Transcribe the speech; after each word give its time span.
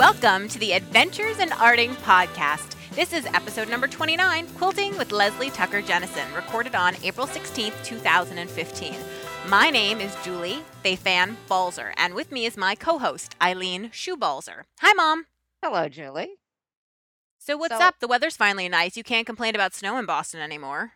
Welcome 0.00 0.48
to 0.48 0.58
the 0.58 0.72
Adventures 0.72 1.40
in 1.40 1.50
Arting 1.50 1.94
podcast. 1.96 2.74
This 2.94 3.12
is 3.12 3.26
episode 3.26 3.68
number 3.68 3.86
29, 3.86 4.46
Quilting 4.56 4.96
with 4.96 5.12
Leslie 5.12 5.50
Tucker 5.50 5.82
Jenison, 5.82 6.26
recorded 6.34 6.74
on 6.74 6.96
April 7.04 7.26
16th, 7.26 7.84
2015. 7.84 8.94
My 9.46 9.68
name 9.68 10.00
is 10.00 10.16
Julie 10.24 10.62
Fei-Fan 10.82 11.36
Balzer, 11.48 11.92
and 11.98 12.14
with 12.14 12.32
me 12.32 12.46
is 12.46 12.56
my 12.56 12.74
co 12.74 12.98
host, 12.98 13.36
Eileen 13.42 13.90
Schubalzer. 13.90 14.62
Hi, 14.78 14.94
Mom. 14.94 15.26
Hello, 15.62 15.86
Julie. 15.90 16.38
So, 17.38 17.58
what's 17.58 17.76
So- 17.76 17.82
up? 17.82 18.00
The 18.00 18.08
weather's 18.08 18.38
finally 18.38 18.70
nice. 18.70 18.96
You 18.96 19.04
can't 19.04 19.26
complain 19.26 19.54
about 19.54 19.74
snow 19.74 19.98
in 19.98 20.06
Boston 20.06 20.40
anymore. 20.40 20.92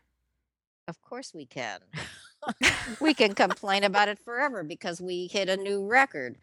Of 0.88 1.02
course 1.02 1.34
we 1.34 1.44
can. 1.44 1.80
we 3.02 3.12
can 3.12 3.34
complain 3.34 3.84
about 3.84 4.08
it 4.08 4.18
forever 4.18 4.62
because 4.62 4.98
we 4.98 5.26
hit 5.26 5.50
a 5.50 5.58
new 5.58 5.86
record. 5.86 6.38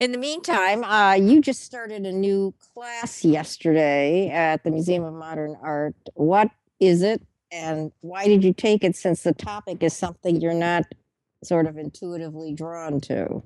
In 0.00 0.12
the 0.12 0.18
meantime, 0.18 0.84
uh, 0.84 1.14
you 1.14 1.40
just 1.40 1.64
started 1.64 2.06
a 2.06 2.12
new 2.12 2.54
class 2.72 3.24
yesterday 3.24 4.28
at 4.30 4.62
the 4.62 4.70
Museum 4.70 5.02
of 5.02 5.12
Modern 5.12 5.56
Art. 5.60 5.96
What 6.14 6.50
is 6.78 7.02
it 7.02 7.20
and 7.50 7.90
why 8.00 8.28
did 8.28 8.44
you 8.44 8.52
take 8.52 8.84
it 8.84 8.94
since 8.94 9.24
the 9.24 9.32
topic 9.32 9.82
is 9.82 9.94
something 9.94 10.40
you're 10.40 10.54
not 10.54 10.84
sort 11.42 11.66
of 11.66 11.78
intuitively 11.78 12.52
drawn 12.52 13.00
to? 13.00 13.42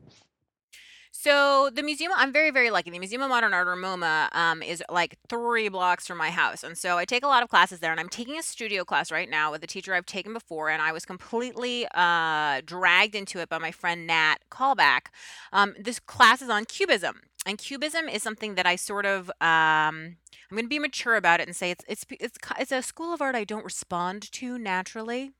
So 1.22 1.70
the 1.72 1.84
museum, 1.84 2.10
I'm 2.16 2.32
very, 2.32 2.50
very 2.50 2.72
lucky. 2.72 2.90
The 2.90 2.98
Museum 2.98 3.22
of 3.22 3.28
Modern 3.28 3.54
Art, 3.54 3.68
or 3.68 3.76
MoMA, 3.76 4.34
um, 4.34 4.60
is 4.60 4.82
like 4.90 5.16
three 5.28 5.68
blocks 5.68 6.04
from 6.04 6.18
my 6.18 6.30
house, 6.30 6.64
and 6.64 6.76
so 6.76 6.98
I 6.98 7.04
take 7.04 7.22
a 7.22 7.28
lot 7.28 7.44
of 7.44 7.48
classes 7.48 7.78
there. 7.78 7.92
And 7.92 8.00
I'm 8.00 8.08
taking 8.08 8.40
a 8.40 8.42
studio 8.42 8.84
class 8.84 9.12
right 9.12 9.30
now 9.30 9.52
with 9.52 9.62
a 9.62 9.68
teacher 9.68 9.94
I've 9.94 10.04
taken 10.04 10.32
before, 10.32 10.68
and 10.68 10.82
I 10.82 10.90
was 10.90 11.04
completely 11.04 11.86
uh, 11.94 12.60
dragged 12.66 13.14
into 13.14 13.38
it 13.38 13.48
by 13.48 13.58
my 13.58 13.70
friend 13.70 14.04
Nat 14.04 14.38
Callback. 14.50 15.12
Um, 15.52 15.76
this 15.78 16.00
class 16.00 16.42
is 16.42 16.50
on 16.50 16.64
cubism, 16.64 17.20
and 17.46 17.56
cubism 17.56 18.08
is 18.08 18.20
something 18.24 18.56
that 18.56 18.66
I 18.66 18.74
sort 18.74 19.06
of 19.06 19.28
um, 19.40 20.16
I'm 20.50 20.56
going 20.56 20.64
to 20.64 20.68
be 20.68 20.80
mature 20.80 21.14
about 21.14 21.38
it 21.38 21.46
and 21.46 21.54
say 21.54 21.70
it's 21.70 21.84
it's 21.86 22.04
it's 22.18 22.38
it's 22.58 22.72
a 22.72 22.82
school 22.82 23.14
of 23.14 23.22
art 23.22 23.36
I 23.36 23.44
don't 23.44 23.64
respond 23.64 24.30
to 24.32 24.58
naturally. 24.58 25.30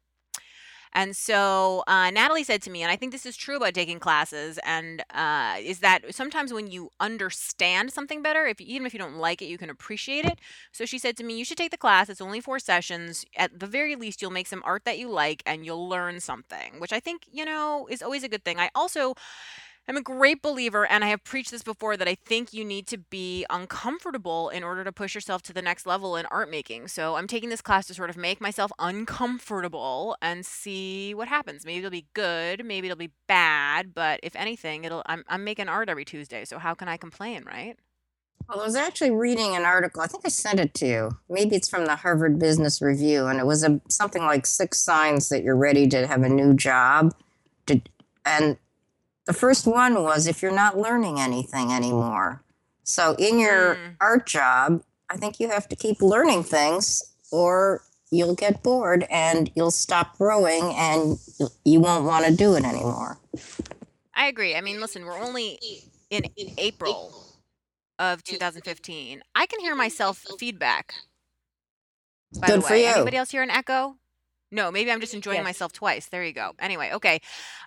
And 0.94 1.16
so 1.16 1.84
uh, 1.86 2.10
Natalie 2.10 2.44
said 2.44 2.62
to 2.62 2.70
me, 2.70 2.82
and 2.82 2.90
I 2.90 2.96
think 2.96 3.12
this 3.12 3.24
is 3.26 3.36
true 3.36 3.56
about 3.56 3.74
taking 3.74 3.98
classes, 3.98 4.58
and 4.64 5.02
uh, 5.14 5.56
is 5.60 5.80
that 5.80 6.14
sometimes 6.14 6.52
when 6.52 6.66
you 6.70 6.90
understand 7.00 7.92
something 7.92 8.22
better, 8.22 8.46
if 8.46 8.60
even 8.60 8.86
if 8.86 8.92
you 8.92 8.98
don't 8.98 9.16
like 9.16 9.40
it, 9.40 9.46
you 9.46 9.58
can 9.58 9.70
appreciate 9.70 10.24
it. 10.24 10.38
So 10.72 10.84
she 10.84 10.98
said 10.98 11.16
to 11.16 11.24
me, 11.24 11.38
you 11.38 11.44
should 11.44 11.56
take 11.56 11.70
the 11.70 11.78
class. 11.78 12.08
It's 12.08 12.20
only 12.20 12.40
four 12.40 12.58
sessions. 12.58 13.24
At 13.36 13.58
the 13.58 13.66
very 13.66 13.96
least, 13.96 14.20
you'll 14.20 14.30
make 14.30 14.46
some 14.46 14.62
art 14.64 14.84
that 14.84 14.98
you 14.98 15.08
like, 15.08 15.42
and 15.46 15.64
you'll 15.64 15.88
learn 15.88 16.20
something, 16.20 16.78
which 16.78 16.92
I 16.92 17.00
think 17.00 17.22
you 17.32 17.44
know 17.44 17.86
is 17.90 18.02
always 18.02 18.22
a 18.22 18.28
good 18.28 18.44
thing. 18.44 18.58
I 18.58 18.70
also 18.74 19.14
I'm 19.88 19.96
a 19.96 20.02
great 20.02 20.42
believer, 20.42 20.86
and 20.86 21.02
I 21.02 21.08
have 21.08 21.24
preached 21.24 21.50
this 21.50 21.64
before, 21.64 21.96
that 21.96 22.06
I 22.06 22.14
think 22.14 22.52
you 22.52 22.64
need 22.64 22.86
to 22.86 22.98
be 22.98 23.44
uncomfortable 23.50 24.48
in 24.48 24.62
order 24.62 24.84
to 24.84 24.92
push 24.92 25.14
yourself 25.14 25.42
to 25.42 25.52
the 25.52 25.60
next 25.60 25.86
level 25.86 26.14
in 26.16 26.24
art 26.26 26.48
making. 26.48 26.86
So 26.86 27.16
I'm 27.16 27.26
taking 27.26 27.48
this 27.48 27.60
class 27.60 27.86
to 27.88 27.94
sort 27.94 28.08
of 28.08 28.16
make 28.16 28.40
myself 28.40 28.70
uncomfortable 28.78 30.16
and 30.22 30.46
see 30.46 31.14
what 31.14 31.26
happens. 31.26 31.66
Maybe 31.66 31.78
it'll 31.78 31.90
be 31.90 32.06
good, 32.14 32.64
maybe 32.64 32.86
it'll 32.86 32.96
be 32.96 33.10
bad, 33.26 33.92
but 33.92 34.20
if 34.22 34.36
anything, 34.36 34.84
it'll 34.84 35.02
I'm 35.06 35.24
I'm 35.28 35.42
making 35.42 35.68
art 35.68 35.88
every 35.88 36.04
Tuesday, 36.04 36.44
so 36.44 36.58
how 36.58 36.74
can 36.74 36.88
I 36.88 36.96
complain, 36.96 37.44
right? 37.44 37.76
Well, 38.48 38.60
I 38.60 38.64
was 38.64 38.76
actually 38.76 39.10
reading 39.10 39.56
an 39.56 39.64
article. 39.64 40.02
I 40.02 40.06
think 40.06 40.24
I 40.24 40.28
sent 40.28 40.60
it 40.60 40.74
to 40.74 40.86
you. 40.86 41.10
Maybe 41.28 41.56
it's 41.56 41.68
from 41.68 41.86
the 41.86 41.96
Harvard 41.96 42.38
Business 42.38 42.80
Review, 42.80 43.26
and 43.26 43.40
it 43.40 43.46
was 43.46 43.64
a, 43.64 43.80
something 43.88 44.22
like 44.22 44.46
six 44.46 44.78
signs 44.78 45.28
that 45.28 45.42
you're 45.42 45.56
ready 45.56 45.88
to 45.88 46.06
have 46.06 46.22
a 46.22 46.28
new 46.28 46.54
job. 46.54 47.14
To, 47.66 47.80
and 48.24 48.56
the 49.26 49.32
first 49.32 49.66
one 49.66 50.02
was 50.02 50.26
if 50.26 50.42
you're 50.42 50.50
not 50.52 50.76
learning 50.78 51.20
anything 51.20 51.72
anymore. 51.72 52.42
So 52.84 53.14
in 53.18 53.38
your 53.38 53.76
Mm. 53.76 53.96
art 54.00 54.26
job, 54.26 54.82
I 55.08 55.16
think 55.16 55.38
you 55.38 55.48
have 55.48 55.68
to 55.68 55.76
keep 55.76 56.00
learning 56.02 56.44
things, 56.44 57.02
or 57.30 57.82
you'll 58.10 58.34
get 58.34 58.62
bored 58.62 59.06
and 59.10 59.50
you'll 59.54 59.70
stop 59.70 60.18
growing, 60.18 60.74
and 60.74 61.18
you- 61.64 61.80
won't 61.80 62.04
want 62.04 62.26
to 62.26 62.34
do 62.34 62.54
it 62.54 62.64
anymore. 62.64 63.18
I 64.14 64.26
agree. 64.26 64.54
I 64.56 64.60
mean, 64.60 64.80
listen, 64.80 65.04
we're 65.04 65.18
only 65.18 65.58
in 66.10 66.24
April 66.58 67.14
of 67.98 68.22
2015. 68.24 69.22
I 69.34 69.46
can 69.46 69.60
hear 69.60 69.74
myself 69.74 70.26
feedback. 70.38 70.94
By 72.38 72.48
Good 72.48 72.62
the 72.62 72.66
for 72.66 72.74
you. 72.74 72.86
anybody 72.86 73.16
else 73.16 73.30
hear 73.30 73.42
an 73.42 73.50
echo? 73.50 73.96
No, 74.52 74.70
maybe 74.70 74.92
I'm 74.92 75.00
just 75.00 75.14
enjoying 75.14 75.38
Yes. 75.38 75.44
myself 75.44 75.72
twice. 75.72 76.06
There 76.08 76.22
you 76.24 76.32
go. 76.34 76.52
Anyway, 76.60 76.90
okay. 76.92 77.20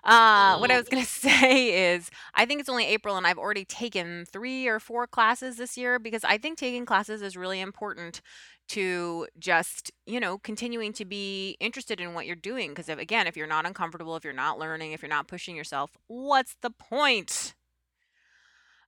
Uh, 0.04 0.56
what 0.58 0.70
I 0.70 0.78
was 0.78 0.88
gonna 0.88 1.04
say 1.04 1.94
is, 1.94 2.10
I 2.34 2.46
think 2.46 2.60
it's 2.60 2.68
only 2.70 2.86
April, 2.86 3.16
and 3.16 3.26
I've 3.26 3.38
already 3.38 3.64
taken 3.64 4.24
three 4.32 4.68
or 4.68 4.78
four 4.80 5.08
classes 5.08 5.56
this 5.56 5.76
year 5.76 5.98
because 5.98 6.24
I 6.24 6.38
think 6.38 6.58
taking 6.58 6.86
classes 6.86 7.22
is 7.22 7.36
really 7.36 7.60
important 7.60 8.22
to 8.68 9.26
just 9.38 9.90
you 10.06 10.20
know 10.20 10.38
continuing 10.38 10.92
to 10.94 11.04
be 11.04 11.56
interested 11.60 12.00
in 12.00 12.14
what 12.14 12.26
you're 12.26 12.36
doing. 12.36 12.70
Because 12.70 12.88
if, 12.88 13.00
again, 13.00 13.26
if 13.26 13.36
you're 13.36 13.48
not 13.48 13.66
uncomfortable, 13.66 14.14
if 14.16 14.24
you're 14.24 14.32
not 14.32 14.58
learning, 14.60 14.92
if 14.92 15.02
you're 15.02 15.08
not 15.10 15.26
pushing 15.28 15.56
yourself, 15.56 15.90
what's 16.06 16.56
the 16.62 16.70
point? 16.70 17.55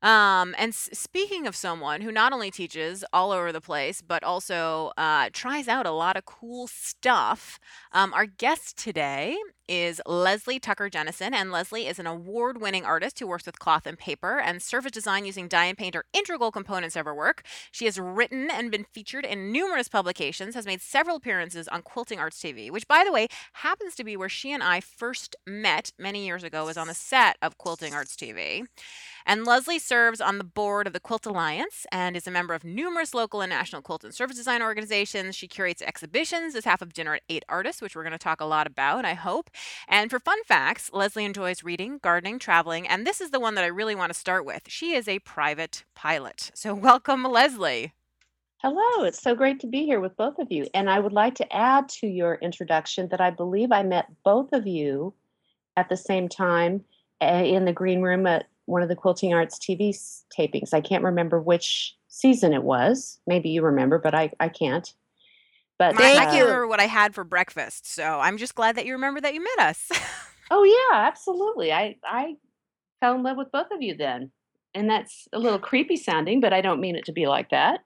Um, 0.02 0.54
and 0.58 0.68
s- 0.70 0.88
speaking 0.92 1.46
of 1.46 1.56
someone 1.56 2.02
who 2.02 2.12
not 2.12 2.32
only 2.32 2.50
teaches 2.50 3.04
all 3.12 3.32
over 3.32 3.50
the 3.50 3.60
place, 3.60 4.00
but 4.00 4.22
also 4.22 4.92
uh, 4.96 5.30
tries 5.32 5.66
out 5.66 5.86
a 5.86 5.90
lot 5.90 6.16
of 6.16 6.24
cool 6.24 6.68
stuff, 6.68 7.58
um, 7.92 8.14
our 8.14 8.26
guest 8.26 8.76
today 8.78 9.36
is 9.68 10.00
Leslie 10.06 10.58
Tucker 10.58 10.88
Jenison. 10.88 11.34
And 11.34 11.52
Leslie 11.52 11.86
is 11.86 11.98
an 11.98 12.06
award 12.06 12.60
winning 12.60 12.84
artist 12.84 13.18
who 13.18 13.26
works 13.26 13.46
with 13.46 13.58
cloth 13.58 13.86
and 13.86 13.98
paper, 13.98 14.40
and 14.40 14.62
surface 14.62 14.92
design 14.92 15.24
using 15.24 15.46
dye 15.46 15.66
and 15.66 15.78
paint 15.78 15.94
are 15.94 16.04
integral 16.12 16.50
components 16.50 16.96
of 16.96 17.04
her 17.04 17.14
work. 17.14 17.44
She 17.70 17.84
has 17.84 18.00
written 18.00 18.50
and 18.50 18.70
been 18.70 18.84
featured 18.84 19.24
in 19.24 19.52
numerous 19.52 19.88
publications, 19.88 20.54
has 20.54 20.66
made 20.66 20.80
several 20.80 21.16
appearances 21.16 21.68
on 21.68 21.82
Quilting 21.82 22.18
Arts 22.18 22.40
TV, 22.40 22.70
which, 22.70 22.88
by 22.88 23.04
the 23.04 23.12
way, 23.12 23.28
happens 23.54 23.94
to 23.96 24.04
be 24.04 24.16
where 24.16 24.28
she 24.28 24.52
and 24.52 24.62
I 24.62 24.80
first 24.80 25.36
met 25.46 25.92
many 25.98 26.26
years 26.26 26.42
ago, 26.42 26.64
was 26.64 26.76
on 26.76 26.88
the 26.88 26.94
set 26.94 27.36
of 27.42 27.58
Quilting 27.58 27.94
Arts 27.94 28.16
TV. 28.16 28.66
And 29.28 29.44
Leslie 29.44 29.78
serves 29.78 30.22
on 30.22 30.38
the 30.38 30.44
board 30.44 30.86
of 30.86 30.94
the 30.94 31.00
Quilt 31.00 31.26
Alliance 31.26 31.86
and 31.92 32.16
is 32.16 32.26
a 32.26 32.30
member 32.30 32.54
of 32.54 32.64
numerous 32.64 33.12
local 33.12 33.42
and 33.42 33.50
national 33.50 33.82
quilt 33.82 34.02
and 34.02 34.14
surface 34.14 34.38
design 34.38 34.62
organizations. 34.62 35.36
She 35.36 35.46
curates 35.46 35.82
exhibitions 35.82 36.54
as 36.54 36.64
half 36.64 36.80
of 36.80 36.94
Dinner 36.94 37.16
at 37.16 37.22
Eight 37.28 37.44
Artists, 37.46 37.82
which 37.82 37.94
we're 37.94 38.04
going 38.04 38.12
to 38.12 38.18
talk 38.18 38.40
a 38.40 38.46
lot 38.46 38.66
about, 38.66 39.04
I 39.04 39.12
hope. 39.12 39.50
And 39.88 40.10
for 40.10 40.18
fun 40.18 40.42
facts, 40.44 40.90
Leslie 40.92 41.24
enjoys 41.24 41.62
reading, 41.62 41.98
gardening, 42.02 42.38
traveling, 42.38 42.86
and 42.86 43.06
this 43.06 43.20
is 43.20 43.30
the 43.30 43.40
one 43.40 43.54
that 43.54 43.64
I 43.64 43.68
really 43.68 43.94
want 43.94 44.12
to 44.12 44.18
start 44.18 44.44
with. 44.44 44.62
She 44.68 44.94
is 44.94 45.08
a 45.08 45.18
private 45.20 45.84
pilot. 45.94 46.50
So, 46.54 46.74
welcome, 46.88 47.24
Leslie. 47.24 47.92
Hello, 48.58 49.04
it's 49.04 49.22
so 49.22 49.36
great 49.36 49.60
to 49.60 49.68
be 49.68 49.84
here 49.84 50.00
with 50.00 50.16
both 50.16 50.40
of 50.40 50.50
you. 50.50 50.66
And 50.74 50.90
I 50.90 50.98
would 50.98 51.12
like 51.12 51.36
to 51.36 51.52
add 51.54 51.88
to 51.90 52.08
your 52.08 52.34
introduction 52.36 53.06
that 53.10 53.20
I 53.20 53.30
believe 53.30 53.70
I 53.70 53.84
met 53.84 54.06
both 54.24 54.52
of 54.52 54.66
you 54.66 55.14
at 55.76 55.88
the 55.88 55.96
same 55.96 56.28
time 56.28 56.84
uh, 57.22 57.44
in 57.44 57.64
the 57.64 57.72
green 57.72 58.02
room 58.02 58.26
at 58.26 58.46
one 58.64 58.82
of 58.82 58.88
the 58.88 58.96
Quilting 58.96 59.32
Arts 59.32 59.58
TV 59.58 59.96
tapings. 60.36 60.74
I 60.74 60.80
can't 60.80 61.04
remember 61.04 61.40
which 61.40 61.96
season 62.08 62.52
it 62.52 62.64
was. 62.64 63.20
Maybe 63.28 63.48
you 63.48 63.62
remember, 63.62 63.98
but 63.98 64.14
I, 64.14 64.32
I 64.40 64.48
can't. 64.48 64.92
But 65.78 65.94
My- 65.94 66.02
I 66.16 66.24
can't 66.26 66.36
you. 66.38 66.44
remember 66.44 66.66
what 66.66 66.80
I 66.80 66.86
had 66.86 67.14
for 67.14 67.24
breakfast, 67.24 67.86
so 67.92 68.02
I'm 68.20 68.36
just 68.36 68.54
glad 68.54 68.76
that 68.76 68.84
you 68.86 68.92
remember 68.94 69.20
that 69.20 69.34
you 69.34 69.42
met 69.42 69.66
us. 69.68 69.88
oh 70.50 70.64
yeah, 70.64 71.06
absolutely. 71.06 71.72
I 71.72 71.96
I 72.04 72.36
fell 73.00 73.14
in 73.14 73.22
love 73.22 73.36
with 73.36 73.52
both 73.52 73.70
of 73.70 73.80
you 73.82 73.94
then. 73.96 74.30
And 74.74 74.88
that's 74.90 75.26
a 75.32 75.38
little 75.38 75.58
creepy 75.58 75.96
sounding, 75.96 76.40
but 76.40 76.52
I 76.52 76.60
don't 76.60 76.80
mean 76.80 76.94
it 76.96 77.06
to 77.06 77.12
be 77.12 77.26
like 77.26 77.50
that. 77.50 77.80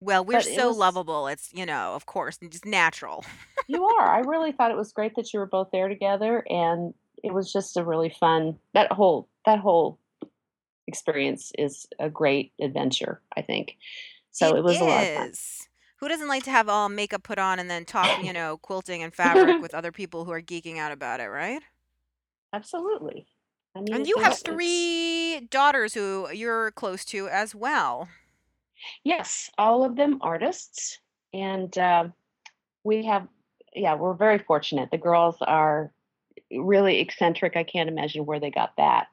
well, 0.00 0.24
we're 0.24 0.38
But 0.38 0.46
it 0.46 0.54
so 0.56 0.68
was- 0.68 0.76
lovable. 0.76 1.26
It's, 1.28 1.50
you 1.54 1.64
know, 1.64 1.94
of 1.94 2.04
course, 2.06 2.38
just 2.50 2.66
natural. 2.66 3.24
You 3.68 3.84
are. 3.86 4.08
I 4.10 4.18
really 4.20 4.50
thought 4.50 4.72
it 4.72 4.76
was 4.76 4.92
great 4.92 5.14
that 5.14 5.32
you 5.32 5.38
were 5.38 5.46
both 5.46 5.68
there 5.72 5.88
together, 5.88 6.44
and 6.50 6.92
it 7.22 7.32
was 7.32 7.52
just 7.52 7.76
a 7.76 7.84
really 7.84 8.10
fun. 8.10 8.58
That 8.74 8.90
whole 8.90 9.28
that 9.46 9.60
whole 9.60 10.00
experience 10.88 11.52
is 11.56 11.86
a 12.00 12.10
great 12.10 12.52
adventure. 12.60 13.22
I 13.36 13.42
think. 13.42 13.76
So 14.32 14.56
it, 14.56 14.64
was 14.64 14.80
a 14.80 14.84
lot 14.84 15.04
of 15.04 15.14
fun. 15.14 15.32
Who 16.02 16.08
doesn't 16.08 16.26
like 16.26 16.42
to 16.44 16.50
have 16.50 16.68
all 16.68 16.88
makeup 16.88 17.22
put 17.22 17.38
on 17.38 17.60
and 17.60 17.70
then 17.70 17.84
talk, 17.84 18.24
you 18.24 18.32
know, 18.32 18.56
quilting 18.56 19.04
and 19.04 19.14
fabric 19.14 19.62
with 19.62 19.72
other 19.72 19.92
people 19.92 20.24
who 20.24 20.32
are 20.32 20.42
geeking 20.42 20.76
out 20.76 20.90
about 20.90 21.20
it, 21.20 21.28
right? 21.28 21.62
Absolutely. 22.52 23.24
I 23.76 23.82
mean, 23.82 23.94
And 23.94 24.06
you 24.08 24.16
have 24.16 24.32
it's- 24.32 24.42
three 24.42 25.46
daughters 25.48 25.94
who 25.94 26.28
you're 26.32 26.72
close 26.72 27.04
to 27.06 27.28
as 27.28 27.54
well. 27.54 28.08
Yes, 29.04 29.48
all 29.56 29.84
of 29.84 29.94
them 29.94 30.18
artists, 30.22 30.98
and 31.32 31.78
uh, 31.78 32.08
we 32.82 33.04
have. 33.06 33.28
Yeah, 33.72 33.94
we're 33.94 34.14
very 34.14 34.38
fortunate. 34.38 34.90
The 34.90 34.98
girls 34.98 35.36
are 35.40 35.92
really 36.50 36.98
eccentric. 36.98 37.56
I 37.56 37.62
can't 37.62 37.88
imagine 37.88 38.26
where 38.26 38.40
they 38.40 38.50
got 38.50 38.72
that, 38.78 39.06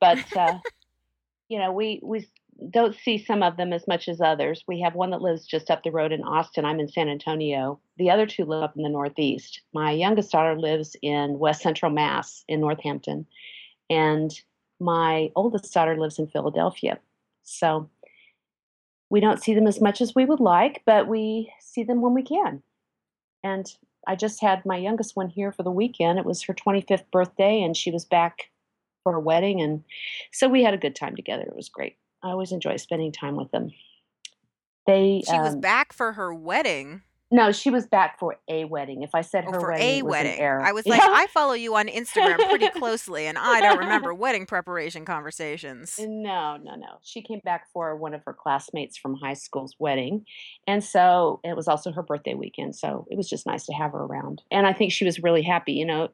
but 0.00 0.24
uh, 0.36 0.58
you 1.48 1.58
know, 1.58 1.72
we 1.72 1.98
we 2.04 2.28
don't 2.68 2.94
see 2.94 3.16
some 3.16 3.42
of 3.42 3.56
them 3.56 3.72
as 3.72 3.86
much 3.88 4.08
as 4.08 4.20
others. 4.20 4.64
We 4.66 4.80
have 4.80 4.94
one 4.94 5.10
that 5.10 5.22
lives 5.22 5.46
just 5.46 5.70
up 5.70 5.82
the 5.82 5.90
road 5.90 6.12
in 6.12 6.22
Austin. 6.22 6.64
I'm 6.64 6.80
in 6.80 6.88
San 6.88 7.08
Antonio. 7.08 7.80
The 7.96 8.10
other 8.10 8.26
two 8.26 8.44
live 8.44 8.62
up 8.62 8.76
in 8.76 8.82
the 8.82 8.88
Northeast. 8.88 9.62
My 9.72 9.92
youngest 9.92 10.32
daughter 10.32 10.58
lives 10.58 10.96
in 11.02 11.38
West 11.38 11.62
Central 11.62 11.90
Mass 11.90 12.44
in 12.48 12.60
Northampton, 12.60 13.26
and 13.88 14.30
my 14.78 15.30
oldest 15.36 15.72
daughter 15.72 15.96
lives 15.96 16.18
in 16.18 16.26
Philadelphia. 16.26 16.98
So 17.44 17.88
we 19.08 19.20
don't 19.20 19.42
see 19.42 19.54
them 19.54 19.66
as 19.66 19.80
much 19.80 20.00
as 20.00 20.14
we 20.14 20.24
would 20.24 20.40
like, 20.40 20.82
but 20.84 21.08
we 21.08 21.52
see 21.60 21.82
them 21.82 22.00
when 22.00 22.14
we 22.14 22.22
can. 22.22 22.62
And 23.42 23.66
I 24.06 24.16
just 24.16 24.40
had 24.40 24.64
my 24.66 24.76
youngest 24.76 25.16
one 25.16 25.28
here 25.28 25.52
for 25.52 25.62
the 25.62 25.70
weekend. 25.70 26.18
It 26.18 26.24
was 26.24 26.42
her 26.42 26.54
25th 26.54 27.10
birthday, 27.10 27.62
and 27.62 27.76
she 27.76 27.90
was 27.90 28.04
back 28.04 28.50
for 29.02 29.12
her 29.12 29.20
wedding. 29.20 29.60
And 29.60 29.82
so 30.32 30.48
we 30.48 30.62
had 30.62 30.74
a 30.74 30.78
good 30.78 30.94
time 30.94 31.16
together. 31.16 31.42
It 31.42 31.56
was 31.56 31.68
great. 31.68 31.96
I 32.22 32.28
always 32.30 32.52
enjoy 32.52 32.76
spending 32.76 33.12
time 33.12 33.36
with 33.36 33.50
them. 33.50 33.70
They 34.86 35.22
She 35.28 35.38
was 35.38 35.54
um, 35.54 35.60
back 35.60 35.92
for 35.92 36.12
her 36.12 36.34
wedding. 36.34 37.02
no, 37.30 37.52
she 37.52 37.70
was 37.70 37.86
back 37.86 38.18
for 38.18 38.36
a 38.48 38.64
wedding. 38.64 39.02
If 39.02 39.10
I 39.14 39.20
said 39.20 39.44
Oh, 39.46 39.52
her 39.52 39.60
for 39.60 39.68
wedding, 39.70 39.86
a 39.86 39.98
it 39.98 40.04
was 40.04 40.20
an 40.20 40.26
error. 40.26 40.62
I 40.62 40.72
was 40.72 40.84
like, 40.86 41.00
I 41.02 41.26
follow 41.28 41.52
you 41.52 41.76
on 41.76 41.86
Instagram 41.86 42.36
pretty 42.48 42.68
closely, 42.78 43.26
and 43.26 43.38
I 43.38 43.60
don't 43.60 43.78
remember 43.78 44.12
wedding 44.12 44.46
preparation 44.46 45.04
conversations. 45.04 45.98
No, 46.02 46.56
no, 46.56 46.74
no. 46.74 46.98
She 47.02 47.22
came 47.22 47.40
back 47.44 47.68
for 47.72 47.94
one 47.96 48.14
of 48.14 48.22
her 48.24 48.32
classmates 48.34 48.96
from 48.96 49.14
high 49.14 49.34
school's 49.34 49.76
wedding. 49.78 50.24
And 50.66 50.82
so 50.82 51.40
it 51.44 51.54
was 51.54 51.68
also 51.68 51.92
her 51.92 52.02
birthday 52.02 52.34
weekend. 52.34 52.74
So 52.74 53.06
it 53.10 53.16
was 53.16 53.28
just 53.28 53.46
nice 53.46 53.64
to 53.66 53.72
have 53.74 53.92
her 53.92 54.00
around. 54.04 54.42
And 54.50 54.66
I 54.66 54.72
think 54.72 54.90
she 54.92 55.04
was 55.04 55.22
really 55.22 55.42
happy. 55.42 55.74
You 55.74 55.86
know, 55.86 56.08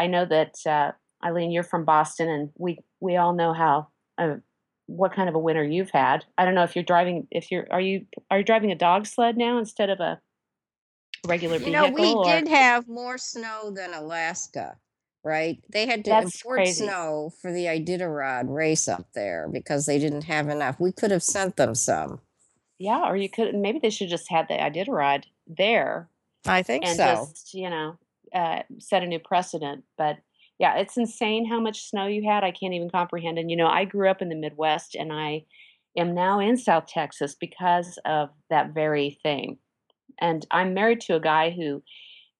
I 0.00 0.06
know 0.06 0.24
that 0.24 0.54
uh, 0.66 0.92
Eileen, 1.22 1.50
you're 1.50 1.62
from 1.62 1.84
Boston, 1.84 2.28
and 2.30 2.50
we 2.56 2.78
we 3.00 3.16
all 3.16 3.34
know 3.34 3.52
how 3.52 3.88
uh, 4.16 4.36
what 4.86 5.14
kind 5.14 5.28
of 5.28 5.34
a 5.34 5.38
winter 5.38 5.64
you've 5.64 5.90
had. 5.90 6.24
I 6.36 6.44
don't 6.44 6.54
know 6.54 6.62
if 6.64 6.74
you're 6.76 6.84
driving. 6.84 7.26
If 7.30 7.50
you're 7.50 7.66
are 7.70 7.80
you 7.80 8.06
are 8.30 8.38
you 8.38 8.44
driving 8.44 8.70
a 8.72 8.76
dog 8.76 9.06
sled 9.06 9.36
now 9.36 9.58
instead 9.58 9.90
of 9.90 10.00
a 10.00 10.20
regular 11.26 11.56
You 11.56 11.64
vehicle? 11.66 11.88
know, 11.90 11.94
we 11.94 12.12
or- 12.14 12.24
did 12.24 12.48
have 12.48 12.88
more 12.88 13.16
snow 13.18 13.70
than 13.74 13.94
Alaska, 13.94 14.76
right? 15.22 15.62
They 15.72 15.86
had 15.86 16.04
to 16.04 16.10
That's 16.10 16.36
import 16.42 16.58
crazy. 16.58 16.84
snow 16.84 17.32
for 17.40 17.52
the 17.52 17.64
Iditarod 17.64 18.44
race 18.54 18.88
up 18.88 19.06
there 19.14 19.48
because 19.50 19.86
they 19.86 19.98
didn't 19.98 20.24
have 20.24 20.48
enough. 20.48 20.78
We 20.78 20.92
could 20.92 21.10
have 21.10 21.22
sent 21.22 21.56
them 21.56 21.74
some. 21.74 22.20
Yeah, 22.78 23.08
or 23.08 23.16
you 23.16 23.28
could 23.30 23.54
maybe 23.54 23.78
they 23.78 23.90
should 23.90 24.08
just 24.10 24.30
had 24.30 24.48
the 24.48 24.54
Iditarod 24.54 25.24
there 25.46 26.08
I 26.44 26.62
think 26.62 26.84
and 26.84 26.96
so. 26.96 27.28
just 27.32 27.54
you 27.54 27.70
know 27.70 27.96
uh, 28.34 28.62
set 28.78 29.02
a 29.02 29.06
new 29.06 29.18
precedent. 29.20 29.84
But 29.96 30.18
yeah, 30.58 30.76
it's 30.76 30.96
insane 30.96 31.46
how 31.46 31.60
much 31.60 31.88
snow 31.88 32.06
you 32.06 32.28
had. 32.28 32.44
I 32.44 32.52
can't 32.52 32.74
even 32.74 32.90
comprehend. 32.90 33.38
And 33.38 33.50
you 33.50 33.56
know, 33.56 33.66
I 33.66 33.84
grew 33.84 34.08
up 34.08 34.22
in 34.22 34.28
the 34.28 34.36
Midwest, 34.36 34.94
and 34.94 35.12
I 35.12 35.44
am 35.96 36.14
now 36.14 36.40
in 36.40 36.56
South 36.56 36.86
Texas 36.86 37.34
because 37.34 37.98
of 38.04 38.30
that 38.50 38.72
very 38.72 39.18
thing. 39.22 39.58
And 40.20 40.46
I'm 40.50 40.74
married 40.74 41.00
to 41.02 41.16
a 41.16 41.20
guy 41.20 41.50
who 41.50 41.82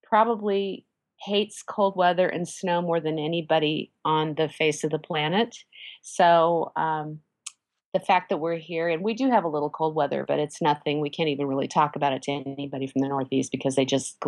probably 0.03 0.87
hates 1.21 1.63
cold 1.63 1.97
weather 1.97 2.29
and 2.29 2.49
snow 2.49 2.83
more 2.83 3.01
than 3.01 3.19
anybody 3.19 3.93
on 4.05 4.35
the 4.35 4.49
face 4.49 4.85
of 4.85 4.91
the 4.91 4.99
planet. 4.99 5.57
So 6.03 6.73
um, 6.77 7.21
the 7.93 8.01
fact 8.01 8.29
that 8.29 8.39
we're 8.39 8.59
here 8.59 8.89
and 8.89 9.03
we 9.03 9.15
do 9.15 9.31
have 9.31 9.45
a 9.45 9.49
little 9.49 9.71
cold 9.71 9.95
weather, 9.95 10.25
but 10.27 10.39
it's 10.39 10.61
nothing. 10.61 11.01
We 11.01 11.11
can't 11.11 11.29
even 11.29 11.47
really 11.47 11.69
talk 11.69 11.97
about 11.97 12.13
it 12.13 12.23
to 12.23 12.33
anybody 12.33 12.87
from 12.87 13.03
the 13.03 13.09
Northeast 13.09 13.51
because 13.51 13.77
they 13.77 13.85
just 13.85 14.23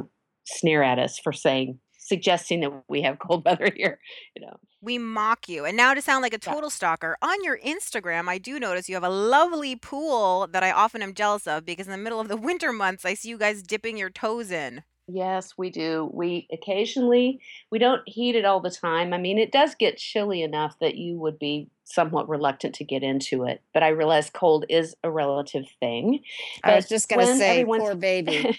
sneer 0.47 0.83
at 0.83 0.99
us 0.99 1.19
for 1.19 1.33
saying, 1.33 1.79
suggesting 2.07 2.61
that 2.61 2.73
we 2.89 3.03
have 3.03 3.19
cold 3.19 3.45
weather 3.47 3.71
here. 3.75 3.99
You 4.35 4.47
know, 4.47 4.57
We 4.81 4.99
mock 4.99 5.49
you. 5.49 5.65
And 5.65 5.77
now 5.77 5.93
to 5.95 6.01
sound 6.03 6.23
like 6.23 6.33
a 6.35 6.39
Yeah. 6.45 6.53
total 6.53 6.71
stalker, 6.71 7.17
on 7.23 7.43
your 7.43 7.59
Instagram, 7.59 8.29
I 8.29 8.39
do 8.39 8.61
notice 8.61 8.89
you 8.89 8.95
have 8.95 9.05
a 9.05 9.09
lovely 9.11 9.75
pool 9.77 10.47
that 10.53 10.63
I 10.63 10.71
often 10.71 11.03
am 11.03 11.15
jealous 11.15 11.47
of 11.47 11.65
because 11.65 11.87
in 11.87 11.93
the 11.93 11.99
middle 11.99 12.21
of 12.21 12.29
the 12.29 12.37
winter 12.37 12.73
months, 12.73 13.05
I 13.05 13.15
see 13.15 13.29
you 13.31 13.39
guys 13.39 13.63
dipping 13.63 13.97
your 13.97 14.11
toes 14.11 14.51
in. 14.51 14.83
yes, 15.09 15.55
we 15.57 15.71
do. 15.71 16.11
We 16.13 16.49
occasionally 16.53 17.41
we 17.71 17.79
don't 17.79 18.03
heat 18.09 18.35
it 18.35 18.45
all 18.45 18.59
the 18.61 18.71
time. 18.71 19.13
I 19.13 19.19
mean, 19.19 19.39
it 19.39 19.53
does 19.53 19.75
get 19.77 19.97
chilly 19.99 20.43
enough 20.43 20.77
that 20.81 20.97
you 20.97 21.17
would 21.19 21.39
be 21.39 21.69
somewhat 21.85 22.29
reluctant 22.29 22.75
to 22.77 22.85
get 22.85 23.05
into 23.05 23.45
it. 23.45 23.61
But 23.73 23.85
I 23.85 23.89
realize 23.89 24.31
cold 24.31 24.65
is 24.69 24.97
a 25.05 25.11
relative 25.11 25.67
thing. 25.81 26.21
I 26.65 26.75
was 26.75 26.85
But 26.87 26.89
just 26.91 27.09
going 27.09 27.21
to 27.21 27.27
when 27.27 27.39
say, 27.39 27.51
everyone's- 27.61 27.83
poor 27.85 27.95
baby. 28.11 28.59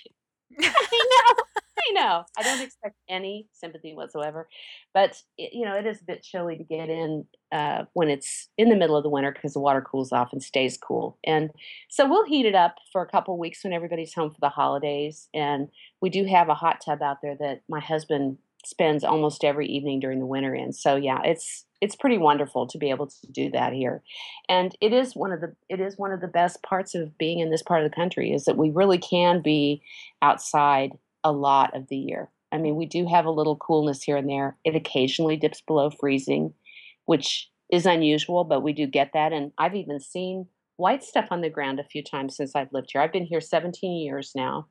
I 0.60 0.64
know. 1.12 1.44
I 1.78 1.92
know. 1.94 2.24
I 2.38 2.44
don't 2.44 2.62
expect 2.62 2.96
any 3.10 3.48
sympathy 3.54 3.94
whatsoever, 3.94 4.48
but 4.94 5.22
it, 5.38 5.54
you 5.54 5.66
know, 5.66 5.76
it 5.76 5.86
is 5.86 6.02
a 6.02 6.06
bit 6.06 6.24
chilly 6.24 6.58
to 6.58 6.64
get 6.64 6.90
in 6.90 7.26
uh, 7.52 7.86
when 7.94 8.10
it's 8.10 8.50
in 8.58 8.70
the 8.70 8.76
middle 8.76 8.96
of 8.96 9.04
the 9.04 9.10
winter 9.10 9.32
because 9.32 9.54
the 9.54 9.60
water 9.60 9.82
cools 9.82 10.12
off 10.12 10.34
and 10.34 10.42
stays 10.42 10.78
cool. 10.78 11.18
And 11.24 11.52
so 11.90 12.10
we'll 12.10 12.26
heat 12.26 12.46
it 12.46 12.56
up 12.56 12.76
for 12.92 13.02
a 13.02 13.10
couple 13.10 13.38
weeks 13.38 13.64
when 13.64 13.74
everybody's 13.74 14.14
home 14.14 14.32
for 14.32 14.40
the 14.42 14.50
holidays. 14.50 15.30
And 15.34 15.70
we 16.02 16.10
do 16.10 16.26
have 16.26 16.50
a 16.50 16.56
hot 16.56 16.82
tub 16.84 17.02
out 17.02 17.18
there 17.22 17.36
that 17.40 17.62
my 17.70 17.80
husband 17.80 18.38
spends 18.66 19.04
almost 19.04 19.44
every 19.44 19.68
evening 19.68 20.00
during 20.00 20.20
the 20.20 20.26
winter 20.26 20.54
in. 20.54 20.74
So 20.74 20.96
yeah, 20.96 21.22
it's 21.24 21.66
it's 21.80 21.96
pretty 21.96 22.18
wonderful 22.18 22.66
to 22.68 22.78
be 22.78 22.90
able 22.90 23.08
to 23.08 23.28
do 23.32 23.52
that 23.52 23.72
here. 23.72 24.02
And 24.50 24.76
it 24.82 24.94
is 24.94 25.16
one 25.16 25.32
of 25.32 25.42
the 25.42 25.56
it 25.70 25.80
is 25.80 25.98
one 25.98 26.12
of 26.12 26.22
the 26.22 26.28
best 26.28 26.64
parts 26.64 26.96
of 26.96 27.18
being 27.18 27.40
in 27.40 27.50
this 27.50 27.62
part 27.62 27.84
of 27.84 27.90
the 27.90 27.96
country 27.96 28.34
is 28.34 28.46
that 28.46 28.58
we 28.58 28.72
really 28.72 28.98
can 28.98 29.42
be 29.42 29.82
outside 30.22 30.92
a 31.28 31.32
lot 31.32 31.76
of 31.76 31.88
the 31.90 31.98
year. 31.98 32.30
I 32.52 32.58
mean, 32.58 32.78
we 32.78 32.86
do 32.86 33.06
have 33.08 33.26
a 33.26 33.32
little 33.32 33.58
coolness 33.58 34.02
here 34.02 34.16
and 34.16 34.30
there. 34.30 34.58
It 34.64 34.76
occasionally 34.76 35.36
dips 35.36 35.62
below 35.62 35.90
freezing, 35.90 36.54
which 37.06 37.50
is 37.70 37.86
unusual, 37.86 38.46
but 38.46 38.62
we 38.62 38.72
do 38.72 38.88
get 38.88 39.12
that. 39.14 39.34
And 39.34 39.52
I've 39.58 39.76
even 39.76 40.00
seen 40.00 40.48
white 40.78 41.04
stuff 41.04 41.28
on 41.32 41.42
the 41.42 41.50
ground 41.50 41.80
a 41.80 41.84
few 41.84 42.02
times 42.02 42.38
since 42.38 42.56
I've 42.56 42.72
lived 42.72 42.90
here. 42.94 43.02
I've 43.02 43.12
been 43.12 43.26
here 43.26 43.42
17 43.42 44.02
years 44.02 44.32
now. 44.34 44.68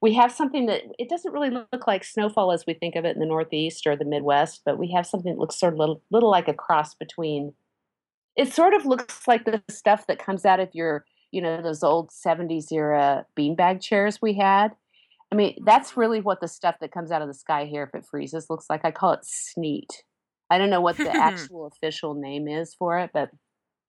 We 0.00 0.14
have 0.14 0.30
something 0.30 0.66
that 0.66 0.82
it 0.98 1.08
doesn't 1.08 1.32
really 1.32 1.50
look 1.50 1.86
like 1.86 2.04
snowfall 2.04 2.52
as 2.52 2.64
we 2.66 2.74
think 2.74 2.94
of 2.94 3.04
it 3.04 3.16
in 3.16 3.20
the 3.20 3.26
Northeast 3.26 3.86
or 3.86 3.96
the 3.96 4.04
Midwest, 4.04 4.62
but 4.64 4.78
we 4.78 4.92
have 4.92 5.06
something 5.06 5.32
that 5.32 5.40
looks 5.40 5.58
sort 5.58 5.72
of 5.72 5.78
little, 5.80 6.02
little 6.12 6.30
like 6.30 6.46
a 6.46 6.54
cross 6.54 6.94
between. 6.94 7.52
It 8.36 8.52
sort 8.52 8.74
of 8.74 8.86
looks 8.86 9.26
like 9.26 9.44
the 9.44 9.62
stuff 9.68 10.06
that 10.06 10.18
comes 10.18 10.44
out 10.44 10.60
of 10.60 10.68
your, 10.72 11.04
you 11.32 11.42
know, 11.42 11.60
those 11.60 11.82
old 11.82 12.10
70s 12.10 12.70
era 12.70 13.26
beanbag 13.36 13.80
chairs 13.80 14.22
we 14.22 14.34
had. 14.34 14.72
I 15.32 15.34
mean, 15.34 15.56
that's 15.64 15.96
really 15.96 16.20
what 16.20 16.40
the 16.40 16.48
stuff 16.48 16.76
that 16.80 16.92
comes 16.92 17.10
out 17.10 17.20
of 17.22 17.28
the 17.28 17.34
sky 17.34 17.64
here, 17.66 17.82
if 17.82 17.98
it 17.98 18.06
freezes, 18.08 18.48
looks 18.48 18.66
like. 18.70 18.84
I 18.84 18.90
call 18.92 19.12
it 19.12 19.24
sneet. 19.24 20.04
I 20.50 20.58
don't 20.58 20.70
know 20.70 20.80
what 20.80 20.96
the 20.96 21.10
actual 21.16 21.66
official 21.66 22.14
name 22.14 22.46
is 22.46 22.74
for 22.74 22.98
it, 22.98 23.10
but 23.12 23.30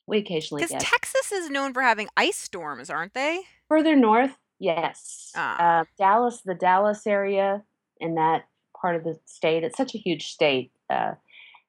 we 0.07 0.17
occasionally 0.17 0.61
get. 0.63 0.69
Because 0.69 0.83
Texas 0.83 1.31
is 1.31 1.49
known 1.49 1.73
for 1.73 1.81
having 1.83 2.07
ice 2.17 2.37
storms, 2.37 2.89
aren't 2.89 3.13
they? 3.13 3.41
further 3.69 3.95
north. 3.95 4.31
Yes, 4.59 5.31
Ah. 5.35 5.81
uh, 5.81 5.83
Dallas, 5.97 6.41
the 6.43 6.55
Dallas 6.55 7.05
area, 7.05 7.63
in 7.99 8.15
that 8.15 8.45
part 8.81 8.95
of 8.95 9.03
the 9.03 9.19
state. 9.25 9.63
It's 9.63 9.77
such 9.77 9.93
a 9.93 9.97
huge 9.99 10.27
state 10.29 10.71
uh, 10.89 11.11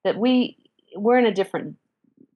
that 0.05 0.17
we 0.17 0.57
we're 0.97 1.19
in 1.19 1.27
a 1.27 1.35
different 1.35 1.77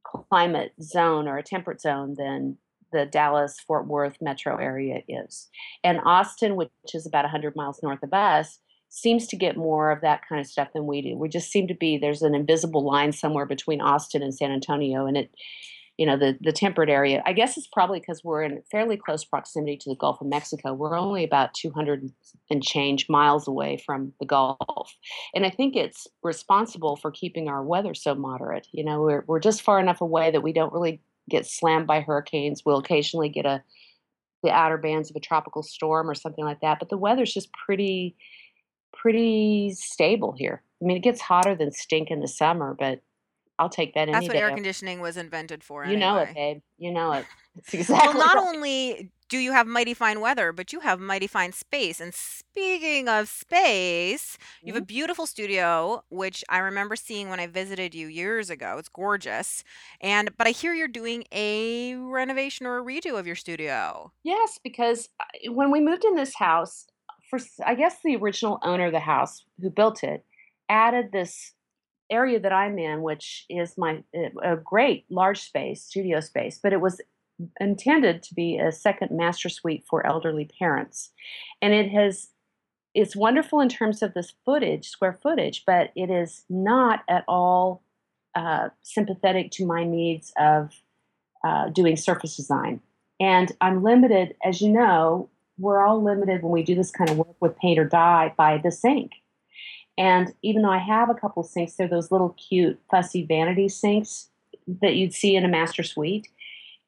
climate 0.05 0.73
zone 0.83 1.27
or 1.29 1.39
a 1.39 1.43
temperate 1.43 1.81
zone 1.81 2.15
than 2.19 2.59
the 2.93 3.07
Dallas 3.07 3.59
Fort 3.67 3.87
Worth 3.87 4.17
metro 4.21 4.57
area 4.57 5.03
is. 5.09 5.49
And 5.83 6.01
Austin, 6.05 6.57
which 6.57 6.71
is 6.95 7.07
about 7.07 7.25
100 7.25 7.57
miles 7.57 7.81
north 7.83 8.03
of 8.03 8.13
us, 8.13 8.59
seems 8.89 9.27
to 9.27 9.37
get 9.37 9.57
more 9.57 9.91
of 9.91 10.03
that 10.03 10.21
kind 10.29 10.41
of 10.41 10.47
stuff 10.47 10.69
than 10.75 10.87
we 10.87 11.01
do. 11.01 11.17
We 11.17 11.29
just 11.29 11.51
seem 11.51 11.67
to 11.69 11.75
be 11.75 11.97
there's 11.97 12.23
an 12.23 12.35
invisible 12.35 12.85
line 12.85 13.13
somewhere 13.13 13.47
between 13.47 13.81
Austin 13.81 14.23
and 14.23 14.35
San 14.35 14.53
Antonio 14.53 15.07
and 15.07 15.17
it 15.17 15.31
you 15.99 16.07
know 16.07 16.17
the 16.17 16.37
the 16.41 16.53
temperate 16.53 16.89
area. 16.89 17.23
I 17.27 17.33
guess 17.33 17.57
it's 17.57 17.67
probably 17.67 18.01
because 18.01 18.25
we're 18.25 18.43
in 18.43 18.63
fairly 18.71 18.97
close 18.97 19.25
proximity 19.25 19.77
to 19.79 19.91
the 19.91 19.97
Gulf 19.97 20.21
of 20.21 20.27
Mexico. 20.27 20.73
We're 20.73 20.99
only 20.99 21.23
about 21.23 21.55
200 21.55 22.11
and 22.51 22.63
change 22.63 23.07
miles 23.09 23.47
away 23.47 23.83
from 23.85 24.13
the 24.19 24.27
Gulf, 24.27 24.97
and 25.35 25.45
I 25.45 25.51
think 25.51 25.77
it's 25.77 26.07
responsible 26.23 26.97
for 26.97 27.11
keeping 27.11 27.49
our 27.49 27.63
weather 27.63 27.95
so 27.95 28.15
moderate. 28.15 28.67
You 28.73 28.85
know, 28.85 29.03
we're 29.03 29.25
we're 29.27 29.41
just 29.41 29.63
far 29.63 29.79
enough 29.79 30.01
away 30.01 30.31
that 30.31 30.43
we 30.43 30.53
don't 30.53 30.73
really 30.73 31.01
get 31.31 31.47
slammed 31.47 31.87
by 31.87 32.01
hurricanes. 32.01 32.65
We'll 32.65 32.79
occasionally 32.79 33.29
get 33.29 33.47
a 33.47 33.63
the 34.43 34.51
outer 34.51 34.77
bands 34.77 35.09
of 35.09 35.15
a 35.17 35.21
tropical 35.21 35.63
storm 35.63 36.11
or 36.11 36.15
something 36.15 36.45
like 36.45 36.61
that, 36.63 36.79
but 36.81 36.89
the 36.89 36.97
weather's 36.99 37.33
just 37.33 37.51
pretty 37.53 38.17
pretty 38.93 39.73
stable 39.75 40.35
here. 40.37 40.63
I 40.81 40.85
mean, 40.85 40.97
it 40.97 41.03
gets 41.03 41.21
hotter 41.21 41.55
than 41.55 41.73
stink 41.73 42.11
in 42.11 42.21
the 42.21 42.29
summer, 42.29 42.75
but 42.79 43.01
I'll 43.59 43.69
take 43.69 43.95
that 43.95 44.03
any 44.09 44.13
That's 44.13 44.27
what 44.27 44.33
day. 44.33 44.41
air 44.41 44.51
conditioning 44.51 45.01
was 45.01 45.17
invented 45.17 45.63
for. 45.63 45.85
You 45.85 45.97
know 45.97 46.17
it, 46.17 46.31
anyway. 46.31 46.55
babe. 46.55 46.63
You 46.79 46.93
know 46.93 47.13
it. 47.13 47.27
It's 47.57 47.89
Well, 47.89 48.15
not 48.15 48.35
right. 48.35 48.37
only 48.37 49.11
do 49.33 49.39
you 49.39 49.53
have 49.53 49.67
mighty 49.67 49.95
fine 49.95 50.21
weather, 50.21 50.53
but 50.53 50.73
you 50.75 50.81
have 50.81 51.01
mighty 51.01 51.27
fine 51.27 51.53
space. 51.53 52.01
And 52.01 52.13
speaking 52.15 53.09
of 53.09 53.29
space, 53.29 54.37
you 54.65 54.75
have 54.75 54.83
a 54.83 54.85
mm-hmm. 54.85 54.93
beautiful 54.97 55.27
studio, 55.27 56.05
which 56.11 56.45
I 56.51 56.59
remember 56.59 56.97
seeing 56.97 57.31
when 57.31 57.41
I 57.41 57.47
visited 57.47 57.95
you 57.95 58.09
years 58.09 58.51
ago. 58.51 58.77
It's 58.79 58.91
gorgeous. 58.91 59.65
And 60.03 60.37
but 60.37 60.47
I 60.47 60.51
hear 60.51 60.75
you're 60.75 60.89
doing 60.89 61.25
a 61.33 61.95
renovation 61.97 62.67
or 62.67 62.79
a 62.79 62.85
redo 62.85 63.19
of 63.19 63.27
your 63.27 63.37
studio. 63.37 64.13
Yes, 64.25 64.59
because 64.63 65.09
I- 65.21 65.49
when 65.51 65.71
we 65.71 65.81
moved 65.81 66.05
in 66.05 66.15
this 66.15 66.35
house, 66.37 66.87
for 67.29 67.37
s- 67.37 67.61
I 67.65 67.75
guess 67.75 68.01
the 68.03 68.17
original 68.17 68.59
owner 68.63 68.87
of 68.87 68.93
the 68.93 69.01
house 69.01 69.45
who 69.61 69.71
built 69.71 70.05
it 70.05 70.25
added 70.69 71.13
this 71.13 71.55
area 72.11 72.41
that 72.41 72.53
I'm 72.53 72.79
in, 72.79 73.03
which 73.03 73.47
is 73.51 73.79
my 73.79 74.05
a 74.15 74.55
a 74.55 74.57
great 74.59 75.07
large 75.11 75.41
space, 75.41 75.85
studio 75.85 76.21
space, 76.21 76.59
but 76.63 76.73
it 76.75 76.81
was 76.83 77.01
intended 77.61 78.23
to 78.23 78.35
be 78.35 78.59
a 78.59 78.73
second 78.73 79.11
master 79.11 79.49
suite 79.49 79.85
for 79.89 80.07
elderly 80.07 80.49
parents. 80.59 81.11
And 81.61 81.73
it 81.73 81.91
has 81.91 82.29
it's 82.95 83.17
wonderful 83.17 83.61
in 83.61 83.71
terms 83.71 84.03
of 84.03 84.13
this 84.13 84.35
footage, 84.45 84.89
square 84.89 85.19
footage, 85.23 85.65
but 85.67 85.93
it 85.97 86.11
is 86.11 86.45
not 86.51 87.01
at 87.09 87.25
all 87.27 87.83
uh, 88.35 88.69
sympathetic 88.83 89.51
to 89.53 89.67
my 89.67 89.83
needs 89.83 90.33
of 90.39 90.83
uh, 91.45 91.69
doing 91.71 91.97
surface 91.97 92.37
design. 92.37 92.81
And 93.19 93.53
I'm 93.61 93.83
limited, 93.83 94.35
as 94.45 94.61
you 94.61 94.71
know, 94.71 95.31
we're 95.59 95.85
all 95.85 96.03
limited 96.03 96.43
when 96.43 96.53
we 96.53 96.63
do 96.63 96.75
this 96.75 96.91
kind 96.91 97.09
of 97.09 97.19
work 97.19 97.37
with 97.41 97.57
paint 97.59 97.79
or 97.79 97.85
dye 97.85 98.35
by 98.37 98.59
the 98.59 98.71
sink. 98.71 99.13
And 99.99 100.33
even 100.43 100.63
though 100.63 100.71
I 100.71 100.79
have 100.79 101.11
a 101.11 101.15
couple 101.15 101.43
sinks, 101.43 101.75
they're 101.75 101.89
those 101.89 102.11
little 102.11 102.31
cute, 102.31 102.81
fussy 102.91 103.25
vanity 103.25 103.69
sinks 103.69 104.29
that 104.81 104.97
you'd 104.97 105.13
see 105.13 105.37
in 105.37 105.45
a 105.45 105.49
master 105.49 105.83
suite. 105.83 106.29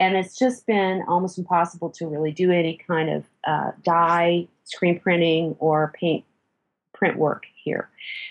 And 0.01 0.17
it's 0.17 0.37
just 0.37 0.67
been 0.67 1.03
almost 1.07 1.39
impossible 1.39 1.91
to 1.91 2.07
really 2.07 2.33
do 2.33 2.51
any 2.51 2.79
kind 2.87 3.11
of 3.11 3.25
uh, 3.47 3.71
dye, 3.83 4.49
screen 4.65 4.99
printing, 4.99 5.57
or 5.59 5.93
paint 5.99 6.25
print 6.93 7.19
work 7.19 7.45
here. 7.63 7.91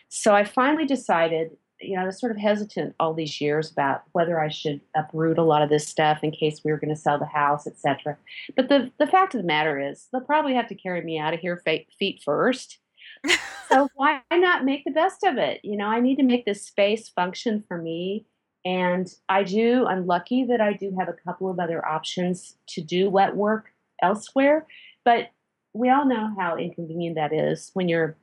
So 0.10 0.34
I 0.34 0.43
finally 0.43 0.86
decided, 0.86 1.51
you 1.79 1.96
know, 1.96 2.03
I 2.03 2.05
was 2.05 2.20
sort 2.20 2.32
of 2.32 2.38
hesitant 2.38 2.96
all 3.00 3.13
these 3.13 3.39
years 3.39 3.72
about 3.72 4.03
whether 4.13 4.39
I 4.39 4.50
should 4.50 4.82
uproot 4.96 5.38
a 5.38 5.43
lot 5.43 5.62
of 5.62 5.70
this 5.70 5.88
stuff 5.88 6.24
in 6.24 6.32
case 6.32 6.62
we 6.63 6.72
were 6.72 6.79
going 6.79 6.93
to 6.93 7.00
sell 7.00 7.20
the 7.20 7.25
house, 7.25 7.67
etc. 7.67 8.17
But 8.55 8.70
the 8.70 8.91
the 9.00 9.08
fact 9.08 9.36
of 9.36 9.41
the 9.41 9.48
matter 9.48 9.79
is, 9.79 10.08
they'll 10.12 10.22
probably 10.22 10.55
have 10.55 10.67
to 10.70 10.75
carry 10.75 11.01
me 11.01 11.20
out 11.20 11.34
of 11.34 11.39
here 11.39 11.62
feet 12.00 12.22
first. 12.24 12.79
so 13.70 13.88
why 13.96 14.22
not 14.32 14.65
make 14.65 14.84
the 14.86 14.91
best 14.91 15.24
of 15.24 15.38
it? 15.38 15.62
You 15.63 15.77
know, 15.77 15.88
I 15.88 16.00
need 16.00 16.17
to 16.17 16.24
make 16.24 16.46
this 16.46 16.65
space 16.65 17.10
function 17.10 17.63
for 17.67 17.77
me. 17.77 18.25
And 18.65 19.13
I 19.27 19.43
do, 19.43 19.86
I'm 19.86 20.08
lucky 20.08 20.46
that 20.46 20.62
I 20.62 20.74
do 20.74 20.96
have 20.98 21.10
a 21.10 21.13
couple 21.13 21.50
of 21.50 21.60
other 21.60 21.86
options 21.86 22.55
to 22.70 22.82
do 22.82 23.10
wet 23.10 23.36
work 23.36 23.72
elsewhere. 24.01 24.65
But 25.03 25.32
we 25.74 25.89
all 25.89 26.05
know 26.05 26.34
how 26.38 26.55
inconvenient 26.55 27.15
that 27.15 27.34
is 27.34 27.72
when 27.74 27.89
you're 27.89 28.15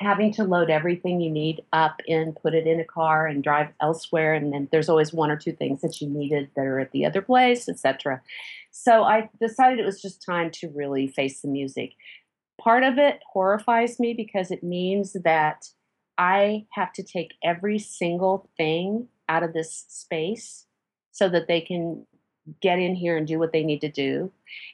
having 0.00 0.32
to 0.32 0.44
load 0.44 0.70
everything 0.70 1.20
you 1.20 1.30
need 1.30 1.62
up 1.74 2.00
and 2.08 2.34
put 2.34 2.54
it 2.54 2.66
in 2.66 2.80
a 2.80 2.84
car 2.84 3.26
and 3.26 3.44
drive 3.44 3.68
elsewhere 3.80 4.32
and 4.32 4.52
then 4.52 4.66
there's 4.72 4.88
always 4.88 5.12
one 5.12 5.30
or 5.30 5.36
two 5.36 5.52
things 5.52 5.82
that 5.82 6.00
you 6.00 6.08
needed 6.08 6.48
that 6.56 6.64
are 6.64 6.80
at 6.80 6.90
the 6.92 7.04
other 7.04 7.20
place 7.20 7.68
etc 7.68 8.20
so 8.70 9.04
i 9.04 9.28
decided 9.40 9.78
it 9.78 9.84
was 9.84 10.00
just 10.00 10.24
time 10.24 10.50
to 10.50 10.68
really 10.70 11.06
face 11.06 11.42
the 11.42 11.48
music 11.48 11.92
part 12.58 12.82
of 12.82 12.98
it 12.98 13.20
horrifies 13.30 14.00
me 14.00 14.14
because 14.14 14.50
it 14.50 14.62
means 14.62 15.14
that 15.22 15.68
i 16.16 16.64
have 16.70 16.92
to 16.92 17.02
take 17.02 17.34
every 17.44 17.78
single 17.78 18.48
thing 18.56 19.06
out 19.30 19.42
of 19.42 19.54
this 19.54 19.86
space 19.88 20.66
so 21.12 21.28
that 21.28 21.46
they 21.48 21.60
can 21.60 22.04
get 22.60 22.78
in 22.78 22.94
here 22.94 23.16
and 23.16 23.26
do 23.26 23.38
what 23.38 23.52
they 23.52 23.62
need 23.62 23.80
to 23.80 23.88
do. 23.88 24.32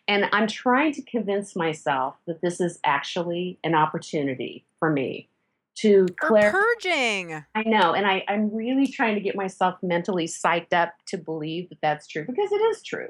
And 0.08 0.26
I'm 0.32 0.46
trying 0.46 0.92
to 0.94 1.02
convince 1.02 1.54
myself 1.54 2.16
that 2.26 2.40
this 2.40 2.60
is 2.60 2.78
actually 2.84 3.58
an 3.62 3.74
opportunity 3.74 4.64
for 4.78 4.90
me 4.90 5.28
to 5.76 6.06
clear 6.18 6.50
purging. 6.50 7.44
I 7.54 7.62
know, 7.64 7.92
and 7.92 8.06
I, 8.06 8.24
I'm 8.28 8.54
really 8.54 8.86
trying 8.86 9.14
to 9.14 9.20
get 9.20 9.36
myself 9.36 9.76
mentally 9.82 10.26
psyched 10.26 10.72
up 10.72 10.94
to 11.08 11.18
believe 11.18 11.68
that 11.68 11.78
that's 11.82 12.06
true 12.06 12.24
because 12.26 12.50
it 12.50 12.62
is 12.62 12.82
true. 12.82 13.08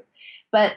But 0.51 0.73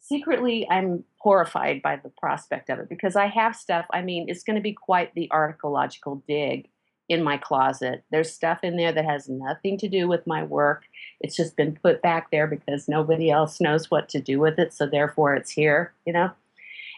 secretly, 0.00 0.66
I'm 0.70 1.04
horrified 1.18 1.82
by 1.82 1.96
the 1.96 2.08
prospect 2.08 2.70
of 2.70 2.78
it 2.78 2.88
because 2.88 3.16
I 3.16 3.26
have 3.26 3.54
stuff. 3.54 3.84
I 3.92 4.00
mean, 4.00 4.26
it's 4.28 4.44
going 4.44 4.56
to 4.56 4.62
be 4.62 4.72
quite 4.72 5.14
the 5.14 5.28
archaeological 5.30 6.22
dig 6.26 6.68
in 7.08 7.22
my 7.22 7.36
closet. 7.36 8.02
There's 8.10 8.32
stuff 8.32 8.60
in 8.62 8.76
there 8.76 8.92
that 8.92 9.04
has 9.04 9.28
nothing 9.28 9.76
to 9.78 9.88
do 9.88 10.08
with 10.08 10.26
my 10.26 10.42
work. 10.42 10.84
It's 11.20 11.36
just 11.36 11.56
been 11.56 11.78
put 11.82 12.00
back 12.02 12.30
there 12.30 12.46
because 12.46 12.88
nobody 12.88 13.30
else 13.30 13.60
knows 13.60 13.90
what 13.90 14.08
to 14.10 14.20
do 14.20 14.40
with 14.40 14.58
it, 14.58 14.72
so 14.72 14.86
therefore 14.86 15.34
it's 15.34 15.50
here, 15.50 15.92
you 16.06 16.12
know. 16.12 16.30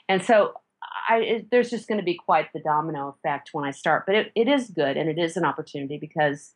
And 0.09 0.23
so 0.23 0.55
I, 1.09 1.19
it, 1.19 1.51
there's 1.51 1.71
just 1.71 1.89
going 1.89 1.99
to 1.99 2.05
be 2.05 2.15
quite 2.15 2.53
the 2.53 2.61
domino 2.61 3.09
effect 3.09 3.51
when 3.53 3.65
I 3.65 3.73
start, 3.73 4.07
but 4.07 4.15
it, 4.15 4.33
it 4.35 4.49
is 4.49 4.71
good 4.71 4.97
and 4.97 5.09
it 5.09 5.19
is 5.19 5.37
an 5.37 5.45
opportunity 5.45 5.99
because 5.99 6.53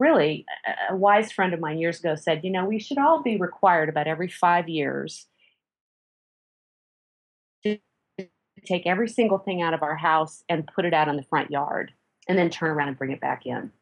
really 0.00 0.44
a, 0.66 0.94
a 0.94 0.96
wise 0.96 1.30
friend 1.30 1.54
of 1.54 1.60
mine 1.60 1.78
years 1.78 2.00
ago 2.00 2.16
said, 2.16 2.40
you 2.42 2.50
know, 2.50 2.64
we 2.64 2.80
should 2.80 2.98
all 2.98 3.22
be 3.22 3.36
required 3.36 3.88
about 3.88 4.08
every 4.08 4.28
five 4.28 4.68
years 4.68 5.26
to 7.64 7.78
take 8.66 8.86
every 8.86 9.08
single 9.08 9.38
thing 9.38 9.62
out 9.62 9.74
of 9.74 9.82
our 9.82 9.96
house 9.96 10.42
and 10.48 10.66
put 10.66 10.84
it 10.84 10.94
out 10.94 11.08
in 11.08 11.16
the 11.16 11.22
front 11.22 11.50
yard 11.50 11.92
and 12.28 12.38
then 12.38 12.50
turn 12.50 12.70
around 12.70 12.88
and 12.88 12.98
bring 12.98 13.10
it 13.10 13.20
back 13.20 13.46
in. 13.46 13.72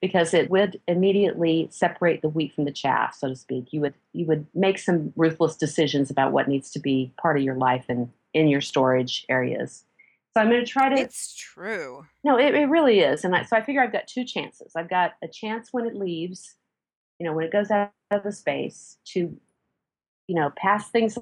Because 0.00 0.32
it 0.32 0.50
would 0.50 0.80
immediately 0.88 1.68
separate 1.70 2.22
the 2.22 2.30
wheat 2.30 2.54
from 2.54 2.64
the 2.64 2.72
chaff 2.72 3.14
so 3.14 3.28
to 3.28 3.36
speak. 3.36 3.66
You 3.70 3.80
would 3.82 3.94
you 4.12 4.24
would 4.26 4.46
make 4.54 4.78
some 4.78 5.12
ruthless 5.14 5.56
decisions 5.56 6.10
about 6.10 6.32
what 6.32 6.48
needs 6.48 6.70
to 6.72 6.80
be 6.80 7.12
part 7.20 7.36
of 7.36 7.42
your 7.42 7.56
life 7.56 7.84
and 7.88 8.10
in 8.32 8.48
your 8.48 8.62
storage 8.62 9.26
areas. 9.28 9.84
So 10.34 10.40
i'm 10.40 10.48
going 10.48 10.64
to 10.64 10.70
try 10.70 10.88
to 10.88 11.00
it's 11.00 11.34
true. 11.34 12.06
No 12.24 12.38
it, 12.38 12.54
it 12.54 12.66
really 12.66 13.00
is 13.00 13.24
and 13.24 13.36
I, 13.36 13.42
so 13.42 13.56
i 13.56 13.62
figure 13.62 13.82
i've 13.82 13.92
got 13.92 14.06
two 14.06 14.24
chances. 14.24 14.72
I've 14.74 14.88
got 14.88 15.12
a 15.22 15.28
chance 15.28 15.68
when 15.72 15.86
it 15.86 15.94
leaves 15.94 16.56
you 17.20 17.26
know 17.26 17.32
when 17.32 17.44
it 17.44 17.52
goes 17.52 17.70
out 17.70 17.92
of 18.10 18.24
the 18.24 18.32
space 18.32 18.96
to 19.04 19.36
you 20.26 20.34
know 20.34 20.50
pass 20.56 20.90
things 20.90 21.16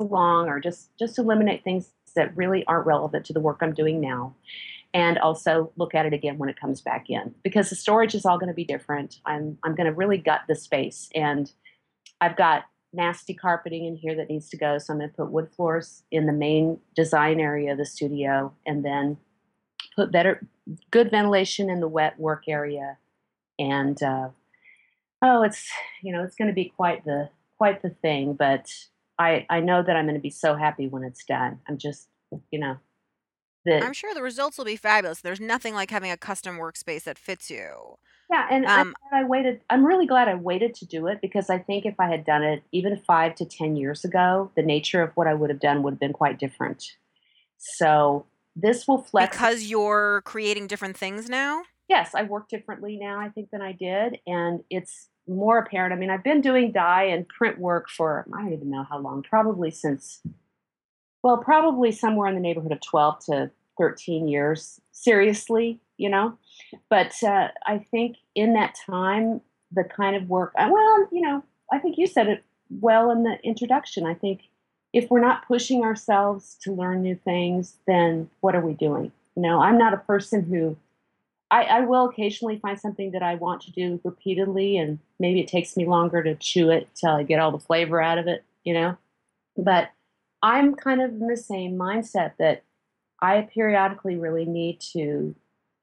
along 0.00 0.48
or 0.48 0.60
just 0.60 0.90
just 0.98 1.18
eliminate 1.18 1.64
things 1.64 1.90
that 2.16 2.36
really 2.36 2.64
aren't 2.66 2.86
relevant 2.86 3.24
to 3.24 3.32
the 3.32 3.40
work 3.40 3.58
i'm 3.62 3.72
doing 3.72 4.00
now 4.00 4.34
and 4.94 5.18
also 5.18 5.72
look 5.76 5.94
at 5.94 6.06
it 6.06 6.14
again 6.14 6.38
when 6.38 6.48
it 6.48 6.58
comes 6.58 6.80
back 6.80 7.10
in 7.10 7.34
because 7.42 7.68
the 7.68 7.76
storage 7.76 8.14
is 8.14 8.24
all 8.24 8.38
going 8.38 8.48
to 8.48 8.54
be 8.54 8.64
different. 8.64 9.20
I'm 9.26 9.58
I'm 9.62 9.74
going 9.74 9.86
to 9.86 9.92
really 9.92 10.18
gut 10.18 10.42
the 10.48 10.54
space 10.54 11.10
and 11.14 11.52
I've 12.20 12.36
got 12.36 12.64
nasty 12.92 13.34
carpeting 13.34 13.84
in 13.84 13.96
here 13.96 14.14
that 14.14 14.30
needs 14.30 14.48
to 14.50 14.56
go 14.56 14.78
so 14.78 14.92
I'm 14.92 15.00
going 15.00 15.10
to 15.10 15.16
put 15.16 15.32
wood 15.32 15.50
floors 15.50 16.04
in 16.12 16.26
the 16.26 16.32
main 16.32 16.78
design 16.94 17.40
area 17.40 17.72
of 17.72 17.78
the 17.78 17.84
studio 17.84 18.54
and 18.64 18.84
then 18.84 19.18
put 19.96 20.12
better 20.12 20.46
good 20.92 21.10
ventilation 21.10 21.68
in 21.68 21.80
the 21.80 21.88
wet 21.88 22.18
work 22.18 22.44
area 22.46 22.96
and 23.58 24.00
uh, 24.00 24.28
oh 25.22 25.42
it's 25.42 25.68
you 26.02 26.12
know 26.12 26.22
it's 26.22 26.36
going 26.36 26.48
to 26.48 26.54
be 26.54 26.72
quite 26.76 27.04
the 27.04 27.28
quite 27.58 27.82
the 27.82 27.90
thing 27.90 28.34
but 28.34 28.70
I 29.18 29.46
I 29.50 29.60
know 29.60 29.82
that 29.82 29.96
I'm 29.96 30.04
going 30.04 30.14
to 30.14 30.20
be 30.20 30.30
so 30.30 30.54
happy 30.54 30.88
when 30.88 31.04
it's 31.04 31.24
done. 31.24 31.60
I'm 31.68 31.78
just 31.78 32.08
you 32.50 32.58
know 32.58 32.76
I'm 33.66 33.92
sure 33.92 34.14
the 34.14 34.22
results 34.22 34.58
will 34.58 34.64
be 34.64 34.76
fabulous. 34.76 35.20
There's 35.20 35.40
nothing 35.40 35.74
like 35.74 35.90
having 35.90 36.10
a 36.10 36.16
custom 36.16 36.56
workspace 36.58 37.04
that 37.04 37.18
fits 37.18 37.50
you. 37.50 37.98
Yeah, 38.30 38.46
and 38.50 38.66
Um, 38.66 38.94
I 39.12 39.24
waited 39.24 39.60
I'm 39.70 39.84
really 39.84 40.06
glad 40.06 40.28
I 40.28 40.34
waited 40.34 40.74
to 40.76 40.86
do 40.86 41.06
it 41.06 41.20
because 41.20 41.50
I 41.50 41.58
think 41.58 41.84
if 41.84 41.94
I 42.00 42.06
had 42.08 42.24
done 42.24 42.42
it 42.42 42.62
even 42.72 42.96
5 42.96 43.34
to 43.36 43.44
10 43.44 43.76
years 43.76 44.04
ago, 44.04 44.50
the 44.56 44.62
nature 44.62 45.02
of 45.02 45.12
what 45.14 45.26
I 45.26 45.34
would 45.34 45.50
have 45.50 45.60
done 45.60 45.82
would 45.82 45.94
have 45.94 46.00
been 46.00 46.12
quite 46.12 46.38
different. 46.38 46.84
So, 47.58 48.26
this 48.56 48.86
will 48.86 49.02
flex 49.02 49.36
because 49.36 49.64
you're 49.64 50.22
creating 50.24 50.66
different 50.68 50.96
things 50.96 51.28
now? 51.28 51.62
Yes, 51.88 52.14
I 52.14 52.22
work 52.22 52.48
differently 52.48 52.96
now, 52.96 53.20
I 53.20 53.28
think, 53.28 53.50
than 53.50 53.60
I 53.60 53.72
did, 53.72 54.18
and 54.26 54.64
it's 54.70 55.08
more 55.28 55.58
apparent. 55.58 55.92
I 55.92 55.96
mean, 55.96 56.10
I've 56.10 56.24
been 56.24 56.40
doing 56.40 56.72
dye 56.72 57.04
and 57.04 57.28
print 57.28 57.58
work 57.58 57.88
for 57.90 58.26
I 58.34 58.42
don't 58.42 58.52
even 58.52 58.70
know 58.70 58.84
how 58.88 58.98
long, 58.98 59.22
probably 59.22 59.70
since 59.70 60.22
well, 61.24 61.38
probably 61.38 61.90
somewhere 61.90 62.28
in 62.28 62.34
the 62.34 62.40
neighborhood 62.40 62.70
of 62.70 62.82
12 62.82 63.18
to 63.24 63.50
13 63.78 64.28
years, 64.28 64.78
seriously, 64.92 65.80
you 65.96 66.10
know. 66.10 66.36
But 66.90 67.14
uh, 67.22 67.48
I 67.66 67.78
think 67.78 68.18
in 68.34 68.52
that 68.52 68.76
time, 68.86 69.40
the 69.72 69.84
kind 69.84 70.16
of 70.16 70.28
work, 70.28 70.52
uh, 70.58 70.68
well, 70.70 71.08
you 71.10 71.22
know, 71.22 71.42
I 71.72 71.78
think 71.78 71.96
you 71.96 72.06
said 72.06 72.28
it 72.28 72.44
well 72.68 73.10
in 73.10 73.22
the 73.22 73.38
introduction. 73.42 74.04
I 74.04 74.12
think 74.12 74.42
if 74.92 75.10
we're 75.10 75.18
not 75.18 75.48
pushing 75.48 75.82
ourselves 75.82 76.58
to 76.60 76.72
learn 76.72 77.00
new 77.00 77.16
things, 77.16 77.76
then 77.86 78.28
what 78.40 78.54
are 78.54 78.60
we 78.60 78.74
doing? 78.74 79.10
You 79.34 79.42
know, 79.42 79.62
I'm 79.62 79.78
not 79.78 79.94
a 79.94 79.98
person 79.98 80.44
who 80.44 80.76
I, 81.50 81.62
I, 81.62 81.80
will 81.80 82.04
occasionally 82.04 82.58
find 82.58 82.78
something 82.78 83.12
that 83.12 83.22
I 83.22 83.36
want 83.36 83.62
to 83.62 83.72
do 83.72 83.98
repeatedly, 84.04 84.76
and 84.76 84.98
maybe 85.18 85.40
it 85.40 85.48
takes 85.48 85.74
me 85.74 85.86
longer 85.86 86.22
to 86.22 86.34
chew 86.34 86.70
it 86.70 86.88
till 86.94 87.12
I 87.12 87.22
get 87.22 87.40
all 87.40 87.50
the 87.50 87.58
flavor 87.58 88.00
out 88.00 88.18
of 88.18 88.26
it, 88.26 88.44
you 88.62 88.74
know. 88.74 88.96
But 89.56 89.90
I'm 90.44 90.74
kind 90.74 91.00
of 91.00 91.10
in 91.10 91.26
the 91.26 91.38
same 91.38 91.74
mindset 91.74 92.32
that 92.38 92.64
I 93.22 93.48
periodically 93.54 94.16
really 94.16 94.44
need 94.44 94.78
to 94.92 95.34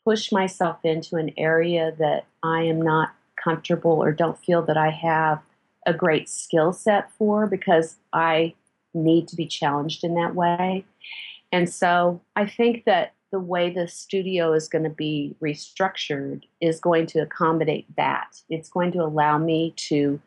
push 0.05 0.31
myself 0.31 0.77
into 0.83 1.15
an 1.15 1.31
area 1.35 1.95
that 1.97 2.25
I 2.43 2.61
am 2.61 2.79
not 2.79 3.09
comfortable 3.43 3.93
or 3.93 4.11
don't 4.11 4.37
feel 4.37 4.61
that 4.67 4.77
I 4.77 4.91
have 4.91 5.41
a 5.87 5.95
great 5.95 6.29
skill 6.29 6.73
set 6.73 7.11
for 7.13 7.47
because 7.47 7.95
I 8.13 8.53
need 8.93 9.27
to 9.29 9.35
be 9.35 9.47
challenged 9.47 10.03
in 10.03 10.13
that 10.13 10.35
way. 10.35 10.85
And 11.51 11.67
so 11.67 12.21
I 12.35 12.45
think 12.45 12.85
that 12.85 13.13
the 13.31 13.39
way 13.39 13.71
the 13.71 13.87
studio 13.87 14.53
is 14.53 14.67
going 14.67 14.83
to 14.83 14.91
be 14.91 15.35
restructured 15.41 16.43
is 16.59 16.79
going 16.79 17.07
to 17.07 17.19
accommodate 17.19 17.87
that. 17.97 18.39
It's 18.47 18.69
going 18.69 18.91
to 18.91 18.99
allow 18.99 19.39
me 19.39 19.73
to 19.87 20.21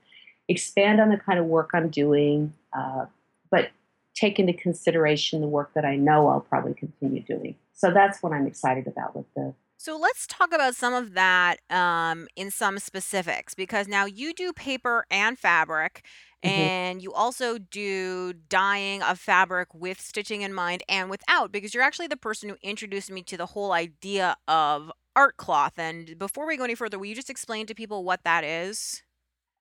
expand 0.49 1.01
on 1.01 1.11
the 1.11 1.19
kind 1.19 1.39
of 1.39 1.45
work 1.45 1.71
I'm 1.73 1.89
doing, 1.89 2.53
uh, 2.77 3.07
but 3.49 3.71
take 4.15 4.39
into 4.39 4.53
consideration 4.53 5.41
the 5.41 5.49
work 5.49 5.73
that 5.75 5.85
I 5.85 5.97
know 5.97 6.29
I'll 6.29 6.41
probably 6.41 6.75
continue 6.75 7.23
doing. 7.23 7.57
So 7.73 7.93
that's 7.93 8.23
what 8.23 8.33
I'm 8.33 8.47
excited 8.47 8.87
about 8.87 9.17
with 9.17 9.27
the 9.35 9.55
So 9.77 9.99
let's 9.99 10.27
talk 10.27 10.53
about 10.55 10.75
some 10.75 10.95
of 10.95 11.15
that 11.15 11.59
um, 11.71 12.27
in 12.37 12.51
some 12.51 12.79
specifics 12.79 13.55
because 13.55 13.87
now 13.89 14.07
you 14.07 14.33
do 14.33 14.53
paper 14.53 15.05
and 15.11 15.39
fabric, 15.39 16.07
Mhm. 16.43 16.69
and 16.83 17.03
you 17.03 17.13
also 17.13 17.59
do 17.59 18.33
dyeing 18.33 19.03
of 19.03 19.19
fabric 19.19 19.75
with 19.75 20.01
stitching 20.01 20.43
in 20.43 20.55
mind 20.55 20.83
and 20.89 21.11
without 21.11 21.53
because 21.53 21.75
you're 21.75 21.83
actually 21.83 22.07
the 22.07 22.17
person 22.17 22.49
who 22.49 22.57
introduced 22.63 23.11
me 23.11 23.23
to 23.25 23.37
the 23.37 23.47
whole 23.47 23.73
idea 23.73 24.37
of 24.49 24.91
art 25.17 25.37
cloth. 25.37 25.79
And 25.79 26.19
before 26.19 26.47
we 26.47 26.57
go 26.57 26.65
any 26.65 26.75
further, 26.75 26.99
will 26.99 27.07
you 27.07 27.15
just 27.15 27.31
explain 27.31 27.67
to 27.67 27.75
people 27.75 28.05
what 28.05 28.25
that 28.25 28.45
is? 28.45 29.03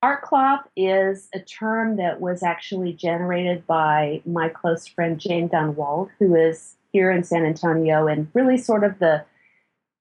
Art 0.04 0.20
cloth 0.20 0.68
is 0.76 1.30
a 1.32 1.40
term 1.40 1.96
that 1.96 2.20
was 2.20 2.42
actually 2.42 2.92
generated 2.92 3.66
by 3.66 4.20
my 4.26 4.50
close 4.50 4.86
friend 4.86 5.18
Jane 5.18 5.48
Dunnewold, 5.48 6.10
who 6.18 6.34
is 6.34 6.76
here 6.92 7.10
in 7.10 7.24
San 7.24 7.46
Antonio 7.46 8.06
and 8.06 8.28
really 8.34 8.58
sort 8.58 8.84
of 8.84 8.98
the 8.98 9.24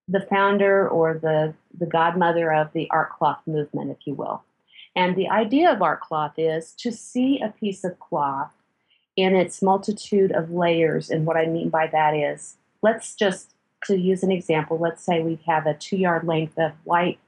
the 0.09 0.19
founder 0.19 0.89
or 0.89 1.13
the 1.13 1.53
the 1.79 1.85
godmother 1.85 2.51
of 2.51 2.73
the 2.73 2.89
art 2.91 3.11
cloth 3.11 3.39
movement, 3.45 3.91
if 3.91 4.05
you 4.05 4.13
will. 4.13 4.43
And 4.93 5.15
the 5.15 5.29
idea 5.29 5.71
of 5.71 5.81
art 5.81 6.01
cloth 6.01 6.33
is 6.35 6.73
to 6.79 6.91
see 6.91 7.39
a 7.39 7.53
piece 7.57 7.85
of 7.85 7.97
cloth 7.97 8.51
in 9.15 9.37
its 9.37 9.61
multitude 9.61 10.33
of 10.33 10.51
layers. 10.51 11.09
And 11.09 11.25
what 11.25 11.37
I 11.37 11.45
mean 11.45 11.69
by 11.69 11.87
that 11.87 12.13
is, 12.13 12.57
let's 12.81 13.15
just 13.15 13.55
to 13.85 13.97
use 13.97 14.21
an 14.21 14.33
example, 14.33 14.77
let's 14.77 15.01
say 15.01 15.21
we 15.21 15.39
have 15.47 15.65
a 15.65 15.75
two 15.75 15.95
yard 15.95 16.27
length 16.27 16.59
of 16.59 16.73
white 16.83 17.19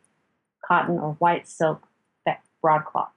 cotton 0.62 1.00
or 1.00 1.14
white 1.20 1.48
silk 1.48 1.88
broadcloth. 2.66 3.12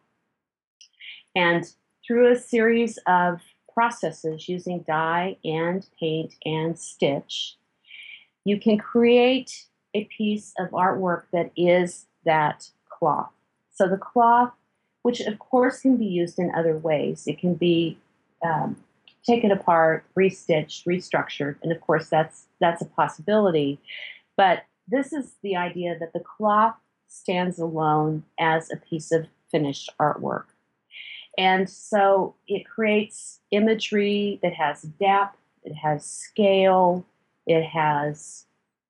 And 1.34 1.64
through 2.06 2.30
a 2.30 2.36
series 2.36 2.98
of 3.06 3.40
processes 3.72 4.46
using 4.46 4.84
dye 4.86 5.38
and 5.42 5.86
paint 5.98 6.34
and 6.44 6.78
stitch, 6.78 7.56
you 8.44 8.60
can 8.60 8.76
create 8.76 9.64
a 9.94 10.04
piece 10.04 10.52
of 10.58 10.68
artwork 10.68 11.22
that 11.32 11.50
is 11.56 12.04
that 12.26 12.68
cloth. 12.90 13.30
So 13.72 13.88
the 13.88 13.96
cloth, 13.96 14.52
which 15.00 15.20
of 15.20 15.38
course 15.38 15.80
can 15.80 15.96
be 15.96 16.04
used 16.04 16.38
in 16.38 16.54
other 16.54 16.76
ways, 16.76 17.26
it 17.26 17.38
can 17.38 17.54
be 17.54 17.96
um, 18.44 18.76
taken 19.26 19.50
apart, 19.50 20.04
restitched, 20.14 20.84
restructured, 20.84 21.56
and 21.62 21.72
of 21.72 21.80
course 21.80 22.10
that's 22.10 22.48
that's 22.60 22.82
a 22.82 22.86
possibility. 23.00 23.80
But 24.36 24.64
this 24.86 25.14
is 25.14 25.36
the 25.42 25.56
idea 25.56 25.98
that 25.98 26.12
the 26.12 26.20
cloth 26.36 26.76
stands 27.06 27.58
alone 27.58 28.24
as 28.38 28.70
a 28.70 28.76
piece 28.76 29.10
of 29.10 29.26
finished 29.50 29.90
artwork. 30.00 30.44
And 31.36 31.70
so 31.70 32.34
it 32.48 32.66
creates 32.66 33.40
imagery 33.50 34.40
that 34.42 34.54
has 34.54 34.82
depth, 34.82 35.38
it 35.62 35.74
has 35.74 36.04
scale, 36.04 37.06
it 37.46 37.62
has 37.62 38.46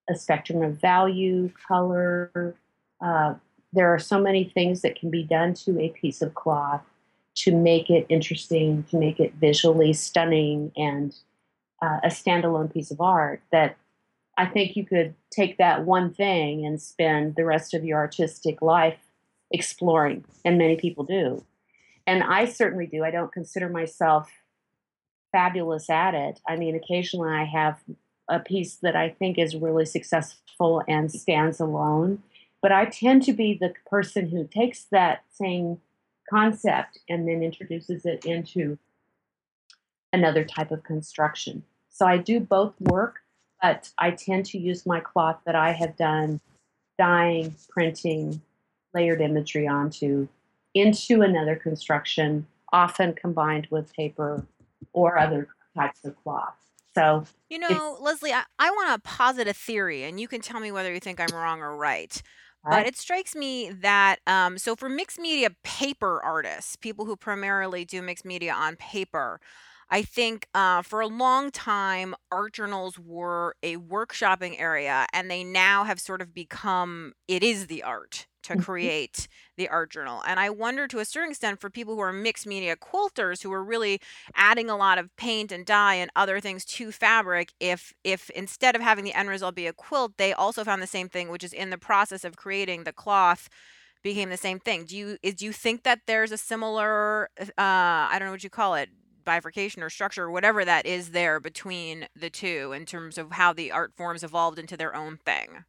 a 0.08 0.14
spectrum 0.14 0.62
of 0.62 0.80
value, 0.80 1.50
color. 1.68 2.54
Uh, 3.00 3.34
there 3.72 3.92
are 3.92 3.98
so 3.98 4.18
many 4.18 4.44
things 4.44 4.80
that 4.80 4.98
can 4.98 5.10
be 5.10 5.22
done 5.22 5.52
to 5.54 5.78
a 5.78 5.90
piece 5.90 6.22
of 6.22 6.34
cloth 6.34 6.82
to 7.34 7.54
make 7.54 7.90
it 7.90 8.06
interesting, 8.08 8.82
to 8.84 8.96
make 8.96 9.20
it 9.20 9.34
visually 9.34 9.92
stunning 9.92 10.72
and 10.76 11.14
uh, 11.82 11.98
a 12.02 12.08
standalone 12.08 12.72
piece 12.72 12.90
of 12.90 13.00
art 13.00 13.40
that 13.52 13.76
I 14.38 14.46
think 14.46 14.76
you 14.76 14.86
could 14.86 15.14
take 15.30 15.58
that 15.58 15.84
one 15.84 16.14
thing 16.14 16.64
and 16.64 16.80
spend 16.80 17.34
the 17.36 17.44
rest 17.44 17.74
of 17.74 17.84
your 17.84 17.98
artistic 17.98 18.62
life 18.62 18.98
exploring, 19.50 20.24
and 20.44 20.58
many 20.58 20.76
people 20.76 21.04
do. 21.04 21.44
And 22.06 22.22
I 22.22 22.46
certainly 22.46 22.86
do. 22.86 23.04
I 23.04 23.10
don't 23.10 23.32
consider 23.32 23.68
myself 23.68 24.30
fabulous 25.32 25.90
at 25.90 26.14
it. 26.14 26.40
I 26.48 26.56
mean, 26.56 26.74
occasionally 26.74 27.30
I 27.30 27.44
have 27.44 27.78
a 28.28 28.40
piece 28.40 28.76
that 28.76 28.96
I 28.96 29.10
think 29.10 29.38
is 29.38 29.56
really 29.56 29.84
successful 29.84 30.82
and 30.88 31.10
stands 31.10 31.60
alone. 31.60 32.22
But 32.60 32.72
I 32.72 32.86
tend 32.86 33.22
to 33.24 33.32
be 33.32 33.54
the 33.54 33.74
person 33.86 34.28
who 34.28 34.46
takes 34.46 34.84
that 34.90 35.22
same 35.32 35.80
concept 36.28 36.98
and 37.08 37.26
then 37.26 37.42
introduces 37.42 38.04
it 38.04 38.24
into 38.24 38.78
another 40.12 40.44
type 40.44 40.70
of 40.70 40.82
construction. 40.82 41.62
So 41.88 42.06
I 42.06 42.18
do 42.18 42.40
both 42.40 42.74
work, 42.80 43.20
but 43.62 43.90
I 43.98 44.10
tend 44.10 44.46
to 44.46 44.58
use 44.58 44.86
my 44.86 45.00
cloth 45.00 45.40
that 45.46 45.54
I 45.54 45.72
have 45.72 45.96
done 45.96 46.40
dyeing, 46.98 47.54
printing, 47.68 48.42
layered 48.98 49.20
imagery 49.20 49.68
onto 49.68 50.26
into 50.74 51.22
another 51.22 51.56
construction, 51.56 52.46
often 52.72 53.14
combined 53.14 53.68
with 53.70 53.92
paper 53.94 54.44
or 54.92 55.18
other 55.18 55.48
types 55.76 56.04
of 56.04 56.16
cloth. 56.22 56.54
So, 56.94 57.24
you 57.48 57.58
know, 57.60 57.96
Leslie, 58.00 58.32
I, 58.32 58.42
I 58.58 58.70
want 58.70 59.02
to 59.02 59.08
posit 59.08 59.46
a 59.46 59.52
theory, 59.52 60.02
and 60.02 60.18
you 60.18 60.26
can 60.26 60.40
tell 60.40 60.58
me 60.58 60.72
whether 60.72 60.92
you 60.92 61.00
think 61.00 61.20
I'm 61.20 61.34
wrong 61.34 61.60
or 61.60 61.76
right. 61.76 62.20
But 62.70 62.86
it 62.86 62.98
strikes 62.98 63.34
me 63.34 63.70
that 63.70 64.16
um, 64.26 64.58
so 64.58 64.76
for 64.76 64.90
mixed 64.90 65.18
media 65.18 65.50
paper 65.62 66.20
artists, 66.22 66.76
people 66.76 67.06
who 67.06 67.16
primarily 67.16 67.86
do 67.86 68.02
mixed 68.02 68.26
media 68.26 68.52
on 68.52 68.76
paper, 68.76 69.40
I 69.88 70.02
think 70.02 70.48
uh, 70.54 70.82
for 70.82 71.00
a 71.00 71.06
long 71.06 71.50
time, 71.50 72.14
art 72.30 72.52
journals 72.52 72.98
were 72.98 73.54
a 73.62 73.76
workshopping 73.76 74.60
area, 74.60 75.06
and 75.14 75.30
they 75.30 75.44
now 75.44 75.84
have 75.84 75.98
sort 75.98 76.20
of 76.20 76.34
become 76.34 77.14
it 77.26 77.42
is 77.42 77.68
the 77.68 77.82
art 77.82 78.26
to 78.48 78.56
Mhm. 78.58 78.64
create 78.64 79.28
the 79.56 79.68
art 79.68 79.90
journal. 79.90 80.22
And 80.26 80.40
I 80.40 80.50
wonder 80.50 80.88
to 80.88 80.98
a 80.98 81.04
certain 81.04 81.30
extent 81.30 81.60
for 81.60 81.70
people 81.70 81.94
who 81.94 82.00
are 82.00 82.12
mixed 82.12 82.46
media 82.46 82.76
quilters 82.76 83.42
who 83.42 83.52
are 83.52 83.64
really 83.64 84.00
adding 84.34 84.70
a 84.70 84.76
lot 84.76 84.98
of 84.98 85.14
paint 85.16 85.52
and 85.52 85.64
dye 85.66 85.94
and 85.94 86.10
other 86.16 86.40
things 86.40 86.64
to 86.66 86.92
fabric, 86.92 87.52
if 87.60 87.92
if 88.04 88.30
instead 88.30 88.76
of 88.76 88.82
having 88.82 89.04
the 89.04 89.14
end 89.14 89.28
result 89.28 89.54
be 89.54 89.66
a 89.66 89.72
quilt, 89.72 90.16
they 90.18 90.32
also 90.32 90.64
found 90.64 90.82
the 90.82 90.86
same 90.86 91.08
thing, 91.08 91.28
which 91.30 91.44
is 91.44 91.52
in 91.52 91.70
the 91.70 91.78
process 91.78 92.24
of 92.24 92.36
creating 92.36 92.84
the 92.84 92.92
cloth 92.92 93.48
became 94.02 94.30
the 94.30 94.36
same 94.36 94.60
thing. 94.60 94.84
Do 94.84 94.96
you 94.96 95.18
is 95.22 95.34
do 95.34 95.44
you 95.46 95.52
think 95.52 95.82
that 95.84 96.00
there's 96.06 96.32
a 96.32 96.38
similar 96.38 97.30
uh 97.40 97.44
I 97.58 98.16
don't 98.18 98.26
know 98.28 98.32
what 98.32 98.44
you 98.44 98.50
call 98.50 98.74
it, 98.74 98.90
bifurcation 99.24 99.82
or 99.82 99.90
structure 99.90 100.24
or 100.24 100.30
whatever 100.30 100.64
that 100.64 100.86
is 100.86 101.10
there 101.10 101.40
between 101.40 102.08
the 102.16 102.30
two 102.30 102.72
in 102.72 102.86
terms 102.86 103.18
of 103.18 103.32
how 103.32 103.52
the 103.52 103.72
art 103.72 103.92
forms 103.96 104.22
evolved 104.24 104.58
into 104.58 104.76
their 104.76 104.94
own 104.94 105.18
thing? 105.18 105.64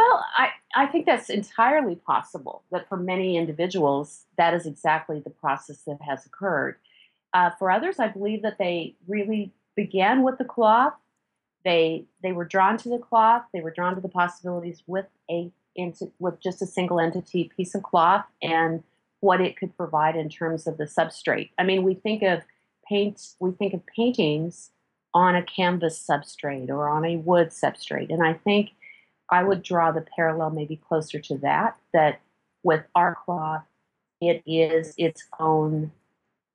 Well, 0.00 0.24
I, 0.34 0.48
I 0.74 0.86
think 0.86 1.04
that's 1.04 1.28
entirely 1.28 1.96
possible 1.96 2.62
that 2.72 2.88
for 2.88 2.96
many 2.96 3.36
individuals, 3.36 4.24
that 4.38 4.54
is 4.54 4.64
exactly 4.64 5.20
the 5.20 5.28
process 5.28 5.82
that 5.86 5.98
has 6.00 6.24
occurred. 6.24 6.76
Uh, 7.34 7.50
for 7.58 7.70
others, 7.70 7.98
I 7.98 8.08
believe 8.08 8.40
that 8.40 8.56
they 8.56 8.94
really 9.06 9.52
began 9.76 10.22
with 10.22 10.38
the 10.38 10.44
cloth. 10.44 10.94
They 11.66 12.04
they 12.22 12.32
were 12.32 12.46
drawn 12.46 12.78
to 12.78 12.88
the 12.88 12.98
cloth. 12.98 13.42
They 13.52 13.60
were 13.60 13.70
drawn 13.70 13.94
to 13.94 14.00
the 14.00 14.08
possibilities 14.08 14.82
with 14.86 15.04
a 15.30 15.52
with 16.18 16.40
just 16.40 16.62
a 16.62 16.66
single 16.66 16.98
entity 16.98 17.50
piece 17.54 17.74
of 17.74 17.82
cloth 17.82 18.24
and 18.40 18.82
what 19.20 19.42
it 19.42 19.58
could 19.58 19.76
provide 19.76 20.16
in 20.16 20.30
terms 20.30 20.66
of 20.66 20.78
the 20.78 20.84
substrate. 20.84 21.50
I 21.58 21.64
mean, 21.64 21.82
we 21.82 21.92
think 21.92 22.22
of 22.22 22.40
paint. 22.88 23.34
We 23.38 23.50
think 23.50 23.74
of 23.74 23.84
paintings 23.84 24.70
on 25.12 25.36
a 25.36 25.42
canvas 25.42 26.02
substrate 26.02 26.70
or 26.70 26.88
on 26.88 27.04
a 27.04 27.16
wood 27.16 27.50
substrate, 27.50 28.10
and 28.10 28.22
I 28.22 28.32
think 28.32 28.70
I 29.30 29.44
would 29.44 29.62
draw 29.62 29.92
the 29.92 30.00
parallel 30.16 30.50
maybe 30.50 30.76
closer 30.76 31.20
to 31.20 31.38
that, 31.38 31.76
that 31.92 32.20
with 32.62 32.82
art 32.94 33.18
cloth, 33.24 33.62
it 34.20 34.42
is 34.46 34.94
its 34.98 35.24
own 35.38 35.92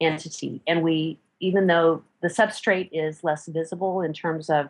entity. 0.01 0.61
And 0.67 0.83
we, 0.83 1.19
even 1.39 1.67
though 1.67 2.03
the 2.21 2.27
substrate 2.27 2.89
is 2.91 3.23
less 3.23 3.47
visible 3.47 4.01
in 4.01 4.13
terms 4.13 4.49
of 4.49 4.69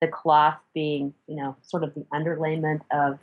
the 0.00 0.08
cloth 0.08 0.58
being, 0.74 1.14
you 1.26 1.36
know, 1.36 1.56
sort 1.62 1.82
of 1.82 1.94
the 1.94 2.04
underlayment 2.12 2.82
of 2.90 3.18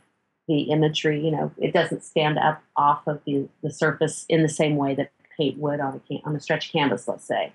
the 0.48 0.62
imagery, 0.62 1.24
you 1.24 1.30
know, 1.30 1.52
it 1.58 1.72
doesn't 1.72 2.02
stand 2.02 2.38
up 2.38 2.62
off 2.76 3.06
of 3.06 3.20
the, 3.24 3.48
the 3.62 3.70
surface 3.70 4.26
in 4.28 4.42
the 4.42 4.48
same 4.48 4.76
way 4.76 4.94
that 4.94 5.12
paint 5.36 5.58
would 5.58 5.80
on 5.80 6.00
a, 6.10 6.22
on 6.24 6.36
a 6.36 6.40
stretch 6.40 6.72
canvas, 6.72 7.06
let's 7.06 7.24
say. 7.24 7.52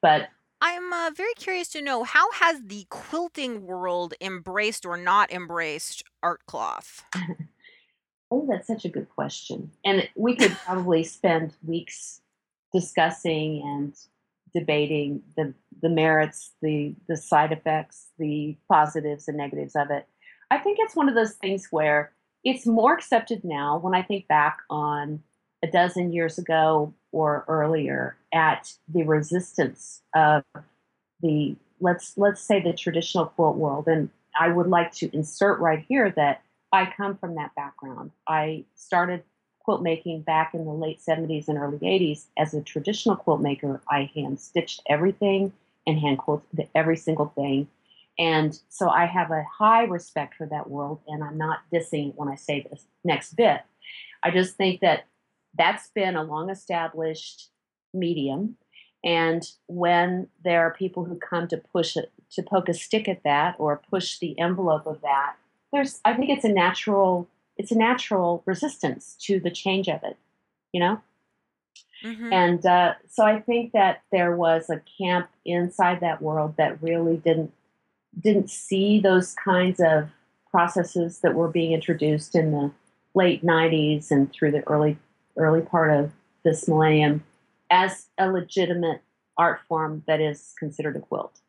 But 0.00 0.28
I'm 0.64 0.92
uh, 0.92 1.10
very 1.12 1.34
curious 1.34 1.66
to 1.70 1.82
know 1.82 2.04
how 2.04 2.30
has 2.34 2.62
the 2.64 2.86
quilting 2.88 3.66
world 3.66 4.14
embraced 4.20 4.86
or 4.86 4.96
not 4.96 5.32
embraced 5.32 6.04
art 6.22 6.46
cloth? 6.46 7.04
Oh, 8.34 8.46
that's 8.48 8.66
such 8.66 8.86
a 8.86 8.88
good 8.88 9.10
question. 9.10 9.70
And 9.84 10.08
we 10.16 10.34
could 10.34 10.52
probably 10.52 11.04
spend 11.04 11.54
weeks 11.62 12.22
discussing 12.72 13.60
and 13.62 13.94
debating 14.54 15.20
the 15.36 15.52
the 15.82 15.90
merits, 15.90 16.52
the 16.62 16.94
the 17.08 17.16
side 17.18 17.52
effects, 17.52 18.08
the 18.18 18.56
positives 18.70 19.28
and 19.28 19.36
negatives 19.36 19.76
of 19.76 19.90
it. 19.90 20.08
I 20.50 20.56
think 20.56 20.78
it's 20.80 20.96
one 20.96 21.10
of 21.10 21.14
those 21.14 21.34
things 21.34 21.68
where 21.70 22.12
it's 22.42 22.64
more 22.64 22.94
accepted 22.94 23.44
now 23.44 23.78
when 23.78 23.94
I 23.94 24.00
think 24.00 24.28
back 24.28 24.60
on 24.70 25.22
a 25.62 25.66
dozen 25.66 26.10
years 26.10 26.38
ago 26.38 26.94
or 27.12 27.44
earlier 27.48 28.16
at 28.32 28.72
the 28.88 29.02
resistance 29.02 30.02
of 30.14 30.42
the 31.20 31.56
let's 31.80 32.16
let's 32.16 32.40
say 32.40 32.60
the 32.60 32.72
traditional 32.72 33.26
quilt 33.26 33.56
world 33.56 33.86
and 33.86 34.08
I 34.38 34.48
would 34.48 34.68
like 34.68 34.92
to 34.94 35.14
insert 35.14 35.60
right 35.60 35.84
here 35.88 36.10
that 36.16 36.42
I 36.72 36.90
come 36.96 37.16
from 37.16 37.34
that 37.34 37.54
background. 37.54 38.12
I 38.26 38.64
started 38.74 39.22
quilt 39.60 39.82
making 39.82 40.22
back 40.22 40.54
in 40.54 40.64
the 40.64 40.72
late 40.72 41.00
70s 41.06 41.48
and 41.48 41.58
early 41.58 41.78
80s 41.78 42.26
as 42.38 42.54
a 42.54 42.62
traditional 42.62 43.16
quilt 43.16 43.40
maker. 43.40 43.80
I 43.88 44.10
hand 44.14 44.40
stitched 44.40 44.82
everything 44.88 45.52
and 45.86 45.98
hand 45.98 46.18
quilted 46.18 46.68
every 46.74 46.96
single 46.96 47.26
thing. 47.36 47.68
And 48.18 48.58
so 48.68 48.88
I 48.88 49.06
have 49.06 49.30
a 49.30 49.44
high 49.44 49.84
respect 49.84 50.34
for 50.34 50.46
that 50.46 50.68
world, 50.68 51.00
and 51.06 51.24
I'm 51.24 51.38
not 51.38 51.60
dissing 51.72 52.14
when 52.16 52.28
I 52.28 52.34
say 52.34 52.66
this 52.68 52.84
next 53.04 53.34
bit. 53.36 53.62
I 54.22 54.30
just 54.30 54.56
think 54.56 54.80
that 54.80 55.04
that's 55.56 55.88
been 55.94 56.16
a 56.16 56.22
long 56.22 56.50
established 56.50 57.48
medium. 57.94 58.56
And 59.04 59.42
when 59.66 60.28
there 60.44 60.60
are 60.66 60.72
people 60.72 61.04
who 61.04 61.16
come 61.16 61.48
to 61.48 61.56
push 61.56 61.96
it, 61.96 62.12
to 62.32 62.42
poke 62.42 62.68
a 62.68 62.74
stick 62.74 63.08
at 63.08 63.24
that 63.24 63.56
or 63.58 63.82
push 63.90 64.18
the 64.18 64.38
envelope 64.38 64.86
of 64.86 65.00
that, 65.02 65.34
there's, 65.72 66.00
I 66.04 66.14
think 66.14 66.30
it's 66.30 66.44
a 66.44 66.52
natural, 66.52 67.28
it's 67.56 67.72
a 67.72 67.78
natural 67.78 68.42
resistance 68.46 69.16
to 69.22 69.40
the 69.40 69.50
change 69.50 69.88
of 69.88 70.02
it. 70.04 70.16
you 70.72 70.80
know? 70.80 71.00
Mhm. 72.04 72.32
And 72.32 72.66
uh, 72.66 72.94
so 73.08 73.24
I 73.24 73.40
think 73.40 73.72
that 73.72 74.02
there 74.10 74.34
was 74.34 74.68
a 74.70 74.80
camp 74.98 75.28
inside 75.44 76.00
that 76.00 76.20
world 76.20 76.56
that 76.56 76.82
really 76.82 77.16
didn't 77.16 77.52
didn't 78.20 78.50
see 78.50 79.00
those 79.00 79.34
kinds 79.34 79.80
of 79.80 80.10
processes 80.50 81.20
that 81.20 81.34
were 81.34 81.48
being 81.48 81.72
introduced 81.72 82.34
in 82.34 82.52
the 82.52 82.70
late 83.14 83.42
90s 83.44 84.10
and 84.10 84.30
through 84.32 84.50
the 84.50 84.66
early 84.68 84.98
early 85.36 85.62
part 85.62 85.90
of 85.90 86.12
this 86.44 86.68
millennium 86.68 87.24
as 87.72 88.06
a 88.18 88.30
legitimate 88.30 89.02
art 89.36 89.60
form 89.66 90.04
that 90.06 90.20
is 90.20 90.52
considered 90.58 90.94
a 90.94 91.00
quilt. 91.00 91.40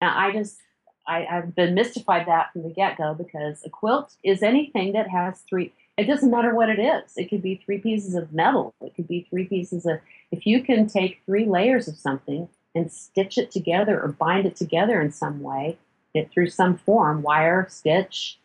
Now 0.00 0.18
I 0.18 0.32
just 0.32 0.58
I, 1.06 1.26
I've 1.26 1.54
been 1.54 1.74
mystified 1.74 2.26
that 2.26 2.52
from 2.52 2.62
the 2.62 2.70
get-go 2.70 3.14
because 3.14 3.62
a 3.64 3.70
quilt 3.70 4.16
is 4.24 4.42
anything 4.42 4.92
that 4.94 5.08
has 5.08 5.40
three 5.48 5.72
it 5.96 6.06
doesn't 6.06 6.30
matter 6.30 6.54
what 6.54 6.70
it 6.70 6.78
is. 6.78 7.12
It 7.16 7.28
could 7.28 7.42
be 7.42 7.60
three 7.62 7.78
pieces 7.78 8.14
of 8.14 8.32
metal. 8.32 8.74
It 8.80 8.94
could 8.94 9.06
be 9.06 9.26
three 9.28 9.44
pieces 9.44 9.84
of 9.84 10.00
if 10.32 10.46
you 10.46 10.62
can 10.62 10.86
take 10.86 11.20
three 11.26 11.44
layers 11.44 11.88
of 11.88 11.96
something 11.98 12.48
and 12.74 12.90
stitch 12.90 13.36
it 13.36 13.50
together 13.50 14.00
or 14.00 14.08
bind 14.08 14.46
it 14.46 14.56
together 14.56 15.00
in 15.00 15.12
some 15.12 15.42
way, 15.42 15.76
it 16.14 16.30
through 16.30 16.48
some 16.48 16.78
form, 16.78 17.20
wire, 17.20 17.66
stitch, 17.68 18.38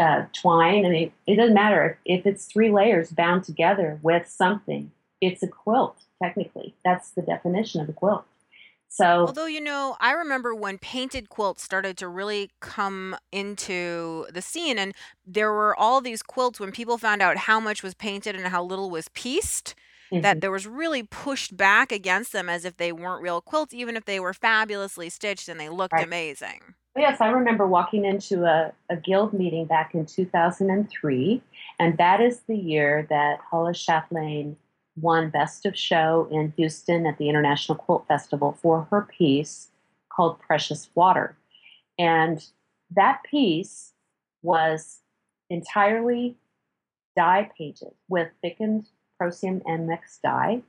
uh, 0.00 0.24
twine. 0.32 0.84
I 0.84 0.88
mean, 0.88 1.12
it 1.26 1.36
doesn't 1.36 1.54
matter 1.54 1.98
if, 2.04 2.20
if 2.20 2.26
it's 2.26 2.46
three 2.46 2.70
layers 2.70 3.10
bound 3.10 3.44
together 3.44 4.00
with 4.02 4.26
something. 4.26 4.90
It's 5.20 5.42
a 5.42 5.48
quilt, 5.48 5.98
technically. 6.22 6.74
That's 6.84 7.10
the 7.10 7.22
definition 7.22 7.80
of 7.80 7.88
a 7.88 7.92
quilt. 7.92 8.24
So, 8.88 9.26
Although, 9.26 9.46
you 9.46 9.60
know, 9.60 9.96
I 10.00 10.12
remember 10.12 10.54
when 10.54 10.76
painted 10.78 11.30
quilts 11.30 11.62
started 11.62 11.96
to 11.98 12.08
really 12.08 12.50
come 12.60 13.16
into 13.32 14.26
the 14.30 14.42
scene, 14.42 14.78
and 14.78 14.94
there 15.26 15.50
were 15.50 15.74
all 15.78 16.02
these 16.02 16.22
quilts 16.22 16.60
when 16.60 16.72
people 16.72 16.98
found 16.98 17.22
out 17.22 17.38
how 17.38 17.58
much 17.58 17.82
was 17.82 17.94
painted 17.94 18.36
and 18.36 18.46
how 18.48 18.62
little 18.62 18.90
was 18.90 19.08
pieced, 19.14 19.74
that 20.12 20.38
mhm, 20.38 20.42
there 20.42 20.50
was 20.50 20.66
really 20.66 21.02
pushed 21.02 21.56
back 21.56 21.90
against 21.90 22.32
them 22.32 22.50
as 22.50 22.66
if 22.66 22.76
they 22.76 22.92
weren't 22.92 23.22
real 23.22 23.40
quilts, 23.40 23.72
even 23.72 23.96
if 23.96 24.04
they 24.04 24.20
were 24.20 24.34
fabulously 24.34 25.08
stitched 25.08 25.48
and 25.48 25.58
they 25.58 25.70
looked 25.70 25.94
right. 25.94 26.04
amazing. 26.04 26.74
Yes, 26.96 27.22
I 27.22 27.28
remember 27.28 27.66
walking 27.66 28.04
into 28.04 28.44
a, 28.44 28.72
a 28.90 28.96
guild 28.96 29.32
meeting 29.32 29.64
back 29.64 29.94
in 29.94 30.04
2003, 30.04 31.42
and 31.78 31.96
that 31.96 32.20
is 32.20 32.40
the 32.40 32.56
year 32.56 33.06
that 33.08 33.38
Hollis 33.40 33.82
Chatelain 33.82 34.56
won 34.96 35.30
Best 35.30 35.66
of 35.66 35.76
Show 35.76 36.28
in 36.30 36.52
Houston 36.56 37.06
at 37.06 37.18
the 37.18 37.28
International 37.28 37.76
Quilt 37.76 38.06
Festival 38.06 38.58
for 38.60 38.86
her 38.90 39.02
piece 39.02 39.68
called 40.10 40.38
Precious 40.38 40.90
Water. 40.94 41.36
And 41.98 42.44
that 42.90 43.22
piece 43.24 43.92
was 44.42 44.98
entirely 45.48 46.36
dye 47.16 47.50
painted 47.56 47.92
with 48.08 48.28
thickened 48.42 48.86
Procion 49.20 49.62
MX 49.64 50.20
dye 50.22 50.62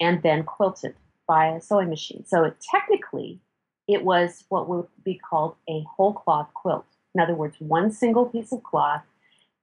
and 0.00 0.22
then 0.22 0.44
quilted 0.44 0.94
by 1.26 1.46
a 1.48 1.60
sewing 1.60 1.88
machine. 1.88 2.24
So 2.26 2.44
it 2.44 2.56
technically 2.70 3.40
it 3.88 4.04
was 4.04 4.44
what 4.48 4.68
would 4.68 4.86
be 5.04 5.18
called 5.18 5.56
a 5.68 5.84
whole 5.96 6.14
cloth 6.14 6.48
quilt. 6.54 6.86
In 7.14 7.20
other 7.20 7.34
words, 7.34 7.56
one 7.58 7.90
single 7.92 8.26
piece 8.26 8.52
of 8.52 8.62
cloth 8.62 9.02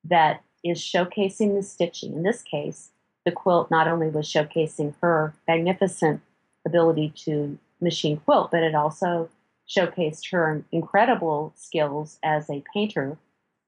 that 0.03 0.43
is 0.63 0.79
showcasing 0.79 1.55
the 1.55 1.63
stitching. 1.63 2.13
In 2.13 2.23
this 2.23 2.43
case, 2.43 2.91
the 3.25 3.31
quilt 3.31 3.69
not 3.69 3.87
only 3.87 4.07
was 4.07 4.27
showcasing 4.27 4.93
her 5.01 5.33
magnificent 5.47 6.21
ability 6.65 7.13
to 7.15 7.57
machine 7.79 8.17
quilt, 8.17 8.51
but 8.51 8.63
it 8.63 8.75
also 8.75 9.29
showcased 9.67 10.31
her 10.31 10.63
incredible 10.71 11.53
skills 11.55 12.17
as 12.23 12.49
a 12.49 12.63
painter. 12.73 13.17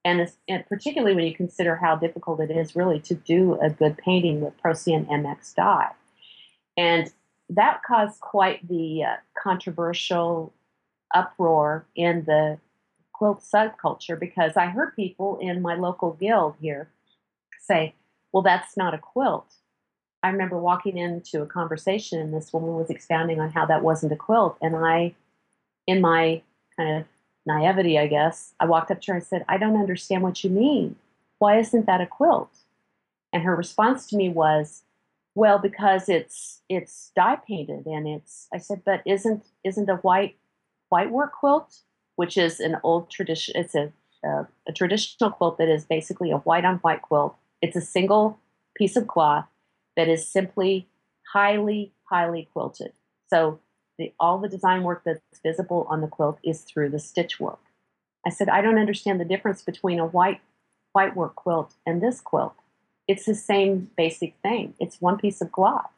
And, 0.06 0.30
and 0.50 0.66
particularly 0.68 1.16
when 1.16 1.26
you 1.26 1.36
consider 1.36 1.78
how 1.78 1.96
difficult 1.96 2.42
it 2.42 2.52
is 2.52 2.76
really 2.76 3.00
to 3.02 3.16
do 3.16 3.58
a 3.62 3.70
good 3.70 3.98
painting 3.98 4.42
with 4.42 4.62
Procion 4.62 5.08
MX 5.08 5.56
dye. 5.56 5.92
And 6.76 7.12
that 7.50 7.82
caused 7.88 8.20
quite 8.20 8.68
the 8.68 9.04
uh, 9.04 9.16
controversial 9.42 10.52
uproar 11.14 11.86
in 11.96 12.26
the 12.26 12.58
quilt 13.14 13.42
subculture 13.42 14.20
because 14.20 14.58
I 14.58 14.66
heard 14.66 14.96
people 14.96 15.38
in 15.40 15.62
my 15.62 15.76
local 15.76 16.12
guild 16.14 16.56
here 16.60 16.90
say, 17.62 17.96
Well, 18.34 18.44
that's 18.44 18.76
not 18.76 18.94
a 18.94 18.98
quilt. 18.98 19.46
I 20.24 20.30
remember 20.30 20.58
walking 20.58 20.98
into 20.98 21.42
a 21.42 21.46
conversation 21.46 22.20
and 22.20 22.34
this 22.34 22.52
woman 22.52 22.76
was 22.76 22.90
expounding 22.90 23.40
on 23.40 23.52
how 23.52 23.66
that 23.68 23.84
wasn't 23.84 24.14
a 24.14 24.18
quilt. 24.18 24.58
And 24.62 24.76
I, 24.76 25.14
in 25.86 26.02
my 26.02 26.42
kind 26.78 26.98
of 27.02 27.06
naivety, 27.46 28.00
I 28.00 28.08
guess, 28.08 28.54
I 28.60 28.66
walked 28.66 28.90
up 28.90 29.02
to 29.02 29.12
her 29.12 29.18
and 29.18 29.26
said, 29.26 29.46
I 29.48 29.58
don't 29.58 29.78
understand 29.80 30.24
what 30.24 30.44
you 30.44 30.50
mean. 30.50 30.96
Why 31.40 31.60
isn't 31.60 31.86
that 31.86 32.02
a 32.02 32.08
quilt? 32.08 32.50
And 33.34 33.44
her 33.44 33.56
response 33.56 34.08
to 34.08 34.18
me 34.18 34.30
was, 34.30 34.84
well, 35.36 35.60
because 35.60 36.10
it's 36.10 36.62
it's 36.70 37.12
dye 37.16 37.38
painted 37.48 37.86
and 37.88 38.08
it's 38.08 38.48
I 38.54 38.60
said, 38.60 38.84
but 38.86 39.02
isn't 39.06 39.44
isn't 39.64 39.90
a 39.90 39.96
white 39.98 40.38
white 40.90 41.10
work 41.10 41.34
quilt, 41.34 41.80
which 42.16 42.38
is 42.38 42.60
an 42.60 42.78
old 42.84 43.10
tradition 43.10 43.56
it's 43.58 43.74
a, 43.74 43.92
a 44.24 44.48
a 44.68 44.72
traditional 44.72 45.32
quilt 45.32 45.58
that 45.58 45.70
is 45.70 45.86
basically 45.86 46.30
a 46.32 46.38
white 46.38 46.66
on 46.66 46.78
white 46.78 47.02
quilt. 47.02 47.36
It's 47.64 47.78
a 47.78 47.82
single 47.82 48.40
piece 48.76 48.98
of 48.98 49.08
cloth 49.08 49.46
that 49.96 50.10
is 50.10 50.28
simply 50.28 50.90
highly, 51.32 51.94
highly 52.04 52.50
quilted. 52.52 52.92
So 53.30 53.62
the, 53.98 54.14
all 54.20 54.38
the 54.38 54.50
design 54.50 54.84
work 54.84 55.04
that's 55.06 55.22
visible 55.42 55.88
on 55.90 56.02
the 56.02 56.08
quilt 56.08 56.40
is 56.44 56.64
through 56.64 56.90
the 56.90 57.00
stitch 57.00 57.40
work. 57.40 57.62
I 58.28 58.32
said, 58.32 58.50
I 58.50 58.62
don't 58.62 58.78
understand 58.78 59.22
the 59.22 59.26
difference 59.26 59.62
between 59.62 59.98
a 59.98 60.06
white 60.06 60.42
white 60.92 61.16
work 61.16 61.36
quilt 61.36 61.74
and 61.86 62.02
this 62.02 62.20
quilt. 62.20 62.54
It's 63.08 63.26
the 63.26 63.34
same 63.34 63.90
basic 63.96 64.36
thing. 64.44 64.74
It's 64.78 65.00
one 65.00 65.18
piece 65.18 65.40
of 65.40 65.54
cloth. 65.54 65.90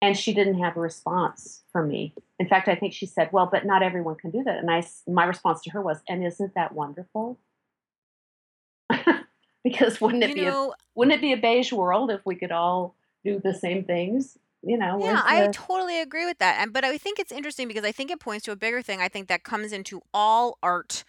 And 0.00 0.16
she 0.16 0.32
didn't 0.32 0.60
have 0.60 0.76
a 0.76 0.80
response 0.80 1.62
from 1.72 1.88
me. 1.88 2.14
In 2.38 2.46
fact, 2.46 2.68
I 2.68 2.76
think 2.76 2.92
she 2.92 3.06
said, 3.06 3.32
"Well, 3.32 3.48
but 3.50 3.66
not 3.66 3.82
everyone 3.82 4.14
can 4.14 4.30
do 4.30 4.44
that." 4.44 4.58
And 4.58 4.70
I, 4.70 4.86
my 5.08 5.24
response 5.24 5.60
to 5.62 5.70
her 5.70 5.82
was, 5.82 6.02
"And 6.08 6.24
isn't 6.24 6.54
that 6.54 6.72
wonderful? 6.72 7.36
Because 9.66 10.00
wouldn't 10.00 10.22
it 10.22 10.28
You 10.30 10.34
be 10.36 10.44
a 10.46 10.68
wouldn't 10.94 11.16
it 11.16 11.20
be 11.20 11.32
a 11.32 11.36
beige 11.36 11.72
world 11.72 12.10
if 12.12 12.20
we 12.24 12.36
could 12.36 12.52
all 12.52 12.94
do 13.24 13.40
the 13.40 13.52
same 13.52 13.82
things? 13.84 14.38
You 14.62 14.78
know, 14.78 14.98
Yeah, 14.98 15.22
where's 15.24 15.24
I 15.24 15.48
totally 15.48 16.00
agree 16.00 16.24
with 16.24 16.38
that. 16.38 16.58
And 16.60 16.72
but 16.72 16.84
I 16.84 16.96
think 16.98 17.18
it's 17.18 17.32
interesting 17.32 17.66
because 17.66 17.84
I 17.84 17.90
think 17.92 18.10
it 18.12 18.20
points 18.20 18.44
to 18.44 18.52
a 18.52 18.56
bigger 18.56 18.80
thing 18.80 19.00
I 19.00 19.08
think 19.08 19.26
that 19.26 19.42
comes 19.42 19.72
into 19.72 20.02
all 20.14 20.56
art 20.62 21.02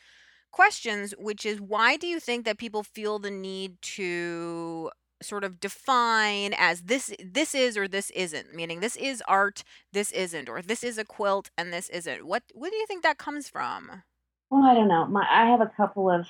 questions, 0.51 1.13
which 1.19 1.45
is 1.45 1.61
why 1.61 1.97
do 1.97 2.07
you 2.07 2.19
think 2.19 2.45
that 2.45 2.57
people 2.57 2.81
feel 2.81 3.19
the 3.19 3.29
need 3.31 3.79
to 3.97 4.89
sort 5.21 5.43
of 5.43 5.59
define 5.59 6.53
as 6.57 6.83
this 6.83 7.13
this 7.23 7.53
is 7.53 7.77
or 7.77 7.87
this 7.87 8.09
isn't, 8.11 8.55
meaning 8.55 8.79
this 8.79 8.95
is 8.95 9.23
art, 9.27 9.63
this 9.93 10.11
isn't, 10.11 10.49
or 10.49 10.63
this 10.63 10.83
is 10.83 10.97
a 10.97 11.05
quilt 11.05 11.51
and 11.57 11.71
this 11.71 11.89
isn't. 11.89 12.25
What 12.25 12.43
what 12.53 12.71
do 12.71 12.77
you 12.77 12.87
think 12.87 13.03
that 13.03 13.19
comes 13.19 13.47
from? 13.49 14.03
Well, 14.49 14.63
I 14.63 14.73
don't 14.73 14.87
know. 14.87 15.05
My, 15.07 15.27
I 15.29 15.45
have 15.51 15.61
a 15.61 15.71
couple 15.77 16.09
of 16.09 16.25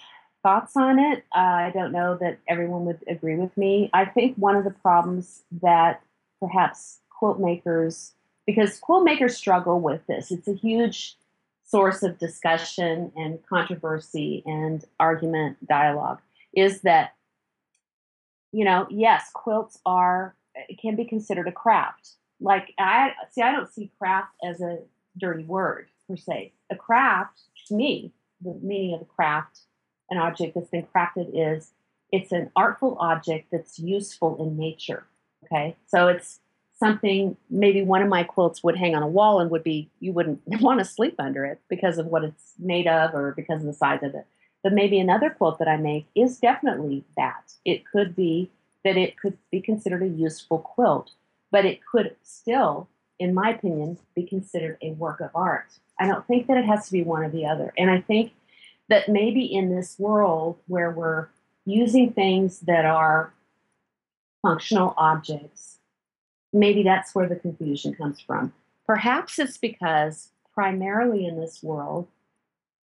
thoughts 0.48 0.78
on 0.78 0.98
it. 0.98 1.26
Uh, 1.36 1.40
I 1.40 1.72
don't 1.74 1.92
know 1.92 2.16
that 2.22 2.40
everyone 2.48 2.86
would 2.86 3.04
agree 3.06 3.36
with 3.36 3.58
me. 3.58 3.90
I 3.94 4.06
think 4.06 4.38
one 4.38 4.56
of 4.56 4.64
the 4.64 4.72
problems 4.72 5.44
that 5.62 6.02
perhaps 6.40 7.00
quilt 7.10 7.38
makers, 7.38 8.14
because 8.46 8.80
quilt 8.80 9.04
makers 9.04 9.36
struggle 9.36 9.82
with 9.82 10.08
this, 10.08 10.32
it's 10.32 10.48
a 10.48 10.54
huge 10.54 11.18
source 11.66 12.02
of 12.02 12.18
discussion 12.18 13.12
and 13.18 13.46
controversy 13.46 14.42
and 14.46 14.86
argument 15.02 15.58
dialogue, 15.68 16.22
is 16.54 16.80
that, 16.84 17.14
you 18.54 18.64
know, 18.64 18.88
yes, 18.90 19.30
quilts 19.34 19.80
are, 19.86 20.34
can 20.80 20.96
be 20.96 21.04
considered 21.04 21.50
a 21.50 21.52
craft. 21.52 22.12
Like, 22.40 22.74
I 22.80 23.12
see, 23.32 23.42
I 23.42 23.52
don't 23.52 23.70
see 23.70 23.92
craft 24.00 24.34
as 24.42 24.62
a 24.62 24.80
dirty 25.18 25.44
word 25.44 25.90
per 26.08 26.16
se. 26.16 26.54
A 26.70 26.78
craft, 26.78 27.42
to 27.68 27.76
me, 27.76 28.14
the 28.40 28.54
meaning 28.62 28.94
of 28.94 29.02
a 29.02 29.06
craft, 29.06 29.60
an 30.10 30.18
object 30.18 30.56
that's 30.56 30.70
been 30.70 30.88
crafted 30.94 31.30
is 31.34 31.72
it's 32.12 32.32
an 32.32 32.52
artful 32.56 32.98
object 33.00 33.48
that's 33.52 33.80
useful 33.80 34.42
in 34.42 34.58
nature. 34.58 35.06
Okay, 35.46 35.76
so 35.86 36.08
it's 36.08 36.40
something 36.80 37.36
maybe 37.50 37.82
one 37.82 38.02
of 38.02 38.10
my 38.10 38.24
quilts 38.24 38.64
would 38.64 38.78
hang 38.78 38.96
on 38.96 39.04
a 39.04 39.08
wall 39.08 39.40
and 39.40 39.50
would 39.50 39.64
be 39.64 39.90
you 40.00 40.14
wouldn't 40.14 40.42
want 40.62 40.80
to 40.80 40.86
sleep 40.86 41.16
under 41.20 41.46
it 41.46 41.60
because 41.70 41.98
of 41.98 42.08
what 42.08 42.24
it's 42.24 42.54
made 42.60 42.88
of 42.88 43.14
or 43.14 43.34
because 43.36 43.62
of 43.62 43.68
the 43.68 43.74
size 43.74 44.04
of 44.04 44.16
it. 44.16 44.26
But 44.64 44.74
maybe 44.74 45.00
another 45.00 45.30
quilt 45.30 45.60
that 45.60 45.68
I 45.68 45.78
make 45.78 46.08
is 46.16 46.40
definitely 46.40 47.04
that. 47.16 47.54
It 47.64 47.86
could 47.86 48.16
be 48.16 48.50
that 48.84 48.98
it 48.98 49.18
could 49.18 49.38
be 49.52 49.62
considered 49.62 50.04
a 50.04 50.08
useful 50.08 50.60
quilt, 50.60 51.12
but 51.52 51.66
it 51.66 51.80
could 51.86 52.16
still, 52.24 52.88
in 53.20 53.34
my 53.34 53.52
opinion, 53.52 53.98
be 54.16 54.24
considered 54.24 54.78
a 54.82 54.92
work 54.92 55.20
of 55.20 55.30
art. 55.36 55.68
I 56.00 56.08
don't 56.08 56.26
think 56.28 56.48
that 56.48 56.58
it 56.58 56.66
has 56.66 56.86
to 56.88 56.92
be 56.92 57.04
one 57.04 57.24
or 57.24 57.30
the 57.30 57.46
other. 57.46 57.74
And 57.78 57.90
I 57.90 58.02
think 58.02 58.34
that 58.90 59.10
maybe 59.10 59.46
in 59.46 59.76
this 59.76 59.98
world 60.00 60.58
where 60.68 60.92
we're 60.92 61.28
using 61.66 62.14
things 62.14 62.62
that 62.62 62.86
are 62.86 63.34
functional 64.42 64.94
objects, 64.98 65.80
maybe 66.54 66.84
that's 66.84 67.14
where 67.14 67.28
the 67.28 67.36
confusion 67.36 67.94
comes 67.94 68.20
from. 68.20 68.54
Perhaps 68.86 69.40
it's 69.40 69.58
because 69.58 70.30
primarily 70.54 71.26
in 71.26 71.40
this 71.40 71.62
world, 71.62 72.08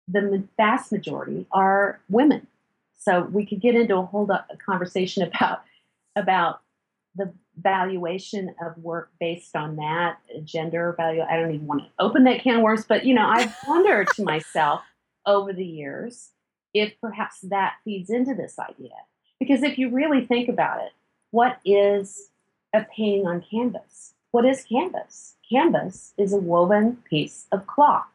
the 0.09 0.44
vast 0.56 0.92
majority 0.92 1.46
are 1.50 2.00
women. 2.09 2.46
So 2.98 3.22
we 3.22 3.46
could 3.46 3.61
get 3.61 3.74
into 3.74 3.96
a 3.96 4.04
whole 4.04 4.30
conversation 4.64 5.22
about 5.35 5.62
about 6.14 6.61
the 7.14 7.32
valuation 7.59 8.54
of 8.61 8.76
work 8.78 9.11
based 9.18 9.56
on 9.56 9.76
that 9.76 10.18
gender 10.44 10.94
value. 10.96 11.22
I 11.22 11.37
don't 11.37 11.54
even 11.54 11.66
want 11.66 11.82
to 11.82 11.88
open 11.98 12.24
that 12.24 12.42
can 12.42 12.56
of 12.56 12.62
worms, 12.62 12.85
but 12.87 13.04
you 13.04 13.14
know, 13.14 13.26
I've 13.26 13.54
wondered 13.66 14.09
to 14.16 14.24
myself 14.24 14.82
over 15.27 15.53
the 15.53 15.65
years 15.65 16.31
if 16.73 16.93
perhaps 17.01 17.41
that 17.43 17.75
feeds 17.85 18.11
into 18.11 18.35
this 18.35 18.59
idea. 18.59 18.95
Because 19.39 19.62
if 19.62 19.79
you 19.79 19.91
really 19.91 20.25
think 20.25 20.49
about 20.49 20.81
it, 20.83 20.93
what 21.31 21.59
is 21.65 22.31
a 22.75 22.85
painting 22.95 23.27
on 23.27 23.43
canvas? 23.51 24.15
What 24.31 24.45
is 24.45 24.65
canvas? 24.65 25.35
Canvas 25.49 26.12
is 26.19 26.33
a 26.33 26.39
woven 26.39 26.99
piece 27.09 27.47
of 27.53 27.67
cloth. 27.67 28.07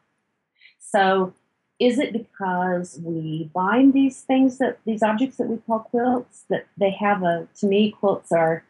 So 0.78 1.34
is 1.78 1.98
it 1.98 2.12
because 2.12 3.00
we 3.02 3.50
bind 3.52 3.92
these 3.92 4.20
things 4.20 4.58
that 4.58 4.78
these 4.84 5.02
objects 5.02 5.36
that 5.38 5.48
we 5.48 5.56
call 5.56 5.80
quilts 5.80 6.44
that 6.48 6.66
they 6.76 6.90
have 6.90 7.22
a 7.22 7.48
to 7.56 7.66
me 7.66 7.90
quilts 7.90 8.30
are 8.30 8.64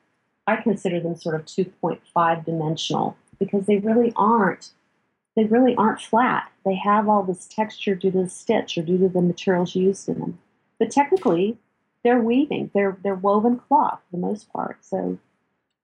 I 0.46 0.56
consider 0.56 0.98
them 0.98 1.16
sort 1.16 1.34
of 1.34 1.44
2.5 1.44 2.44
dimensional 2.44 3.16
because 3.38 3.66
they 3.66 3.78
really 3.78 4.12
aren't 4.16 4.70
they 5.36 5.44
really 5.44 5.74
aren't 5.76 6.00
flat. 6.00 6.50
They 6.64 6.74
have 6.76 7.08
all 7.08 7.22
this 7.22 7.46
texture 7.46 7.94
due 7.94 8.10
to 8.10 8.22
the 8.22 8.28
stitch 8.28 8.76
or 8.76 8.82
due 8.82 8.98
to 8.98 9.08
the 9.08 9.22
materials 9.22 9.74
used 9.74 10.08
in 10.08 10.20
them. 10.20 10.38
But 10.78 10.90
technically, 10.90 11.56
they're 12.04 12.20
weaving. 12.20 12.70
They're 12.74 12.98
they're 13.02 13.14
woven 13.14 13.58
cloth 13.58 14.00
for 14.10 14.16
the 14.16 14.22
most 14.22 14.52
part. 14.52 14.78
So, 14.84 15.18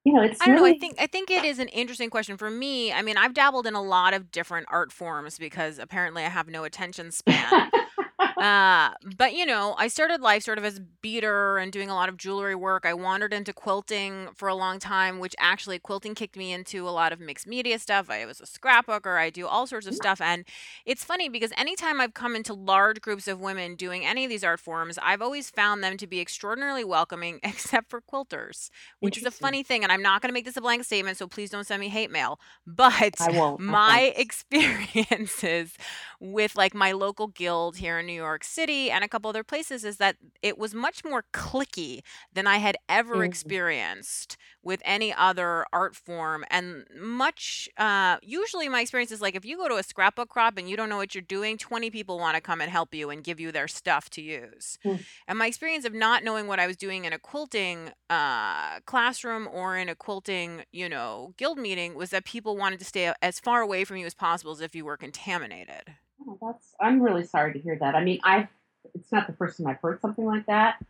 you 0.05 0.13
know, 0.13 0.23
it's 0.23 0.41
I 0.43 0.47
don't 0.47 0.57
know. 0.57 0.65
I 0.65 0.79
think 0.79 0.97
I 1.01 1.07
think 1.07 1.31
it 1.31 1.45
is 1.45 1.59
an 1.59 1.69
interesting 1.69 2.11
question 2.11 2.37
for 2.37 2.51
me. 2.51 2.93
I 2.93 3.03
mean, 3.03 3.17
I've 3.17 3.35
dabbled 3.35 3.67
in 3.67 3.75
a 3.75 3.83
lot 3.83 4.15
of 4.15 4.31
different 4.31 4.67
art 4.71 4.93
forms 4.93 5.39
because 5.39 5.79
apparently 5.79 6.25
I 6.25 6.29
have 6.29 6.49
no 6.49 6.65
attention 6.65 7.11
span. 7.11 7.71
Uh, 8.19 8.91
but 9.17 9.35
you 9.35 9.45
know, 9.47 9.75
I 9.79 9.89
started 9.89 10.21
life 10.21 10.43
sort 10.43 10.59
of 10.59 10.65
as 10.65 10.79
a 10.79 10.81
beader 10.81 11.59
and 11.59 11.73
doing 11.73 11.91
a 11.91 11.95
lot 11.95 12.09
of 12.09 12.17
jewelry 12.17 12.55
work. 12.55 12.85
I 12.87 12.95
wandered 12.95 13.33
into 13.33 13.53
quilting 13.53 14.29
for 14.35 14.49
a 14.49 14.55
long 14.55 14.79
time, 14.79 15.19
which 15.19 15.35
actually 15.39 15.79
quilting 15.79 16.15
kicked 16.15 16.37
me 16.37 16.53
into 16.53 16.89
a 16.89 16.91
lot 16.91 17.13
of 17.13 17.21
mixed 17.21 17.47
media 17.47 17.79
stuff. 17.79 18.11
I 18.11 18.25
was 18.27 18.41
a 18.41 18.45
scrapbooker, 18.45 19.19
I 19.19 19.31
do 19.31 19.47
all 19.47 19.67
sorts 19.67 19.87
of 19.87 19.95
stuff. 19.95 20.21
And 20.21 20.45
it's 20.85 21.05
funny 21.05 21.29
because 21.29 21.53
anytime 21.57 22.01
I've 22.01 22.15
come 22.15 22.37
into 22.37 22.55
large 22.55 23.01
groups 23.01 23.29
of 23.29 23.41
women 23.41 23.75
doing 23.77 24.05
any 24.05 24.25
of 24.25 24.31
these 24.31 24.45
art 24.45 24.61
forms, 24.61 24.99
I've 25.03 25.23
always 25.23 25.51
found 25.51 25.83
them 25.83 25.97
to 25.97 26.07
be 26.07 26.21
extraordinarily 26.21 26.85
welcoming, 26.85 27.41
except 27.45 27.91
for 27.91 28.01
quilters, 28.01 28.71
which 29.01 29.17
is 29.19 29.25
a 29.25 29.31
funny 29.31 29.63
thing. 29.63 29.83
And 29.83 29.93
I'm 29.93 30.03
not 30.03 30.23
going 30.23 30.31
to 30.31 30.35
make 30.35 30.45
this 30.45 30.57
a 30.57 30.61
blank 30.61 30.85
statement, 30.85 31.19
so 31.19 31.27
please 31.27 31.51
don't 31.51 31.67
send 31.67 31.81
me 31.81 31.89
hate 31.89 32.11
mail. 32.11 32.41
But 32.67 33.17
I 33.19 33.31
won't. 33.31 33.63
I 33.69 33.73
my 33.73 34.13
promise. 34.15 34.45
experiences 34.53 35.73
with 36.21 36.57
like 36.57 36.75
my 36.75 36.93
local 36.93 37.29
guild 37.29 37.77
here 37.77 37.99
in 37.99 38.07
New 38.07 38.13
York 38.13 38.43
City 38.45 38.91
and 38.91 39.05
a 39.05 39.09
couple 39.09 39.29
other 39.29 39.45
places 39.45 39.85
is 39.85 39.99
that 39.99 40.17
it 40.43 40.59
was 40.59 40.75
much 40.75 41.05
more 41.05 41.25
cliquey 41.33 42.01
than 42.33 42.47
I 42.47 42.59
had 42.59 42.77
ever 42.89 43.23
Mhm. 43.23 43.25
experienced 43.25 44.37
with 44.63 44.81
any 44.85 45.13
other 45.15 45.65
art 45.73 45.95
form. 45.95 46.45
And 46.51 46.87
much, 46.95 47.69
uh, 47.77 48.19
usually 48.23 48.69
my 48.69 48.81
experience 48.81 49.13
is 49.13 49.21
like 49.21 49.35
if 49.37 49.45
you 49.45 49.57
go 49.57 49.69
to 49.69 49.77
a 49.77 49.83
scrapbook 49.83 50.29
crop 50.29 50.59
and 50.59 50.69
you 50.69 50.77
don't 50.77 50.89
know 50.89 50.97
what 50.97 51.15
you're 51.15 51.23
doing, 51.23 51.57
20 51.59 51.91
people 51.91 52.19
want 52.19 52.35
to 52.35 52.41
come 52.41 52.61
and 52.61 52.71
help 52.71 52.95
you 52.95 53.11
and 53.11 53.23
give 53.25 53.39
you 53.41 53.53
their 53.53 53.69
stuff 53.69 54.11
to 54.11 54.23
use. 54.23 54.79
Mm. 54.85 55.05
And 55.27 55.39
my 55.39 55.47
experience 55.47 55.85
of 55.85 55.95
not 55.95 56.25
knowing 56.25 56.47
what 56.47 56.59
I 56.61 56.67
was 56.67 56.77
doing 56.77 57.05
in 57.05 57.13
a 57.13 57.19
quilting 57.19 57.93
uh, 58.11 58.81
classroom 58.81 59.49
or 59.51 59.77
in 59.77 59.89
a 59.89 59.95
quilting, 59.95 60.65
you 60.73 60.89
know, 60.89 61.35
guild 61.37 61.59
meeting 61.59 61.95
was 61.95 62.11
that 62.11 62.25
people 62.25 62.57
wanted 62.57 62.79
to 62.81 62.85
stay 62.85 63.13
as 63.23 63.41
far 63.41 63.61
away 63.61 63.85
from 63.85 63.97
you 63.99 64.07
as 64.07 64.15
possible 64.15 64.53
as 64.53 64.61
if 64.61 64.75
you 64.75 64.85
were 64.85 64.97
contaminated. 64.97 65.95
That's 66.41 66.75
I'm 66.81 67.01
really 67.01 67.25
sorry 67.25 67.53
to 67.53 67.59
hear 67.59 67.77
that. 67.81 67.95
I 67.95 68.05
mean, 68.05 68.21
I 68.25 68.49
it's 68.95 69.13
not 69.13 69.27
the 69.27 69.33
first 69.35 69.59
time 69.59 69.67
I've 69.67 69.81
heard 69.81 70.01
something 70.01 70.25
like 70.25 70.47
that, 70.47 70.85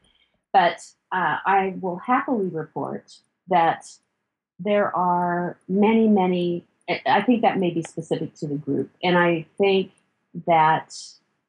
but 0.52 0.80
uh, 1.12 1.38
I 1.44 1.74
will 1.80 1.96
happily 1.96 2.48
report 2.48 3.18
that 3.48 3.86
there 4.58 4.94
are 4.94 5.56
many, 5.68 6.08
many. 6.08 6.64
I 7.06 7.22
think 7.22 7.42
that 7.42 7.58
may 7.58 7.70
be 7.70 7.82
specific 7.82 8.34
to 8.36 8.46
the 8.46 8.54
group, 8.54 8.90
and 9.02 9.18
I 9.18 9.46
think 9.58 9.92
that 10.46 10.94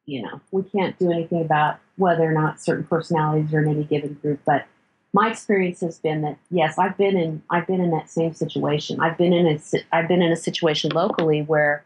you 0.06 0.22
know 0.22 0.40
we 0.50 0.62
can't 0.62 0.98
do 0.98 1.10
anything 1.10 1.40
about 1.40 1.78
whether 1.96 2.22
or 2.22 2.32
not 2.32 2.60
certain 2.60 2.84
personalities 2.84 3.52
are 3.52 3.62
in 3.62 3.68
any 3.68 3.84
given 3.84 4.14
group, 4.14 4.40
but 4.44 4.66
my 5.12 5.30
experience 5.30 5.80
has 5.80 5.98
been 5.98 6.22
that 6.22 6.38
yes, 6.50 6.78
I've 6.78 6.96
been 6.96 7.16
in 7.16 7.42
I've 7.50 7.66
been 7.66 7.80
in 7.80 7.90
that 7.90 8.10
same 8.10 8.34
situation. 8.34 9.00
I've 9.00 9.18
been 9.18 9.32
in 9.32 9.46
a 9.46 9.60
I've 9.92 10.08
been 10.08 10.22
in 10.22 10.32
a 10.32 10.36
situation 10.36 10.90
locally 10.92 11.42
where 11.42 11.84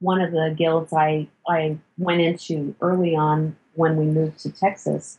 one 0.00 0.20
of 0.20 0.32
the 0.32 0.54
guilds 0.56 0.92
I 0.92 1.28
I 1.48 1.78
went 1.98 2.20
into 2.20 2.74
early 2.80 3.16
on 3.16 3.56
when 3.74 3.96
we 3.96 4.06
moved 4.06 4.38
to 4.40 4.50
Texas 4.50 5.18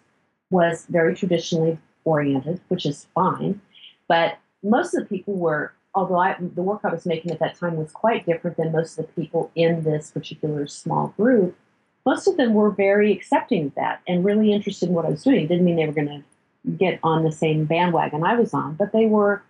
was 0.50 0.86
very 0.90 1.16
traditionally 1.16 1.78
oriented, 2.06 2.62
which 2.70 2.86
is 2.86 3.08
fine. 3.13 3.62
But 4.08 4.38
most 4.63 4.94
of 4.94 5.04
the 5.04 5.10
people 5.18 5.36
were, 5.36 5.74
although 5.94 6.20
I, 6.20 6.36
the 6.40 6.62
work 6.62 6.82
I 6.84 6.92
was 6.92 7.06
making 7.06 7.32
at 7.32 7.40
that 7.40 7.58
time 7.58 7.76
was 7.76 7.92
quite 7.92 8.26
different 8.26 8.58
than 8.58 8.72
most 8.72 8.98
of 8.98 9.08
the 9.08 9.22
people 9.22 9.52
in 9.56 9.84
this 9.84 10.12
particular 10.12 10.68
small 10.68 11.08
group. 11.18 11.58
Most 12.06 12.28
of 12.28 12.38
them 12.38 12.54
were 12.54 12.72
very 12.72 13.12
accepting 13.12 13.68
of 13.68 13.76
that 13.76 14.02
and 14.08 14.24
really 14.24 14.54
interested 14.54 14.88
in 14.88 14.96
what 14.96 15.06
I 15.06 15.10
was 15.10 15.24
doing. 15.24 15.42
It 15.42 15.48
didn't 15.48 15.66
mean 15.66 15.76
they 15.76 15.86
were 15.86 15.92
going 15.92 16.08
to 16.08 16.72
get 16.72 17.00
on 17.04 17.24
the 17.24 17.32
same 17.32 17.66
bandwagon 17.66 18.24
I 18.24 18.36
was 18.36 18.54
on, 18.54 18.76
but 18.76 18.94
they 18.94 19.06
were 19.06 19.44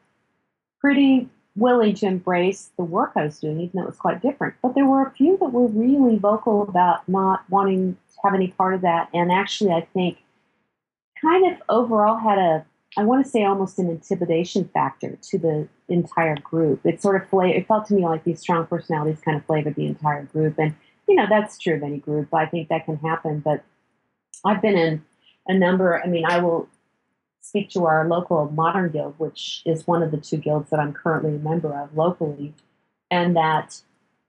pretty 0.80 1.30
willing 1.58 1.96
to 1.96 2.06
embrace 2.06 2.70
the 2.78 2.84
work 2.84 3.12
I 3.15 3.26
was 3.26 3.39
doing, 3.39 3.60
even 3.60 3.72
though 3.74 3.84
it 3.84 3.88
was 3.88 3.98
quite 3.98 4.22
different. 4.22 4.54
But 4.62 4.76
there 4.76 4.86
were 4.86 5.06
a 5.06 5.12
few 5.12 5.38
that 5.39 5.52
were 5.52 5.67
really 5.67 6.17
vocal 6.17 6.62
about 6.62 7.08
not 7.10 7.43
wanting 7.50 7.96
to 7.96 8.15
have 8.24 8.36
any 8.36 8.50
part 8.50 8.76
of 8.76 8.82
that. 8.82 9.10
And 9.13 9.32
actually, 9.32 9.72
I 9.72 9.82
think 9.93 10.20
kind 11.20 11.52
of 11.52 11.62
overall 11.67 12.17
had 12.17 12.38
a, 12.38 12.65
I 12.96 13.04
want 13.04 13.26
to 13.26 13.30
say 13.30 13.43
almost 13.43 13.80
an 13.80 13.89
intimidation 13.89 14.70
factor 14.74 15.17
to 15.22 15.38
the 15.38 15.67
entire 15.89 16.36
group. 16.36 16.86
It 16.86 17.02
sort 17.02 17.15
of, 17.15 17.28
it 17.43 17.67
felt 17.67 17.88
to 17.88 17.96
me 17.96 18.06
like 18.06 18.24
these 18.24 18.39
strong 18.39 18.67
personalities 18.67 19.20
kind 19.22 19.38
of 19.38 19.46
flavored 19.46 19.76
the 19.76 19.88
entire 19.88 20.24
group. 20.24 20.60
And, 20.60 20.76
you 21.08 21.15
know, 21.15 21.26
that's 21.28 21.58
true 21.58 21.76
of 21.76 21.84
any 21.84 21.98
group. 21.98 22.34
I 22.34 22.46
think 22.46 22.70
that 22.70 22.86
can 22.86 22.98
happen. 22.98 23.39
But 23.39 23.63
I've 24.46 24.62
been 24.62 24.78
in 24.78 25.04
a 25.48 25.54
number, 25.54 26.02
I 26.04 26.08
mean, 26.08 26.26
I 26.26 26.39
will 26.39 26.70
speak 27.48 27.70
to 27.70 27.86
our 27.86 28.08
local 28.08 28.50
modern 28.52 28.92
guild, 28.92 29.16
which 29.18 29.62
is 29.66 29.88
one 29.88 30.04
of 30.04 30.12
the 30.12 30.18
two 30.18 30.38
guilds 30.38 30.70
that 30.70 30.80
I'm 30.80 30.94
currently 30.94 31.36
a 31.36 31.40
member 31.40 31.74
of 31.74 31.96
locally, 31.96 32.54
and 33.10 33.36
that 33.38 33.82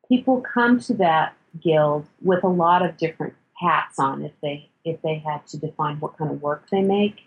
people 0.09 0.41
come 0.41 0.79
to 0.81 0.95
that 0.95 1.35
guild 1.61 2.07
with 2.23 2.45
a 2.45 2.49
lot 2.49 2.85
of 2.85 2.97
different 2.97 3.35
hats 3.61 3.99
on 3.99 4.25
if 4.25 4.33
they 4.41 4.71
if 4.85 5.03
they 5.03 5.17
had 5.19 5.47
to 5.49 5.57
define 5.57 5.99
what 5.99 6.17
kind 6.17 6.31
of 6.31 6.41
work 6.41 6.69
they 6.71 6.81
make. 6.81 7.23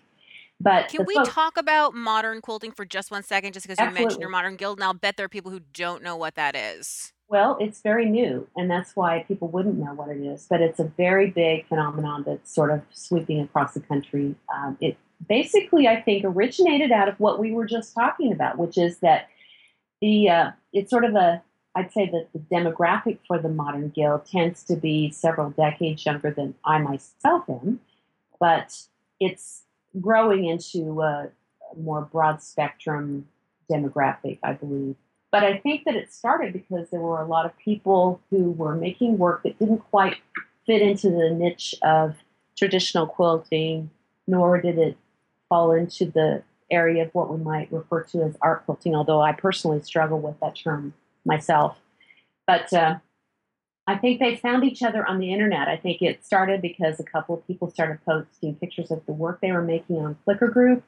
But 0.62 0.89
Can 0.89 1.06
we 1.06 1.15
folks 1.15 1.30
talk 1.30 1.58
about 1.58 1.95
modern 1.95 2.39
quilting 2.39 2.71
for 2.71 2.86
just 2.86 3.12
one 3.12 3.23
second, 3.23 3.54
just 3.54 3.67
because 3.67 3.84
you 3.84 3.91
mentioned 3.91 4.21
your 4.21 4.30
modern 4.30 4.56
guild, 4.56 4.77
and 4.77 4.84
I'll 4.84 4.93
bet 4.93 5.17
there 5.17 5.25
are 5.25 5.30
people 5.30 5.51
who 5.51 5.62
don't 5.73 6.04
know 6.04 6.15
what 6.15 6.36
that 6.36 6.56
is. 6.56 7.12
well, 7.27 7.58
it's 7.60 7.82
very 7.82 8.06
new, 8.06 8.47
and 8.56 8.69
that's 8.69 8.95
why 8.95 9.25
people 9.27 9.47
wouldn't 9.47 9.77
know 9.77 9.93
what 9.93 10.10
it 10.10 10.21
is. 10.21 10.45
But 10.49 10.62
it's 10.62 10.80
a 10.80 10.84
very 10.84 11.32
big 11.32 11.67
phenomenon 11.67 12.23
that's 12.25 12.54
sort 12.54 12.69
of 12.71 12.82
sweeping 12.91 13.41
across 13.41 13.73
the 13.73 13.80
country. 13.80 14.36
Um, 14.56 14.77
it 14.80 14.97
basically, 15.27 15.88
I 15.88 16.01
think, 16.01 16.25
originated 16.25 16.91
out 16.91 17.07
of 17.07 17.19
what 17.19 17.39
we 17.39 17.51
were 17.51 17.65
just 17.65 17.93
talking 17.93 18.31
about, 18.31 18.57
which 18.57 18.77
is 18.77 18.99
that 18.99 19.27
the 20.01 20.29
uh, 20.29 20.51
it's 20.73 20.89
sort 20.89 21.05
of 21.05 21.15
a 21.15 21.41
I'd 21.75 21.93
say 21.93 22.10
that 22.10 22.27
the 22.34 22.39
demographic 22.39 23.19
for 23.27 23.39
the 23.39 23.49
modern 23.49 23.89
guild 23.89 24.25
tends 24.25 24.63
to 24.63 24.75
be 24.75 25.12
several 25.12 25.51
decades 25.51 26.05
younger 26.05 26.31
than 26.31 26.55
I 26.65 26.79
myself 26.79 27.49
am, 27.49 27.79
but 28.39 28.77
it's 29.19 29.63
growing 29.99 30.45
into 30.45 31.01
a, 31.01 31.29
more 31.77 32.01
broad 32.01 32.41
spectrum 32.43 33.25
demographic, 33.71 34.39
I 34.43 34.51
believe. 34.51 34.97
But 35.31 35.45
I 35.45 35.57
think 35.60 35.86
that 35.86 35.95
it 35.95 36.12
started 36.12 36.51
because 36.51 36.89
there 36.89 36.99
were 36.99 37.21
a 37.21 37.25
lot 37.25 37.45
of 37.45 37.57
people 37.57 38.19
who 38.29 38.51
were 38.51 38.75
making 38.75 39.17
work 39.17 39.43
that 39.43 39.57
didn't 39.57 39.89
quite 39.89 40.17
fit 40.65 40.81
into 40.81 41.10
the 41.10 41.29
niche 41.29 41.73
of 41.81 42.17
traditional 42.57 43.07
quilting, 43.07 43.89
nor 44.27 44.60
did 44.60 44.77
it 44.77 44.97
fall 45.51 45.73
into 45.73 46.05
the 46.05 46.41
area 46.71 47.03
of 47.03 47.13
what 47.13 47.29
we 47.29 47.43
might 47.43 47.69
refer 47.73 48.01
to 48.03 48.23
as 48.23 48.37
art 48.41 48.63
quilting, 48.65 48.95
although 48.95 49.21
I 49.21 49.33
personally 49.33 49.81
struggle 49.81 50.21
with 50.21 50.39
that 50.39 50.55
term 50.55 50.93
myself. 51.25 51.77
But 52.47 52.71
uh, 52.71 52.99
I 53.85 53.97
think 53.97 54.21
they 54.21 54.37
found 54.37 54.63
each 54.63 54.81
other 54.81 55.05
on 55.05 55.19
the 55.19 55.33
internet. 55.33 55.67
I 55.67 55.75
think 55.75 56.01
it 56.01 56.23
started 56.25 56.61
because 56.61 57.01
a 57.01 57.03
couple 57.03 57.35
of 57.35 57.45
people 57.45 57.69
started 57.69 57.99
posting 58.05 58.55
pictures 58.55 58.91
of 58.91 59.05
the 59.05 59.11
work 59.11 59.41
they 59.41 59.51
were 59.51 59.61
making 59.61 59.97
on 59.97 60.15
Flickr 60.25 60.51
group, 60.51 60.83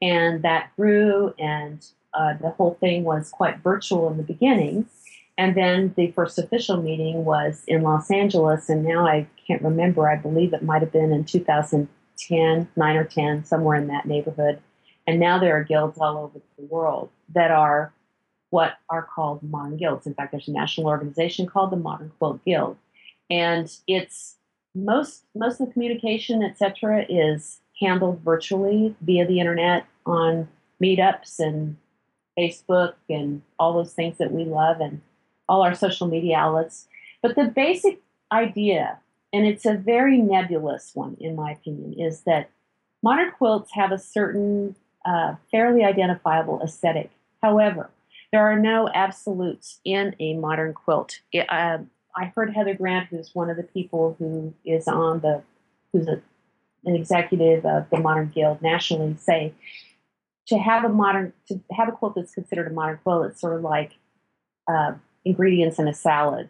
and 0.00 0.42
that 0.42 0.70
grew, 0.76 1.34
and 1.36 1.84
uh, 2.14 2.34
the 2.40 2.50
whole 2.50 2.76
thing 2.78 3.02
was 3.02 3.28
quite 3.30 3.58
virtual 3.58 4.08
in 4.08 4.18
the 4.18 4.22
beginning. 4.22 4.86
And 5.36 5.56
then 5.56 5.92
the 5.96 6.12
first 6.12 6.38
official 6.38 6.80
meeting 6.80 7.24
was 7.24 7.64
in 7.66 7.82
Los 7.82 8.08
Angeles, 8.08 8.68
and 8.68 8.84
now 8.84 9.04
I 9.04 9.26
can't 9.48 9.62
remember. 9.62 10.08
I 10.08 10.14
believe 10.14 10.54
it 10.54 10.62
might 10.62 10.82
have 10.82 10.92
been 10.92 11.12
in 11.12 11.24
2010, 12.16 12.68
9 12.76 12.96
or 12.96 13.04
10, 13.04 13.44
somewhere 13.44 13.76
in 13.76 13.86
that 13.88 14.06
neighborhood. 14.06 14.60
And 15.06 15.20
now 15.20 15.38
there 15.38 15.56
are 15.56 15.64
guilds 15.64 15.98
all 15.98 16.18
over 16.18 16.40
the 16.58 16.64
world 16.64 17.10
that 17.34 17.50
are 17.50 17.92
what 18.50 18.74
are 18.88 19.02
called 19.02 19.42
modern 19.42 19.76
guilds. 19.76 20.06
In 20.06 20.14
fact, 20.14 20.32
there's 20.32 20.48
a 20.48 20.52
national 20.52 20.86
organization 20.86 21.46
called 21.46 21.70
the 21.70 21.76
Modern 21.76 22.12
Quilt 22.18 22.44
Guild, 22.44 22.76
and 23.30 23.70
it's 23.86 24.36
most 24.74 25.24
most 25.34 25.60
of 25.60 25.66
the 25.66 25.72
communication, 25.72 26.42
etc., 26.42 27.06
is 27.08 27.60
handled 27.80 28.20
virtually 28.20 28.94
via 29.00 29.26
the 29.26 29.40
internet 29.40 29.86
on 30.06 30.48
meetups 30.82 31.38
and 31.38 31.76
Facebook 32.38 32.94
and 33.08 33.42
all 33.58 33.72
those 33.72 33.92
things 33.92 34.18
that 34.18 34.32
we 34.32 34.44
love 34.44 34.80
and 34.80 35.00
all 35.48 35.62
our 35.62 35.74
social 35.74 36.06
media 36.06 36.36
outlets. 36.36 36.86
But 37.22 37.34
the 37.34 37.44
basic 37.44 38.00
idea, 38.32 38.98
and 39.36 39.46
it's 39.46 39.66
a 39.66 39.74
very 39.74 40.18
nebulous 40.18 40.92
one 40.94 41.16
in 41.20 41.36
my 41.36 41.50
opinion, 41.52 41.92
is 41.98 42.22
that 42.22 42.48
modern 43.02 43.30
quilts 43.32 43.70
have 43.74 43.92
a 43.92 43.98
certain 43.98 44.74
uh, 45.04 45.34
fairly 45.50 45.84
identifiable 45.84 46.60
aesthetic. 46.62 47.10
However, 47.42 47.90
there 48.32 48.40
are 48.40 48.58
no 48.58 48.88
absolutes 48.94 49.80
in 49.84 50.16
a 50.18 50.34
modern 50.34 50.72
quilt. 50.72 51.20
It, 51.32 51.46
uh, 51.50 51.78
I 52.16 52.32
heard 52.34 52.54
Heather 52.54 52.74
Grant, 52.74 53.08
who's 53.08 53.34
one 53.34 53.50
of 53.50 53.58
the 53.58 53.62
people 53.62 54.16
who 54.18 54.54
is 54.64 54.88
on 54.88 55.20
the, 55.20 55.42
who's 55.92 56.08
a, 56.08 56.22
an 56.86 56.96
executive 56.96 57.66
of 57.66 57.90
the 57.90 57.98
Modern 57.98 58.32
Guild 58.34 58.62
nationally, 58.62 59.16
say 59.18 59.52
to 60.48 60.58
have 60.58 60.84
a 60.84 60.88
modern, 60.88 61.32
to 61.48 61.60
have 61.76 61.88
a 61.88 61.92
quilt 61.92 62.14
that's 62.14 62.34
considered 62.34 62.68
a 62.68 62.74
modern 62.74 62.98
quilt, 63.02 63.26
it's 63.26 63.40
sort 63.40 63.56
of 63.56 63.62
like 63.62 63.92
uh, 64.66 64.92
ingredients 65.24 65.78
in 65.78 65.88
a 65.88 65.94
salad. 65.94 66.48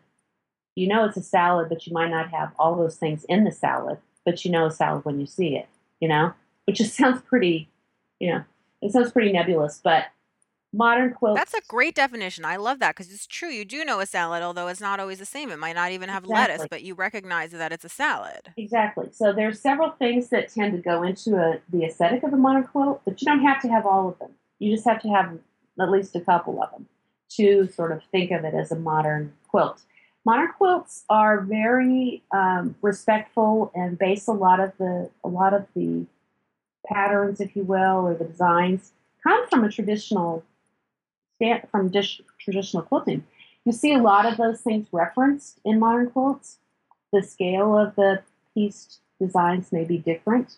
You 0.76 0.86
know 0.86 1.04
it's 1.04 1.16
a 1.16 1.22
salad, 1.22 1.68
but 1.68 1.86
you 1.86 1.92
might 1.92 2.10
not 2.10 2.30
have 2.30 2.52
all 2.58 2.76
those 2.76 2.96
things 2.96 3.24
in 3.24 3.44
the 3.44 3.50
salad, 3.50 3.98
but 4.24 4.44
you 4.44 4.50
know 4.50 4.66
a 4.66 4.70
salad 4.70 5.04
when 5.04 5.18
you 5.18 5.26
see 5.26 5.56
it. 5.56 5.68
You 6.00 6.08
know, 6.08 6.34
which 6.66 6.76
just 6.76 6.94
sounds 6.96 7.22
pretty, 7.22 7.68
you 8.20 8.30
know, 8.30 8.44
it 8.82 8.92
sounds 8.92 9.10
pretty 9.10 9.32
nebulous, 9.32 9.80
but 9.82 10.04
modern 10.72 11.12
quilts. 11.12 11.38
That's 11.38 11.54
a 11.54 11.66
great 11.68 11.94
definition. 11.94 12.44
I 12.44 12.56
love 12.56 12.78
that 12.80 12.94
because 12.94 13.12
it's 13.12 13.26
true. 13.26 13.48
You 13.48 13.64
do 13.64 13.84
know 13.84 14.00
a 14.00 14.06
salad, 14.06 14.42
although 14.42 14.68
it's 14.68 14.80
not 14.80 15.00
always 15.00 15.18
the 15.18 15.24
same. 15.24 15.50
It 15.50 15.58
might 15.58 15.74
not 15.74 15.90
even 15.92 16.08
have 16.08 16.26
lettuce, 16.26 16.66
but 16.68 16.82
you 16.82 16.94
recognize 16.94 17.52
that 17.52 17.72
it's 17.72 17.84
a 17.84 17.88
salad. 17.88 18.52
Exactly. 18.56 19.08
So 19.12 19.32
there's 19.32 19.60
several 19.60 19.90
things 19.92 20.28
that 20.28 20.52
tend 20.52 20.72
to 20.72 20.78
go 20.78 21.02
into 21.02 21.36
a, 21.36 21.58
the 21.70 21.84
aesthetic 21.84 22.22
of 22.22 22.32
a 22.32 22.36
modern 22.36 22.64
quilt, 22.64 23.02
but 23.04 23.20
you 23.20 23.26
don't 23.26 23.42
have 23.42 23.60
to 23.62 23.68
have 23.68 23.86
all 23.86 24.08
of 24.08 24.18
them. 24.18 24.32
You 24.58 24.74
just 24.74 24.86
have 24.86 25.00
to 25.02 25.08
have 25.08 25.38
at 25.80 25.90
least 25.90 26.14
a 26.16 26.20
couple 26.20 26.62
of 26.62 26.70
them 26.70 26.86
to 27.28 27.68
sort 27.68 27.92
of 27.92 28.02
think 28.12 28.30
of 28.30 28.44
it 28.44 28.54
as 28.54 28.70
a 28.70 28.76
modern 28.76 29.32
quilt. 29.48 29.82
Modern 30.26 30.48
quilts 30.58 31.04
are 31.08 31.42
very 31.42 32.20
um, 32.32 32.74
respectful 32.82 33.70
and 33.76 33.96
base 33.96 34.26
a 34.26 34.32
lot 34.32 34.58
of 34.58 34.72
the 34.76 35.08
a 35.22 35.28
lot 35.28 35.54
of 35.54 35.68
the 35.76 36.04
patterns, 36.84 37.40
if 37.40 37.54
you 37.54 37.62
will, 37.62 38.08
or 38.08 38.14
the 38.14 38.24
designs 38.24 38.90
come 39.22 39.48
from 39.48 39.62
a 39.62 39.70
traditional 39.70 40.42
from 41.70 41.90
dish, 41.90 42.20
traditional 42.40 42.82
quilting. 42.82 43.24
You 43.64 43.70
see 43.70 43.92
a 43.92 44.02
lot 44.02 44.26
of 44.26 44.36
those 44.36 44.60
things 44.62 44.88
referenced 44.90 45.60
in 45.64 45.78
modern 45.78 46.10
quilts. 46.10 46.58
The 47.12 47.22
scale 47.22 47.78
of 47.78 47.94
the 47.94 48.22
pieced 48.52 48.98
designs 49.20 49.70
may 49.70 49.84
be 49.84 49.98
different. 49.98 50.56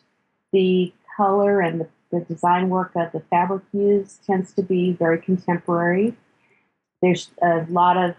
The 0.51 0.95
color 1.15 1.61
and 1.61 1.83
the, 1.83 1.89
the 2.11 2.21
design 2.21 2.71
work 2.71 2.93
of 2.97 3.13
the 3.13 3.21
fabric 3.21 3.65
used 3.75 4.25
tends 4.25 4.55
to 4.55 4.63
be 4.63 4.93
very 4.93 5.21
contemporary. 5.21 6.15
There's 7.03 7.31
a 7.43 7.67
lot 7.69 7.99
of 7.99 8.15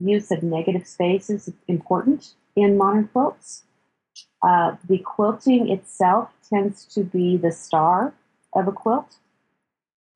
use 0.00 0.30
of 0.30 0.42
negative 0.42 0.86
space 0.86 1.30
is 1.30 1.52
important 1.68 2.34
in 2.56 2.76
modern 2.76 3.08
quilts. 3.08 3.64
Uh, 4.42 4.76
the 4.88 4.98
quilting 4.98 5.70
itself 5.70 6.30
tends 6.48 6.84
to 6.86 7.04
be 7.04 7.36
the 7.36 7.52
star 7.52 8.14
of 8.54 8.66
a 8.66 8.72
quilt. 8.72 9.16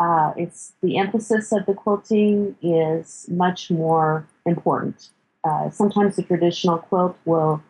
Uh, 0.01 0.33
it's 0.37 0.73
the 0.83 0.97
emphasis 0.97 1.53
of 1.53 1.67
the 1.67 1.75
quilting 1.75 2.57
is 2.63 3.27
much 3.29 3.71
more 3.71 4.27
important. 4.45 5.11
Uh, 5.45 5.71
sometimes 5.71 6.17
the 6.17 6.23
traditional 6.23 6.79
quilt 6.79 7.17
will 7.25 7.63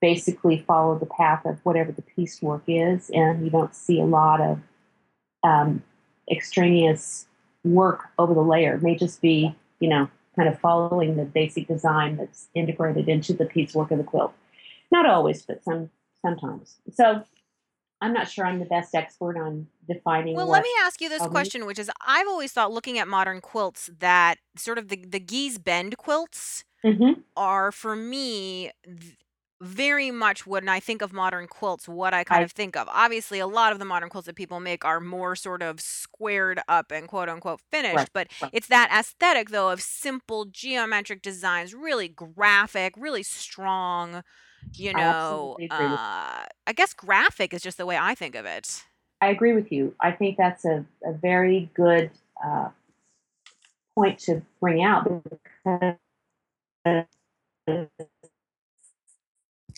basically 0.00 0.64
follow 0.66 0.98
the 0.98 1.06
path 1.06 1.44
of 1.46 1.58
whatever 1.62 1.92
the 1.92 2.02
piecework 2.02 2.62
is, 2.66 3.10
and 3.10 3.44
you 3.44 3.50
don't 3.50 3.74
see 3.74 4.00
a 4.00 4.04
lot 4.04 4.40
of 4.40 4.58
um, 5.44 5.82
extraneous 6.30 7.26
work 7.64 8.06
over 8.18 8.34
the 8.34 8.40
layer. 8.40 8.74
It 8.74 8.82
may 8.82 8.96
just 8.96 9.20
be, 9.20 9.54
you 9.78 9.88
know, 9.88 10.08
kind 10.36 10.48
of 10.48 10.58
following 10.58 11.16
the 11.16 11.24
basic 11.24 11.68
design 11.68 12.16
that's 12.16 12.48
integrated 12.54 13.08
into 13.08 13.32
the 13.32 13.44
piecework 13.44 13.90
of 13.90 13.98
the 13.98 14.04
quilt. 14.04 14.32
Not 14.90 15.06
always, 15.06 15.42
but 15.42 15.62
some 15.62 15.90
sometimes. 16.22 16.76
So 16.92 17.22
I'm 18.00 18.12
not 18.12 18.28
sure 18.28 18.46
I'm 18.46 18.58
the 18.58 18.64
best 18.64 18.94
expert 18.94 19.36
on 19.36 19.66
defining 19.88 20.34
Well, 20.36 20.48
let 20.48 20.62
me 20.62 20.70
ask 20.80 21.00
you 21.00 21.08
this 21.08 21.26
question, 21.26 21.66
which 21.66 21.78
is 21.78 21.90
I've 22.06 22.26
always 22.26 22.52
thought 22.52 22.72
looking 22.72 22.98
at 22.98 23.08
modern 23.08 23.40
quilts 23.40 23.90
that 24.00 24.38
sort 24.56 24.78
of 24.78 24.88
the, 24.88 24.96
the 24.96 25.20
Gee's 25.20 25.58
Bend 25.58 25.96
quilts 25.96 26.64
Mm-hmm. 26.84 27.20
are 27.36 27.70
for 27.70 27.94
me 27.94 28.72
very 29.62 30.10
much 30.10 30.44
when 30.44 30.68
I 30.68 30.80
think 30.80 31.02
of 31.02 31.12
modern 31.12 31.46
quilts, 31.46 31.88
what 31.88 32.12
I 32.12 32.24
kind 32.24 32.40
I 32.40 32.44
of 32.44 32.50
think 32.50 32.76
of. 32.76 32.88
Obviously, 32.90 33.38
a 33.38 33.46
lot 33.46 33.72
of 33.72 33.78
the 33.78 33.84
modern 33.84 34.08
quilts 34.08 34.26
that 34.26 34.34
people 34.34 34.58
make 34.58 34.84
are 34.84 34.98
more 34.98 35.36
sort 35.36 35.62
of 35.62 35.80
squared 35.80 36.60
up 36.66 36.90
and 36.90 37.06
quote 37.06 37.28
unquote 37.28 37.60
right, 37.60 37.84
finished, 37.84 38.10
but 38.12 38.26
right. 38.42 38.50
it's 38.52 38.66
that 38.66 38.90
aesthetic 38.92 39.50
though 39.50 39.70
of 39.70 39.80
simple 39.80 40.46
geometric 40.46 41.22
designs, 41.22 41.74
really 41.74 42.08
graphic, 42.08 42.94
really 42.96 43.22
strong, 43.22 44.24
you 44.74 44.92
know. 44.92 45.56
with 45.60 45.70
Uh, 45.70 46.44
I 46.66 46.72
guess 46.74 46.92
graphic 46.92 47.54
is 47.54 47.62
just 47.62 47.78
the 47.78 47.86
way 47.86 47.96
I 47.96 48.16
think 48.16 48.34
of 48.34 48.44
it. 48.44 48.82
I 49.20 49.28
agree 49.28 49.52
with 49.52 49.70
you. 49.70 49.94
I 50.00 50.10
think 50.10 50.36
that's 50.36 50.64
a, 50.64 50.84
a 51.04 51.12
very 51.12 51.70
good 51.74 52.10
uh, 52.44 52.70
point 53.94 54.18
to 54.20 54.42
bring 54.60 54.82
out 54.82 55.04
because 56.84 57.06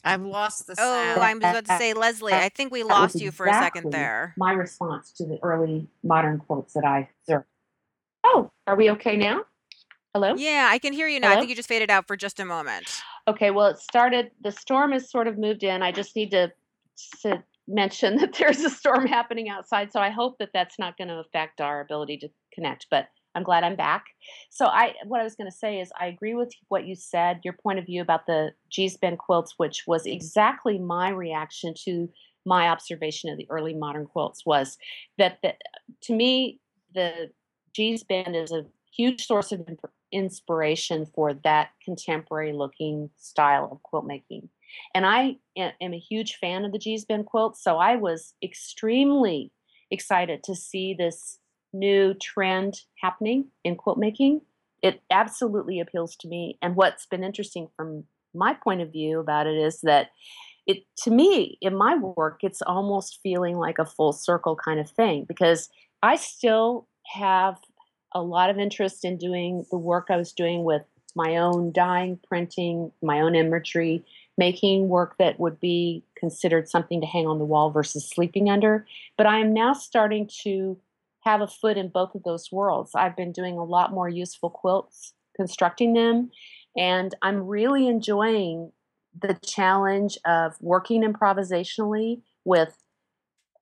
I've 0.05 0.23
lost 0.23 0.67
the 0.67 0.75
Oh. 0.79 1.21
I 1.21 1.33
was 1.33 1.39
about 1.39 1.65
to 1.65 1.79
say, 1.79 1.95
Leslie, 1.95 2.33
I 2.33 2.49
think 2.49 2.73
we 2.73 2.83
lost 2.83 3.21
you 3.21 3.31
for 3.31 3.47
a 3.47 3.53
second 3.53 3.93
there. 3.93 4.35
my 4.37 4.53
response 4.53 5.13
to 5.13 5.25
the 5.25 5.39
early 5.43 5.89
modern 6.03 6.39
quotes 6.39 6.75
that 6.75 6.85
I 6.85 7.09
observed. 7.23 7.47
Oh, 8.25 8.51
are 8.67 8.77
we 8.77 8.91
okay 8.93 9.17
now? 9.17 9.45
Hello? 10.15 10.35
Yeah, 10.37 10.69
I 10.71 10.79
can 10.79 10.93
hear 10.93 11.09
you 11.09 11.21
now. 11.21 11.33
I 11.33 11.37
think 11.37 11.49
you 11.49 11.57
just 11.57 11.69
faded 11.69 11.91
out 11.91 12.07
for 12.07 12.17
just 12.17 12.39
a 12.39 12.45
moment. 12.45 13.03
Okay, 13.27 13.51
well, 13.51 13.67
it 13.67 13.79
started, 13.79 14.31
the 14.43 14.53
storm 14.53 14.93
has 14.93 15.11
sort 15.11 15.27
of 15.27 15.39
moved 15.39 15.65
in. 15.65 15.83
I 15.83 15.91
just 15.91 16.15
need 16.15 16.31
to, 16.31 16.53
to 17.23 17.43
mention 17.67 18.17
that 18.21 18.35
there's 18.35 18.61
a 18.61 18.71
storm 18.71 19.07
happening 19.07 19.49
outside. 19.49 19.93
So 19.93 20.01
I 20.01 20.11
hope 20.11 20.39
that 20.39 20.51
that's 20.55 20.79
not 20.79 20.97
going 20.97 21.09
to 21.09 21.17
affect 21.17 21.61
our 21.61 21.81
ability 21.81 22.19
to 22.19 22.29
connect, 22.53 22.87
but 22.91 23.09
I'm 23.35 23.43
glad 23.43 23.65
I'm 23.65 23.77
back. 23.77 24.05
So 24.51 24.67
I, 24.67 24.95
what 25.05 25.21
I 25.21 25.25
was 25.25 25.35
going 25.35 25.51
to 25.51 25.57
say 25.57 25.81
is 25.81 25.91
I 26.01 26.07
agree 26.07 26.35
with 26.35 26.53
what 26.69 26.87
you 26.87 26.95
said, 26.95 27.41
your 27.43 27.55
point 27.55 27.79
of 27.79 27.87
view 27.87 28.01
about 28.01 28.27
the 28.27 28.53
Gee's 28.71 28.97
Bend 28.97 29.19
quilts, 29.19 29.55
which 29.57 29.85
was 29.87 30.07
exactly 30.07 30.79
my 30.79 31.11
reaction 31.11 31.75
to 31.85 32.09
my 32.47 32.69
observation 32.69 33.31
of 33.31 33.39
the 33.39 33.47
early 33.51 33.75
modern 33.75 34.07
quilts 34.07 34.45
was 34.45 34.77
that 35.19 35.39
the, 35.43 35.55
to 36.03 36.15
me, 36.15 36.61
the 36.95 37.31
Gee's 37.75 38.05
Bend 38.05 38.37
is 38.37 38.53
a 38.53 38.67
huge 38.95 39.27
source 39.27 39.51
of 39.51 39.67
inspiration 40.13 41.07
for 41.15 41.35
that 41.35 41.71
contemporary 41.85 42.53
looking 42.53 43.11
style 43.17 43.69
of 43.73 43.83
quilt 43.83 44.07
making. 44.07 44.49
And 44.95 45.05
I 45.07 45.37
am 45.57 45.95
a 45.95 45.99
huge 45.99 46.37
fan 46.37 46.65
of 46.65 46.73
the 46.73 46.79
Gee's 46.79 47.05
Bend 47.05 47.27
quilt, 47.27 47.57
so 47.57 47.79
I 47.79 47.97
was 47.97 48.35
extremely 48.43 49.53
excited 49.91 50.43
to 50.45 50.55
see 50.55 50.95
this 50.95 51.39
new 51.75 52.15
trend 52.15 52.81
happening 53.03 53.49
in 53.65 53.77
quilt 53.77 53.99
making. 53.99 54.41
It 54.83 55.03
absolutely 55.11 55.81
appeals 55.81 56.17
to 56.17 56.29
me. 56.29 56.59
And 56.63 56.77
what's 56.77 57.07
been 57.07 57.25
interesting 57.25 57.69
from 57.77 58.05
my 58.35 58.55
point 58.55 58.81
of 58.81 58.93
view 58.93 59.21
about 59.21 59.47
it 59.47 59.57
is 59.57 59.81
that 59.83 60.11
it 60.67 60.79
to 60.97 61.11
me 61.11 61.59
in 61.61 61.77
my 61.77 61.95
work 61.97 62.41
it's 62.43 62.63
almost 62.63 63.21
feeling 63.23 63.57
like 63.57 63.79
a 63.79 63.85
full 63.85 64.13
circle 64.13 64.57
kind 64.57 64.81
of 64.81 64.91
thing 64.91 65.25
because 65.29 65.69
I 66.03 66.17
still 66.17 66.89
have 67.07 67.59
a 68.15 68.23
lot 68.23 68.51
of 68.51 68.59
interest 68.59 69.05
in 69.05 69.19
doing 69.19 69.65
the 69.71 69.79
work 69.79 70.07
I 70.09 70.17
was 70.17 70.33
doing 70.33 70.65
with 70.65 70.83
my 71.17 71.37
own 71.37 71.73
dyeing, 71.73 72.19
printing, 72.27 72.91
my 73.03 73.21
own 73.21 73.35
imagery, 73.35 74.05
making 74.37 74.89
work 74.89 75.17
that 75.19 75.39
would 75.39 75.61
be 75.61 76.03
considered 76.17 76.69
something 76.69 77.01
to 77.01 77.07
hang 77.07 77.27
on 77.27 77.39
the 77.39 77.45
wall 77.45 77.71
versus 77.71 78.09
sleeping 78.09 78.51
under. 78.51 78.87
But 79.17 79.27
I 79.27 79.39
am 79.39 79.53
now 79.55 79.73
starting 79.73 80.29
to 80.43 80.77
have 81.25 81.41
a 81.41 81.47
foot 81.47 81.77
in 81.77 81.89
both 81.89 82.15
of 82.15 82.23
those 82.23 82.51
worlds. 82.53 82.93
I've 82.95 83.17
been 83.17 83.33
doing 83.33 83.57
a 83.57 83.65
lot 83.65 83.93
more 83.93 84.09
useful 84.09 84.51
quilts, 84.51 85.15
constructing 85.37 85.95
them, 85.95 86.31
and 86.77 87.15
I'm 87.23 87.47
really 87.47 87.89
enjoying 87.89 88.73
the 89.21 89.39
challenge 89.45 90.19
of 90.27 90.55
working 90.61 91.03
improvisationally 91.03 92.23
with 92.45 92.77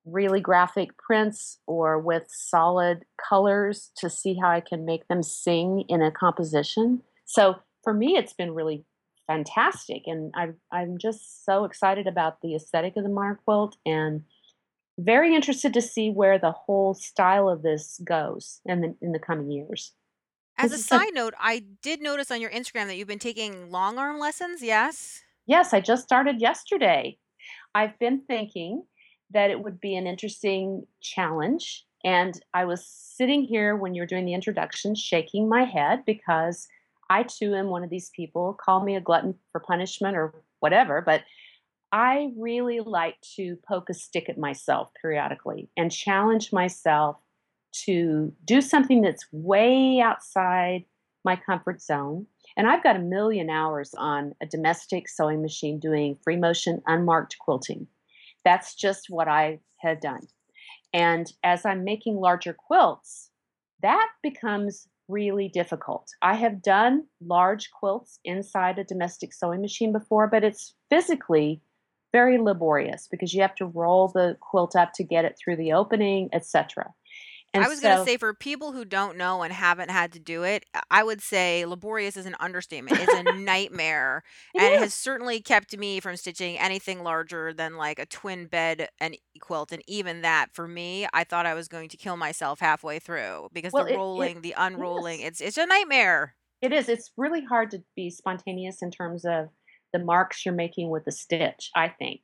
really 0.05 0.41
graphic 0.41 0.97
prints 0.99 1.59
or 1.67 1.99
with 1.99 2.25
solid 2.29 3.05
colors 3.17 3.91
to 3.97 4.11
see 4.11 4.37
how 4.41 4.51
I 4.51 4.61
can 4.61 4.85
make 4.85 5.07
them 5.09 5.23
sing 5.23 5.85
in 5.89 6.03
a 6.03 6.11
composition. 6.11 7.03
So 7.25 7.57
for 7.85 7.95
me, 7.95 8.17
it's 8.17 8.33
been 8.33 8.55
really 8.55 8.85
fantastic, 9.27 10.03
and 10.07 10.33
I'm 10.35 10.57
I'm 10.73 10.99
just 10.99 11.45
so 11.45 11.65
excited 11.65 12.07
about 12.07 12.41
the 12.43 12.55
aesthetic 12.55 12.97
of 12.97 13.05
the 13.05 13.09
modern 13.09 13.39
quilt 13.45 13.77
and 13.87 14.25
very 14.99 15.35
interested 15.35 15.73
to 15.75 15.81
see 15.81 16.11
where 16.11 16.39
the 16.39 16.53
whole 16.53 16.95
style 16.95 17.49
of 17.49 17.63
this 17.63 18.01
goes 18.05 18.61
in 18.67 18.81
the 18.81 18.95
in 19.01 19.13
the 19.13 19.19
coming 19.19 19.51
years. 19.51 19.93
As 20.59 20.73
a 20.73 20.75
is 20.75 20.81
a 20.83 20.85
side 20.85 21.15
note, 21.15 21.35
I 21.41 21.65
did 21.83 22.01
notice 22.01 22.31
on 22.31 22.41
your 22.41 22.51
Instagram 22.51 22.87
that 22.87 22.97
you've 22.97 23.09
been 23.09 23.19
taking 23.19 23.71
long 23.71 23.99
arm 23.99 24.19
lessons. 24.19 24.63
Yes. 24.63 25.23
yes, 25.47 25.73
I 25.73 25.81
just 25.81 26.05
started 26.05 26.41
yesterday. 26.41 27.19
I've 27.75 27.99
been 27.99 28.21
thinking 28.27 28.85
that 29.31 29.51
it 29.51 29.63
would 29.63 29.81
be 29.81 29.97
an 29.97 30.07
interesting 30.07 30.87
challenge 31.01 31.87
And 32.05 32.41
I 32.53 32.65
was 32.65 32.85
sitting 32.87 33.45
here 33.45 33.77
when 33.77 33.95
you 33.95 34.03
were 34.03 34.07
doing 34.07 34.25
the 34.25 34.35
introduction, 34.35 34.95
shaking 34.95 35.49
my 35.49 35.65
head 35.65 36.05
because 36.05 36.67
I 37.11 37.23
too 37.23 37.55
am 37.55 37.67
one 37.67 37.85
of 37.85 37.91
these 37.91 38.11
people. 38.11 38.55
Call 38.55 38.83
me 38.83 38.97
a 38.97 39.01
glutton 39.01 39.35
for 39.53 39.61
punishment 39.61 40.17
or 40.17 40.35
whatever, 40.61 41.01
but 41.01 41.23
I 41.93 42.31
really 42.39 42.81
like 42.81 43.21
to 43.37 43.57
poke 43.69 43.91
a 43.91 43.95
stick 43.95 44.31
at 44.31 44.39
myself 44.39 44.91
periodically 45.01 45.69
and 45.77 45.93
challenge 45.93 46.51
myself 46.51 47.17
to 47.85 48.33
do 48.45 48.63
something 48.63 49.03
that's 49.03 49.27
way 49.31 50.01
outside 50.01 50.85
my 51.25 51.37
comfort 51.37 51.83
zone. 51.83 52.27
And 52.57 52.67
I've 52.67 52.83
got 52.83 52.97
a 52.97 53.01
million 53.01 53.51
hours 53.51 53.95
on 53.97 54.35
a 54.43 54.47
domestic 54.47 55.09
sewing 55.09 55.43
machine 55.43 55.79
doing 55.79 56.17
free 56.25 56.37
motion 56.37 56.83
unmarked 56.87 57.37
quilting. 57.39 57.87
That's 58.45 58.75
just 58.75 59.11
what 59.11 59.29
I 59.29 59.61
had 59.79 60.01
done. 60.01 60.27
And 60.95 61.31
as 61.45 61.65
I'm 61.65 61.85
making 61.85 62.17
larger 62.17 62.55
quilts, 62.55 63.31
that 63.83 64.09
becomes 64.23 64.89
really 65.09 65.49
difficult. 65.49 66.09
I 66.23 66.35
have 66.35 66.63
done 66.63 67.05
large 67.21 67.71
quilts 67.71 68.19
inside 68.25 68.79
a 68.79 68.85
domestic 68.85 69.33
sewing 69.33 69.61
machine 69.61 69.93
before, 69.93 70.27
but 70.27 70.45
it's 70.45 70.75
physically 70.89 71.61
very 72.13 72.39
laborious 72.39 73.09
because 73.11 73.35
you 73.35 73.43
have 73.43 73.55
to 73.57 73.67
roll 73.67 74.09
the 74.09 74.37
quilt 74.41 74.77
up 74.77 74.93
to 74.95 75.05
get 75.05 75.25
it 75.25 75.39
through 75.43 75.57
the 75.57 75.73
opening, 75.73 76.29
etc. 76.33 76.93
And 77.55 77.63
I 77.63 77.69
was 77.69 77.81
gonna 77.81 78.05
say 78.05 78.17
for 78.17 78.33
people 78.33 78.73
who 78.73 78.85
don't 78.85 79.19
know 79.19 79.43
and 79.43 79.53
haven't 79.53 79.91
had 79.91 80.13
to 80.13 80.19
do 80.19 80.43
it, 80.43 80.65
I 80.91 81.03
would 81.03 81.21
say 81.21 81.67
laborious 81.67 82.17
is 82.17 82.25
an 82.25 82.35
understatement. 82.41 82.99
It's 82.99 83.13
a 83.13 83.23
nightmare, 83.37 84.23
it 84.55 84.63
and 84.63 84.75
it 84.75 84.81
has 84.81 84.95
certainly 84.95 85.41
kept 85.41 85.77
me 85.77 86.01
from 86.01 86.17
stitching 86.17 86.59
anything 86.59 87.03
larger 87.03 87.53
than 87.53 87.77
like 87.77 87.99
a 87.99 88.07
twin 88.07 88.47
bed 88.47 88.89
and 89.01 89.15
e 89.15 89.39
quilt, 89.39 89.71
and 89.71 89.83
even 89.87 90.23
that 90.23 90.55
for 90.55 90.67
me, 90.67 91.07
I 91.13 91.25
thought 91.25 91.45
I 91.45 91.55
was 91.55 91.69
going 91.69 91.91
to 91.91 91.99
kill 91.99 92.17
myself 92.17 92.61
halfway 92.61 92.99
through 92.99 93.49
because 93.53 93.73
the 93.73 93.77
Well, 93.77 93.87
it 93.87 93.93
it 93.93 93.97
rolling, 93.97 94.41
the 94.41 94.55
unrolling, 94.57 95.21
yes. 95.21 95.29
it's 95.29 95.41
it's 95.43 95.59
a 95.59 95.67
nightmare. 95.67 96.37
It 96.63 96.73
is. 96.73 96.89
It's 96.89 97.11
really 97.17 97.45
hard 97.45 97.71
to 97.73 97.83
be 97.97 98.09
spontaneous 98.09 98.83
in 98.83 98.91
terms 98.91 99.27
of 99.27 99.49
the 99.93 99.99
marks 99.99 100.45
you're 100.45 100.55
making 100.55 100.91
with 100.91 101.05
the 101.05 101.13
stitch, 101.13 101.71
I 101.75 101.89
think. 101.89 102.21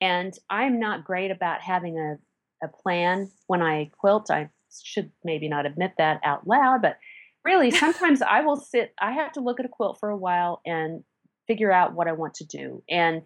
And 0.00 0.32
I'm 0.48 0.78
not 0.78 1.04
great 1.04 1.30
about 1.30 1.60
having 1.60 1.98
a, 1.98 2.16
a 2.64 2.68
plan 2.68 3.30
when 3.46 3.62
I 3.62 3.90
quilt. 3.98 4.30
I 4.30 4.50
should 4.82 5.10
maybe 5.24 5.48
not 5.48 5.66
admit 5.66 5.92
that 5.98 6.20
out 6.24 6.46
loud, 6.46 6.82
but 6.82 6.98
really 7.44 7.70
sometimes 7.70 8.22
I 8.22 8.40
will 8.40 8.56
sit, 8.56 8.94
I 9.00 9.12
have 9.12 9.32
to 9.32 9.40
look 9.40 9.60
at 9.60 9.66
a 9.66 9.70
quilt 9.70 9.98
for 10.00 10.08
a 10.08 10.16
while 10.16 10.60
and 10.64 11.04
figure 11.46 11.72
out 11.72 11.94
what 11.94 12.08
I 12.08 12.12
want 12.12 12.34
to 12.34 12.44
do. 12.44 12.82
And 12.88 13.22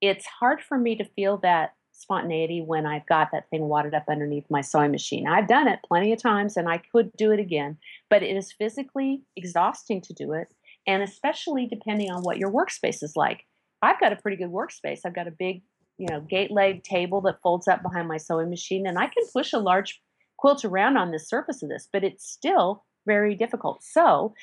it's 0.00 0.26
hard 0.26 0.60
for 0.60 0.76
me 0.76 0.96
to 0.96 1.04
feel 1.04 1.38
that 1.38 1.74
spontaneity 1.92 2.60
when 2.60 2.84
I've 2.84 3.06
got 3.06 3.30
that 3.32 3.48
thing 3.50 3.62
wadded 3.68 3.94
up 3.94 4.04
underneath 4.10 4.44
my 4.50 4.60
sewing 4.60 4.90
machine. 4.90 5.26
I've 5.28 5.46
done 5.46 5.68
it 5.68 5.78
plenty 5.86 6.12
of 6.12 6.20
times 6.20 6.56
and 6.56 6.68
I 6.68 6.78
could 6.78 7.12
do 7.16 7.30
it 7.30 7.38
again, 7.38 7.78
but 8.10 8.22
it 8.22 8.36
is 8.36 8.52
physically 8.52 9.22
exhausting 9.36 10.00
to 10.02 10.12
do 10.12 10.32
it. 10.32 10.48
And 10.86 11.02
especially 11.02 11.66
depending 11.66 12.10
on 12.10 12.22
what 12.22 12.38
your 12.38 12.50
workspace 12.50 13.02
is 13.02 13.12
like. 13.16 13.44
I've 13.82 14.00
got 14.00 14.12
a 14.12 14.16
pretty 14.16 14.36
good 14.36 14.50
workspace. 14.50 15.00
I've 15.04 15.14
got 15.14 15.26
a 15.26 15.32
big, 15.36 15.62
you 15.98 16.06
know, 16.08 16.20
gate 16.20 16.50
leg 16.50 16.84
table 16.84 17.20
that 17.22 17.40
folds 17.42 17.66
up 17.68 17.82
behind 17.82 18.08
my 18.08 18.16
sewing 18.16 18.50
machine, 18.50 18.86
and 18.86 18.98
I 18.98 19.06
can 19.06 19.24
push 19.32 19.52
a 19.52 19.58
large 19.58 20.00
quilt 20.38 20.64
around 20.64 20.96
on 20.96 21.10
the 21.10 21.18
surface 21.18 21.62
of 21.62 21.68
this, 21.68 21.88
but 21.92 22.04
it's 22.04 22.28
still 22.28 22.84
very 23.06 23.34
difficult. 23.34 23.82
So 23.82 24.34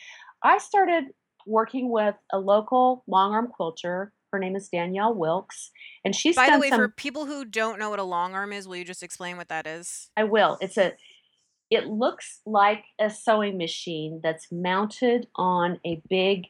I 0.44 0.58
started 0.58 1.06
working 1.46 1.92
with 1.92 2.16
a 2.32 2.40
local 2.40 3.04
long 3.08 3.34
arm 3.34 3.48
quilter. 3.48 4.14
Her 4.32 4.40
name 4.40 4.56
is 4.56 4.70
Danielle 4.70 5.14
Wilkes, 5.14 5.72
and 6.06 6.16
she's 6.16 6.36
By 6.36 6.52
the 6.52 6.60
way, 6.60 6.70
for 6.70 6.88
people 6.88 7.26
who 7.26 7.44
don't 7.44 7.80
know 7.80 7.90
what 7.90 8.00
a 8.00 8.04
long 8.04 8.36
arm 8.36 8.54
is, 8.54 8.68
will 8.68 8.76
you 8.76 8.86
just 8.86 9.02
explain 9.02 9.38
what 9.38 9.50
that 9.50 9.66
is? 9.66 10.12
I 10.16 10.26
will. 10.26 10.58
It's 10.62 10.78
a. 10.78 10.94
It 11.70 11.88
looks 11.88 12.40
like 12.46 12.86
a 13.00 13.10
sewing 13.10 13.58
machine 13.58 14.22
that's 14.24 14.52
mounted 14.52 15.28
on 15.36 15.80
a 15.86 16.02
big 16.10 16.48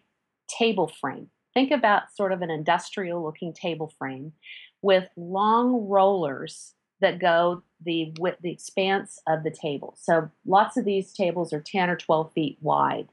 table 0.48 0.88
frame. 0.88 1.30
Think 1.54 1.72
about 1.72 2.14
sort 2.16 2.32
of 2.32 2.42
an 2.42 2.50
industrial 2.50 3.24
looking 3.24 3.54
table 3.54 3.92
frame 3.98 4.34
with 4.82 5.10
long 5.18 5.88
rollers 5.88 6.74
that 7.02 7.20
go 7.20 7.64
the 7.84 8.14
width, 8.20 8.40
the 8.42 8.52
expanse 8.52 9.20
of 9.28 9.44
the 9.44 9.52
table. 9.52 9.96
So 9.98 10.30
lots 10.46 10.78
of 10.78 10.86
these 10.86 11.14
tables 11.14 11.54
are 11.54 11.62
10 11.62 11.90
or 11.90 11.96
12 11.96 12.32
feet 12.34 12.58
wide. 12.62 13.10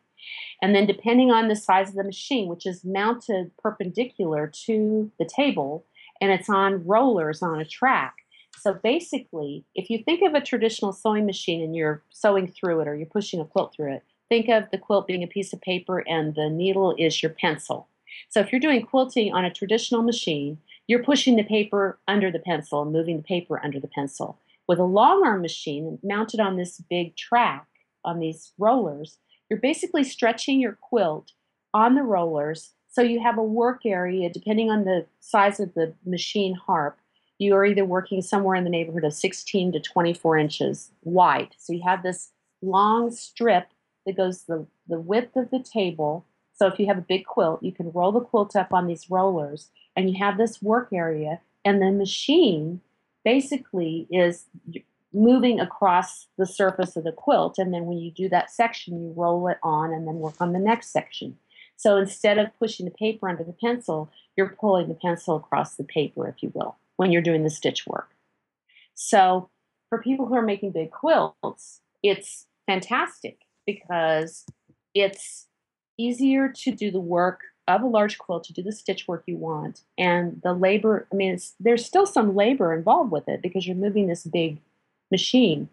And 0.61 0.75
then 0.75 0.87
depending 0.87 1.31
on 1.31 1.49
the 1.49 1.57
size 1.57 1.91
of 1.91 1.95
the 1.95 2.05
machine, 2.05 2.49
which 2.49 2.67
is 2.67 2.85
mounted 2.85 3.51
perpendicular 3.59 4.51
to 4.67 5.11
the 5.19 5.25
table, 5.25 5.87
and 6.21 6.33
it's 6.33 6.49
on 6.49 6.85
rollers 6.85 7.43
on 7.43 7.61
a 7.61 7.65
track. 7.65 8.15
So 8.67 8.75
basically, 8.75 9.64
if 9.77 9.91
you 9.91 10.03
think 10.03 10.23
of 10.23 10.35
a 10.35 10.41
traditional 10.41 10.93
sewing 10.93 11.25
machine 11.25 11.62
and 11.62 11.77
you're 11.77 12.03
sewing 12.11 12.49
through 12.49 12.81
it 12.81 12.89
or 12.89 12.97
you're 12.97 13.07
pushing 13.07 13.39
a 13.39 13.45
quilt 13.45 13.73
through 13.73 13.93
it, 13.93 14.03
think 14.29 14.49
of 14.49 14.64
the 14.73 14.79
quilt 14.79 15.07
being 15.07 15.23
a 15.23 15.29
piece 15.29 15.53
of 15.53 15.61
paper 15.61 16.03
and 16.09 16.35
the 16.35 16.51
needle 16.51 16.93
is 16.99 17.23
your 17.23 17.31
pencil. 17.31 17.87
So 18.29 18.41
if 18.41 18.51
you're 18.51 18.61
doing 18.61 18.85
quilting 18.85 19.33
on 19.33 19.45
a 19.45 19.53
traditional 19.53 20.03
machine, 20.03 20.59
you're 20.89 21.05
pushing 21.05 21.37
the 21.37 21.45
paper 21.45 22.01
under 22.09 22.29
the 22.33 22.41
pencil 22.41 22.83
and 22.83 22.91
moving 22.91 23.19
the 23.19 23.23
paper 23.23 23.61
under 23.62 23.79
the 23.79 23.87
pencil. 23.87 24.41
With 24.67 24.81
a 24.81 24.85
long 24.85 25.25
arm 25.25 25.43
machine 25.43 26.01
mounted 26.03 26.41
on 26.41 26.57
this 26.57 26.83
big 26.91 27.14
track 27.14 27.69
on 28.05 28.19
these 28.19 28.53
rollers, 28.59 29.19
you're 29.49 29.61
basically 29.61 30.03
stretching 30.03 30.59
your 30.59 30.77
quilt 30.81 31.31
on 31.73 31.95
the 31.95 32.03
rollers 32.03 32.73
so 32.89 33.01
you 33.01 33.23
have 33.23 33.39
a 33.39 33.45
work 33.45 33.87
area 33.87 34.29
depending 34.29 34.73
on 34.73 34.85
the 34.85 35.07
size 35.21 35.61
of 35.61 35.73
the 35.75 35.95
machine 36.05 36.57
harp. 36.57 36.99
You 37.39 37.55
are 37.55 37.64
either 37.64 37.84
working 37.84 38.22
somewhere 38.22 38.57
in 38.57 38.64
the 38.64 38.70
neighborhood 38.70 39.05
of 39.05 39.12
16 39.12 39.72
to 39.72 39.80
24 39.80 40.39
inches 40.39 40.91
wide. 41.03 41.55
So 41.59 41.72
you 41.72 41.82
have 41.84 42.03
this 42.03 42.30
long 42.62 43.11
strip 43.11 43.68
that 44.07 44.16
goes 44.16 44.45
the, 44.45 44.66
the 44.89 45.01
width 45.01 45.37
of 45.37 45.51
the 45.51 45.59
table. 45.59 46.24
So 46.55 46.66
if 46.66 46.78
you 46.78 46.87
have 46.87 46.99
a 46.99 47.03
big 47.03 47.26
quilt, 47.26 47.62
you 47.62 47.72
can 47.72 47.93
roll 47.93 48.12
the 48.12 48.20
quilt 48.20 48.57
up 48.57 48.72
on 48.72 48.87
these 48.87 49.11
rollers 49.11 49.68
and 49.97 50.11
you 50.11 50.18
have 50.18 50.37
this 50.37 50.61
work 50.61 50.91
area, 50.93 51.41
and 51.64 51.80
the 51.80 51.91
machine 51.91 52.82
basically 53.24 54.07
is 54.11 54.45
moving 55.12 55.59
across 55.59 56.26
the 56.37 56.47
surface 56.47 56.97
of 56.97 57.05
the 57.05 57.12
quilt. 57.12 57.59
And 57.59 57.72
then 57.72 57.87
when 57.87 57.99
you 57.99 58.11
do 58.11 58.28
that 58.28 58.51
section, 58.51 59.03
you 59.03 59.12
roll 59.16 59.49
it 59.49 59.59
on 59.62 59.93
and 59.93 60.07
then 60.07 60.16
work 60.16 60.41
on 60.41 60.53
the 60.53 60.59
next 60.59 60.93
section. 60.93 61.39
So 61.76 61.97
instead 61.97 62.39
of 62.39 62.57
pushing 62.59 62.84
the 62.84 62.93
paper 62.93 63.28
under 63.28 63.43
the 63.43 63.53
pencil, 63.53 64.11
you're 64.37 64.49
pulling 64.61 64.89
the 64.89 64.95
pencil 64.95 65.37
across 65.37 65.76
the 65.76 65.84
paper, 65.84 66.28
if 66.28 66.43
you 66.43 66.53
will, 66.55 66.76
when 66.97 67.12
you're 67.12 67.22
doing 67.22 67.44
the 67.44 67.51
stitch 67.51 67.86
work. 67.86 68.11
So 68.94 69.51
for 69.88 70.03
people 70.03 70.26
who 70.26 70.34
are 70.34 70.42
making 70.42 70.72
big 70.72 70.90
quilts, 70.90 71.80
it's 72.03 72.47
fantastic 72.66 73.38
because 73.66 74.44
it's 74.94 75.47
easier 75.99 76.49
to 76.49 76.70
do 76.72 76.90
the 76.90 77.01
work 77.01 77.40
of 77.68 77.82
a 77.82 77.86
large 77.86 78.18
quilt 78.18 78.44
to 78.44 78.53
do 78.53 78.62
the 78.62 78.72
stitch 78.72 79.09
work 79.09 79.24
you 79.26 79.36
want. 79.36 79.82
And 79.99 80.40
the 80.42 80.53
labor, 80.53 81.07
I 81.12 81.16
mean, 81.16 81.38
there's 81.59 81.84
still 81.84 82.07
some 82.07 82.36
labor 82.36 82.72
involved 82.72 83.11
with 83.11 83.28
it 83.28 83.42
because 83.42 83.66
you're 83.66 83.76
moving 83.76 84.07
this 84.07 84.24
big 84.24 84.59
machine. 85.11 85.68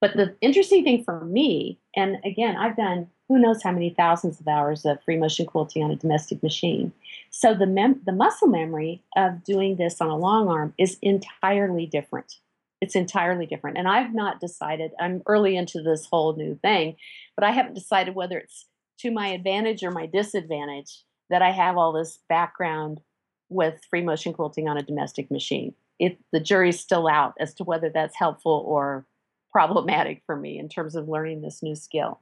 But 0.00 0.16
the 0.16 0.34
interesting 0.40 0.84
thing 0.84 1.04
for 1.04 1.24
me, 1.24 1.78
and 1.94 2.18
again, 2.24 2.56
I've 2.56 2.76
done 2.76 3.08
who 3.28 3.38
knows 3.38 3.62
how 3.62 3.72
many 3.72 3.90
thousands 3.90 4.40
of 4.40 4.46
hours 4.46 4.84
of 4.84 5.02
free 5.02 5.16
motion 5.16 5.46
quilting 5.46 5.82
on 5.82 5.90
a 5.90 5.96
domestic 5.96 6.42
machine. 6.42 6.92
So 7.38 7.52
the 7.52 7.66
mem- 7.66 8.00
the 8.06 8.12
muscle 8.12 8.48
memory 8.48 9.02
of 9.14 9.44
doing 9.44 9.76
this 9.76 10.00
on 10.00 10.08
a 10.08 10.16
long 10.16 10.48
arm 10.48 10.72
is 10.78 10.96
entirely 11.02 11.84
different. 11.84 12.36
It's 12.80 12.96
entirely 12.96 13.44
different. 13.44 13.76
And 13.76 13.86
I've 13.86 14.14
not 14.14 14.40
decided, 14.40 14.92
I'm 14.98 15.22
early 15.26 15.54
into 15.54 15.82
this 15.82 16.06
whole 16.06 16.34
new 16.34 16.54
thing, 16.54 16.96
but 17.36 17.44
I 17.44 17.50
haven't 17.50 17.74
decided 17.74 18.14
whether 18.14 18.38
it's 18.38 18.64
to 19.00 19.10
my 19.10 19.28
advantage 19.28 19.84
or 19.84 19.90
my 19.90 20.06
disadvantage 20.06 21.02
that 21.28 21.42
I 21.42 21.50
have 21.50 21.76
all 21.76 21.92
this 21.92 22.20
background 22.26 23.02
with 23.50 23.84
free 23.90 24.00
motion 24.00 24.32
quilting 24.32 24.66
on 24.66 24.78
a 24.78 24.82
domestic 24.82 25.30
machine. 25.30 25.74
It 25.98 26.18
the 26.32 26.40
jury's 26.40 26.80
still 26.80 27.06
out 27.06 27.34
as 27.38 27.52
to 27.56 27.64
whether 27.64 27.90
that's 27.90 28.16
helpful 28.16 28.64
or 28.66 29.04
problematic 29.52 30.22
for 30.24 30.36
me 30.36 30.58
in 30.58 30.70
terms 30.70 30.96
of 30.96 31.06
learning 31.06 31.42
this 31.42 31.62
new 31.62 31.76
skill. 31.76 32.20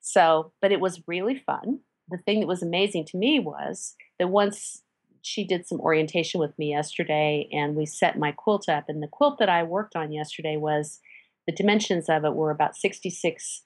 So, 0.00 0.50
but 0.60 0.72
it 0.72 0.80
was 0.80 1.06
really 1.06 1.38
fun. 1.38 1.82
The 2.10 2.18
thing 2.18 2.40
that 2.40 2.46
was 2.46 2.62
amazing 2.62 3.06
to 3.06 3.16
me 3.16 3.38
was 3.38 3.94
that 4.18 4.28
once 4.28 4.82
she 5.22 5.44
did 5.44 5.66
some 5.66 5.80
orientation 5.80 6.40
with 6.40 6.58
me 6.58 6.70
yesterday 6.70 7.48
and 7.52 7.76
we 7.76 7.86
set 7.86 8.18
my 8.18 8.32
quilt 8.32 8.68
up 8.68 8.88
and 8.88 9.02
the 9.02 9.08
quilt 9.08 9.38
that 9.38 9.48
I 9.48 9.62
worked 9.62 9.94
on 9.94 10.12
yesterday 10.12 10.56
was 10.56 11.00
the 11.46 11.52
dimensions 11.52 12.08
of 12.08 12.24
it 12.24 12.34
were 12.34 12.50
about 12.50 12.76
66 12.76 13.62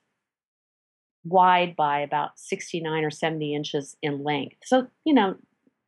wide 1.24 1.74
by 1.74 2.00
about 2.00 2.38
69 2.38 3.04
or 3.04 3.10
70 3.10 3.54
inches 3.54 3.96
in 4.02 4.22
length. 4.22 4.56
So, 4.64 4.88
you 5.04 5.14
know, 5.14 5.36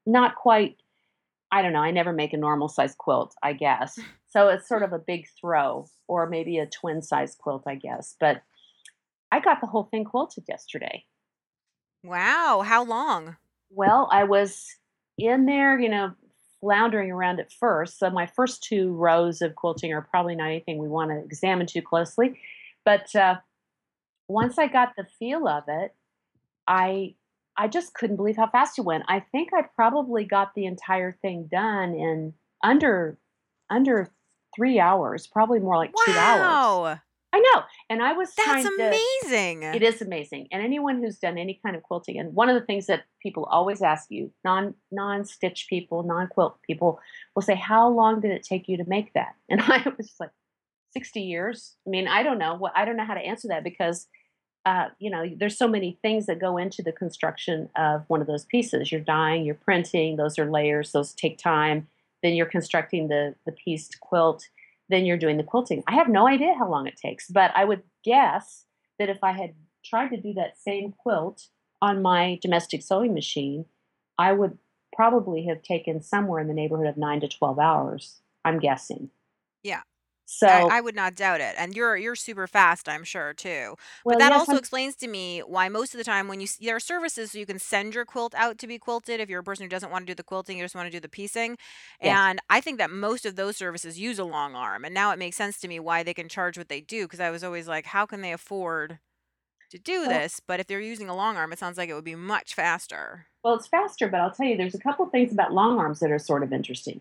not 0.07 0.37
quite, 0.37 0.77
I 1.53 1.63
don't 1.63 1.73
know, 1.73 1.81
I 1.81 1.91
never 1.91 2.13
make 2.13 2.33
a 2.33 2.39
normal 2.39 2.69
size 2.69 2.95
quilt, 2.97 3.35
I 3.43 3.53
guess. 3.53 3.99
So 4.29 4.49
it's 4.49 4.69
sort 4.69 4.83
of 4.83 4.93
a 4.93 4.99
big 4.99 5.29
throw, 5.41 5.87
or 6.09 6.29
maybe 6.29 6.59
a 6.59 6.67
twin 6.67 7.01
size 7.01 7.35
quilt, 7.35 7.63
I 7.67 7.75
guess. 7.75 8.17
But 8.21 8.43
I 9.33 9.41
got 9.41 9.63
the 9.63 9.67
whole 9.67 9.85
thing 9.85 10.05
quilted 10.05 10.45
yesterday. 10.47 11.07
Wow, 12.03 12.63
how 12.65 12.85
long? 12.85 13.37
Well, 13.71 14.09
I 14.13 14.25
was 14.25 14.77
in 15.19 15.47
there, 15.47 15.79
you 15.79 15.89
know, 15.89 16.13
floundering 16.61 17.11
around 17.11 17.41
at 17.41 17.53
first. 17.53 17.99
So 17.99 18.11
my 18.11 18.27
first 18.27 18.63
two 18.63 18.93
rows 18.93 19.43
of 19.43 19.55
quilting 19.55 19.93
are 19.93 20.03
probably 20.03 20.35
not 20.35 20.47
anything 20.47 20.79
we 20.79 20.89
want 20.89 21.11
to 21.11 21.19
examine 21.19 21.67
too 21.67 21.83
closely. 21.83 22.39
But 22.85 23.15
uh, 23.15 23.37
once 24.29 24.59
I 24.59 24.67
got 24.69 24.95
the 24.97 25.07
feel 25.19 25.49
of 25.49 25.65
it, 25.69 25.95
I 26.67 27.15
I 27.57 27.69
just 27.69 27.95
couldn't 27.95 28.17
believe 28.17 28.37
how 28.37 28.49
fast 28.49 28.79
it 28.79 28.83
went. 28.83 29.05
I 29.09 29.21
think 29.21 29.51
I 29.55 29.63
probably 29.63 30.25
got 30.25 30.55
the 30.55 30.67
entire 30.67 31.13
thing 31.23 31.49
done 31.51 31.95
in 31.95 32.35
under 32.63 33.19
under 33.71 34.11
three 34.55 34.79
hours, 34.79 35.27
probably 35.27 35.59
more 35.61 35.77
like 35.77 35.93
two 36.05 36.13
hours. 36.13 36.99
I 37.37 37.41
know. 37.41 37.62
And 37.91 38.03
I 38.03 38.14
was 38.14 38.34
That's 38.34 38.49
trying 38.49 38.64
to 38.64 38.87
amazing. 38.89 39.62
it 39.62 39.82
is 39.82 40.01
amazing. 40.01 40.49
And 40.51 40.62
anyone 40.62 41.03
who's 41.03 41.18
done 41.18 41.37
any 41.37 41.61
kind 41.62 41.76
of 41.76 41.82
quilting, 41.82 42.18
and 42.18 42.34
one 42.34 42.49
of 42.49 42.59
the 42.59 42.64
things 42.64 42.87
that 42.87 43.05
people 43.22 43.45
always 43.45 43.82
ask 43.82 44.11
you, 44.11 44.30
non 44.43 44.74
non 44.91 45.24
stitch 45.24 45.66
people, 45.68 46.03
non 46.03 46.28
quilt 46.28 46.59
people, 46.62 46.99
will 47.34 47.43
say, 47.43 47.55
"How 47.55 47.89
long 47.89 48.20
did 48.20 48.30
it 48.30 48.43
take 48.43 48.68
you 48.68 48.78
to 48.78 48.84
make 48.89 49.12
that?" 49.12 49.34
And 49.51 49.61
I 49.61 49.82
was 49.99 50.07
just 50.07 50.20
like, 50.20 50.30
60 50.93 51.20
years. 51.20 51.74
I 51.87 51.91
mean, 51.91 52.09
I 52.09 52.22
don't 52.22 52.39
know 52.39 52.55
what 52.55 52.72
I 52.74 52.87
don't 52.87 52.97
know 52.97 53.05
how 53.05 53.14
to 53.14 53.20
answer 53.20 53.49
that 53.49 53.62
because 53.64 54.07
uh, 54.64 54.89
you 54.99 55.11
know, 55.11 55.24
there's 55.37 55.57
so 55.57 55.68
many 55.68 55.97
things 56.03 56.26
that 56.26 56.41
go 56.41 56.57
into 56.57 56.82
the 56.82 56.91
construction 56.91 57.68
of 57.76 58.03
one 58.09 58.20
of 58.20 58.26
those 58.26 58.45
pieces. 58.47 58.91
You're 58.91 59.01
dyeing, 59.01 59.45
you're 59.45 59.55
printing, 59.55 60.16
those 60.16 60.41
are 60.41 60.51
layers, 60.51 60.91
those 60.91 61.12
take 61.12 61.39
time. 61.39 61.87
Then 62.22 62.34
you're 62.34 62.47
constructing 62.47 63.09
the 63.09 63.34
the 63.45 63.53
pieced 63.53 64.01
quilt 64.01 64.49
then 64.89 65.05
you're 65.05 65.16
doing 65.16 65.37
the 65.37 65.43
quilting. 65.43 65.82
I 65.87 65.95
have 65.95 66.09
no 66.09 66.26
idea 66.28 66.55
how 66.59 66.70
long 66.70 66.87
it 66.87 66.97
takes, 66.97 67.28
but 67.28 67.51
I 67.55 67.64
would 67.64 67.82
guess 68.05 68.64
that 68.99 69.09
if 69.09 69.18
I 69.22 69.32
had 69.32 69.55
tried 69.84 70.09
to 70.09 70.20
do 70.20 70.32
that 70.34 70.59
same 70.59 70.93
quilt 70.93 71.49
on 71.82 72.03
my 72.03 72.39
domestic 72.41 72.82
sewing 72.82 73.14
machine, 73.14 73.66
I 74.18 74.32
would 74.32 74.59
probably 74.95 75.45
have 75.47 75.62
taken 75.62 76.01
somewhere 76.01 76.41
in 76.41 76.49
the 76.49 76.55
neighborhood 76.55 76.87
of 76.87 76.97
9 76.97 77.20
to 77.20 77.28
12 77.28 77.59
hours, 77.59 78.20
I'm 78.45 78.59
guessing. 78.59 79.11
Yeah. 79.62 79.82
So, 80.27 80.49
I, 80.49 80.79
I 80.79 80.81
would 80.81 80.95
not 80.95 81.16
doubt 81.16 81.41
it. 81.41 81.55
And 81.59 81.74
you're 81.74 81.97
you're 81.97 82.14
super 82.14 82.47
fast, 82.47 82.89
I'm 82.89 83.03
sure 83.05 83.35
too. 83.35 83.74
But 84.07 84.18
well, 84.18 84.20
that 84.20 84.33
yes, 84.33 84.33
also 84.33 84.57
I'm 84.57 84.59
explains 84.59 84.95
to 84.97 85.09
me 85.09 85.41
why 85.41 85.68
most 85.68 85.93
of 85.95 85.99
the 85.99 86.05
time 86.05 86.29
when 86.29 86.41
you 86.41 86.45
s- 86.45 86.57
there 86.59 86.77
are 86.77 86.81
services 86.81 87.33
so 87.33 87.39
you 87.39 87.47
can 87.47 87.59
send 87.59 87.95
your 87.95 88.05
quilt 88.05 88.33
out 88.35 88.59
to 88.59 88.66
be 88.68 88.79
quilted 88.79 89.18
if 89.20 89.29
you're 89.29 89.41
a 89.41 89.45
person 89.45 89.64
who 89.64 89.68
doesn't 89.68 89.91
want 89.91 90.07
to 90.07 90.11
do 90.11 90.14
the 90.14 90.22
quilting, 90.22 90.59
you 90.59 90.64
just 90.64 90.74
want 90.77 90.87
to 90.87 90.91
do 90.97 91.01
the 91.01 91.09
piecing. 91.09 91.59
yes. 92.03 92.20
And 92.20 92.39
I 92.49 92.61
think 92.61 92.79
that 92.79 92.91
most 92.93 93.27
of 93.27 93.35
those 93.37 93.57
services 93.57 93.99
use 93.99 94.18
a 94.20 94.24
long 94.24 94.55
arm. 94.55 94.85
And 94.85 94.95
now 94.95 95.11
it 95.11 95.18
makes 95.18 95.37
sense 95.37 95.59
to 95.61 95.68
me 95.68 95.81
why 95.81 96.03
they 96.05 96.14
can 96.14 96.29
charge 96.29 96.57
what 96.57 96.68
they 96.68 96.81
do 96.81 97.07
because 97.07 97.20
I 97.20 97.31
was 97.31 97.43
always 97.43 97.66
like, 97.66 97.87
how 97.87 98.07
can 98.07 98.20
they 98.20 98.33
afford 98.33 99.01
to 99.70 99.79
do 99.79 100.07
Well, 100.07 100.09
this? 100.09 100.41
But 100.41 100.61
if 100.61 100.66
they're 100.68 100.81
using 100.81 101.09
a 101.11 101.16
long 101.16 101.37
arm, 101.37 101.53
it 101.53 101.59
sounds 101.61 101.79
like 101.79 101.91
it 101.91 101.95
would 101.95 102.05
be 102.05 102.16
much 102.16 102.55
faster. 102.55 103.29
well, 103.43 103.55
it's 103.55 103.68
faster, 103.68 104.09
but 104.09 104.20
I'll 104.20 104.33
tell 104.33 104.47
you, 104.47 104.57
there's 104.57 104.74
a 104.74 104.81
couple 104.81 105.07
things 105.07 105.33
about 105.33 105.53
long 105.53 105.79
arms 105.79 106.01
that 106.01 106.11
are 106.11 106.18
sort 106.18 106.43
of 106.43 106.53
interesting. 106.53 107.01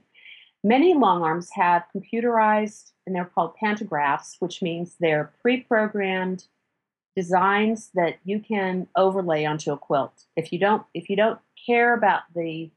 Many 0.65 0.95
long 0.95 1.21
arms 1.21 1.51
have 1.53 1.83
computerized, 1.95 2.93
and 3.05 3.15
they're 3.15 3.29
called 3.35 3.53
pantographs, 3.61 4.37
which 4.39 4.63
means 4.63 4.95
they're 4.99 5.31
pre-programmed 5.43 6.45
designs 7.15 7.91
that 7.93 8.17
you 8.25 8.39
can 8.39 8.87
overlay 8.95 9.45
onto 9.45 9.71
a 9.71 9.77
quilt. 9.77 10.23
If 10.35 10.51
you 10.51 10.57
don't, 10.57 10.81
if 10.95 11.07
you 11.07 11.15
don't 11.15 11.39
care 11.67 11.93
about 11.93 12.23
the 12.35 12.71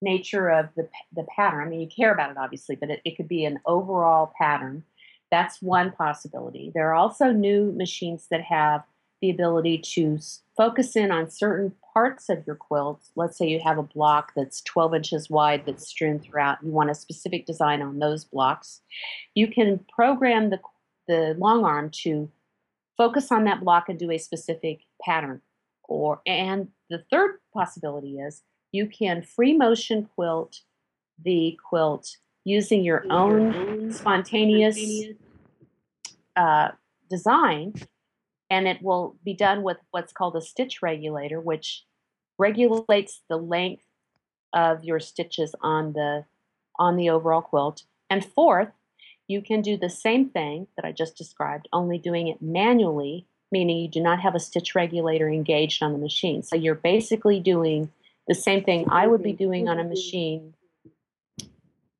nature 0.00 0.48
of 0.48 0.68
the 0.76 0.88
the 1.12 1.26
pattern, 1.34 1.66
I 1.66 1.68
mean, 1.68 1.80
you 1.80 1.88
care 1.88 2.14
about 2.14 2.30
it 2.30 2.36
obviously, 2.36 2.76
but 2.76 2.88
it, 2.88 3.00
it 3.04 3.16
could 3.16 3.26
be 3.26 3.44
an 3.44 3.58
overall 3.66 4.32
pattern. 4.38 4.84
That's 5.32 5.60
one 5.60 5.90
possibility. 5.90 6.70
There 6.72 6.88
are 6.90 6.94
also 6.94 7.32
new 7.32 7.72
machines 7.72 8.28
that 8.30 8.42
have 8.42 8.84
the 9.20 9.30
ability 9.30 9.78
to 9.78 10.20
focus 10.56 10.96
in 10.96 11.10
on 11.10 11.30
certain 11.30 11.72
parts 11.92 12.28
of 12.28 12.46
your 12.46 12.56
quilt. 12.56 13.00
Let's 13.16 13.36
say 13.36 13.46
you 13.48 13.60
have 13.64 13.78
a 13.78 13.82
block 13.82 14.32
that's 14.36 14.60
12 14.62 14.94
inches 14.94 15.30
wide 15.30 15.64
that's 15.66 15.88
strewn 15.88 16.18
throughout. 16.18 16.58
You 16.62 16.70
want 16.70 16.90
a 16.90 16.94
specific 16.94 17.46
design 17.46 17.82
on 17.82 17.98
those 17.98 18.24
blocks. 18.24 18.80
You 19.34 19.48
can 19.48 19.84
program 19.94 20.50
the 20.50 20.60
the 21.06 21.34
long 21.38 21.64
arm 21.64 21.90
to 21.90 22.30
focus 22.96 23.30
on 23.30 23.44
that 23.44 23.60
block 23.60 23.88
and 23.88 23.98
do 23.98 24.10
a 24.10 24.18
specific 24.18 24.80
pattern. 25.02 25.40
Or 25.86 26.20
and 26.26 26.68
the 26.88 27.04
third 27.10 27.38
possibility 27.52 28.18
is 28.18 28.42
you 28.72 28.86
can 28.86 29.22
free 29.22 29.56
motion 29.56 30.08
quilt 30.14 30.60
the 31.22 31.58
quilt 31.68 32.16
using 32.44 32.84
your 32.84 33.04
own 33.10 33.92
spontaneous 33.92 34.78
uh, 36.36 36.68
design, 37.08 37.74
and 38.54 38.68
it 38.68 38.80
will 38.80 39.16
be 39.24 39.34
done 39.34 39.64
with 39.64 39.78
what's 39.90 40.12
called 40.12 40.36
a 40.36 40.40
stitch 40.40 40.80
regulator, 40.80 41.40
which 41.40 41.84
regulates 42.38 43.20
the 43.28 43.36
length 43.36 43.82
of 44.52 44.84
your 44.84 45.00
stitches 45.00 45.56
on 45.60 45.92
the 45.92 46.24
on 46.78 46.96
the 46.96 47.10
overall 47.10 47.42
quilt. 47.42 47.82
And 48.08 48.24
fourth, 48.24 48.68
you 49.26 49.42
can 49.42 49.60
do 49.60 49.76
the 49.76 49.90
same 49.90 50.28
thing 50.28 50.68
that 50.76 50.84
I 50.84 50.92
just 50.92 51.18
described, 51.18 51.68
only 51.72 51.98
doing 51.98 52.28
it 52.28 52.40
manually, 52.40 53.26
meaning 53.50 53.78
you 53.78 53.88
do 53.88 54.00
not 54.00 54.20
have 54.20 54.36
a 54.36 54.40
stitch 54.40 54.76
regulator 54.76 55.28
engaged 55.28 55.82
on 55.82 55.92
the 55.92 55.98
machine. 55.98 56.44
So 56.44 56.54
you're 56.54 56.76
basically 56.76 57.40
doing 57.40 57.90
the 58.28 58.36
same 58.36 58.62
thing 58.62 58.86
I 58.88 59.08
would 59.08 59.22
be 59.22 59.32
doing 59.32 59.68
on 59.68 59.80
a 59.80 59.84
machine, 59.84 60.54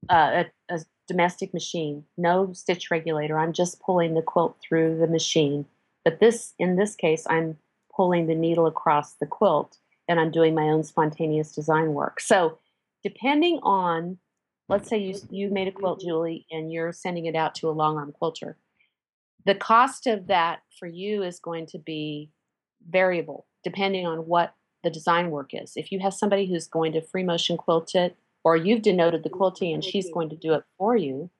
uh, 0.08 0.44
a, 0.44 0.74
a 0.74 0.80
domestic 1.08 1.52
machine, 1.52 2.04
no 2.16 2.52
stitch 2.52 2.92
regulator. 2.92 3.38
I'm 3.38 3.52
just 3.52 3.80
pulling 3.80 4.14
the 4.14 4.22
quilt 4.22 4.56
through 4.62 4.98
the 4.98 5.08
machine. 5.08 5.66
But 6.04 6.20
this, 6.20 6.54
in 6.58 6.76
this 6.76 6.94
case, 6.94 7.26
I'm 7.28 7.56
pulling 7.94 8.26
the 8.26 8.34
needle 8.34 8.66
across 8.66 9.14
the 9.14 9.26
quilt 9.26 9.78
and 10.08 10.20
I'm 10.20 10.30
doing 10.30 10.54
my 10.54 10.64
own 10.64 10.84
spontaneous 10.84 11.54
design 11.54 11.94
work. 11.94 12.20
So 12.20 12.58
depending 13.02 13.60
on 13.62 14.18
let's 14.68 14.88
say 14.88 14.98
you 14.98 15.14
you 15.30 15.50
made 15.50 15.68
a 15.68 15.72
quilt, 15.72 16.00
Julie, 16.00 16.46
and 16.50 16.72
you're 16.72 16.92
sending 16.92 17.26
it 17.26 17.36
out 17.36 17.54
to 17.56 17.68
a 17.68 17.72
long 17.72 17.96
arm 17.96 18.12
quilter. 18.12 18.56
The 19.46 19.54
cost 19.54 20.06
of 20.06 20.26
that 20.28 20.60
for 20.78 20.86
you 20.86 21.22
is 21.22 21.38
going 21.38 21.66
to 21.66 21.78
be 21.78 22.30
variable 22.88 23.46
depending 23.62 24.06
on 24.06 24.26
what 24.26 24.54
the 24.82 24.90
design 24.90 25.30
work 25.30 25.50
is. 25.52 25.72
If 25.76 25.90
you 25.90 25.98
have 26.00 26.12
somebody 26.12 26.46
who's 26.46 26.66
going 26.66 26.92
to 26.92 27.00
free 27.00 27.22
motion 27.22 27.56
quilt 27.56 27.94
it, 27.94 28.16
or 28.42 28.56
you've 28.56 28.82
denoted 28.82 29.22
the 29.22 29.30
quilting 29.30 29.72
and 29.72 29.82
she's 29.82 30.10
going 30.12 30.28
to 30.28 30.36
do 30.36 30.52
it 30.52 30.64
for 30.76 30.94
you, 30.94 31.30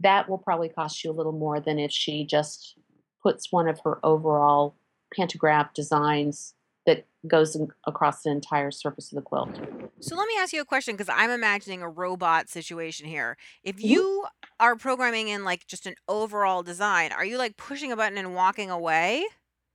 that 0.00 0.28
will 0.28 0.38
probably 0.38 0.68
cost 0.68 1.04
you 1.04 1.10
a 1.10 1.14
little 1.14 1.32
more 1.32 1.60
than 1.60 1.78
if 1.78 1.92
she 1.92 2.26
just 2.26 2.76
puts 3.24 3.50
one 3.50 3.66
of 3.66 3.80
her 3.80 3.98
overall 4.04 4.76
pantograph 5.16 5.72
designs 5.74 6.54
that 6.86 7.06
goes 7.26 7.56
in, 7.56 7.68
across 7.86 8.22
the 8.22 8.30
entire 8.30 8.70
surface 8.70 9.10
of 9.10 9.16
the 9.16 9.22
quilt. 9.22 9.58
So 10.00 10.14
let 10.14 10.28
me 10.28 10.34
ask 10.38 10.52
you 10.52 10.60
a 10.60 10.66
question 10.66 10.94
because 10.94 11.08
I'm 11.08 11.30
imagining 11.30 11.80
a 11.80 11.88
robot 11.88 12.50
situation 12.50 13.06
here. 13.06 13.38
If 13.62 13.76
Mhm. 13.76 13.84
you 13.84 14.26
are 14.60 14.76
programming 14.76 15.28
in 15.28 15.44
like 15.44 15.66
just 15.66 15.86
an 15.86 15.94
overall 16.06 16.62
design, 16.62 17.10
are 17.12 17.24
you 17.24 17.38
like 17.38 17.56
pushing 17.56 17.90
a 17.90 17.96
button 17.96 18.18
and 18.18 18.34
walking 18.34 18.70
away? 18.70 19.24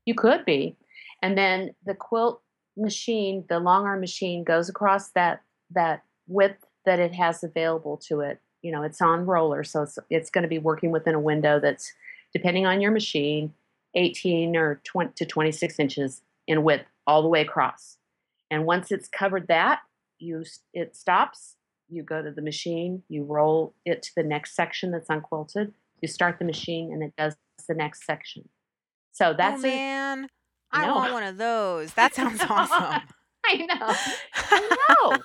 You 0.06 0.14
could 0.14 0.46
be. 0.46 0.78
And 1.24 1.36
then 1.38 1.74
the 1.84 1.96
quilt 1.96 2.44
machine, 2.78 3.46
the 3.50 3.60
long 3.60 3.86
arm 3.86 4.00
machine 4.00 4.44
goes 4.44 4.70
across 4.70 5.10
that 5.12 5.42
that 5.72 6.04
width 6.28 6.66
that 6.86 7.00
it 7.00 7.14
has 7.16 7.44
available 7.44 7.98
to 7.98 8.22
it. 8.22 8.40
You 8.62 8.72
know, 8.72 8.84
it's 8.84 9.02
on 9.02 9.26
roller, 9.26 9.64
so 9.64 9.82
it's 9.84 9.98
it's 10.12 10.30
going 10.30 10.44
to 10.44 10.48
be 10.48 10.60
working 10.60 10.92
within 10.92 11.16
a 11.16 11.20
window 11.20 11.60
that's 11.60 11.92
depending 12.34 12.66
on 12.66 12.82
your 12.82 12.92
machine, 12.92 13.54
18 13.96 14.56
or 14.56 14.82
20 14.84 15.12
to 15.16 15.26
26 15.26 15.80
inches 15.80 16.22
in 16.48 16.64
width 16.64 16.86
all 17.08 17.22
the 17.22 17.28
way 17.28 17.42
across. 17.42 17.98
And 18.52 18.66
once 18.66 18.92
it's 18.92 19.08
covered 19.08 19.48
that, 19.48 19.82
you 20.20 20.44
it 20.74 20.96
stops, 20.96 21.56
you 21.90 22.04
go 22.04 22.22
to 22.22 22.32
the 22.32 22.42
machine, 22.42 23.04
you 23.10 23.24
roll 23.24 23.74
it 23.86 24.04
to 24.04 24.12
the 24.16 24.24
next 24.24 24.56
section 24.56 24.92
that's 24.92 25.10
unquilted, 25.10 25.74
you 26.02 26.08
start 26.08 26.40
the 26.40 26.46
machine 26.46 26.92
and 26.92 27.04
it 27.04 27.14
does 27.18 27.36
the 27.68 27.74
next 27.74 28.06
section. 28.06 28.48
So 29.12 29.30
Oh 29.30 29.34
that's 29.38 29.64
a 29.64 29.68
man, 29.68 30.28
I 30.72 30.86
no. 30.86 30.96
want 30.96 31.14
one 31.14 31.24
of 31.24 31.38
those. 31.38 31.94
That 31.94 32.14
sounds 32.16 32.42
awesome. 32.42 33.02
I 33.46 33.56
know. 33.56 33.96
I 34.36 34.78
know. 35.02 35.18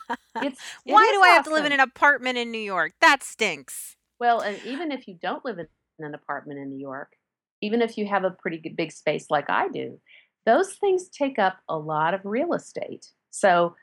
It's 0.42 0.60
Why 0.84 1.10
do 1.12 1.20
I 1.22 1.28
have 1.28 1.44
to 1.44 1.50
live 1.50 1.64
in 1.64 1.72
an 1.72 1.80
apartment 1.80 2.38
in 2.38 2.50
New 2.50 2.58
York? 2.58 2.92
That 3.00 3.22
stinks. 3.22 3.96
Well, 4.20 4.40
and 4.40 4.58
even 4.64 4.92
if 4.92 5.08
you 5.08 5.14
don't 5.20 5.44
live 5.44 5.58
in 5.58 5.66
an 5.98 6.14
apartment 6.14 6.58
in 6.58 6.70
New 6.70 6.78
York, 6.78 7.12
even 7.60 7.82
if 7.82 7.96
you 7.96 8.06
have 8.06 8.24
a 8.24 8.30
pretty 8.30 8.58
big 8.76 8.92
space 8.92 9.26
like 9.30 9.48
I 9.48 9.68
do, 9.68 10.00
those 10.46 10.74
things 10.74 11.08
take 11.08 11.38
up 11.38 11.58
a 11.68 11.78
lot 11.78 12.14
of 12.14 12.24
real 12.24 12.54
estate. 12.54 13.06
So 13.30 13.74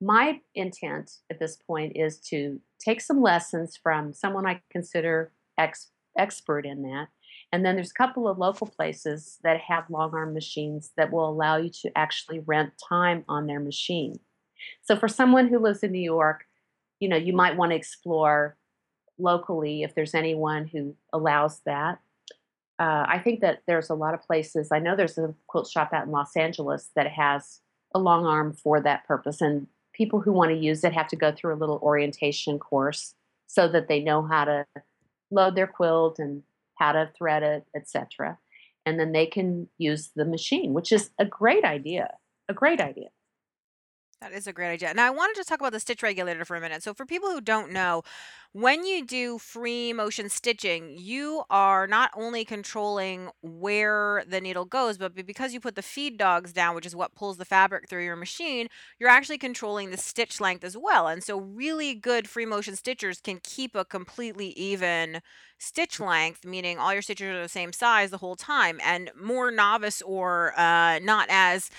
my 0.00 0.40
intent 0.54 1.10
at 1.30 1.38
this 1.38 1.56
point 1.56 1.96
is 1.96 2.18
to 2.20 2.60
take 2.80 3.00
some 3.00 3.20
lessons 3.20 3.76
from 3.76 4.12
someone 4.12 4.46
I 4.46 4.60
consider 4.70 5.32
ex- 5.58 5.90
expert 6.16 6.66
in 6.66 6.82
that. 6.82 7.08
And 7.52 7.64
then 7.64 7.74
there's 7.74 7.90
a 7.90 7.94
couple 7.94 8.28
of 8.28 8.38
local 8.38 8.66
places 8.66 9.38
that 9.42 9.60
have 9.60 9.90
long 9.90 10.12
arm 10.14 10.34
machines 10.34 10.92
that 10.96 11.10
will 11.10 11.28
allow 11.28 11.56
you 11.56 11.70
to 11.82 11.90
actually 11.96 12.40
rent 12.40 12.72
time 12.88 13.24
on 13.28 13.46
their 13.46 13.60
machine. 13.60 14.18
So 14.82 14.96
for 14.96 15.08
someone 15.08 15.48
who 15.48 15.58
lives 15.58 15.82
in 15.82 15.92
New 15.92 16.00
York, 16.00 16.44
you 17.00 17.08
know, 17.08 17.16
you 17.16 17.32
might 17.32 17.56
want 17.56 17.72
to 17.72 17.76
explore 17.76 18.56
locally 19.18 19.82
if 19.82 19.94
there's 19.94 20.14
anyone 20.14 20.66
who 20.66 20.94
allows 21.12 21.60
that. 21.66 22.00
Uh, 22.78 23.04
I 23.08 23.18
think 23.18 23.40
that 23.40 23.62
there's 23.66 23.90
a 23.90 23.94
lot 23.94 24.14
of 24.14 24.22
places. 24.22 24.70
I 24.70 24.78
know 24.78 24.94
there's 24.94 25.18
a 25.18 25.34
quilt 25.48 25.68
shop 25.68 25.92
out 25.92 26.06
in 26.06 26.12
Los 26.12 26.36
Angeles 26.36 26.90
that 26.94 27.08
has 27.08 27.60
a 27.94 27.98
long 27.98 28.24
arm 28.24 28.52
for 28.52 28.80
that 28.80 29.06
purpose, 29.06 29.40
and 29.40 29.66
people 29.92 30.20
who 30.20 30.32
want 30.32 30.50
to 30.50 30.56
use 30.56 30.84
it 30.84 30.92
have 30.92 31.08
to 31.08 31.16
go 31.16 31.32
through 31.32 31.54
a 31.54 31.56
little 31.56 31.80
orientation 31.82 32.58
course 32.58 33.14
so 33.48 33.66
that 33.66 33.88
they 33.88 34.00
know 34.00 34.22
how 34.22 34.44
to 34.44 34.66
load 35.30 35.56
their 35.56 35.66
quilt 35.66 36.18
and 36.18 36.42
how 36.76 36.92
to 36.92 37.10
thread 37.16 37.42
it, 37.42 37.64
etc. 37.74 38.38
And 38.86 39.00
then 39.00 39.12
they 39.12 39.26
can 39.26 39.68
use 39.78 40.10
the 40.14 40.24
machine, 40.24 40.72
which 40.72 40.92
is 40.92 41.10
a 41.18 41.24
great 41.24 41.64
idea. 41.64 42.14
A 42.48 42.54
great 42.54 42.80
idea. 42.80 43.08
That 44.20 44.32
is 44.32 44.48
a 44.48 44.52
great 44.52 44.72
idea. 44.72 44.92
Now, 44.94 45.06
I 45.06 45.10
wanted 45.10 45.36
to 45.36 45.44
talk 45.44 45.60
about 45.60 45.70
the 45.72 45.78
stitch 45.78 46.02
regulator 46.02 46.44
for 46.44 46.56
a 46.56 46.60
minute. 46.60 46.82
So, 46.82 46.92
for 46.92 47.06
people 47.06 47.30
who 47.30 47.40
don't 47.40 47.70
know, 47.70 48.02
when 48.50 48.84
you 48.84 49.06
do 49.06 49.38
free 49.38 49.92
motion 49.92 50.28
stitching, 50.28 50.96
you 50.98 51.44
are 51.50 51.86
not 51.86 52.10
only 52.16 52.44
controlling 52.44 53.30
where 53.42 54.24
the 54.28 54.40
needle 54.40 54.64
goes, 54.64 54.98
but 54.98 55.14
because 55.14 55.54
you 55.54 55.60
put 55.60 55.76
the 55.76 55.82
feed 55.82 56.18
dogs 56.18 56.52
down, 56.52 56.74
which 56.74 56.84
is 56.86 56.96
what 56.96 57.14
pulls 57.14 57.36
the 57.36 57.44
fabric 57.44 57.88
through 57.88 58.02
your 58.04 58.16
machine, 58.16 58.66
you're 58.98 59.08
actually 59.08 59.38
controlling 59.38 59.92
the 59.92 59.96
stitch 59.96 60.40
length 60.40 60.64
as 60.64 60.76
well. 60.76 61.06
And 61.06 61.22
so, 61.22 61.38
really 61.38 61.94
good 61.94 62.28
free 62.28 62.46
motion 62.46 62.74
stitchers 62.74 63.22
can 63.22 63.38
keep 63.44 63.76
a 63.76 63.84
completely 63.84 64.48
even 64.58 65.20
stitch 65.58 66.00
length, 66.00 66.44
meaning 66.44 66.76
all 66.76 66.92
your 66.92 67.02
stitches 67.02 67.28
are 67.28 67.42
the 67.42 67.48
same 67.48 67.72
size 67.72 68.10
the 68.10 68.18
whole 68.18 68.34
time. 68.36 68.80
And 68.84 69.12
more 69.16 69.52
novice 69.52 70.02
or 70.02 70.58
uh, 70.58 70.98
not 70.98 71.28
as 71.30 71.70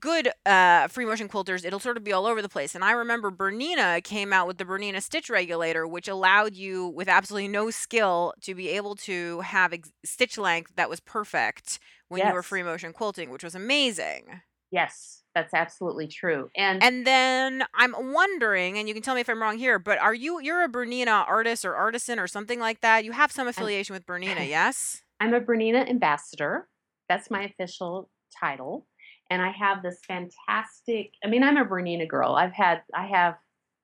good 0.00 0.30
uh, 0.46 0.88
free 0.88 1.04
motion 1.04 1.28
quilters, 1.28 1.64
it'll 1.64 1.80
sort 1.80 1.96
of 1.96 2.04
be 2.04 2.12
all 2.12 2.26
over 2.26 2.40
the 2.42 2.48
place. 2.48 2.74
And 2.74 2.84
I 2.84 2.92
remember 2.92 3.30
Bernina 3.30 4.02
came 4.02 4.32
out 4.32 4.46
with 4.46 4.58
the 4.58 4.64
Bernina 4.64 5.02
stitch 5.02 5.30
regulator, 5.30 5.86
which 5.86 6.08
allowed 6.08 6.54
you, 6.54 6.88
with 6.88 7.08
absolutely 7.08 7.48
no 7.48 7.70
skill, 7.70 8.34
to 8.42 8.54
be 8.54 8.68
able 8.68 8.94
to 8.96 9.40
have 9.40 9.72
ex- 9.72 9.92
stitch 10.04 10.38
length 10.38 10.72
that 10.76 10.88
was 10.90 11.00
perfect 11.00 11.78
when 12.08 12.24
you 12.24 12.32
were 12.32 12.42
Yes. 12.42 12.44
free 12.44 12.62
motion 12.62 12.92
quilting, 12.92 13.30
which 13.30 13.44
was 13.44 13.54
amazing. 13.54 14.40
Yes, 14.70 15.24
that's 15.34 15.54
absolutely 15.54 16.08
true. 16.08 16.50
And 16.54 16.80
And 16.80 17.06
then 17.06 17.64
I'm 17.74 18.12
wondering, 18.12 18.78
and 18.78 18.86
you 18.86 18.94
can 18.94 19.02
tell 19.02 19.14
me 19.16 19.20
if 19.20 19.28
I'm 19.28 19.42
wrong 19.42 19.58
here, 19.58 19.78
but 19.80 19.98
are 19.98 20.14
you 20.14 20.40
you're 20.40 20.62
a 20.62 20.68
Bernina 20.68 21.26
artist 21.26 21.64
or 21.64 21.74
artisan 21.74 22.20
or 22.20 22.28
something 22.28 22.60
like 22.60 22.80
that? 22.82 23.04
You 23.04 23.12
have 23.12 23.32
some 23.32 23.48
affiliation 23.48 23.94
with 23.94 24.06
Bernina, 24.06 24.46
yes? 24.48 25.02
I'm 25.20 25.34
a 25.34 25.42
Bernina 25.42 25.88
ambassador. 25.90 26.70
That's 27.08 27.30
my 27.30 27.44
official 27.44 28.10
title. 28.40 28.87
And 29.30 29.42
I 29.42 29.50
have 29.50 29.82
this 29.82 30.00
fantastic, 30.06 31.12
I 31.24 31.28
mean, 31.28 31.42
I'm 31.42 31.56
a 31.56 31.64
Bernina 31.64 32.08
girl. 32.08 32.34
I've 32.34 32.52
had, 32.52 32.82
I 32.94 33.06
have 33.06 33.36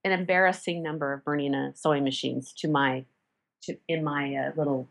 an 0.04 0.12
embarrassing 0.12 0.82
number 0.82 1.12
of 1.12 1.24
Bernina 1.24 1.76
sewing 1.76 2.04
machines 2.04 2.52
to 2.58 2.68
my, 2.68 3.04
to, 3.62 3.76
in 3.88 4.04
my 4.04 4.34
uh, 4.34 4.52
little 4.56 4.88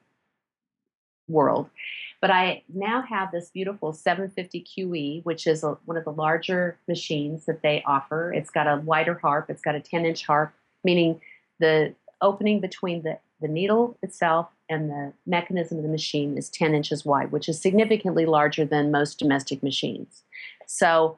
world. 1.28 1.70
But 2.22 2.32
I 2.32 2.64
now 2.74 3.02
have 3.02 3.32
this 3.32 3.50
beautiful 3.50 3.94
750 3.94 4.64
QE, 4.64 5.26
which 5.26 5.46
is 5.48 5.64
a, 5.64 5.78
one 5.86 5.98
of 5.98 6.06
the 6.06 6.12
larger 6.12 6.78
machines 6.88 7.46
that 7.46 7.62
they 7.62 7.84
offer. 7.86 8.32
It's 8.32 8.50
got 8.50 8.68
a 8.68 8.78
wider 8.78 9.16
harp, 9.16 9.50
it's 9.50 9.62
got 9.62 9.76
a 9.76 9.80
10 9.80 10.06
inch 10.06 10.26
harp, 10.26 10.54
meaning 10.84 11.20
the 11.60 11.94
opening 12.22 12.60
between 12.62 13.04
the, 13.04 13.20
the 13.42 13.48
needle 13.48 13.98
itself 14.02 14.48
and 14.70 14.90
the 14.90 15.14
mechanism 15.26 15.78
of 15.78 15.84
the 15.84 15.90
machine 15.90 16.38
is 16.38 16.50
10 16.50 16.74
inches 16.74 17.06
wide, 17.06 17.32
which 17.32 17.50
is 17.50 17.62
significantly 17.62 18.26
larger 18.26 18.66
than 18.66 18.92
most 18.92 19.20
domestic 19.20 19.62
machines. 19.62 20.24
So, 20.66 21.18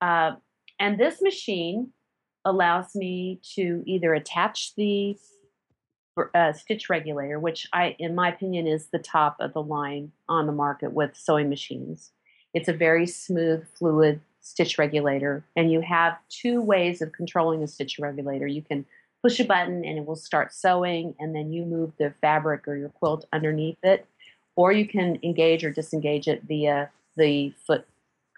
uh, 0.00 0.32
and 0.78 0.98
this 0.98 1.22
machine 1.22 1.92
allows 2.44 2.94
me 2.94 3.40
to 3.54 3.82
either 3.86 4.12
attach 4.14 4.74
the 4.74 5.16
uh, 6.34 6.52
stitch 6.52 6.88
regulator, 6.88 7.38
which 7.38 7.66
I, 7.72 7.96
in 7.98 8.14
my 8.14 8.28
opinion, 8.28 8.66
is 8.66 8.86
the 8.86 8.98
top 8.98 9.36
of 9.40 9.52
the 9.52 9.62
line 9.62 10.12
on 10.28 10.46
the 10.46 10.52
market 10.52 10.92
with 10.92 11.16
sewing 11.16 11.48
machines. 11.48 12.10
It's 12.52 12.68
a 12.68 12.72
very 12.72 13.06
smooth, 13.06 13.66
fluid 13.76 14.20
stitch 14.40 14.78
regulator, 14.78 15.44
and 15.56 15.72
you 15.72 15.80
have 15.80 16.18
two 16.28 16.60
ways 16.60 17.02
of 17.02 17.12
controlling 17.12 17.60
the 17.60 17.66
stitch 17.66 17.98
regulator. 17.98 18.46
You 18.46 18.62
can 18.62 18.84
push 19.24 19.40
a 19.40 19.44
button 19.44 19.86
and 19.86 19.96
it 19.96 20.04
will 20.04 20.16
start 20.16 20.52
sewing, 20.52 21.14
and 21.18 21.34
then 21.34 21.50
you 21.50 21.64
move 21.64 21.92
the 21.98 22.12
fabric 22.20 22.68
or 22.68 22.76
your 22.76 22.90
quilt 22.90 23.24
underneath 23.32 23.78
it, 23.82 24.06
or 24.54 24.70
you 24.70 24.86
can 24.86 25.18
engage 25.22 25.64
or 25.64 25.70
disengage 25.70 26.28
it 26.28 26.42
via 26.46 26.90
the 27.16 27.54
foot 27.66 27.86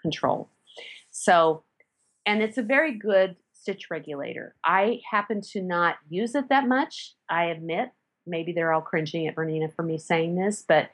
control. 0.01 0.47
So, 1.11 1.63
and 2.25 2.41
it's 2.41 2.57
a 2.57 2.63
very 2.63 2.97
good 2.97 3.35
stitch 3.51 3.89
regulator. 3.91 4.55
I 4.63 5.01
happen 5.11 5.41
to 5.51 5.61
not 5.61 5.95
use 6.09 6.35
it 6.35 6.47
that 6.47 6.69
much, 6.69 7.15
I 7.29 7.45
admit. 7.45 7.89
Maybe 8.25 8.53
they're 8.53 8.71
all 8.71 8.81
cringing 8.81 9.27
at 9.27 9.35
Bernina 9.35 9.73
for 9.75 9.83
me 9.83 9.97
saying 9.97 10.35
this, 10.35 10.63
but 10.65 10.89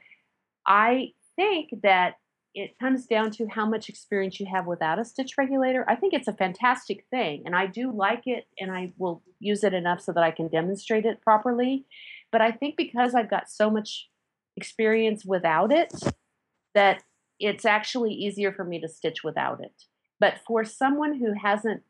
I 0.66 1.14
think 1.36 1.70
that 1.84 2.16
it 2.56 2.78
comes 2.80 3.08
down 3.08 3.32
to 3.32 3.48
how 3.48 3.66
much 3.66 3.90
experience 3.90 4.40
you 4.40 4.46
have 4.46 4.68
without 4.68 5.00
a 5.00 5.06
stitch 5.06 5.38
regulator. 5.38 5.86
I 5.88 5.96
think 5.96 6.14
it's 6.14 6.28
a 6.28 6.34
fantastic 6.34 7.06
thing, 7.10 7.44
and 7.46 7.56
I 7.56 7.66
do 7.66 7.92
like 7.92 8.28
it, 8.28 8.48
and 8.60 8.72
I 8.72 8.94
will 8.98 9.24
use 9.40 9.64
it 9.64 9.74
enough 9.74 10.02
so 10.02 10.12
that 10.12 10.24
I 10.24 10.32
can 10.32 10.48
demonstrate 10.50 11.06
it 11.06 11.22
properly. 11.22 11.86
But 12.32 12.42
I 12.42 12.52
think 12.52 12.78
because 12.78 13.16
I've 13.16 13.30
got 13.30 13.50
so 13.50 13.70
much 13.70 14.10
experience 14.56 15.26
without 15.26 15.72
it, 15.72 15.92
that 16.76 17.04
it's 17.40 17.66
actually 17.66 18.14
easier 18.14 18.52
for 18.52 18.64
me 18.64 18.80
to 18.80 18.88
stitch 18.88 19.24
without 19.24 19.60
it. 19.62 19.86
But 20.20 20.36
for 20.46 20.64
someone 20.64 21.16
who 21.20 21.34
hasn't 21.34 21.82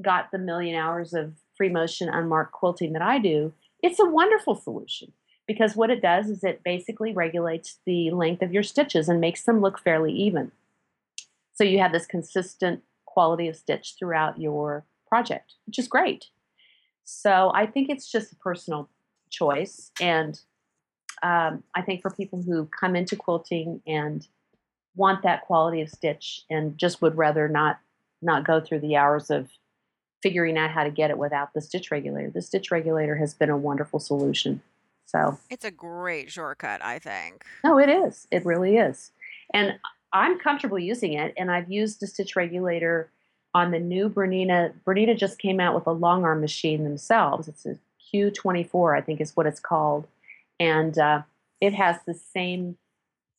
got 0.00 0.30
the 0.32 0.38
million 0.38 0.74
hours 0.74 1.12
of 1.12 1.34
free 1.56 1.68
motion 1.68 2.08
unmarked 2.08 2.52
quilting 2.52 2.94
that 2.94 3.02
I 3.02 3.18
do, 3.18 3.52
it's 3.82 4.00
a 4.00 4.06
wonderful 4.06 4.54
solution 4.54 5.12
because 5.50 5.74
what 5.74 5.90
it 5.90 6.00
does 6.00 6.30
is 6.30 6.44
it 6.44 6.62
basically 6.62 7.12
regulates 7.12 7.80
the 7.84 8.12
length 8.12 8.40
of 8.40 8.52
your 8.52 8.62
stitches 8.62 9.08
and 9.08 9.20
makes 9.20 9.42
them 9.42 9.60
look 9.60 9.80
fairly 9.80 10.12
even. 10.12 10.52
So 11.54 11.64
you 11.64 11.80
have 11.80 11.90
this 11.90 12.06
consistent 12.06 12.84
quality 13.04 13.48
of 13.48 13.56
stitch 13.56 13.96
throughout 13.98 14.40
your 14.40 14.84
project, 15.08 15.54
which 15.66 15.76
is 15.80 15.88
great. 15.88 16.26
So 17.02 17.50
I 17.52 17.66
think 17.66 17.90
it's 17.90 18.08
just 18.08 18.30
a 18.30 18.36
personal 18.36 18.88
choice. 19.28 19.90
And 20.00 20.40
um, 21.24 21.64
I 21.74 21.82
think 21.82 22.00
for 22.00 22.10
people 22.10 22.40
who 22.40 22.66
come 22.66 22.94
into 22.94 23.16
quilting 23.16 23.82
and 23.88 24.24
want 24.94 25.24
that 25.24 25.42
quality 25.42 25.80
of 25.80 25.88
stitch 25.88 26.44
and 26.48 26.78
just 26.78 27.02
would 27.02 27.16
rather 27.16 27.48
not 27.48 27.80
not 28.22 28.46
go 28.46 28.60
through 28.60 28.80
the 28.80 28.94
hours 28.94 29.30
of 29.30 29.48
figuring 30.22 30.56
out 30.56 30.70
how 30.70 30.84
to 30.84 30.90
get 30.92 31.10
it 31.10 31.18
without 31.18 31.54
the 31.54 31.60
stitch 31.60 31.90
regulator. 31.90 32.30
The 32.30 32.40
stitch 32.40 32.70
regulator 32.70 33.16
has 33.16 33.34
been 33.34 33.50
a 33.50 33.56
wonderful 33.56 33.98
solution. 33.98 34.62
So, 35.10 35.36
It's 35.50 35.64
a 35.64 35.72
great 35.72 36.30
shortcut, 36.30 36.84
I 36.84 37.00
think. 37.00 37.44
no, 37.64 37.78
it 37.78 37.88
is. 37.88 38.28
It 38.30 38.44
really 38.46 38.76
is. 38.76 39.10
And 39.52 39.78
I'm 40.12 40.38
comfortable 40.38 40.78
using 40.78 41.14
it. 41.14 41.34
And 41.36 41.50
I've 41.50 41.70
used 41.70 42.00
the 42.00 42.06
stitch 42.06 42.36
regulator 42.36 43.10
on 43.52 43.72
the 43.72 43.80
new 43.80 44.08
Bernina. 44.08 44.72
Bernina 44.86 45.16
just 45.16 45.38
came 45.40 45.58
out 45.58 45.74
with 45.74 45.86
a 45.88 45.92
long 45.92 46.24
arm 46.24 46.40
machine 46.40 46.84
themselves. 46.84 47.48
It's 47.48 47.66
a 47.66 47.76
Q24, 48.14 48.96
I 48.96 49.00
think 49.00 49.20
is 49.20 49.36
what 49.36 49.46
it's 49.46 49.58
called. 49.58 50.06
And 50.60 50.96
uh, 50.96 51.22
it 51.60 51.74
has 51.74 51.96
the 52.06 52.14
same 52.14 52.76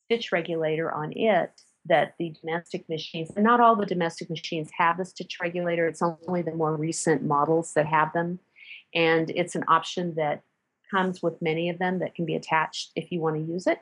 stitch 0.04 0.30
regulator 0.30 0.92
on 0.92 1.12
it 1.16 1.62
that 1.86 2.14
the 2.18 2.34
domestic 2.40 2.88
machines, 2.88 3.30
and 3.34 3.44
not 3.44 3.60
all 3.60 3.74
the 3.76 3.86
domestic 3.86 4.28
machines 4.30 4.70
have 4.76 4.98
the 4.98 5.04
stitch 5.04 5.38
regulator. 5.40 5.86
It's 5.88 6.02
only 6.02 6.42
the 6.42 6.54
more 6.54 6.76
recent 6.76 7.22
models 7.22 7.72
that 7.74 7.86
have 7.86 8.12
them. 8.12 8.38
And 8.94 9.30
it's 9.30 9.54
an 9.54 9.64
option 9.68 10.14
that 10.14 10.42
comes 10.92 11.22
with 11.22 11.40
many 11.42 11.68
of 11.70 11.78
them 11.78 11.98
that 11.98 12.14
can 12.14 12.24
be 12.24 12.36
attached 12.36 12.90
if 12.94 13.10
you 13.10 13.20
want 13.20 13.36
to 13.36 13.42
use 13.42 13.66
it. 13.66 13.80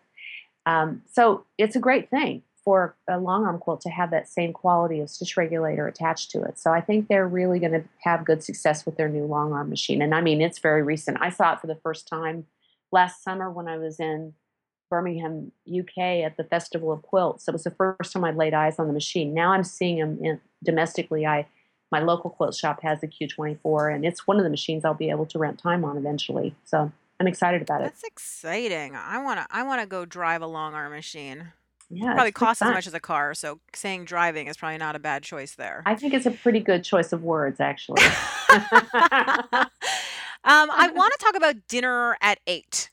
Um, 0.64 1.02
so 1.10 1.44
it's 1.58 1.76
a 1.76 1.80
great 1.80 2.08
thing 2.08 2.42
for 2.64 2.94
a 3.08 3.18
long 3.18 3.44
arm 3.44 3.58
quilt 3.58 3.80
to 3.80 3.88
have 3.88 4.10
that 4.10 4.28
same 4.28 4.52
quality 4.52 5.00
of 5.00 5.08
stitch 5.10 5.36
regulator 5.36 5.86
attached 5.86 6.30
to 6.30 6.42
it. 6.42 6.58
So 6.58 6.70
I 6.72 6.80
think 6.80 7.08
they're 7.08 7.26
really 7.26 7.58
going 7.58 7.72
to 7.72 7.84
have 8.04 8.24
good 8.24 8.44
success 8.44 8.84
with 8.84 8.96
their 8.96 9.08
new 9.08 9.24
long 9.24 9.52
arm 9.52 9.70
machine. 9.70 10.02
And 10.02 10.14
I 10.14 10.20
mean, 10.20 10.40
it's 10.40 10.58
very 10.58 10.82
recent. 10.82 11.18
I 11.20 11.30
saw 11.30 11.54
it 11.54 11.60
for 11.60 11.66
the 11.66 11.80
first 11.82 12.06
time 12.06 12.46
last 12.92 13.24
summer 13.24 13.50
when 13.50 13.66
I 13.66 13.78
was 13.78 13.98
in 13.98 14.34
Birmingham, 14.90 15.52
UK 15.66 16.24
at 16.24 16.36
the 16.36 16.44
Festival 16.44 16.92
of 16.92 17.02
Quilts. 17.02 17.48
It 17.48 17.52
was 17.52 17.64
the 17.64 17.70
first 17.70 18.12
time 18.12 18.24
I'd 18.24 18.36
laid 18.36 18.54
eyes 18.54 18.78
on 18.78 18.88
the 18.88 18.92
machine. 18.92 19.32
Now 19.32 19.52
I'm 19.52 19.64
seeing 19.64 19.98
them 19.98 20.18
in, 20.22 20.40
domestically. 20.62 21.26
I 21.26 21.46
my 21.92 22.00
local 22.00 22.30
quilt 22.30 22.54
shop 22.54 22.82
has 22.82 23.00
the 23.00 23.08
Q24, 23.08 23.92
and 23.94 24.04
it's 24.04 24.26
one 24.26 24.36
of 24.36 24.44
the 24.44 24.50
machines 24.50 24.84
I'll 24.84 24.94
be 24.94 25.10
able 25.10 25.26
to 25.26 25.38
rent 25.38 25.58
time 25.58 25.84
on 25.84 25.96
eventually. 25.96 26.54
So 26.64 26.92
I'm 27.20 27.26
excited 27.26 27.60
about 27.60 27.82
it. 27.82 27.84
That's 27.84 28.02
exciting. 28.02 28.96
I 28.96 29.22
wanna 29.22 29.46
I 29.50 29.62
wanna 29.62 29.86
go 29.86 30.06
drive 30.06 30.40
a 30.40 30.46
long 30.46 30.74
arm 30.74 30.92
machine. 30.92 31.52
Yeah, 31.92 32.14
Probably 32.14 32.30
costs 32.30 32.62
as 32.62 32.72
much 32.72 32.86
as 32.86 32.94
a 32.94 33.00
car, 33.00 33.34
so 33.34 33.58
saying 33.74 34.04
driving 34.04 34.46
is 34.46 34.56
probably 34.56 34.78
not 34.78 34.94
a 34.94 35.00
bad 35.00 35.24
choice 35.24 35.56
there. 35.56 35.82
I 35.86 35.96
think 35.96 36.14
it's 36.14 36.24
a 36.24 36.30
pretty 36.30 36.60
good 36.60 36.84
choice 36.84 37.12
of 37.12 37.24
words, 37.24 37.58
actually. 37.58 38.00
um, 38.52 38.60
I 40.44 40.88
want 40.94 41.12
to 41.18 41.24
talk 41.24 41.34
about 41.34 41.56
dinner 41.66 42.16
at 42.20 42.38
eight. 42.46 42.90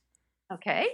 okay. 0.52 0.88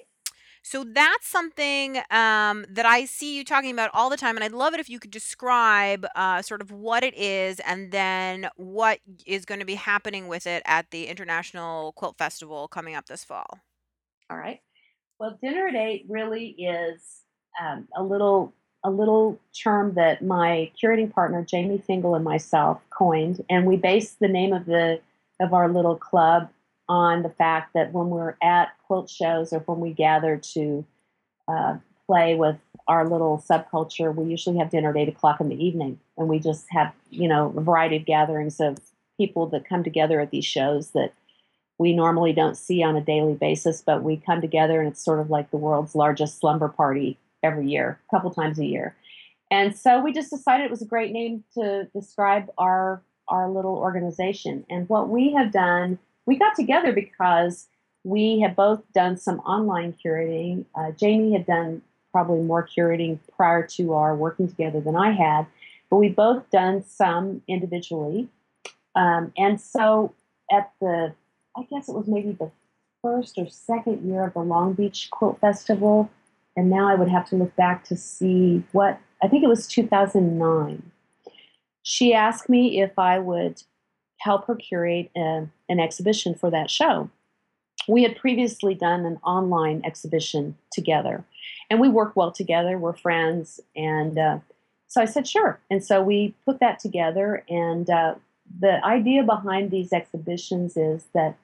So 0.65 0.85
that's 0.85 1.27
something 1.27 1.97
um, 2.09 2.65
that 2.69 2.85
I 2.85 3.03
see 3.03 3.35
you 3.35 3.43
talking 3.43 3.71
about 3.71 3.91
all 3.93 4.09
the 4.09 4.15
time, 4.15 4.37
and 4.37 4.43
I'd 4.45 4.53
love 4.53 4.73
it 4.73 4.79
if 4.79 4.89
you 4.89 4.97
could 4.97 5.11
describe 5.11 6.07
uh, 6.15 6.41
sort 6.41 6.61
of 6.61 6.71
what 6.71 7.03
it 7.03 7.13
is 7.15 7.59
and 7.59 7.91
then 7.91 8.49
what 8.55 8.99
is 9.25 9.43
going 9.43 9.59
to 9.59 9.65
be 9.65 9.75
happening 9.75 10.29
with 10.29 10.47
it 10.47 10.63
at 10.65 10.89
the 10.91 11.07
International 11.07 11.91
Quilt 11.91 12.17
Festival 12.17 12.69
coming 12.69 12.95
up 12.95 13.07
this 13.07 13.25
fall. 13.25 13.59
All 14.29 14.37
right. 14.37 14.61
Well, 15.19 15.37
dinner 15.41 15.67
at 15.67 15.75
eight 15.75 16.05
really 16.07 16.47
is 16.47 17.23
um, 17.61 17.87
a 17.95 18.01
little 18.01 18.53
a 18.85 18.91
little 18.91 19.39
term 19.57 19.93
that 19.95 20.21
my 20.21 20.69
curating 20.81 21.11
partner 21.11 21.43
Jamie 21.43 21.77
Fingal 21.77 22.15
and 22.15 22.23
myself 22.23 22.81
coined, 22.89 23.43
and 23.49 23.65
we 23.65 23.75
based 23.75 24.19
the 24.19 24.27
name 24.29 24.53
of 24.53 24.65
the 24.65 25.01
of 25.41 25.53
our 25.53 25.67
little 25.69 25.97
club 25.97 26.49
on 26.93 27.23
the 27.23 27.29
fact 27.29 27.73
that 27.73 27.91
when 27.91 28.09
we're 28.09 28.35
at 28.43 28.69
quilt 28.85 29.09
shows 29.09 29.51
or 29.51 29.57
when 29.61 29.79
we 29.79 29.91
gather 29.91 30.37
to 30.37 30.85
uh, 31.47 31.75
play 32.05 32.35
with 32.35 32.55
our 32.87 33.09
little 33.09 33.43
subculture, 33.49 34.13
we 34.13 34.29
usually 34.29 34.59
have 34.59 34.69
dinner 34.69 34.91
at 34.91 34.97
eight 34.97 35.09
o'clock 35.09 35.41
in 35.41 35.49
the 35.49 35.65
evening, 35.65 35.99
and 36.19 36.29
we 36.29 36.37
just 36.37 36.67
have 36.69 36.93
you 37.09 37.27
know 37.27 37.51
a 37.57 37.61
variety 37.61 37.95
of 37.95 38.05
gatherings 38.05 38.59
of 38.59 38.77
people 39.17 39.47
that 39.47 39.67
come 39.67 39.83
together 39.83 40.19
at 40.19 40.29
these 40.29 40.45
shows 40.45 40.91
that 40.91 41.13
we 41.79 41.95
normally 41.95 42.31
don't 42.31 42.57
see 42.57 42.83
on 42.83 42.95
a 42.95 43.01
daily 43.01 43.33
basis, 43.33 43.81
but 43.81 44.03
we 44.03 44.15
come 44.15 44.39
together 44.39 44.79
and 44.79 44.91
it's 44.91 45.03
sort 45.03 45.19
of 45.19 45.31
like 45.31 45.49
the 45.49 45.57
world's 45.57 45.95
largest 45.95 46.39
slumber 46.39 46.69
party 46.69 47.17
every 47.41 47.67
year, 47.67 47.99
a 48.07 48.15
couple 48.15 48.29
times 48.29 48.59
a 48.59 48.65
year. 48.65 48.95
And 49.49 49.75
so 49.75 49.99
we 49.99 50.13
just 50.13 50.29
decided 50.29 50.65
it 50.65 50.71
was 50.71 50.83
a 50.83 50.85
great 50.85 51.11
name 51.11 51.43
to 51.55 51.89
describe 51.95 52.51
our 52.59 53.01
our 53.29 53.49
little 53.49 53.77
organization. 53.77 54.63
And 54.69 54.87
what 54.89 55.09
we 55.09 55.33
have 55.33 55.51
done, 55.51 55.97
we 56.25 56.37
got 56.37 56.55
together 56.55 56.91
because 56.91 57.67
we 58.03 58.39
have 58.41 58.55
both 58.55 58.81
done 58.93 59.17
some 59.17 59.39
online 59.39 59.95
curating. 60.03 60.65
Uh, 60.75 60.91
Jamie 60.91 61.33
had 61.33 61.45
done 61.45 61.81
probably 62.11 62.41
more 62.43 62.67
curating 62.67 63.19
prior 63.35 63.65
to 63.67 63.93
our 63.93 64.15
working 64.15 64.47
together 64.47 64.79
than 64.79 64.95
I 64.95 65.11
had, 65.11 65.47
but 65.89 65.97
we 65.97 66.09
both 66.09 66.49
done 66.51 66.83
some 66.83 67.41
individually. 67.47 68.27
Um, 68.95 69.33
and 69.37 69.59
so 69.59 70.13
at 70.51 70.71
the, 70.79 71.13
I 71.57 71.63
guess 71.69 71.89
it 71.89 71.95
was 71.95 72.07
maybe 72.07 72.33
the 72.33 72.51
first 73.01 73.37
or 73.37 73.49
second 73.49 74.07
year 74.07 74.25
of 74.25 74.33
the 74.33 74.39
Long 74.39 74.73
Beach 74.73 75.09
Quilt 75.11 75.39
Festival, 75.39 76.09
and 76.55 76.69
now 76.69 76.87
I 76.87 76.95
would 76.95 77.09
have 77.09 77.27
to 77.29 77.35
look 77.35 77.55
back 77.55 77.83
to 77.85 77.97
see 77.97 78.63
what, 78.71 78.99
I 79.23 79.27
think 79.27 79.43
it 79.43 79.47
was 79.49 79.67
2009. 79.67 80.91
She 81.81 82.13
asked 82.13 82.47
me 82.47 82.81
if 82.81 82.97
I 82.97 83.19
would 83.19 83.61
help 84.23 84.47
her 84.47 84.55
curate 84.55 85.11
a, 85.15 85.47
an 85.69 85.79
exhibition 85.79 86.33
for 86.33 86.49
that 86.49 86.69
show. 86.69 87.09
We 87.87 88.03
had 88.03 88.15
previously 88.15 88.75
done 88.75 89.05
an 89.05 89.19
online 89.23 89.81
exhibition 89.83 90.55
together, 90.71 91.25
and 91.69 91.81
we 91.81 91.89
work 91.89 92.15
well 92.15 92.31
together. 92.31 92.77
We're 92.77 92.93
friends, 92.93 93.59
and 93.75 94.17
uh, 94.17 94.39
so 94.87 95.01
I 95.01 95.05
said 95.05 95.27
sure. 95.27 95.59
And 95.69 95.83
so 95.83 96.01
we 96.01 96.33
put 96.45 96.59
that 96.61 96.79
together, 96.79 97.43
and 97.49 97.89
uh, 97.89 98.15
the 98.59 98.83
idea 98.85 99.23
behind 99.23 99.71
these 99.71 99.91
exhibitions 99.91 100.77
is 100.77 101.05
that 101.13 101.35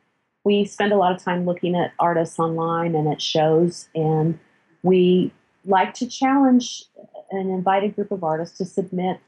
we 0.46 0.64
spend 0.64 0.94
a 0.94 0.98
lot 0.98 1.14
of 1.14 1.22
time 1.22 1.46
looking 1.46 1.76
at 1.76 1.92
artists 2.00 2.40
online 2.40 2.96
and 2.96 3.10
at 3.12 3.22
shows, 3.22 3.90
and 3.94 4.40
we 4.84 5.34
like 5.66 5.94
to 5.96 6.08
challenge 6.08 6.86
an 7.32 7.50
invited 7.50 7.96
group 7.96 8.12
of 8.12 8.24
artists 8.24 8.58
to 8.58 8.66
submit 8.66 9.20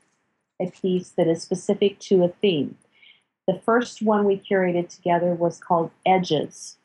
a 0.62 0.72
piece 0.72 1.10
that 1.10 1.28
is 1.28 1.41
specific 1.41 1.99
to 1.99 2.24
a 2.24 2.30
theme. 2.41 2.78
The 3.52 3.60
first 3.60 4.02
one 4.02 4.24
we 4.24 4.38
curated 4.38 4.88
together 4.88 5.34
was 5.34 5.60
called 5.60 5.91
Edges. 6.06 6.78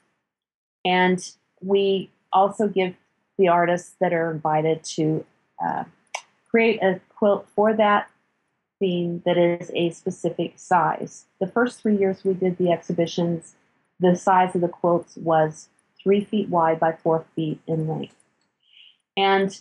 And 0.84 1.24
we 1.60 2.10
also 2.32 2.66
give 2.66 2.96
the 3.38 3.46
artists 3.46 3.94
that 4.00 4.12
are 4.12 4.32
invited 4.32 4.82
to 4.96 5.24
uh, 5.64 5.84
create 6.50 6.82
a 6.82 7.00
quilt 7.08 7.46
for 7.54 7.72
that 7.74 8.10
theme 8.80 9.22
that 9.24 9.38
is 9.38 9.70
a 9.76 9.90
specific 9.90 10.54
size. 10.56 11.26
The 11.40 11.46
first 11.46 11.80
three 11.80 11.96
years 11.96 12.24
we 12.24 12.34
did 12.34 12.58
the 12.58 12.72
exhibitions, 12.72 13.54
the 14.00 14.16
size 14.16 14.56
of 14.56 14.60
the 14.60 14.68
quilts 14.68 15.16
was 15.18 15.68
three 16.02 16.24
feet 16.24 16.48
wide 16.48 16.80
by 16.80 16.94
four 16.94 17.24
feet 17.36 17.60
in 17.68 17.86
length. 17.86 18.16
And 19.16 19.56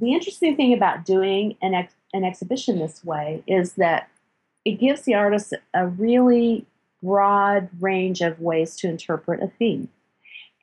the 0.00 0.14
interesting 0.14 0.56
thing 0.56 0.72
about 0.72 1.04
doing 1.04 1.58
an, 1.60 1.74
ex- 1.74 1.94
an 2.14 2.24
exhibition 2.24 2.78
this 2.78 3.04
way 3.04 3.44
is 3.46 3.74
that 3.74 4.08
it 4.66 4.80
gives 4.80 5.02
the 5.02 5.14
artist 5.14 5.54
a 5.74 5.86
really 5.86 6.66
broad 7.00 7.68
range 7.80 8.20
of 8.20 8.40
ways 8.40 8.74
to 8.74 8.88
interpret 8.88 9.40
a 9.40 9.46
theme. 9.46 9.88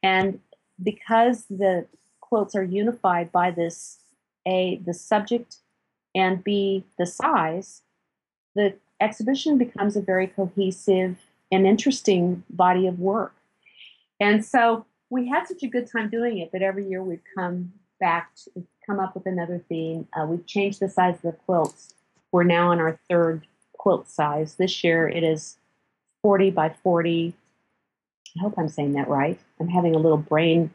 And 0.04 0.42
because 0.84 1.46
the 1.46 1.88
quilts 2.20 2.54
are 2.54 2.64
unified 2.64 3.32
by 3.32 3.50
this 3.50 4.00
A, 4.46 4.82
the 4.86 4.94
subject, 4.94 5.56
and 6.14 6.44
B, 6.44 6.84
the 7.00 7.06
size, 7.06 7.82
the 8.56 8.74
exhibition 9.00 9.58
becomes 9.58 9.96
a 9.96 10.02
very 10.02 10.28
cohesive 10.28 11.16
and 11.50 11.66
interesting 11.66 12.44
body 12.50 12.88
of 12.88 13.00
work. 13.00 13.34
And 14.20 14.44
so 14.44 14.86
we 15.10 15.30
had 15.30 15.48
such 15.48 15.64
a 15.64 15.68
good 15.68 15.90
time 15.90 16.10
doing 16.10 16.40
it 16.40 16.52
that 16.52 16.62
every 16.62 16.86
year 16.86 17.02
we'd 17.02 17.22
come 17.38 17.72
back 18.02 18.36
to 18.44 18.66
come 18.86 19.00
up 19.00 19.16
with 19.16 19.26
another 19.28 19.64
theme. 19.70 20.10
Uh, 20.12 20.26
we've 20.26 20.46
changed 20.46 20.82
the 20.82 20.90
size 20.90 21.16
of 21.16 21.22
the 21.22 21.32
quilts. 21.46 21.94
We're 22.34 22.44
now 22.44 22.72
on 22.72 22.82
our 22.82 23.00
third 23.10 23.48
quilt 23.84 24.10
size. 24.10 24.56
This 24.56 24.82
year 24.82 25.10
it 25.10 25.24
is 25.24 25.58
40 26.22 26.52
by 26.52 26.70
40. 26.70 27.34
I 28.38 28.40
hope 28.42 28.54
I'm 28.58 28.70
saying 28.70 28.94
that 28.94 29.10
right. 29.10 29.38
I'm 29.60 29.68
having 29.68 29.94
a 29.94 30.00
little 30.00 30.18
brain 30.18 30.72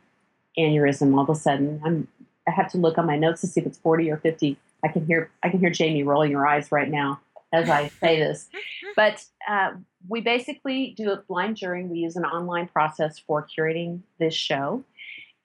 aneurysm 0.59 1.15
all 1.15 1.23
of 1.23 1.31
a 1.31 1.35
sudden. 1.35 1.81
I'm 1.83 2.07
I 2.47 2.51
have 2.51 2.71
to 2.73 2.79
look 2.79 2.99
on 2.99 3.07
my 3.07 3.17
notes 3.17 3.41
to 3.43 3.47
see 3.47 3.61
if 3.61 3.67
it's 3.67 3.79
40 3.79 4.11
or 4.11 4.19
50. 4.19 4.59
I 4.85 4.89
can 4.89 5.07
hear 5.07 5.31
I 5.43 5.49
can 5.49 5.59
hear 5.59 5.71
Jamie 5.71 6.03
rolling 6.03 6.33
her 6.33 6.47
eyes 6.47 6.71
right 6.71 6.91
now 6.91 7.21
as 7.51 7.71
I 7.71 7.89
say 7.89 8.21
this. 8.21 8.49
But 8.97 9.25
uh, 9.49 9.75
we 10.09 10.21
basically 10.21 10.93
do 10.97 11.13
a 11.13 11.17
blind 11.17 11.57
jury. 11.57 11.85
We 11.85 12.01
use 12.01 12.17
an 12.17 12.25
online 12.25 12.67
process 12.67 13.19
for 13.21 13.47
curating 13.47 14.01
this 14.19 14.35
show 14.35 14.83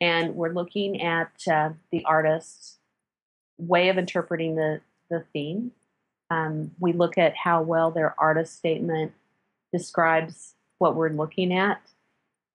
and 0.02 0.34
we're 0.34 0.54
looking 0.54 1.04
at 1.04 1.32
uh, 1.50 1.70
the 1.92 2.04
artist's 2.06 2.80
way 3.60 3.90
of 3.90 4.00
interpreting 4.00 4.56
the, 4.56 4.82
the 5.10 5.24
theme. 5.34 5.72
Um, 6.30 6.72
we 6.80 6.94
look 6.94 7.18
at 7.18 7.36
how 7.36 7.62
well 7.62 7.92
their 7.92 8.16
artist 8.20 8.56
statement 8.56 9.14
describes 9.72 10.54
what 10.78 10.96
we're 10.96 11.10
looking 11.10 11.54
at. 11.54 11.82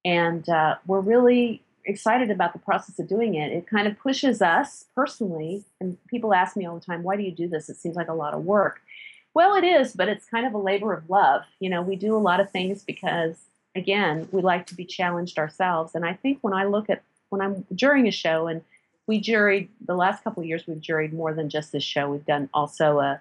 And 0.05 0.49
uh, 0.49 0.77
we're 0.87 1.01
really 1.01 1.63
excited 1.85 2.31
about 2.31 2.53
the 2.53 2.59
process 2.59 2.99
of 2.99 3.09
doing 3.09 3.35
it. 3.35 3.53
It 3.53 3.67
kind 3.67 3.89
of 3.89 3.99
pushes 3.99 4.43
us 4.43 4.87
personally, 4.95 5.65
and 5.81 5.97
people 6.09 6.35
ask 6.35 6.57
me 6.57 6.67
all 6.67 6.75
the 6.75 6.85
time, 6.85 7.03
why 7.03 7.17
do 7.17 7.23
you 7.23 7.33
do 7.33 7.49
this? 7.49 7.69
It 7.69 7.77
seems 7.77 7.97
like 7.97 8.09
a 8.09 8.15
lot 8.15 8.35
of 8.35 8.45
work. 8.45 8.81
Well, 9.35 9.55
it 9.55 9.65
is, 9.65 9.93
but 9.93 10.09
it's 10.09 10.27
kind 10.27 10.47
of 10.47 10.55
a 10.55 10.59
labor 10.59 10.93
of 10.93 11.09
love. 11.09 11.43
You 11.61 11.71
know, 11.71 11.83
we 11.83 11.97
do 11.97 12.17
a 12.17 12.19
lot 12.19 12.41
of 12.41 12.51
things 12.51 12.83
because, 12.83 13.37
again, 13.75 14.29
we 14.33 14.43
like 14.43 14.67
to 14.67 14.75
be 14.75 14.85
challenged 14.85 15.39
ourselves. 15.39 15.95
And 15.95 16.05
I 16.05 16.15
think 16.15 16.39
when 16.43 16.55
I 16.55 16.65
look 16.65 16.91
at 16.91 17.03
when 17.31 17.41
I'm 17.41 17.67
during 17.75 18.09
a 18.09 18.11
show, 18.11 18.47
and 18.47 18.63
we 19.07 19.21
juried 19.21 19.69
the 19.85 19.95
last 19.95 20.25
couple 20.25 20.43
of 20.43 20.49
years, 20.49 20.67
we've 20.67 20.79
juried 20.79 21.13
more 21.13 21.35
than 21.35 21.51
just 21.51 21.73
this 21.73 21.85
show. 21.85 22.11
We've 22.11 22.25
done 22.25 22.49
also 22.55 23.01
a, 23.01 23.21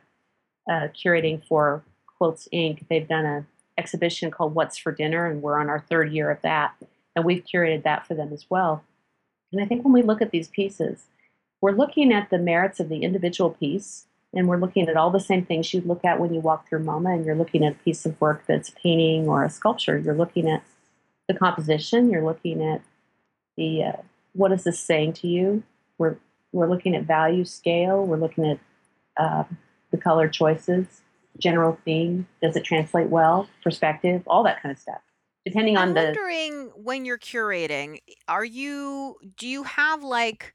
a 0.67 0.89
curating 0.89 1.45
for 1.45 1.83
Quilts 2.17 2.47
Inc. 2.53 2.87
They've 2.89 3.07
done 3.07 3.25
an 3.25 3.47
exhibition 3.77 4.31
called 4.31 4.55
What's 4.55 4.77
for 4.77 4.91
Dinner, 4.91 5.25
and 5.25 5.41
we're 5.41 5.59
on 5.59 5.69
our 5.69 5.79
third 5.79 6.11
year 6.11 6.31
of 6.31 6.41
that, 6.41 6.75
and 7.15 7.25
we've 7.25 7.43
curated 7.43 7.83
that 7.83 8.05
for 8.07 8.15
them 8.15 8.33
as 8.33 8.45
well. 8.49 8.83
And 9.51 9.61
I 9.61 9.65
think 9.65 9.83
when 9.83 9.93
we 9.93 10.01
look 10.01 10.21
at 10.21 10.31
these 10.31 10.47
pieces, 10.47 11.05
we're 11.61 11.71
looking 11.71 12.11
at 12.11 12.29
the 12.29 12.37
merits 12.37 12.79
of 12.79 12.89
the 12.89 13.03
individual 13.03 13.51
piece, 13.51 14.05
and 14.33 14.47
we're 14.47 14.59
looking 14.59 14.89
at 14.89 14.97
all 14.97 15.09
the 15.09 15.19
same 15.19 15.45
things 15.45 15.73
you'd 15.73 15.85
look 15.85 16.03
at 16.03 16.19
when 16.19 16.33
you 16.33 16.39
walk 16.39 16.67
through 16.67 16.83
MoMA, 16.83 17.15
and 17.15 17.25
you're 17.25 17.35
looking 17.35 17.65
at 17.65 17.73
a 17.73 17.83
piece 17.83 18.05
of 18.05 18.19
work 18.19 18.43
that's 18.47 18.69
a 18.69 18.73
painting 18.73 19.27
or 19.27 19.43
a 19.43 19.49
sculpture. 19.49 19.97
You're 19.97 20.15
looking 20.15 20.49
at 20.49 20.63
the 21.27 21.33
composition, 21.33 22.09
you're 22.09 22.23
looking 22.25 22.63
at 22.63 22.81
the 23.57 23.83
uh, 23.83 24.01
what 24.33 24.51
is 24.51 24.63
this 24.63 24.79
saying 24.79 25.13
to 25.13 25.27
you? 25.27 25.63
We're 25.97 26.17
we're 26.51 26.69
looking 26.69 26.95
at 26.95 27.03
value 27.03 27.43
scale. 27.43 28.05
We're 28.05 28.17
looking 28.17 28.45
at 28.45 28.59
uh, 29.17 29.43
the 29.91 29.97
color 29.97 30.27
choices, 30.27 31.01
general 31.39 31.77
theme. 31.85 32.27
Does 32.41 32.55
it 32.55 32.63
translate 32.63 33.09
well? 33.09 33.47
Perspective, 33.63 34.23
all 34.27 34.43
that 34.43 34.61
kind 34.61 34.71
of 34.71 34.79
stuff. 34.79 35.01
Depending 35.45 35.77
on 35.77 35.93
the 35.93 35.99
I'm 36.01 36.13
the 36.13 36.19
wondering 36.19 36.71
when 36.75 37.05
you're 37.05 37.17
curating, 37.17 37.99
are 38.27 38.45
you 38.45 39.17
do 39.37 39.47
you 39.47 39.63
have 39.63 40.03
like 40.03 40.53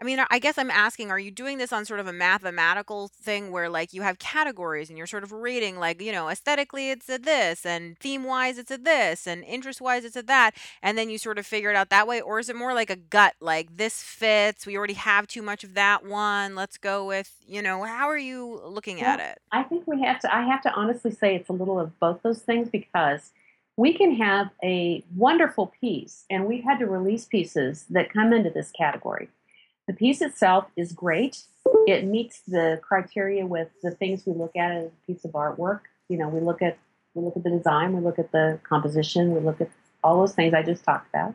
I 0.00 0.04
mean, 0.04 0.18
I 0.30 0.38
guess 0.38 0.58
I'm 0.58 0.70
asking, 0.70 1.10
are 1.10 1.18
you 1.18 1.30
doing 1.30 1.58
this 1.58 1.72
on 1.72 1.84
sort 1.84 2.00
of 2.00 2.06
a 2.06 2.12
mathematical 2.12 3.08
thing 3.08 3.50
where 3.50 3.68
like 3.68 3.92
you 3.92 4.02
have 4.02 4.18
categories 4.18 4.88
and 4.88 4.98
you're 4.98 5.06
sort 5.06 5.22
of 5.22 5.32
rating 5.32 5.78
like, 5.78 6.00
you 6.00 6.12
know, 6.12 6.28
aesthetically 6.28 6.90
it's 6.90 7.08
a 7.08 7.18
this 7.18 7.64
and 7.64 7.98
theme 7.98 8.24
wise 8.24 8.58
it's 8.58 8.70
a 8.70 8.78
this 8.78 9.26
and 9.26 9.44
interest 9.44 9.80
wise 9.80 10.04
it's 10.04 10.16
a 10.16 10.22
that 10.22 10.52
and 10.82 10.98
then 10.98 11.10
you 11.10 11.18
sort 11.18 11.38
of 11.38 11.46
figure 11.46 11.70
it 11.70 11.76
out 11.76 11.90
that 11.90 12.06
way 12.06 12.20
or 12.20 12.38
is 12.38 12.48
it 12.48 12.56
more 12.56 12.74
like 12.74 12.90
a 12.90 12.96
gut 12.96 13.34
like 13.40 13.76
this 13.76 14.02
fits, 14.02 14.66
we 14.66 14.76
already 14.76 14.94
have 14.94 15.26
too 15.26 15.42
much 15.42 15.64
of 15.64 15.74
that 15.74 16.04
one, 16.04 16.54
let's 16.54 16.76
go 16.78 17.06
with, 17.06 17.32
you 17.46 17.62
know, 17.62 17.84
how 17.84 18.08
are 18.08 18.18
you 18.18 18.60
looking 18.64 19.00
at 19.00 19.20
it? 19.20 19.38
I 19.52 19.62
think 19.62 19.86
we 19.86 20.02
have 20.02 20.18
to. 20.20 20.34
I 20.34 20.42
have 20.42 20.62
to 20.62 20.72
honestly 20.72 21.10
say 21.10 21.36
it's 21.36 21.48
a 21.48 21.52
little 21.52 21.78
of 21.78 21.98
both 22.00 22.22
those 22.22 22.40
things 22.40 22.68
because 22.68 23.30
we 23.76 23.92
can 23.92 24.14
have 24.16 24.50
a 24.62 25.02
wonderful 25.16 25.72
piece, 25.80 26.24
and 26.30 26.46
we've 26.46 26.64
had 26.64 26.78
to 26.78 26.86
release 26.86 27.24
pieces 27.24 27.86
that 27.90 28.12
come 28.12 28.32
into 28.32 28.50
this 28.50 28.70
category 28.70 29.28
the 29.86 29.94
piece 29.94 30.20
itself 30.22 30.66
is 30.76 30.92
great. 30.92 31.42
It 31.86 32.04
meets 32.04 32.40
the 32.46 32.80
criteria 32.82 33.46
with 33.46 33.68
the 33.82 33.90
things 33.90 34.24
we 34.26 34.32
look 34.32 34.56
at 34.56 34.72
as 34.72 34.86
a 34.86 35.06
piece 35.06 35.24
of 35.24 35.32
artwork. 35.32 35.80
You 36.08 36.18
know, 36.18 36.28
we 36.28 36.40
look 36.40 36.62
at 36.62 36.78
we 37.14 37.22
look 37.22 37.36
at 37.36 37.44
the 37.44 37.50
design, 37.50 37.92
we 37.92 38.00
look 38.00 38.18
at 38.18 38.32
the 38.32 38.58
composition, 38.68 39.32
we 39.32 39.40
look 39.40 39.60
at 39.60 39.70
all 40.02 40.18
those 40.18 40.34
things 40.34 40.52
I 40.52 40.62
just 40.62 40.84
talked 40.84 41.08
about, 41.08 41.34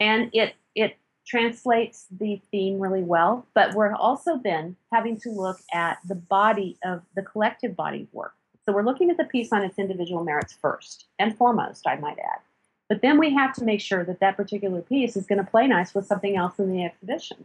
and 0.00 0.30
it 0.32 0.54
it 0.74 0.96
translates 1.26 2.06
the 2.10 2.40
theme 2.50 2.78
really 2.78 3.02
well, 3.02 3.46
but 3.54 3.74
we're 3.74 3.94
also 3.94 4.40
then 4.42 4.76
having 4.92 5.18
to 5.20 5.30
look 5.30 5.58
at 5.72 5.98
the 6.06 6.14
body 6.14 6.78
of 6.84 7.02
the 7.16 7.22
collective 7.22 7.74
body 7.74 8.02
of 8.02 8.14
work. 8.14 8.34
So 8.64 8.72
we're 8.72 8.84
looking 8.84 9.10
at 9.10 9.16
the 9.16 9.24
piece 9.24 9.52
on 9.52 9.62
its 9.62 9.78
individual 9.78 10.24
merits 10.24 10.56
first 10.60 11.06
and 11.18 11.36
foremost, 11.36 11.86
I 11.86 11.96
might 11.96 12.18
add. 12.18 12.40
But 12.88 13.02
then 13.02 13.18
we 13.18 13.34
have 13.34 13.52
to 13.54 13.64
make 13.64 13.80
sure 13.80 14.04
that 14.04 14.20
that 14.20 14.36
particular 14.36 14.80
piece 14.80 15.16
is 15.16 15.26
going 15.26 15.44
to 15.44 15.50
play 15.50 15.66
nice 15.66 15.94
with 15.94 16.06
something 16.06 16.36
else 16.36 16.58
in 16.58 16.72
the 16.72 16.84
exhibition. 16.84 17.44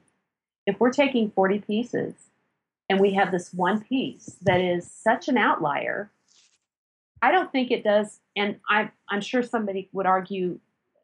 If 0.66 0.80
we're 0.80 0.92
taking 0.92 1.32
40 1.32 1.60
pieces 1.60 2.14
and 2.90 3.00
we 3.00 3.14
have 3.14 3.32
this 3.32 3.54
one 3.54 3.82
piece 3.82 4.38
that 4.44 4.62
is 4.62 4.90
such 4.90 5.28
an 5.28 5.38
outlier, 5.38 6.12
I 7.22 7.32
don't 7.32 7.52
think 7.52 7.72
it 7.72 7.84
does, 7.84 8.20
and 8.36 8.60
I, 8.70 8.92
I'm 9.10 9.22
sure 9.22 9.44
somebody 9.44 9.90
would 9.94 10.06
argue 10.06 10.60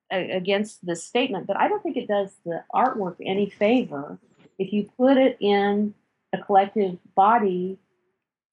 against 0.10 0.86
this 0.86 1.03
statement, 1.03 1.47
but 1.47 1.58
I 1.58 1.68
don't 1.68 1.84
think 1.84 1.97
it 1.97 2.08
does 2.08 2.32
the 2.45 2.64
artwork 2.74 3.18
any 3.26 3.49
favor 3.49 4.18
if 4.58 4.74
you 4.74 4.89
put 4.97 5.18
it 5.18 5.38
in 5.39 5.93
a 6.34 6.38
collective 6.38 6.97
body 7.16 7.78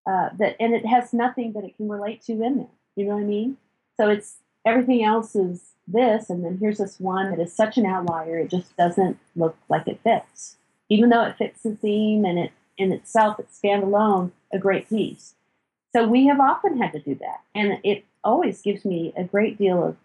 uh, 0.07 0.31
that, 0.39 0.57
and 0.61 0.75
it 0.75 0.85
has 0.85 1.13
nothing 1.13 1.53
that 1.53 1.65
it 1.65 1.77
can 1.77 1.89
relate 1.89 2.23
to 2.23 2.33
in 2.33 2.59
there. 2.59 2.67
You 2.97 3.07
know 3.07 3.15
what 3.15 3.23
I 3.23 3.27
mean? 3.27 3.57
So 3.97 4.09
it's 4.09 4.37
everything 4.67 5.05
else 5.05 5.35
is 5.35 5.73
this, 5.87 6.29
and 6.31 6.45
then 6.45 6.59
here's 6.61 6.79
this 6.79 7.01
one 7.01 7.31
that 7.31 7.41
is 7.41 7.53
such 7.53 7.79
an 7.79 7.87
outlier, 7.87 8.39
it 8.39 8.51
just 8.51 8.77
doesn't 8.77 9.19
look 9.37 9.57
like 9.69 9.87
it 9.89 10.01
fits. 10.03 10.57
Even 10.95 11.11
though 11.11 11.25
it 11.25 11.37
fits 11.37 11.63
the 11.65 11.75
theme 11.75 12.25
and 12.25 12.39
it 12.39 12.53
in 12.79 12.93
itself, 12.93 13.41
it's 13.41 13.61
standalone, 13.61 14.31
a 14.53 14.59
great 14.59 14.89
piece. 14.89 15.35
So 15.93 16.07
we 16.07 16.27
have 16.27 16.39
often 16.39 16.79
had 16.79 16.93
to 16.93 17.01
do 17.01 17.17
that, 17.17 17.41
and 17.53 17.79
it 17.83 18.05
always 18.23 18.63
gives 18.63 18.85
me 18.85 19.13
a 19.17 19.25
great 19.25 19.59
deal 19.59 19.83
of, 19.85 19.97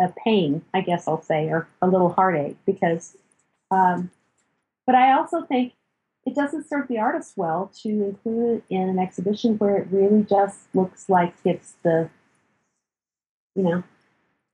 of 0.00 0.16
pain, 0.16 0.62
I 0.72 0.80
guess 0.80 1.06
I'll 1.06 1.22
say, 1.22 1.48
or 1.48 1.68
a 1.82 1.86
little 1.86 2.10
heartache 2.10 2.56
because. 2.64 3.16
Um, 3.70 4.10
but 4.86 4.94
I 4.94 5.12
also 5.12 5.42
think 5.42 5.74
it 6.24 6.34
doesn't 6.34 6.66
serve 6.66 6.88
the 6.88 6.98
artist 6.98 7.34
well 7.36 7.70
to 7.82 7.88
include 7.88 8.62
it 8.70 8.74
in 8.74 8.88
an 8.88 8.98
exhibition 8.98 9.58
where 9.58 9.76
it 9.76 9.88
really 9.90 10.22
just 10.22 10.60
looks 10.74 11.10
like 11.10 11.34
it's 11.44 11.74
the, 11.82 12.08
you 13.54 13.64
know, 13.64 13.82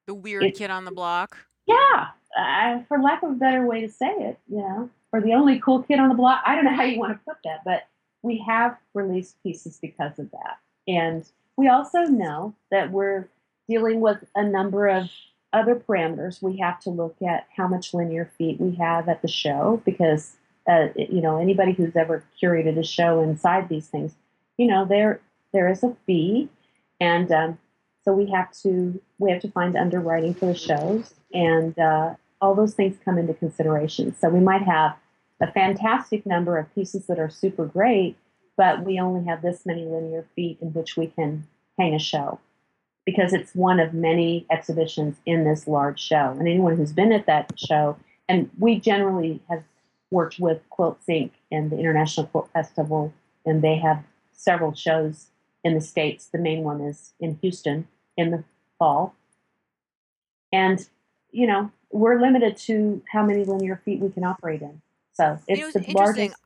the 0.08 0.14
weird 0.14 0.42
it, 0.42 0.56
kid 0.56 0.70
on 0.70 0.84
the 0.84 0.90
block. 0.90 1.36
Yeah, 1.66 2.08
uh, 2.36 2.82
for 2.88 2.98
lack 3.00 3.22
of 3.22 3.30
a 3.30 3.34
better 3.34 3.64
way 3.64 3.80
to 3.80 3.88
say 3.88 4.10
it, 4.10 4.38
you 4.48 4.58
know, 4.58 4.90
or 5.14 5.20
the 5.20 5.32
only 5.32 5.60
cool 5.60 5.80
kid 5.84 6.00
on 6.00 6.08
the 6.08 6.14
block. 6.16 6.42
I 6.44 6.56
don't 6.56 6.64
know 6.64 6.74
how 6.74 6.82
you 6.82 6.98
want 6.98 7.12
to 7.12 7.24
put 7.24 7.36
that, 7.44 7.60
but 7.64 7.86
we 8.22 8.44
have 8.48 8.76
released 8.94 9.40
pieces 9.44 9.78
because 9.80 10.18
of 10.18 10.28
that. 10.32 10.58
And 10.88 11.24
we 11.56 11.68
also 11.68 12.00
know 12.00 12.52
that 12.72 12.90
we're 12.90 13.28
dealing 13.68 14.00
with 14.00 14.24
a 14.34 14.42
number 14.42 14.88
of 14.88 15.08
other 15.52 15.76
parameters. 15.76 16.42
We 16.42 16.56
have 16.56 16.80
to 16.80 16.90
look 16.90 17.14
at 17.22 17.46
how 17.56 17.68
much 17.68 17.94
linear 17.94 18.28
feet 18.36 18.60
we 18.60 18.74
have 18.74 19.08
at 19.08 19.22
the 19.22 19.28
show 19.28 19.80
because, 19.84 20.32
uh, 20.68 20.88
you 20.96 21.20
know, 21.20 21.40
anybody 21.40 21.74
who's 21.74 21.94
ever 21.94 22.24
curated 22.42 22.76
a 22.76 22.82
show 22.82 23.22
inside 23.22 23.68
these 23.68 23.86
things, 23.86 24.16
you 24.58 24.66
know, 24.66 24.84
there 24.84 25.20
there 25.52 25.70
is 25.70 25.84
a 25.84 25.96
fee, 26.06 26.48
and 27.00 27.30
um, 27.30 27.58
so 28.04 28.12
we 28.12 28.28
have 28.32 28.50
to 28.62 29.00
we 29.20 29.30
have 29.30 29.42
to 29.42 29.50
find 29.52 29.76
underwriting 29.76 30.34
for 30.34 30.46
the 30.46 30.54
shows, 30.56 31.14
and 31.32 31.78
uh, 31.78 32.14
all 32.40 32.56
those 32.56 32.74
things 32.74 32.96
come 33.04 33.16
into 33.16 33.34
consideration. 33.34 34.14
So 34.20 34.28
we 34.28 34.40
might 34.40 34.62
have 34.62 34.96
a 35.40 35.50
fantastic 35.50 36.24
number 36.26 36.58
of 36.58 36.72
pieces 36.74 37.06
that 37.06 37.18
are 37.18 37.30
super 37.30 37.66
great, 37.66 38.16
but 38.56 38.84
we 38.84 38.98
only 38.98 39.26
have 39.26 39.42
this 39.42 39.66
many 39.66 39.84
linear 39.84 40.26
feet 40.34 40.58
in 40.60 40.72
which 40.72 40.96
we 40.96 41.08
can 41.08 41.46
hang 41.78 41.94
a 41.94 41.98
show 41.98 42.38
because 43.04 43.32
it's 43.32 43.54
one 43.54 43.80
of 43.80 43.92
many 43.92 44.46
exhibitions 44.50 45.16
in 45.26 45.44
this 45.44 45.66
large 45.66 46.00
show. 46.00 46.34
And 46.38 46.48
anyone 46.48 46.76
who's 46.76 46.92
been 46.92 47.12
at 47.12 47.26
that 47.26 47.52
show, 47.58 47.96
and 48.28 48.50
we 48.58 48.80
generally 48.80 49.42
have 49.50 49.62
worked 50.10 50.38
with 50.38 50.62
Quilts 50.70 51.04
Inc 51.06 51.30
and 51.50 51.70
the 51.70 51.78
International 51.78 52.26
Quilt 52.26 52.48
Festival, 52.52 53.12
and 53.44 53.62
they 53.62 53.76
have 53.76 54.02
several 54.32 54.74
shows 54.74 55.26
in 55.62 55.74
the 55.74 55.80
States. 55.80 56.26
The 56.26 56.38
main 56.38 56.62
one 56.62 56.80
is 56.80 57.12
in 57.20 57.38
Houston 57.42 57.88
in 58.16 58.30
the 58.30 58.44
fall. 58.78 59.14
And, 60.52 60.86
you 61.30 61.46
know, 61.46 61.70
we're 61.90 62.20
limited 62.20 62.56
to 62.58 63.02
how 63.10 63.24
many 63.24 63.44
linear 63.44 63.80
feet 63.84 64.00
we 64.00 64.10
can 64.10 64.24
operate 64.24 64.62
in. 64.62 64.80
So 65.14 65.38
it's 65.46 65.72
you 65.72 65.72
know, 65.72 65.72
the 65.72 65.84
largest. 65.88 66.36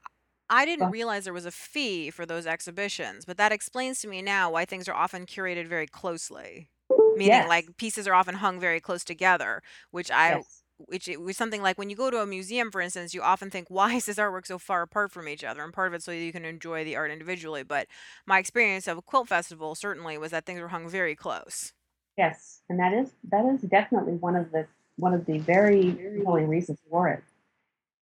I 0.51 0.65
didn't 0.65 0.91
realize 0.91 1.25
there 1.25 1.33
was 1.33 1.47
a 1.47 1.51
fee 1.51 2.11
for 2.11 2.25
those 2.27 2.47
exhibitions, 2.47 3.25
but 3.25 3.37
that 3.37 3.53
explains 3.53 4.01
to 4.01 4.09
me 4.09 4.23
now 4.23 4.51
why 4.51 4.65
things 4.65 4.89
are 4.89 4.95
often 4.95 5.27
curated 5.27 5.67
very 5.67 5.87
closely. 5.87 6.71
Meaning, 7.15 7.45
Yes. 7.45 7.49
like 7.49 7.77
pieces 7.77 8.07
are 8.09 8.15
often 8.15 8.37
hung 8.37 8.61
very 8.61 8.81
close 8.81 9.05
together, 9.05 9.63
which 9.91 10.11
I, 10.11 10.39
Yes. 10.39 10.65
which 10.79 11.09
it 11.09 11.21
was 11.21 11.37
something 11.37 11.63
like 11.63 11.77
when 11.79 11.91
you 11.91 11.97
go 11.97 12.11
to 12.11 12.21
a 12.23 12.27
museum, 12.27 12.71
for 12.71 12.81
instance, 12.81 13.13
you 13.15 13.23
often 13.23 13.51
think, 13.51 13.69
why 13.71 13.95
is 13.95 14.07
this 14.07 14.19
artwork 14.19 14.47
so 14.47 14.59
far 14.59 14.83
apart 14.83 15.13
from 15.13 15.29
each 15.29 15.45
other? 15.45 15.63
And 15.65 15.73
part 15.73 15.89
of 15.89 15.95
it 15.95 16.03
so 16.03 16.13
you 16.13 16.33
can 16.33 16.45
enjoy 16.45 16.85
the 16.85 16.97
art 16.97 17.11
individually. 17.11 17.63
But 17.65 17.89
my 18.27 18.39
experience 18.39 18.87
of 18.89 18.99
a 18.99 19.03
quilt 19.03 19.29
festival 19.29 19.75
certainly 19.75 20.17
was 20.19 20.31
that 20.31 20.47
things 20.47 20.61
were 20.61 20.69
hung 20.69 20.89
very 20.89 21.17
close. 21.17 21.73
Yes, 22.17 22.63
and 22.69 22.79
that 22.81 22.93
is 22.93 23.13
that 23.25 23.45
is 23.47 23.63
definitely 23.63 24.15
one 24.15 24.35
of 24.37 24.51
the 24.51 24.67
one 24.97 25.15
of 25.15 25.25
the 25.27 25.39
very 25.39 26.01
compelling 26.15 26.49
reasons 26.49 26.81
for 26.91 27.09
it, 27.09 27.23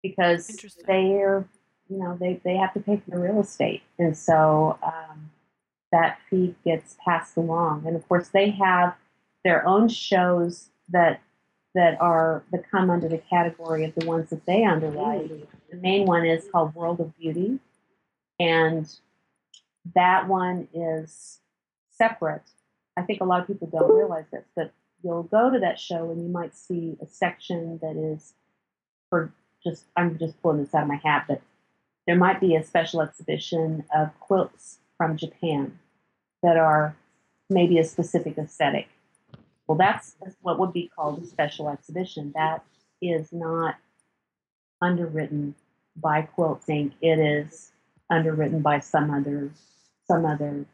because 0.03 0.45
they're 0.85 1.47
you 1.89 1.97
know 1.97 2.15
they 2.19 2.39
they 2.43 2.55
have 2.57 2.73
to 2.73 2.79
pay 2.79 2.97
for 2.97 3.11
the 3.11 3.19
real 3.19 3.39
estate, 3.39 3.81
and 3.97 4.15
so 4.15 4.77
um, 4.83 5.31
that 5.91 6.19
fee 6.29 6.55
gets 6.63 6.95
passed 7.03 7.37
along. 7.37 7.87
And 7.87 7.95
of 7.95 8.07
course, 8.07 8.27
they 8.29 8.51
have 8.51 8.95
their 9.43 9.65
own 9.67 9.87
shows 9.87 10.69
that 10.89 11.21
that 11.73 11.99
are 11.99 12.43
that 12.51 12.69
come 12.69 12.89
under 12.89 13.09
the 13.09 13.17
category 13.17 13.85
of 13.85 13.95
the 13.95 14.05
ones 14.05 14.29
that 14.29 14.45
they 14.45 14.63
underwrite. 14.63 15.29
The 15.71 15.77
main 15.77 16.05
one 16.05 16.25
is 16.25 16.45
called 16.51 16.75
World 16.75 16.99
of 16.99 17.17
Beauty, 17.17 17.59
and 18.39 18.87
that 19.95 20.27
one 20.27 20.67
is 20.73 21.39
separate. 21.89 22.49
I 22.95 23.01
think 23.01 23.21
a 23.21 23.25
lot 23.25 23.41
of 23.41 23.47
people 23.47 23.67
don't 23.67 23.95
realize 23.95 24.25
this, 24.31 24.45
but 24.55 24.71
you'll 25.03 25.23
go 25.23 25.49
to 25.49 25.59
that 25.59 25.79
show 25.79 26.11
and 26.11 26.21
you 26.21 26.29
might 26.29 26.55
see 26.55 26.95
a 27.01 27.07
section 27.07 27.79
that 27.81 27.95
is 27.97 28.33
for 29.09 29.33
just 29.63 29.85
I'm 29.95 30.17
just 30.17 30.41
pulling 30.41 30.63
this 30.63 30.73
out 30.73 30.83
of 30.83 30.87
my 30.87 30.99
hat, 31.03 31.25
but 31.27 31.41
there 32.05 32.17
might 32.17 32.39
be 32.39 32.55
a 32.55 32.63
special 32.63 33.01
exhibition 33.01 33.85
of 33.95 34.17
quilts 34.19 34.79
from 34.97 35.17
Japan 35.17 35.79
that 36.41 36.57
are 36.57 36.95
maybe 37.49 37.79
a 37.79 37.83
specific 37.83 38.37
aesthetic. 38.37 38.87
Well, 39.67 39.77
that's 39.77 40.15
what 40.41 40.59
would 40.59 40.73
be 40.73 40.91
called 40.93 41.23
a 41.23 41.25
special 41.25 41.69
exhibition. 41.69 42.33
That 42.35 42.63
is 43.01 43.31
not 43.31 43.75
underwritten 44.81 45.55
by 45.95 46.23
Quilts 46.23 46.65
Inc. 46.67 46.93
It 47.01 47.19
is 47.19 47.71
underwritten 48.09 48.61
by 48.61 48.79
some 48.79 49.09
other 49.11 49.51
some 50.05 50.25
other 50.25 50.65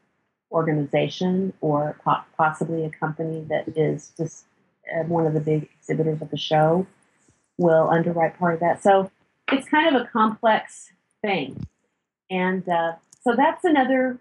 organization 0.51 1.53
or 1.61 1.95
po- 2.03 2.23
possibly 2.35 2.83
a 2.83 2.89
company 2.89 3.45
that 3.49 3.77
is 3.77 4.11
just 4.17 4.45
uh, 4.91 5.03
one 5.03 5.27
of 5.27 5.33
the 5.35 5.39
big 5.39 5.69
exhibitors 5.77 6.19
of 6.21 6.31
the 6.31 6.37
show 6.37 6.87
will 7.59 7.89
underwrite 7.89 8.39
part 8.39 8.55
of 8.55 8.59
that. 8.61 8.81
So 8.81 9.11
it's 9.51 9.67
kind 9.67 9.93
of 9.93 10.01
a 10.01 10.05
complex 10.05 10.91
thing. 11.21 11.61
And 12.31 12.67
uh, 12.67 12.93
so 13.21 13.35
that's 13.35 13.65
another 13.65 14.19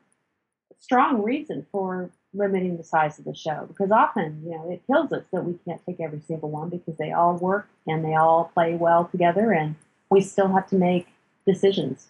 strong 0.80 1.22
reason 1.22 1.64
for 1.70 2.10
limiting 2.34 2.76
the 2.76 2.84
size 2.84 3.18
of 3.18 3.24
the 3.24 3.34
show 3.34 3.66
because 3.68 3.90
often, 3.90 4.42
you 4.44 4.50
know, 4.50 4.70
it 4.70 4.82
kills 4.86 5.12
us 5.12 5.24
that 5.32 5.44
we 5.44 5.58
can't 5.64 5.80
take 5.86 6.00
every 6.00 6.20
single 6.26 6.50
one 6.50 6.68
because 6.68 6.96
they 6.98 7.12
all 7.12 7.36
work 7.36 7.68
and 7.86 8.04
they 8.04 8.14
all 8.14 8.50
play 8.52 8.74
well 8.74 9.06
together 9.06 9.52
and 9.52 9.76
we 10.10 10.20
still 10.20 10.48
have 10.48 10.66
to 10.68 10.76
make 10.76 11.06
decisions. 11.46 12.08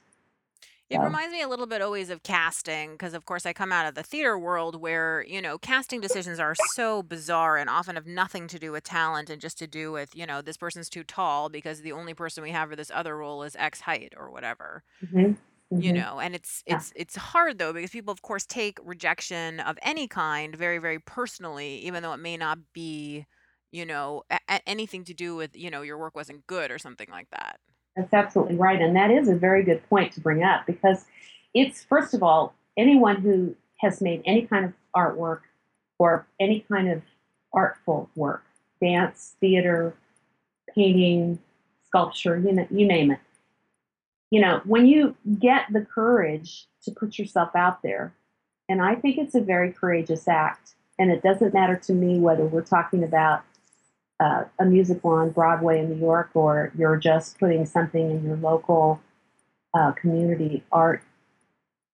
It 0.91 1.03
So, 1.03 1.03
reminds 1.03 1.33
me 1.35 1.43
a 1.43 1.49
little 1.49 1.67
bit 1.67 1.83
always 1.83 2.09
of 2.09 2.23
casting 2.23 2.93
because, 2.93 3.13
of 3.13 3.27
course, 3.27 3.45
I 3.45 3.53
come 3.53 3.73
out 3.73 3.85
of 3.85 3.95
the 3.95 4.03
theater 4.03 4.39
world 4.39 4.81
where, 4.81 5.23
you 5.29 5.43
know, 5.43 5.59
casting 5.59 6.01
decisions 6.01 6.39
are 6.41 6.55
so 6.55 7.03
bizarre 7.03 7.59
and 7.59 7.69
often 7.69 7.97
have 7.97 8.07
nothing 8.07 8.49
to 8.49 8.59
do 8.59 8.73
with 8.73 8.85
talent 8.85 9.29
and 9.29 9.39
just 9.41 9.59
to 9.59 9.67
do 9.67 9.93
with, 9.93 10.15
you 10.17 10.25
know, 10.25 10.41
this 10.41 10.57
person's 10.57 10.89
too 10.89 11.05
tall 11.05 11.51
because 11.51 11.83
the 11.83 11.93
only 11.93 12.15
person 12.15 12.43
we 12.43 12.53
have 12.53 12.71
for 12.71 12.77
this 12.77 12.91
other 12.91 13.19
role 13.19 13.43
is 13.43 13.55
X 13.57 13.83
height 13.83 14.15
or 14.17 14.31
whatever. 14.31 14.83
mhm, 15.01 15.37
You 15.77 15.93
mhm, 15.93 15.95
know, 15.95 16.21
and 16.21 16.35
it's 16.35 16.63
yeah, 16.67 16.85
it's 16.87 16.93
it's 16.97 17.17
hard 17.17 17.59
though 17.59 17.73
because 17.73 17.91
people 17.91 18.13
of 18.13 18.23
course 18.23 18.47
take 18.47 18.79
rejection 18.83 19.61
of 19.61 19.79
any 19.83 20.09
kind 20.09 20.55
very, 20.57 20.79
very 20.79 21.01
personally, 21.01 21.77
even 21.81 22.03
though 22.03 22.13
it 22.15 22.19
may 22.19 22.37
not 22.37 22.59
be, 22.75 23.27
you 23.73 23.87
know, 23.87 24.25
a- 24.31 24.41
a- 24.49 24.69
anything 24.69 25.05
to 25.05 25.15
do 25.15 25.37
with, 25.37 25.57
you 25.57 25.71
know, 25.71 25.83
your 25.83 25.99
work 25.99 26.17
wasn't 26.17 26.47
good 26.49 26.71
or 26.73 26.79
something 26.79 27.09
like 27.11 27.31
that. 27.31 27.61
That's 27.99 28.15
absolutely 28.15 28.57
right. 28.57 28.81
And 28.81 28.95
that 28.97 29.11
is 29.11 29.29
a 29.29 29.35
very 29.35 29.63
good 29.65 29.87
point 29.89 30.13
to 30.13 30.21
bring 30.21 30.45
up 30.45 30.67
because 30.67 31.05
it's, 31.53 31.83
first 31.83 32.15
of 32.15 32.23
all, 32.23 32.55
anyone 32.77 33.17
who 33.17 33.57
has 33.81 34.01
made 34.01 34.23
any 34.25 34.43
kind 34.43 34.65
of 34.65 34.73
artwork 34.95 35.41
or 35.99 36.27
any 36.39 36.61
kind 36.61 36.89
of 36.89 37.03
artful 37.53 38.09
work, 38.15 38.45
dance, 38.81 39.35
theater, 39.41 39.95
painting, 40.75 41.41
sculpture, 41.87 42.39
you 42.39 42.53
know, 42.53 42.67
you 42.71 42.87
name 42.87 43.11
it. 43.11 43.19
You 44.31 44.43
know, 44.43 44.61
when 44.65 44.87
you 44.87 45.17
get 45.39 45.67
the 45.73 45.81
courage 45.81 46.67
to 46.83 46.91
put 46.91 47.19
yourself 47.19 47.57
out 47.57 47.83
there, 47.83 48.13
and 48.69 48.83
I 48.83 48.95
think 48.95 49.19
it's 49.19 49.35
a 49.35 49.41
very 49.41 49.73
courageous 49.73 50.29
act, 50.29 50.75
and 50.99 51.11
it 51.11 51.23
doesn't 51.23 51.55
matter 51.55 51.77
to 51.77 51.93
me 51.93 52.19
whether 52.19 52.45
we're 52.45 52.63
talking 52.63 53.03
about 53.03 53.43
uh, 54.21 54.45
a 54.59 54.65
musical 54.65 55.11
on 55.11 55.31
Broadway 55.31 55.81
in 55.81 55.91
New 55.91 56.01
York, 56.01 56.31
or 56.35 56.73
you're 56.77 56.97
just 56.97 57.39
putting 57.39 57.67
something 57.67 58.11
in 58.11 58.25
your 58.25 58.37
local 58.37 59.01
uh, 59.75 59.93
community 59.93 60.63
art 60.73 61.03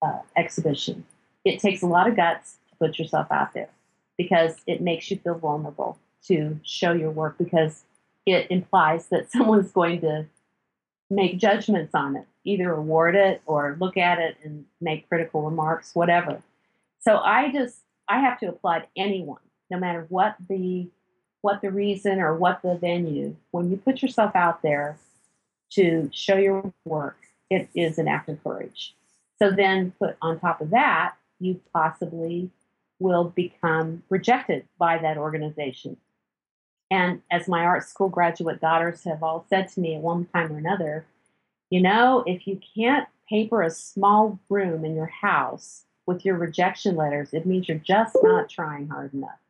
uh, 0.03 0.20
exhibition. 0.37 1.05
It 1.45 1.61
takes 1.61 1.83
a 1.83 1.87
lot 1.87 2.09
of 2.09 2.16
guts 2.16 2.57
to 2.70 2.77
put 2.77 2.99
yourself 2.99 3.27
out 3.31 3.53
there 3.53 3.68
because 4.16 4.57
it 4.66 4.81
makes 4.81 5.11
you 5.11 5.18
feel 5.18 5.39
vulnerable 5.39 5.99
to 6.27 6.59
show 6.62 6.93
your 6.93 7.11
work 7.11 7.37
because 7.37 7.85
it 8.27 8.47
implies 8.51 9.09
that 9.09 9.31
someone's 9.31 9.72
going 9.72 10.01
to 10.01 10.27
make 11.11 11.39
judgments 11.39 11.95
on 11.95 12.16
it, 12.16 12.27
either 12.45 12.72
award 12.72 13.14
it 13.14 13.43
or 13.47 13.77
look 13.79 13.97
at 13.97 14.18
it 14.18 14.37
and 14.43 14.64
make 14.81 15.09
critical 15.09 15.43
remarks, 15.43 15.95
whatever. 15.95 16.43
So 17.01 17.18
I 17.18 17.53
just 17.53 17.81
I 18.09 18.20
have 18.20 18.39
to 18.41 18.49
applaud 18.49 18.87
anyone, 18.97 19.41
no 19.70 19.79
matter 19.79 20.07
what 20.09 20.37
the 20.49 20.89
what 21.45 21.61
the 21.61 21.70
reason 21.70 22.20
or 22.20 22.34
what 22.34 22.62
the 22.62 22.74
venue. 22.74 23.36
When 23.51 23.70
you 23.70 23.76
put 23.76 24.01
yourself 24.01 24.34
out 24.34 24.62
there 24.62 24.97
to 25.72 26.09
show 26.11 26.36
your 26.36 26.72
work, 26.86 27.18
it 27.51 27.68
is 27.74 27.99
an 27.99 28.09
act 28.09 28.30
of 28.30 28.42
courage. 28.42 28.95
So 29.38 29.51
then 29.51 29.92
put 29.99 30.16
on 30.22 30.40
top 30.40 30.62
of 30.62 30.70
that, 30.70 31.16
you 31.38 31.61
possibly 31.70 32.51
will 32.99 33.24
become 33.24 34.03
rejected 34.09 34.64
by 34.78 34.97
that 34.97 35.18
organization. 35.18 35.99
And 36.90 37.20
as 37.30 37.47
my 37.47 37.62
art 37.62 37.84
school 37.86 38.09
graduate 38.09 38.62
daughters 38.62 39.05
have 39.05 39.22
all 39.22 39.45
said 39.51 39.68
to 39.72 39.80
me 39.80 39.97
at 39.97 40.01
one 40.01 40.24
time 40.24 40.51
or 40.51 40.57
another, 40.57 41.05
you 41.68 41.82
know, 41.82 42.24
if 42.26 42.47
you 42.47 42.59
can't 42.74 43.07
paper 43.28 43.61
a 43.61 43.70
small 43.70 44.38
room 44.49 44.82
in 44.82 44.97
your 44.97 45.12
house 45.20 45.84
with 46.07 46.24
your 46.24 46.38
rejection 46.38 46.97
letters, 46.97 47.34
it 47.34 47.45
means 47.45 47.68
you're 47.68 47.76
just 47.76 48.16
not 48.22 48.49
trying 48.49 48.88
hard 48.88 49.12
enough. 49.12 49.43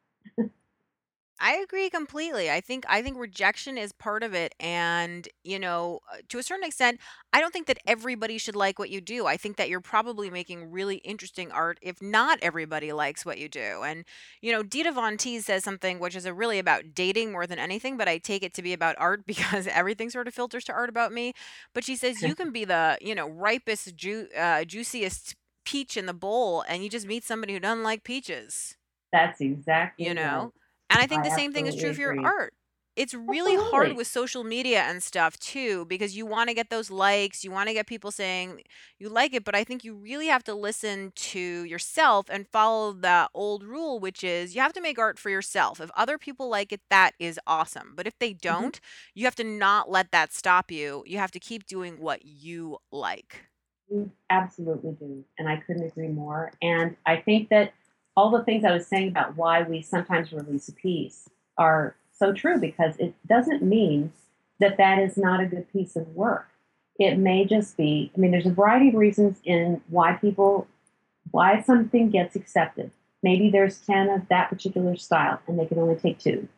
I 1.47 1.57
agree 1.57 1.91
completely. 1.91 2.51
I 2.51 2.63
think 2.63 2.87
I 2.89 3.03
think 3.03 3.19
rejection 3.19 3.77
is 3.77 3.93
part 3.93 4.23
of 4.23 4.33
it 4.33 4.55
and, 4.59 5.29
you 5.43 5.59
know, 5.59 6.01
uh, 6.11 6.17
to 6.31 6.39
a 6.39 6.43
certain 6.43 6.65
extent, 6.65 7.01
I 7.35 7.41
don't 7.41 7.53
think 7.53 7.67
that 7.67 7.81
everybody 7.87 8.39
should 8.39 8.57
like 8.57 8.79
what 8.79 8.89
you 8.89 9.03
do. 9.03 9.27
I 9.27 9.37
think 9.37 9.59
that 9.59 9.69
you're 9.69 9.83
probably 9.83 10.31
making 10.31 10.71
really 10.71 10.97
interesting 10.99 11.53
art 11.53 11.79
if 11.83 12.01
not 12.01 12.39
everybody 12.41 12.93
likes 12.95 13.27
what 13.27 13.37
you 13.39 13.51
do. 13.51 13.83
And, 13.85 14.07
you 14.41 14.53
know, 14.53 14.63
Dita 14.63 14.91
Von 14.93 15.19
Teese 15.19 15.43
says 15.45 15.65
something 15.65 15.99
which 15.99 16.17
is 16.17 16.25
a 16.25 16.33
really 16.33 16.59
about 16.59 16.95
dating 16.95 17.31
more 17.31 17.47
than 17.47 17.59
anything, 17.59 17.99
but 17.99 18.09
I 18.09 18.17
take 18.17 18.43
it 18.43 18.55
to 18.55 18.63
be 18.63 18.73
about 18.73 18.97
art 18.99 19.27
because 19.27 19.67
everything 19.67 20.09
sort 20.09 20.29
of 20.29 20.35
filters 20.35 20.65
to 20.65 20.73
art 20.73 20.89
about 20.89 21.13
me. 21.13 21.35
But 21.75 21.85
she 21.85 21.95
says 21.97 22.23
you 22.23 22.35
can 22.35 22.53
be 22.53 22.65
the, 22.65 22.97
you 23.03 23.15
know, 23.15 23.29
ripest, 23.29 23.95
ju- 23.97 24.29
uh, 24.35 24.65
juiciest 24.65 25.37
peach 25.67 25.99
in 25.99 26.07
the 26.07 26.15
bowl 26.15 26.65
and 26.69 26.83
you 26.83 26.89
just 26.89 27.07
meet 27.07 27.23
somebody 27.25 27.53
who 27.53 27.61
doesn't 27.61 27.83
like 27.85 28.03
peaches, 28.03 28.77
That's 29.13 29.41
exactly 29.41 30.07
you 30.07 30.15
right. 30.15 30.15
know? 30.15 30.53
And 30.91 31.01
I 31.01 31.07
think 31.07 31.23
I 31.23 31.25
the 31.25 31.31
same 31.31 31.53
thing 31.53 31.67
is 31.67 31.75
true 31.75 31.93
absolutely 31.93 32.01
for 32.01 32.01
your 32.01 32.17
art. 32.23 32.55
It's 32.97 33.13
really 33.15 33.57
hard 33.57 33.95
with 33.95 34.07
social 34.07 34.45
media 34.45 34.83
and 34.83 35.03
stuff 35.03 35.37
too 35.39 35.85
because 35.87 36.17
you 36.17 36.27
want 36.27 36.49
to 36.49 36.55
get 36.55 36.71
those 36.71 36.91
likes, 36.91 37.43
you 37.43 37.51
want 37.51 37.69
to 37.69 37.75
get 37.75 37.87
people 37.89 38.13
saying 38.13 38.63
you 38.99 39.09
like 39.09 39.35
it, 39.35 39.45
but 39.45 39.55
I 39.57 39.65
think 39.65 39.83
you 39.83 39.95
really 39.95 40.29
have 40.29 40.45
to 40.45 40.55
listen 40.55 41.13
to 41.17 41.41
yourself 41.65 42.27
and 42.31 42.47
follow 42.49 42.93
the 42.93 43.29
old 43.35 43.65
rule, 43.65 43.99
which 43.99 44.23
is 44.23 44.55
you 44.55 44.61
have 44.63 44.73
to 44.75 44.81
make 44.81 44.99
art 44.99 45.19
for 45.19 45.31
yourself. 45.31 45.81
If 45.81 45.91
other 45.97 46.19
people 46.19 46.49
like 46.49 46.73
it, 46.73 46.83
that 46.91 47.15
is 47.19 47.41
awesome. 47.47 47.95
But 47.97 48.07
if 48.07 48.19
they 48.21 48.33
Mhm. 48.49 48.71
don't, 48.73 48.79
you 49.15 49.25
have 49.25 49.35
to 49.37 49.45
not 49.45 49.91
let 49.91 50.13
that 50.13 50.33
stop 50.33 50.71
you. 50.71 51.03
You 51.07 51.19
have 51.19 51.33
to 51.33 51.41
keep 51.41 51.67
doing 51.67 51.99
what 51.99 52.25
you 52.25 52.79
like. 52.93 53.49
You 53.89 54.11
absolutely 54.31 54.93
do. 54.93 55.25
And 55.39 55.49
I 55.49 55.57
couldn't 55.59 55.85
agree 55.85 56.09
more. 56.09 56.53
And 56.63 56.97
I 57.07 57.17
think 57.17 57.49
that 57.51 57.73
all 58.17 58.31
the 58.31 58.45
things 58.45 58.65
I 58.65 58.73
was 58.73 58.87
saying 58.87 59.09
about 59.09 59.37
why 59.37 59.63
we 59.63 59.83
sometimes 59.83 60.33
release 60.33 60.69
a 60.69 60.73
piece 60.73 61.29
are 61.59 61.97
so 62.13 62.33
true 62.33 62.59
because 62.59 62.97
it 62.99 63.15
doesn't 63.27 63.63
mean 63.63 64.13
that 64.61 64.77
that 64.77 64.99
is 64.99 65.17
not 65.17 65.41
a 65.41 65.47
good 65.47 65.71
piece 65.73 65.97
of 65.97 66.09
work. 66.15 66.49
It 66.99 67.19
may 67.19 67.45
just 67.45 67.77
be, 67.77 68.13
I 68.17 68.21
mean, 68.21 68.31
there's 68.31 68.47
a 68.47 68.53
variety 68.53 68.89
of 68.89 68.95
reasons 68.95 69.39
in 69.45 69.81
why 69.89 70.13
people, 70.13 70.69
why 71.33 71.61
something 71.63 72.11
gets 72.11 72.37
accepted. 72.37 72.93
Maybe 73.23 73.51
there's 73.51 73.79
10 73.81 74.11
of 74.11 74.29
that 74.29 74.49
particular 74.49 74.97
style 74.97 75.41
and 75.49 75.59
they 75.59 75.67
can 75.67 75.79
only 75.79 75.97
take 75.97 76.19
two. 76.21 76.49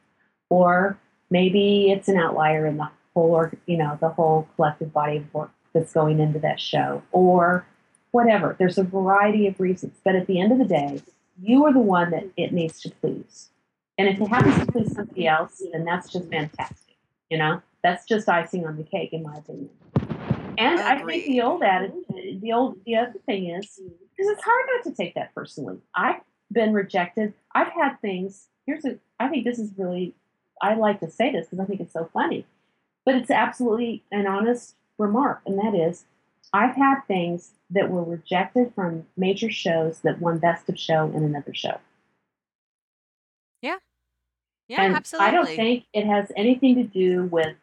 Or 0.50 0.98
maybe 1.30 1.90
it's 1.90 2.08
an 2.08 2.18
outlier 2.18 2.66
in 2.66 2.76
the 2.76 2.90
whole, 3.14 3.30
org- 3.30 3.58
you 3.64 3.78
know, 3.78 3.96
the 4.00 4.10
whole 4.10 4.46
collective 4.56 4.92
body 4.92 5.18
of 5.18 5.32
work 5.32 5.52
that's 5.72 5.94
going 5.94 6.20
into 6.20 6.38
that 6.40 6.60
show. 6.60 7.02
Or 7.12 7.66
whatever. 8.10 8.56
There's 8.58 8.78
a 8.78 8.82
variety 8.82 9.46
of 9.46 9.58
reasons. 9.58 9.98
But 10.04 10.16
at 10.16 10.26
the 10.26 10.40
end 10.40 10.52
of 10.52 10.58
the 10.58 10.64
day, 10.64 11.02
you 11.40 11.64
are 11.66 11.72
the 11.72 11.78
one 11.78 12.10
that 12.10 12.24
it 12.36 12.52
needs 12.52 12.80
to 12.82 12.90
please. 12.90 13.50
And 13.98 14.08
if 14.08 14.20
it 14.20 14.28
happens 14.28 14.58
to 14.58 14.72
please 14.72 14.94
somebody 14.94 15.26
else, 15.26 15.62
then 15.72 15.84
that's 15.84 16.12
just 16.12 16.30
fantastic. 16.30 16.96
You 17.30 17.38
know, 17.38 17.62
that's 17.82 18.06
just 18.06 18.28
icing 18.28 18.66
on 18.66 18.76
the 18.76 18.84
cake, 18.84 19.12
in 19.12 19.22
my 19.22 19.36
opinion. 19.36 19.70
And 20.58 20.80
I 20.80 21.02
think 21.04 21.26
the 21.26 21.42
old 21.42 21.62
attitude, 21.62 22.40
the 22.40 22.52
old, 22.52 22.78
the 22.86 22.96
other 22.96 23.14
thing 23.26 23.50
is, 23.50 23.78
because 23.78 24.30
it's 24.32 24.42
hard 24.42 24.64
not 24.74 24.84
to 24.84 24.92
take 24.92 25.14
that 25.14 25.34
personally. 25.34 25.78
I've 25.94 26.20
been 26.50 26.72
rejected. 26.72 27.34
I've 27.54 27.72
had 27.72 28.00
things. 28.00 28.48
Here's 28.66 28.84
a. 28.84 28.98
I 29.20 29.28
think 29.28 29.44
this 29.44 29.58
is 29.58 29.70
really. 29.76 30.14
I 30.62 30.74
like 30.74 31.00
to 31.00 31.10
say 31.10 31.30
this 31.32 31.46
because 31.46 31.60
I 31.60 31.66
think 31.66 31.80
it's 31.80 31.92
so 31.92 32.08
funny, 32.12 32.46
but 33.04 33.14
it's 33.14 33.30
absolutely 33.30 34.02
an 34.10 34.26
honest 34.26 34.74
remark, 34.96 35.42
and 35.44 35.58
that 35.58 35.74
is, 35.74 36.04
I've 36.52 36.76
had 36.76 37.00
things 37.06 37.52
that 37.70 37.90
were 37.90 38.04
rejected 38.04 38.72
from 38.74 39.06
major 39.16 39.50
shows 39.50 40.00
that 40.00 40.20
won 40.20 40.38
Best 40.38 40.68
of 40.68 40.78
Show 40.78 41.06
in 41.06 41.24
another 41.24 41.54
show. 41.54 41.78
Yeah. 43.62 43.76
Yeah, 44.68 44.82
And 44.82 45.06
I 45.18 45.30
don't 45.30 45.46
think 45.46 45.84
it 45.92 46.06
has 46.06 46.32
anything 46.36 46.74
to 46.76 46.84
do 46.84 47.24
with, 47.24 47.56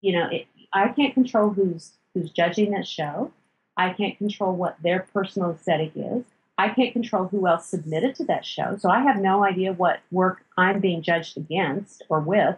you 0.00 0.12
know, 0.12 0.28
it, 0.30 0.46
I 0.72 0.88
can't 0.88 1.14
control 1.14 1.50
who's 1.50 1.92
who's 2.14 2.30
judging 2.30 2.72
that 2.72 2.86
show. 2.86 3.32
I 3.76 3.92
can't 3.92 4.18
control 4.18 4.54
what 4.54 4.76
their 4.82 5.06
personal 5.12 5.52
aesthetic 5.52 5.92
is. 5.94 6.24
I 6.58 6.68
can't 6.68 6.92
control 6.92 7.28
who 7.28 7.46
else 7.46 7.66
submitted 7.66 8.14
to 8.16 8.24
that 8.24 8.44
show. 8.44 8.76
So 8.78 8.90
I 8.90 9.00
have 9.00 9.16
no 9.16 9.44
idea 9.44 9.72
what 9.72 10.00
work 10.10 10.44
I'm 10.58 10.80
being 10.80 11.02
judged 11.02 11.36
against 11.36 12.02
or 12.08 12.20
with. 12.20 12.56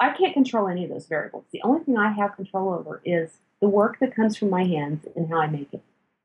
I 0.00 0.10
can't 0.10 0.32
control 0.32 0.68
any 0.68 0.84
of 0.84 0.90
those 0.90 1.06
variables. 1.06 1.44
The 1.52 1.62
only 1.62 1.84
thing 1.84 1.96
I 1.96 2.12
have 2.12 2.36
control 2.36 2.72
over 2.72 3.00
is 3.04 3.38
the 3.64 3.70
work 3.70 3.98
that 3.98 4.14
comes 4.14 4.36
from 4.36 4.50
my 4.50 4.62
hands 4.62 5.06
and 5.16 5.26
how 5.30 5.40
I 5.40 5.46
make 5.46 5.72
it. 5.72 5.82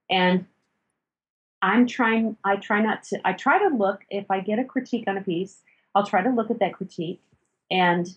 And 0.09 0.45
I'm 1.61 1.87
trying, 1.87 2.35
I 2.43 2.57
try 2.57 2.81
not 2.81 3.03
to, 3.03 3.21
I 3.23 3.31
try 3.31 3.59
to 3.59 3.73
look, 3.73 4.01
if 4.09 4.29
I 4.29 4.41
get 4.41 4.59
a 4.59 4.65
critique 4.65 5.05
on 5.07 5.15
a 5.15 5.21
piece, 5.21 5.61
I'll 5.95 6.05
try 6.05 6.21
to 6.21 6.29
look 6.29 6.51
at 6.51 6.59
that 6.59 6.73
critique 6.73 7.21
and, 7.71 8.13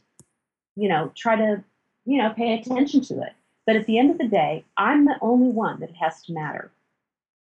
you 0.74 0.88
know, 0.88 1.12
try 1.14 1.36
to, 1.36 1.62
you 2.04 2.18
know, 2.18 2.30
pay 2.30 2.58
attention 2.58 3.00
to 3.02 3.22
it. 3.22 3.34
But 3.64 3.76
at 3.76 3.86
the 3.86 3.96
end 3.96 4.10
of 4.10 4.18
the 4.18 4.26
day, 4.26 4.64
I'm 4.76 5.04
the 5.04 5.14
only 5.20 5.52
one 5.52 5.78
that 5.78 5.94
has 6.00 6.20
to 6.22 6.32
matter. 6.32 6.72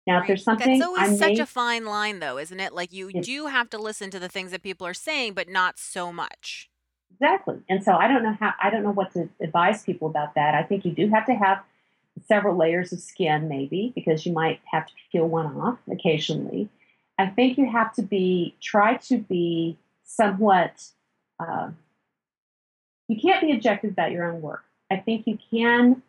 Now, 0.07 0.15
if 0.15 0.21
Right. 0.21 0.27
there's 0.29 0.45
That's 0.45 0.59
something 0.59 0.81
I 0.81 0.85
always 0.85 1.19
such 1.19 1.37
a 1.37 1.45
fine 1.45 1.85
line 1.85 2.17
though, 2.21 2.39
isn't 2.39 2.59
it? 2.59 2.73
Like 2.73 2.91
you 2.91 3.11
do 3.21 3.45
have 3.45 3.69
to 3.69 3.77
listen 3.77 4.09
to 4.09 4.19
the 4.19 4.29
things 4.29 4.49
that 4.49 4.63
people 4.63 4.87
are 4.87 4.95
saying, 4.95 5.33
but 5.35 5.47
not 5.47 5.77
so 5.77 6.11
much. 6.11 6.71
Exactly. 7.11 7.57
And 7.69 7.83
so 7.83 7.93
I 7.93 8.07
don't 8.07 8.23
know 8.23 8.37
how, 8.39 8.53
I 8.61 8.69
don't 8.69 8.83
know 8.83 8.91
what 8.91 9.13
to 9.13 9.29
advise 9.41 9.83
people 9.83 10.07
about 10.07 10.35
that. 10.35 10.55
I 10.55 10.63
think 10.63 10.85
you 10.85 10.91
do 10.91 11.09
have 11.09 11.25
to 11.25 11.33
have 11.33 11.63
several 12.27 12.55
layers 12.55 12.91
of 12.93 12.99
skin, 12.99 13.47
maybe, 13.47 13.91
because 13.95 14.25
you 14.25 14.33
might 14.33 14.59
have 14.71 14.87
to 14.87 14.93
peel 15.11 15.27
one 15.27 15.45
off 15.57 15.79
occasionally. 15.91 16.69
I 17.19 17.27
think 17.27 17.57
you 17.57 17.69
have 17.69 17.93
to 17.95 18.01
be, 18.01 18.55
try 18.61 18.97
to 18.97 19.17
be 19.17 19.77
somewhat, 20.03 20.83
uh, 21.39 21.69
you 23.07 23.19
can't 23.19 23.41
be 23.41 23.51
objective 23.51 23.91
about 23.91 24.11
your 24.11 24.25
own 24.31 24.41
work. 24.41 24.63
I 24.91 24.97
think 24.97 25.27
you 25.27 25.37
can 25.51 26.01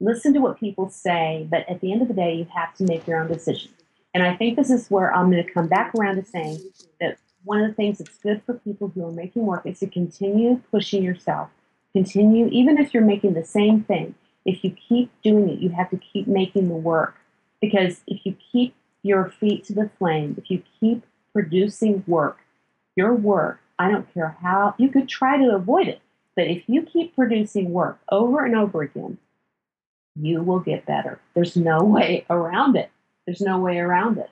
listen 0.00 0.32
to 0.34 0.40
what 0.40 0.58
people 0.58 0.88
say, 0.88 1.46
but 1.50 1.68
at 1.68 1.80
the 1.80 1.92
end 1.92 2.02
of 2.02 2.08
the 2.08 2.14
day, 2.14 2.34
you 2.34 2.46
have 2.54 2.74
to 2.76 2.84
make 2.84 3.06
your 3.06 3.20
own 3.20 3.28
decision. 3.28 3.70
And 4.14 4.22
I 4.22 4.34
think 4.36 4.56
this 4.56 4.70
is 4.70 4.90
where 4.90 5.14
I'm 5.14 5.30
going 5.30 5.44
to 5.44 5.52
come 5.52 5.68
back 5.68 5.94
around 5.94 6.16
to 6.16 6.24
saying 6.24 6.58
that 7.00 7.18
one 7.44 7.60
of 7.60 7.68
the 7.68 7.74
things 7.74 7.98
that's 7.98 8.18
good 8.18 8.42
for 8.44 8.54
people 8.54 8.88
who 8.94 9.06
are 9.06 9.12
making 9.12 9.46
work 9.46 9.66
is 9.66 9.80
to 9.80 9.86
continue 9.86 10.60
pushing 10.70 11.02
yourself. 11.02 11.50
Continue, 11.92 12.48
even 12.48 12.78
if 12.78 12.94
you're 12.94 13.02
making 13.02 13.34
the 13.34 13.44
same 13.44 13.82
thing, 13.82 14.14
if 14.44 14.64
you 14.64 14.70
keep 14.70 15.10
doing 15.22 15.48
it, 15.48 15.58
you 15.58 15.70
have 15.70 15.90
to 15.90 15.96
keep 15.96 16.26
making 16.26 16.68
the 16.68 16.74
work. 16.74 17.16
Because 17.60 18.00
if 18.06 18.24
you 18.24 18.36
keep 18.50 18.74
your 19.02 19.30
feet 19.30 19.64
to 19.64 19.74
the 19.74 19.90
flame, 19.98 20.34
if 20.38 20.50
you 20.50 20.62
keep 20.80 21.04
producing 21.32 22.02
work, 22.06 22.38
your 22.96 23.14
work, 23.14 23.60
I 23.78 23.90
don't 23.90 24.12
care 24.12 24.36
how, 24.40 24.74
you 24.78 24.88
could 24.88 25.08
try 25.08 25.36
to 25.36 25.54
avoid 25.54 25.88
it, 25.88 26.00
but 26.36 26.46
if 26.46 26.62
you 26.66 26.82
keep 26.82 27.14
producing 27.14 27.72
work 27.72 28.00
over 28.10 28.44
and 28.44 28.56
over 28.56 28.82
again, 28.82 29.18
you 30.20 30.42
will 30.42 30.60
get 30.60 30.86
better. 30.86 31.20
There's 31.34 31.56
no 31.56 31.82
way 31.82 32.26
around 32.28 32.76
it. 32.76 32.90
There's 33.26 33.40
no 33.40 33.58
way 33.58 33.78
around 33.78 34.18
it. 34.18 34.30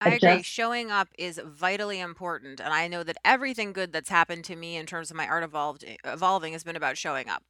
I 0.00 0.14
agree. 0.14 0.42
Showing 0.42 0.90
up 0.90 1.08
is 1.18 1.40
vitally 1.44 2.00
important, 2.00 2.60
and 2.60 2.72
I 2.72 2.86
know 2.88 3.02
that 3.02 3.16
everything 3.24 3.72
good 3.72 3.92
that's 3.92 4.10
happened 4.10 4.44
to 4.44 4.56
me 4.56 4.76
in 4.76 4.86
terms 4.86 5.10
of 5.10 5.16
my 5.16 5.26
art 5.26 5.42
evolved 5.42 5.84
eh, 5.86 5.96
evolving 6.04 6.52
has 6.52 6.64
been 6.64 6.76
about 6.76 6.98
showing 6.98 7.28
up. 7.28 7.42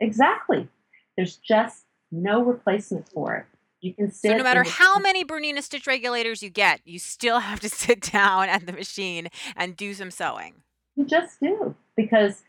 exactly. 0.00 0.68
There's 1.16 1.36
just 1.36 1.86
no 2.12 2.42
replacement 2.42 3.08
for 3.08 3.36
it. 3.36 3.46
You 3.80 3.94
can 3.94 4.10
sit. 4.10 4.28
So 4.28 4.32
no 4.32 4.38
sit 4.38 4.44
matter 4.44 4.64
how 4.64 4.98
many 4.98 5.24
Bernina 5.24 5.62
stitch 5.62 5.86
regulators 5.86 6.42
you 6.42 6.50
get, 6.50 6.80
you 6.84 6.98
still 6.98 7.40
have 7.40 7.60
to 7.60 7.68
sit 7.84 8.02
down 8.02 8.48
at 8.48 8.66
the 8.66 8.72
machine 8.72 9.28
and 9.54 9.76
do 9.76 9.94
some 9.94 10.10
sewing. 10.10 10.62
you 10.96 11.04
just 11.06 11.40
do. 11.40 11.74
because 11.96 12.42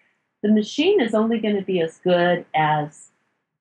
the 0.44 0.50
machine 0.50 1.02
is 1.02 1.14
only 1.14 1.40
going 1.40 1.56
to 1.56 1.62
be 1.62 1.82
as 1.82 1.98
good 2.04 2.46
as 2.54 3.12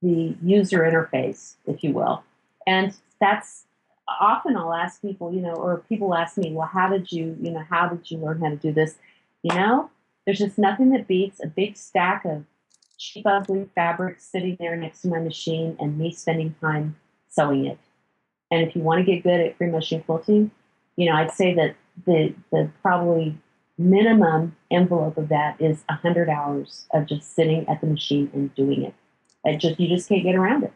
the 0.02 0.36
user 0.42 0.80
interface, 0.80 1.54
if 1.66 1.82
you 1.82 1.92
will. 1.92 2.22
And 2.66 2.94
that's 3.20 3.64
often 4.08 4.56
I'll 4.56 4.74
ask 4.74 5.00
people, 5.02 5.32
you 5.32 5.40
know, 5.40 5.54
or 5.54 5.78
people 5.88 6.14
ask 6.14 6.36
me, 6.38 6.52
well, 6.52 6.68
how 6.68 6.88
did 6.88 7.10
you, 7.10 7.36
you 7.40 7.50
know, 7.50 7.64
how 7.68 7.88
did 7.88 8.10
you 8.10 8.18
learn 8.18 8.40
how 8.40 8.50
to 8.50 8.56
do 8.56 8.72
this? 8.72 8.96
You 9.42 9.54
know, 9.54 9.90
there's 10.24 10.38
just 10.38 10.58
nothing 10.58 10.90
that 10.90 11.06
beats 11.06 11.42
a 11.42 11.46
big 11.46 11.76
stack 11.76 12.24
of 12.24 12.44
cheap, 12.98 13.26
ugly 13.26 13.68
fabric 13.74 14.20
sitting 14.20 14.56
there 14.58 14.76
next 14.76 15.02
to 15.02 15.08
my 15.08 15.20
machine 15.20 15.76
and 15.80 15.98
me 15.98 16.12
spending 16.12 16.54
time 16.60 16.96
sewing 17.28 17.66
it. 17.66 17.78
And 18.50 18.66
if 18.66 18.76
you 18.76 18.82
want 18.82 19.04
to 19.04 19.12
get 19.12 19.22
good 19.22 19.40
at 19.40 19.56
free 19.58 19.68
motion 19.68 20.02
quilting, 20.02 20.50
you 20.96 21.06
know, 21.06 21.16
I'd 21.16 21.32
say 21.32 21.54
that 21.54 21.76
the 22.06 22.34
the 22.50 22.70
probably 22.82 23.36
minimum 23.78 24.56
envelope 24.70 25.18
of 25.18 25.28
that 25.28 25.60
is 25.60 25.84
100 25.88 26.28
hours 26.28 26.86
of 26.92 27.06
just 27.06 27.34
sitting 27.34 27.68
at 27.68 27.80
the 27.80 27.86
machine 27.86 28.30
and 28.32 28.54
doing 28.54 28.82
it. 28.82 28.94
It 29.44 29.58
just 29.58 29.78
you 29.78 29.88
just 29.88 30.08
can't 30.08 30.22
get 30.22 30.34
around 30.34 30.64
it. 30.64 30.72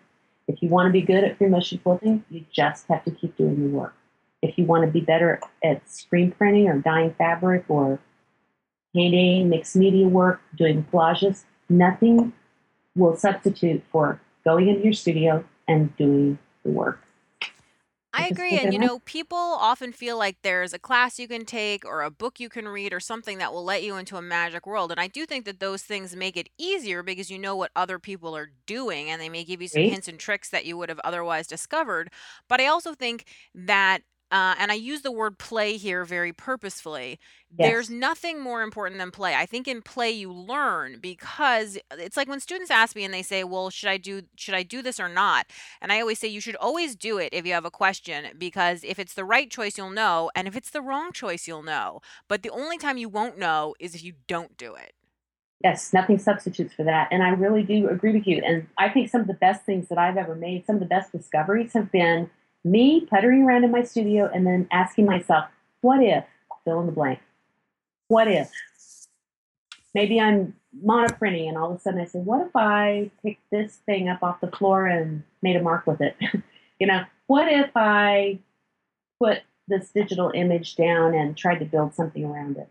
If 0.50 0.60
you 0.62 0.68
want 0.68 0.88
to 0.88 0.92
be 0.92 1.00
good 1.00 1.22
at 1.22 1.38
free 1.38 1.46
motion 1.46 1.78
quilting, 1.78 2.24
you 2.28 2.44
just 2.52 2.88
have 2.88 3.04
to 3.04 3.12
keep 3.12 3.36
doing 3.36 3.62
the 3.62 3.68
work. 3.68 3.94
If 4.42 4.58
you 4.58 4.64
want 4.64 4.84
to 4.84 4.90
be 4.90 5.00
better 5.00 5.40
at 5.62 5.88
screen 5.88 6.32
printing 6.32 6.66
or 6.66 6.76
dyeing 6.78 7.14
fabric 7.14 7.66
or 7.68 8.00
painting, 8.92 9.48
mixed 9.48 9.76
media 9.76 10.08
work, 10.08 10.40
doing 10.56 10.84
collages, 10.92 11.44
nothing 11.68 12.32
will 12.96 13.16
substitute 13.16 13.84
for 13.92 14.20
going 14.44 14.68
into 14.68 14.82
your 14.82 14.92
studio 14.92 15.44
and 15.68 15.96
doing 15.96 16.36
the 16.64 16.70
work. 16.70 16.98
I 18.12 18.26
agree. 18.26 18.58
And, 18.58 18.72
you 18.72 18.78
know, 18.80 18.98
people 19.00 19.36
often 19.38 19.92
feel 19.92 20.18
like 20.18 20.38
there's 20.42 20.72
a 20.72 20.80
class 20.80 21.18
you 21.20 21.28
can 21.28 21.44
take 21.44 21.84
or 21.84 22.02
a 22.02 22.10
book 22.10 22.40
you 22.40 22.48
can 22.48 22.66
read 22.66 22.92
or 22.92 22.98
something 22.98 23.38
that 23.38 23.52
will 23.52 23.62
let 23.64 23.84
you 23.84 23.94
into 23.96 24.16
a 24.16 24.22
magic 24.22 24.66
world. 24.66 24.90
And 24.90 24.98
I 25.00 25.06
do 25.06 25.26
think 25.26 25.44
that 25.44 25.60
those 25.60 25.82
things 25.84 26.16
make 26.16 26.36
it 26.36 26.48
easier 26.58 27.04
because 27.04 27.30
you 27.30 27.38
know 27.38 27.54
what 27.54 27.70
other 27.76 28.00
people 28.00 28.36
are 28.36 28.50
doing 28.66 29.08
and 29.10 29.20
they 29.22 29.28
may 29.28 29.44
give 29.44 29.62
you 29.62 29.68
some 29.68 29.84
Right? 29.84 29.84
hints 29.84 30.08
and 30.08 30.18
tricks 30.18 30.50
that 30.50 30.64
you 30.66 30.76
would 30.76 30.88
have 30.88 31.00
otherwise 31.04 31.46
discovered. 31.46 32.10
But 32.48 32.60
I 32.60 32.66
also 32.66 32.94
think 32.94 33.26
that. 33.54 34.02
Uh, 34.30 34.54
and 34.58 34.70
I 34.70 34.74
use 34.74 35.02
the 35.02 35.10
word 35.10 35.38
play 35.38 35.76
here 35.76 36.04
very 36.04 36.32
purposefully. 36.32 37.18
There's 37.58 37.90
nothing 37.90 38.40
more 38.40 38.62
important 38.62 38.98
than 39.00 39.10
play. 39.10 39.34
I 39.34 39.44
think 39.44 39.66
in 39.66 39.82
play 39.82 40.12
you 40.12 40.32
learn 40.32 40.98
because 41.00 41.76
it's 41.98 42.16
like 42.16 42.28
when 42.28 42.38
students 42.38 42.70
ask 42.70 42.94
me 42.94 43.02
and 43.04 43.12
they 43.12 43.22
say, 43.22 43.42
"Well, 43.42 43.70
should 43.70 43.88
I 43.88 43.96
do 43.96 44.22
should 44.36 44.54
I 44.54 44.62
do 44.62 44.82
this 44.82 45.00
or 45.00 45.08
not?" 45.08 45.46
And 45.80 45.92
I 45.92 46.00
always 46.00 46.20
say 46.20 46.28
you 46.28 46.40
should 46.40 46.54
always 46.56 46.94
do 46.94 47.18
it 47.18 47.30
if 47.32 47.44
you 47.44 47.52
have 47.52 47.64
a 47.64 47.70
question 47.70 48.26
because 48.38 48.84
if 48.84 49.00
it's 49.00 49.14
the 49.14 49.24
right 49.24 49.50
choice, 49.50 49.76
you'll 49.76 49.90
know. 49.90 50.30
And 50.36 50.46
if 50.46 50.54
it's 50.54 50.70
the 50.70 50.80
wrong 50.80 51.10
choice, 51.12 51.48
you'll 51.48 51.64
know. 51.64 52.00
But 52.28 52.44
the 52.44 52.50
only 52.50 52.78
time 52.78 52.98
you 52.98 53.08
won't 53.08 53.36
know 53.36 53.74
is 53.80 53.96
if 53.96 54.04
you 54.04 54.12
don't 54.28 54.56
do 54.56 54.76
it. 54.76 54.94
Yes, 55.62 55.92
nothing 55.92 56.18
substitutes 56.18 56.72
for 56.72 56.84
that. 56.84 57.08
And 57.10 57.22
I 57.22 57.30
really 57.30 57.62
do 57.62 57.88
agree 57.88 58.12
with 58.12 58.26
you. 58.26 58.40
And 58.44 58.68
I 58.78 58.88
think 58.88 59.10
some 59.10 59.20
of 59.20 59.26
the 59.26 59.34
best 59.34 59.64
things 59.64 59.88
that 59.88 59.98
I've 59.98 60.16
ever 60.16 60.34
made, 60.34 60.64
some 60.64 60.76
of 60.76 60.80
the 60.80 60.86
best 60.86 61.12
discoveries 61.12 61.74
have 61.74 61.92
been 61.92 62.30
me 62.64 63.06
puttering 63.06 63.42
around 63.42 63.64
in 63.64 63.70
my 63.70 63.82
studio 63.82 64.30
and 64.32 64.46
then 64.46 64.68
asking 64.70 65.06
myself, 65.06 65.46
what 65.80 66.02
if, 66.02 66.24
fill 66.64 66.80
in 66.80 66.86
the 66.86 66.92
blank, 66.92 67.20
what 68.08 68.28
if? 68.28 68.50
Maybe 69.94 70.20
I'm 70.20 70.54
monoprinting 70.84 71.48
and 71.48 71.56
all 71.56 71.72
of 71.72 71.78
a 71.78 71.80
sudden 71.80 72.00
I 72.00 72.04
say, 72.04 72.20
what 72.20 72.46
if 72.46 72.54
I 72.54 73.10
picked 73.22 73.50
this 73.50 73.76
thing 73.86 74.08
up 74.08 74.22
off 74.22 74.40
the 74.40 74.50
floor 74.50 74.86
and 74.86 75.22
made 75.42 75.56
a 75.56 75.62
mark 75.62 75.86
with 75.86 76.00
it? 76.00 76.16
you 76.78 76.86
know, 76.86 77.04
what 77.26 77.50
if 77.50 77.70
I 77.74 78.38
put 79.20 79.38
this 79.68 79.90
digital 79.90 80.30
image 80.34 80.76
down 80.76 81.14
and 81.14 81.36
tried 81.36 81.58
to 81.58 81.64
build 81.64 81.94
something 81.94 82.24
around 82.24 82.56
it? 82.56 82.68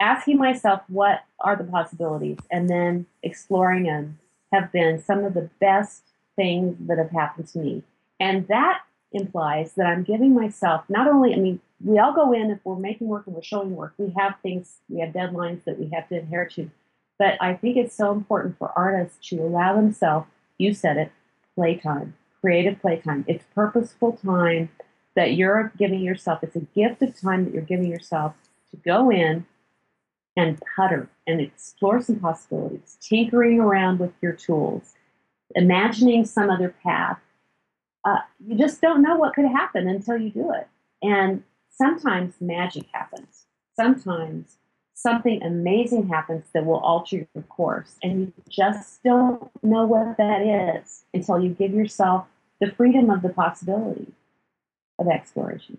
asking 0.00 0.38
myself 0.38 0.82
what 0.88 1.24
are 1.40 1.56
the 1.56 1.64
possibilities 1.64 2.38
and 2.50 2.68
then 2.68 3.06
exploring 3.22 3.84
them 3.84 4.18
have 4.52 4.70
been 4.72 5.02
some 5.02 5.24
of 5.24 5.34
the 5.34 5.48
best 5.60 6.02
things 6.36 6.76
that 6.80 6.98
have 6.98 7.10
happened 7.10 7.48
to 7.48 7.58
me. 7.58 7.82
And 8.20 8.46
that 8.48 8.80
implies 9.12 9.74
that 9.74 9.86
I'm 9.86 10.02
giving 10.02 10.34
myself 10.34 10.84
not 10.88 11.08
only, 11.08 11.34
I 11.34 11.38
mean, 11.38 11.60
we 11.84 11.98
all 11.98 12.12
go 12.12 12.32
in 12.32 12.50
if 12.50 12.58
we're 12.64 12.76
making 12.76 13.08
work 13.08 13.26
and 13.26 13.34
we're 13.34 13.42
showing 13.42 13.76
work, 13.76 13.94
we 13.98 14.12
have 14.16 14.34
things, 14.42 14.76
we 14.88 15.00
have 15.00 15.10
deadlines 15.10 15.64
that 15.64 15.78
we 15.78 15.90
have 15.90 16.08
to 16.08 16.16
adhere 16.16 16.46
to. 16.54 16.70
But 17.18 17.36
I 17.40 17.54
think 17.54 17.76
it's 17.76 17.96
so 17.96 18.12
important 18.12 18.58
for 18.58 18.72
artists 18.76 19.26
to 19.28 19.36
allow 19.36 19.74
themselves, 19.74 20.26
you 20.58 20.74
said 20.74 20.96
it, 20.96 21.12
playtime, 21.54 22.14
creative 22.40 22.80
playtime. 22.80 23.24
It's 23.26 23.44
purposeful 23.54 24.12
time 24.12 24.70
that 25.14 25.34
you're 25.34 25.72
giving 25.78 26.00
yourself. 26.00 26.40
It's 26.42 26.56
a 26.56 26.60
gift 26.60 27.02
of 27.02 27.18
time 27.18 27.44
that 27.44 27.54
you're 27.54 27.62
giving 27.62 27.90
yourself 27.90 28.34
to 28.70 28.76
go 28.76 29.10
in 29.10 29.46
and 30.36 30.60
putter 30.76 31.08
and 31.26 31.40
explore 31.40 32.02
some 32.02 32.20
possibilities, 32.20 32.98
tinkering 33.00 33.58
around 33.58 33.98
with 33.98 34.12
your 34.20 34.32
tools, 34.32 34.92
imagining 35.54 36.26
some 36.26 36.50
other 36.50 36.74
path. 36.82 37.18
Uh, 38.06 38.18
you 38.46 38.56
just 38.56 38.80
don't 38.80 39.02
know 39.02 39.16
what 39.16 39.34
could 39.34 39.46
happen 39.46 39.88
until 39.88 40.16
you 40.16 40.30
do 40.30 40.52
it. 40.52 40.68
And 41.02 41.42
sometimes 41.70 42.34
magic 42.40 42.86
happens. 42.92 43.46
Sometimes 43.74 44.58
something 44.94 45.42
amazing 45.42 46.08
happens 46.08 46.44
that 46.54 46.64
will 46.64 46.78
alter 46.78 47.26
your 47.34 47.42
course. 47.48 47.96
And 48.04 48.20
you 48.20 48.32
just 48.48 49.02
don't 49.02 49.50
know 49.64 49.84
what 49.86 50.16
that 50.18 50.40
is 50.40 51.02
until 51.12 51.40
you 51.40 51.50
give 51.50 51.72
yourself 51.72 52.26
the 52.60 52.70
freedom 52.70 53.10
of 53.10 53.22
the 53.22 53.28
possibility 53.28 54.12
of 55.00 55.08
exploration. 55.08 55.78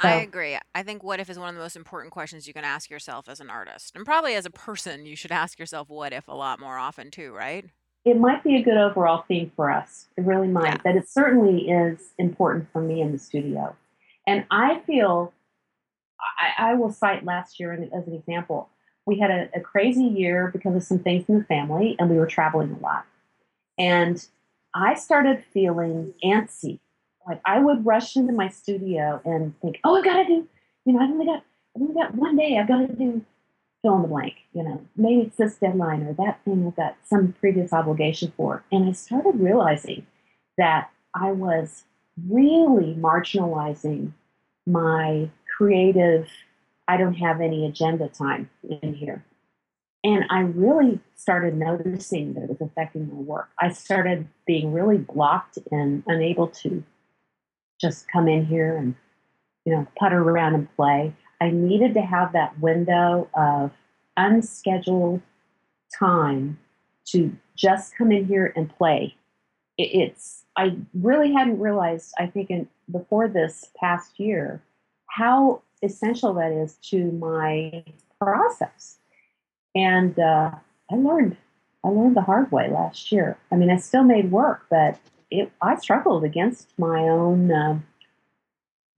I 0.00 0.16
agree. 0.16 0.56
I 0.74 0.82
think 0.82 1.02
what 1.02 1.18
if 1.18 1.28
is 1.28 1.38
one 1.38 1.48
of 1.48 1.54
the 1.54 1.60
most 1.60 1.76
important 1.76 2.12
questions 2.12 2.46
you 2.46 2.52
can 2.52 2.64
ask 2.64 2.90
yourself 2.90 3.28
as 3.28 3.40
an 3.40 3.50
artist. 3.50 3.96
And 3.96 4.04
probably 4.04 4.34
as 4.34 4.46
a 4.46 4.50
person, 4.50 5.06
you 5.06 5.16
should 5.16 5.32
ask 5.32 5.58
yourself 5.58 5.88
what 5.88 6.12
if 6.12 6.28
a 6.28 6.34
lot 6.34 6.60
more 6.60 6.78
often 6.78 7.10
too, 7.10 7.32
right? 7.32 7.64
It 8.10 8.18
might 8.18 8.42
be 8.44 8.56
a 8.56 8.62
good 8.62 8.76
overall 8.76 9.24
theme 9.28 9.50
for 9.56 9.70
us. 9.70 10.06
It 10.16 10.24
really 10.24 10.48
Yeah. 10.48 10.52
might. 10.54 10.82
But 10.82 10.96
it 10.96 11.08
certainly 11.08 11.70
is 11.70 12.12
important 12.18 12.70
for 12.72 12.80
me 12.80 13.00
in 13.00 13.12
the 13.12 13.18
studio. 13.18 13.76
And 14.26 14.44
I 14.50 14.80
feel, 14.80 15.32
I, 16.38 16.70
I 16.70 16.74
will 16.74 16.90
cite 16.90 17.24
last 17.24 17.58
year 17.58 17.72
as 17.72 18.06
an 18.06 18.14
example. 18.14 18.68
We 19.06 19.18
had 19.18 19.30
a, 19.30 19.48
a 19.54 19.60
crazy 19.60 20.04
year 20.04 20.50
because 20.52 20.74
of 20.76 20.82
some 20.82 20.98
things 20.98 21.24
in 21.28 21.38
the 21.38 21.44
family, 21.44 21.96
and 21.98 22.10
we 22.10 22.16
were 22.16 22.26
traveling 22.26 22.76
a 22.78 22.82
lot. 22.82 23.06
And 23.78 24.24
I 24.74 24.94
started 24.94 25.44
feeling 25.52 26.12
antsy. 26.22 26.78
Like 27.26 27.40
I 27.44 27.58
would 27.58 27.86
rush 27.86 28.16
into 28.16 28.32
my 28.32 28.48
studio 28.48 29.20
and 29.24 29.58
think, 29.60 29.80
oh, 29.84 29.96
I've 29.96 30.04
got 30.04 30.22
to 30.22 30.24
do, 30.24 30.48
you 30.84 30.92
know, 30.92 31.00
I've 31.00 31.10
only 31.10 31.26
got, 31.26 31.42
I've 31.74 31.82
only 31.82 31.94
got 31.94 32.14
one 32.14 32.36
day. 32.36 32.58
I've 32.58 32.68
got 32.68 32.86
to 32.86 32.92
do 32.92 33.24
fill 33.82 33.96
in 33.96 34.02
the 34.02 34.08
blank. 34.08 34.34
You 34.52 34.62
know, 34.64 34.86
maybe 34.96 35.22
it's 35.22 35.36
this 35.36 35.56
deadline 35.56 36.02
or 36.02 36.12
that 36.14 36.40
thing 36.44 36.66
I've 36.66 36.76
got 36.76 36.96
some 37.04 37.34
previous 37.40 37.72
obligation 37.72 38.32
for. 38.36 38.64
And 38.72 38.88
I 38.88 38.92
started 38.92 39.40
realizing 39.40 40.06
that 40.56 40.90
I 41.14 41.32
was 41.32 41.84
really 42.28 42.94
marginalizing 42.94 44.12
my 44.66 45.30
creative, 45.56 46.28
I 46.86 46.96
don't 46.96 47.14
have 47.14 47.40
any 47.40 47.66
agenda 47.66 48.08
time 48.08 48.50
in 48.82 48.94
here. 48.94 49.24
And 50.04 50.24
I 50.30 50.40
really 50.40 51.00
started 51.16 51.56
noticing 51.56 52.34
that 52.34 52.44
it 52.44 52.48
was 52.48 52.60
affecting 52.60 53.08
my 53.08 53.20
work. 53.20 53.48
I 53.60 53.72
started 53.72 54.28
being 54.46 54.72
really 54.72 54.98
blocked 54.98 55.58
and 55.72 56.04
unable 56.06 56.48
to 56.48 56.84
just 57.80 58.06
come 58.10 58.28
in 58.28 58.46
here 58.46 58.76
and, 58.76 58.94
you 59.64 59.74
know, 59.74 59.86
putter 59.98 60.20
around 60.20 60.54
and 60.54 60.76
play. 60.76 61.14
I 61.40 61.50
needed 61.50 61.94
to 61.94 62.02
have 62.02 62.32
that 62.32 62.58
window 62.60 63.28
of 63.34 63.70
unscheduled 64.16 65.22
time 65.98 66.58
to 67.06 67.34
just 67.56 67.96
come 67.96 68.12
in 68.12 68.26
here 68.26 68.52
and 68.56 68.68
play. 68.76 69.14
It, 69.76 69.82
it's 69.94 70.44
I 70.56 70.76
really 70.94 71.32
hadn't 71.32 71.60
realized. 71.60 72.12
I 72.18 72.26
think 72.26 72.50
in 72.50 72.68
before 72.90 73.28
this 73.28 73.70
past 73.78 74.18
year 74.18 74.62
how 75.06 75.62
essential 75.82 76.34
that 76.34 76.52
is 76.52 76.74
to 76.90 77.12
my 77.12 77.84
process, 78.20 78.98
and 79.74 80.18
uh, 80.18 80.50
I 80.90 80.94
learned 80.94 81.36
I 81.84 81.88
learned 81.88 82.16
the 82.16 82.22
hard 82.22 82.50
way 82.50 82.68
last 82.70 83.12
year. 83.12 83.38
I 83.52 83.56
mean, 83.56 83.70
I 83.70 83.76
still 83.76 84.04
made 84.04 84.30
work, 84.30 84.66
but 84.70 84.98
it 85.30 85.52
I 85.62 85.76
struggled 85.76 86.24
against 86.24 86.68
my 86.78 87.02
own. 87.02 87.52
Um, 87.52 87.86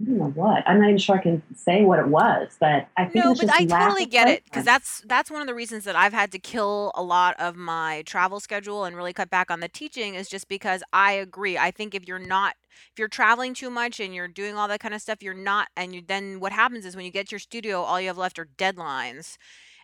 I 0.01 0.05
don't 0.05 0.19
know 0.19 0.33
what. 0.35 0.65
I'm 0.67 0.81
not 0.81 0.87
even 0.87 0.99
sure 0.99 1.17
I 1.17 1.23
can 1.23 1.43
say 1.55 1.85
what 1.85 1.99
it 1.99 2.09
was, 2.09 2.57
but 2.59 2.89
I 2.97 3.05
think 3.07 3.27
it 3.27 3.29
No, 3.29 3.35
but 3.35 3.49
just 3.49 3.55
I 3.55 3.65
totally 3.67 4.07
get 4.07 4.29
it 4.29 4.45
because 4.45 4.65
that's 4.65 5.03
that's 5.07 5.31
one 5.31 5.43
of 5.43 5.47
the 5.47 5.55
reasons 5.55 5.85
that 5.85 5.97
I've 5.97 6.13
had 6.15 6.33
to 6.33 6.39
kill 6.39 6.93
a 6.95 7.03
lot 7.03 7.37
of 7.39 7.57
my 7.57 8.03
travel 8.07 8.41
schedule 8.41 8.85
and 8.85 8.97
really 8.97 9.13
cut 9.13 9.31
back 9.31 9.51
on 9.51 9.61
the 9.61 9.69
teaching 9.69 10.15
is 10.15 10.29
just 10.29 10.49
because 10.49 10.83
I 10.93 11.13
agree. 11.13 11.59
I 11.59 11.71
think 11.71 11.95
if 11.95 12.09
you're 12.09 12.19
not 12.19 12.55
if 12.93 12.99
you're 12.99 13.09
traveling 13.09 13.55
too 13.55 13.71
much 13.71 14.01
and 14.01 14.15
you're 14.15 14.29
doing 14.29 14.57
all 14.57 14.69
that 14.69 14.81
kind 14.81 14.95
of 14.95 15.03
stuff, 15.03 15.23
you're 15.23 15.35
not 15.35 15.69
and 15.77 15.95
you 15.95 16.03
then 16.07 16.41
what 16.41 16.53
happens 16.53 16.87
is 16.87 16.97
when 16.97 17.05
you 17.05 17.11
get 17.13 17.29
to 17.29 17.33
your 17.33 17.41
studio, 17.41 17.83
all 17.83 18.01
you 18.01 18.09
have 18.09 18.19
left 18.19 18.39
are 18.39 18.49
deadlines. 18.59 19.37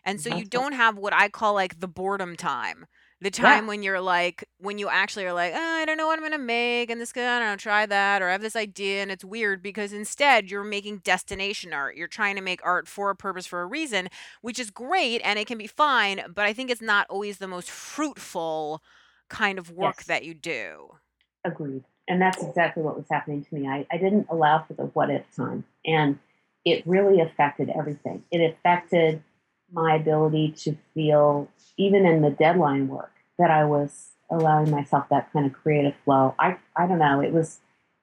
And 0.03 0.21
so 0.21 0.29
you 0.29 0.45
That's 0.45 0.49
don't 0.49 0.73
have 0.73 0.97
what 0.97 1.13
I 1.13 1.29
call 1.29 1.53
like 1.53 1.79
the 1.79 1.87
boredom 1.87 2.35
time. 2.37 2.87
The 3.21 3.31
Yeah. 3.37 3.61
time 3.61 3.65
when 3.65 3.81
you're 3.81 3.99
like 3.99 4.43
when 4.59 4.77
you 4.77 4.89
actually 4.89 5.25
are 5.25 5.33
like, 5.33 5.51
"Oh, 5.55 5.59
I 5.59 5.85
don't 5.85 5.97
know 5.97 6.05
what 6.05 6.19
I'm 6.19 6.23
gonna 6.25 6.37
make, 6.37 6.91
and 6.91 7.01
this 7.01 7.11
guy, 7.11 7.35
I 7.35 7.39
don't 7.39 7.47
know, 7.49 7.55
try 7.55 7.87
that, 7.87 8.21
or 8.21 8.29
I 8.29 8.31
have 8.33 8.41
this 8.41 8.55
idea," 8.55 9.01
and 9.01 9.09
it's 9.11 9.25
weird 9.25 9.63
because 9.63 9.91
instead 9.91 10.51
you're 10.51 10.63
making 10.63 10.99
destination 10.99 11.73
art. 11.73 11.95
You're 11.97 12.07
trying 12.07 12.35
to 12.35 12.41
make 12.43 12.61
art 12.63 12.87
for 12.87 13.09
a 13.09 13.15
purpose, 13.15 13.47
for 13.47 13.61
a 13.61 13.65
reason, 13.65 14.09
which 14.41 14.59
is 14.59 14.69
great 14.69 15.21
and 15.23 15.39
it 15.39 15.47
can 15.47 15.57
be 15.57 15.65
fine, 15.67 16.21
but 16.33 16.45
I 16.45 16.53
think 16.53 16.69
it's 16.69 16.81
not 16.81 17.07
always 17.09 17.39
the 17.39 17.47
most 17.47 17.71
fruitful 17.71 18.83
kind 19.29 19.57
of 19.57 19.71
work 19.71 20.03
Yes. 20.03 20.05
that 20.05 20.23
you 20.23 20.35
do. 20.35 20.97
Agreed. 21.43 21.83
And 22.07 22.21
that's 22.21 22.41
exactly 22.41 22.83
what 22.83 22.97
was 22.97 23.05
happening 23.11 23.43
to 23.43 23.55
me. 23.55 23.67
I, 23.67 23.85
I 23.91 23.97
didn't 23.97 24.27
allow 24.29 24.63
for 24.63 24.73
the 24.73 24.85
what 24.85 25.09
if 25.09 25.23
time. 25.35 25.65
And 25.85 26.19
it 26.65 26.85
really 26.87 27.21
affected 27.21 27.69
everything. 27.69 28.23
It 28.31 28.39
affected 28.41 29.23
my 29.71 29.95
ability 29.95 30.53
to 30.63 30.75
feel, 30.93 31.49
even 31.77 32.05
in 32.05 32.21
the 32.21 32.29
deadline 32.29 32.87
work, 32.87 33.11
that 33.37 33.51
I 33.51 33.65
was 33.65 34.09
allowing 34.29 34.69
myself 34.69 35.07
that 35.09 35.31
kind 35.31 35.45
of 35.45 35.53
creative 35.53 35.95
flow. 36.03 36.35
I, 36.39 36.57
I 36.75 36.87
don't 36.87 36.99
know. 36.99 37.21
It 37.21 37.31
was, 37.31 37.59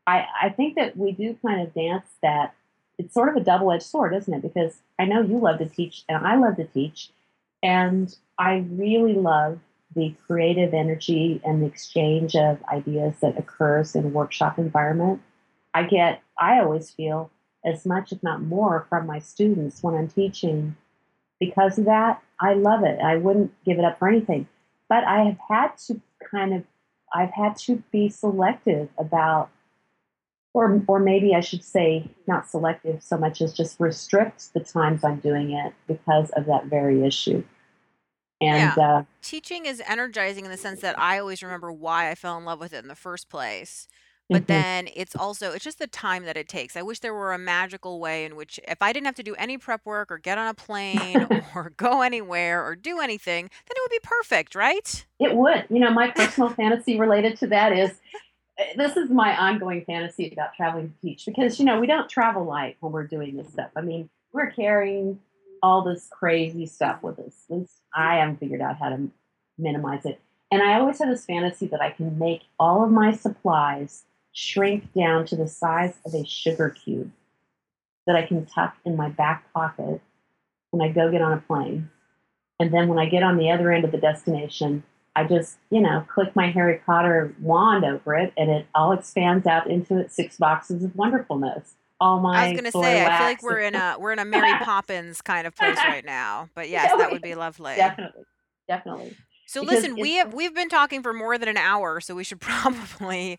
I, 0.06 0.26
I 0.40 0.48
think 0.48 0.76
that 0.76 0.96
we 0.96 1.12
do 1.12 1.36
kind 1.44 1.60
of 1.60 1.74
dance 1.74 2.08
that 2.22 2.54
it's 2.98 3.12
sort 3.12 3.28
of 3.28 3.36
a 3.36 3.44
double 3.44 3.72
edged 3.72 3.82
sword, 3.82 4.14
isn't 4.14 4.32
it? 4.32 4.42
Because 4.42 4.78
I 4.98 5.04
know 5.04 5.20
you 5.20 5.38
love 5.38 5.58
to 5.58 5.66
teach 5.66 6.04
and 6.08 6.26
I 6.26 6.36
love 6.36 6.56
to 6.56 6.64
teach. 6.64 7.10
And 7.62 8.14
I 8.38 8.64
really 8.70 9.14
love 9.14 9.58
the 9.94 10.14
creative 10.26 10.74
energy 10.74 11.40
and 11.44 11.62
the 11.62 11.66
exchange 11.66 12.34
of 12.36 12.62
ideas 12.72 13.14
that 13.20 13.38
occurs 13.38 13.94
in 13.94 14.04
a 14.04 14.08
workshop 14.08 14.58
environment. 14.58 15.20
I 15.72 15.84
get, 15.84 16.22
I 16.38 16.60
always 16.60 16.90
feel 16.90 17.30
as 17.64 17.86
much, 17.86 18.12
if 18.12 18.22
not 18.22 18.42
more, 18.42 18.86
from 18.88 19.06
my 19.06 19.18
students 19.18 19.82
when 19.82 19.94
I'm 19.94 20.08
teaching. 20.08 20.76
Because 21.40 21.78
of 21.78 21.86
that, 21.86 22.22
I 22.40 22.54
love 22.54 22.84
it. 22.84 23.00
I 23.00 23.16
wouldn't 23.16 23.52
give 23.64 23.78
it 23.78 23.84
up 23.84 23.98
for 23.98 24.08
anything. 24.08 24.48
But 24.88 25.04
I 25.04 25.24
have 25.24 25.38
had 25.48 25.76
to 25.86 26.00
kind 26.30 26.54
of, 26.54 26.64
I've 27.14 27.32
had 27.32 27.56
to 27.58 27.82
be 27.90 28.08
selective 28.08 28.88
about, 28.98 29.50
or, 30.52 30.82
or 30.86 30.98
maybe 31.00 31.34
I 31.34 31.40
should 31.40 31.64
say, 31.64 32.08
not 32.26 32.48
selective 32.48 33.02
so 33.02 33.16
much 33.16 33.40
as 33.40 33.52
just 33.52 33.80
restrict 33.80 34.52
the 34.52 34.60
times 34.60 35.04
I'm 35.04 35.20
doing 35.20 35.52
it 35.52 35.72
because 35.86 36.30
of 36.30 36.46
that 36.46 36.66
very 36.66 37.04
issue. 37.04 37.44
And 38.40 38.58
Yeah. 38.76 38.98
uh, 38.98 39.02
Teaching 39.22 39.66
is 39.66 39.82
energizing 39.86 40.44
in 40.44 40.50
the 40.50 40.56
sense 40.56 40.80
that 40.80 40.98
I 40.98 41.18
always 41.18 41.42
remember 41.42 41.72
why 41.72 42.10
I 42.10 42.14
fell 42.14 42.36
in 42.36 42.44
love 42.44 42.60
with 42.60 42.72
it 42.72 42.82
in 42.82 42.88
the 42.88 42.94
first 42.94 43.28
place. 43.30 43.88
But 44.30 44.44
mhm. 44.44 44.46
then 44.46 44.88
it's 44.94 45.14
also 45.14 45.52
it's 45.52 45.64
just 45.64 45.78
the 45.78 45.86
time 45.86 46.24
that 46.24 46.36
it 46.36 46.48
takes. 46.48 46.76
I 46.76 46.82
wish 46.82 47.00
there 47.00 47.12
were 47.12 47.32
a 47.32 47.38
magical 47.38 48.00
way 48.00 48.24
in 48.24 48.36
which 48.36 48.58
if 48.66 48.80
I 48.80 48.92
didn't 48.92 49.06
have 49.06 49.14
to 49.16 49.22
do 49.22 49.34
any 49.34 49.58
prep 49.58 49.84
work 49.84 50.10
or 50.10 50.18
get 50.18 50.38
on 50.38 50.48
a 50.48 50.54
plane 50.54 51.26
or 51.54 51.70
go 51.76 52.00
anywhere 52.00 52.64
or 52.64 52.74
do 52.74 53.00
anything, 53.00 53.44
then 53.44 53.76
it 53.76 53.80
would 53.82 53.90
be 53.90 54.00
perfect, 54.02 54.54
right? 54.54 55.04
It 55.20 55.34
would. 55.36 55.66
You 55.68 55.80
know, 55.80 55.90
my 55.90 56.10
personal 56.10 56.48
fantasy 56.48 56.98
related 56.98 57.36
to 57.38 57.48
that 57.48 57.72
is 57.72 57.90
uh, 58.58 58.64
this 58.76 58.96
is 58.96 59.10
my 59.10 59.36
ongoing 59.36 59.84
fantasy 59.84 60.30
about 60.32 60.54
traveling 60.54 60.88
to 60.88 61.06
teach 61.06 61.26
because, 61.26 61.58
you 61.58 61.66
know, 61.66 61.78
we 61.78 61.86
don't 61.86 62.08
travel 62.08 62.44
light 62.44 62.76
when 62.80 62.92
we're 62.92 63.06
doing 63.06 63.36
this 63.36 63.52
stuff. 63.52 63.70
I 63.76 63.82
mean, 63.82 64.08
we're 64.32 64.50
carrying 64.50 65.20
all 65.62 65.82
this 65.82 66.08
crazy 66.10 66.66
stuff 66.66 67.02
with 67.02 67.18
us. 67.18 67.34
At 67.50 67.58
least 67.58 67.80
I 67.94 68.16
haven't 68.16 68.40
figured 68.40 68.62
out 68.62 68.78
how 68.78 68.88
to 68.88 69.10
minimize 69.58 70.04
it. 70.06 70.20
And 70.50 70.62
I 70.62 70.78
always 70.78 70.98
have 70.98 71.08
this 71.08 71.24
fantasy 71.24 71.66
that 71.66 71.80
I 71.80 71.90
can 71.90 72.18
make 72.18 72.42
all 72.58 72.84
of 72.84 72.90
my 72.90 73.12
supplies 73.12 74.04
shrink 74.34 74.92
down 74.92 75.24
to 75.26 75.36
the 75.36 75.48
size 75.48 75.94
of 76.04 76.12
a 76.12 76.24
sugar 76.26 76.68
cube 76.68 77.10
that 78.06 78.16
I 78.16 78.26
can 78.26 78.44
tuck 78.44 78.76
in 78.84 78.96
my 78.96 79.08
back 79.08 79.50
pocket 79.54 80.02
when 80.70 80.86
I 80.86 80.92
go 80.92 81.10
get 81.10 81.22
on 81.22 81.32
a 81.32 81.40
plane. 81.40 81.88
And 82.60 82.74
then 82.74 82.88
when 82.88 82.98
I 82.98 83.06
get 83.06 83.22
on 83.22 83.38
the 83.38 83.50
other 83.50 83.72
end 83.72 83.84
of 83.84 83.92
the 83.92 83.98
destination, 83.98 84.82
I 85.16 85.24
just, 85.24 85.56
you 85.70 85.80
know, 85.80 86.04
click 86.12 86.34
my 86.34 86.50
Harry 86.50 86.80
Potter 86.84 87.34
wand 87.40 87.84
over 87.84 88.14
it 88.16 88.32
and 88.36 88.50
it 88.50 88.66
all 88.74 88.92
expands 88.92 89.46
out 89.46 89.70
into 89.70 89.98
its 89.98 90.14
six 90.14 90.36
boxes 90.36 90.82
of 90.82 90.94
wonderfulness. 90.96 91.76
All 92.00 92.18
my 92.20 92.46
I 92.46 92.48
was 92.48 92.60
gonna 92.60 92.72
say, 92.84 93.06
I 93.06 93.18
feel 93.18 93.26
like 93.26 93.42
we're 93.42 93.60
in 93.60 93.76
a 93.76 93.96
we're 93.98 94.12
in 94.12 94.18
a 94.18 94.24
Mary 94.24 94.52
Poppins 94.64 95.22
kind 95.22 95.46
of 95.46 95.54
place 95.54 95.78
right 95.78 96.04
now. 96.04 96.48
But 96.54 96.68
yes, 96.68 96.92
that 96.98 97.12
would 97.12 97.22
be 97.22 97.36
lovely. 97.36 97.76
Definitely. 97.76 98.24
Definitely. 98.66 99.16
So 99.46 99.60
Because 99.60 99.82
listen, 99.82 99.96
we 99.96 100.14
have 100.14 100.32
we've 100.32 100.54
been 100.54 100.68
talking 100.68 101.02
for 101.02 101.12
more 101.12 101.38
than 101.38 101.48
an 101.48 101.56
hour, 101.56 102.00
so 102.00 102.14
we 102.14 102.24
should 102.24 102.40
probably 102.40 103.38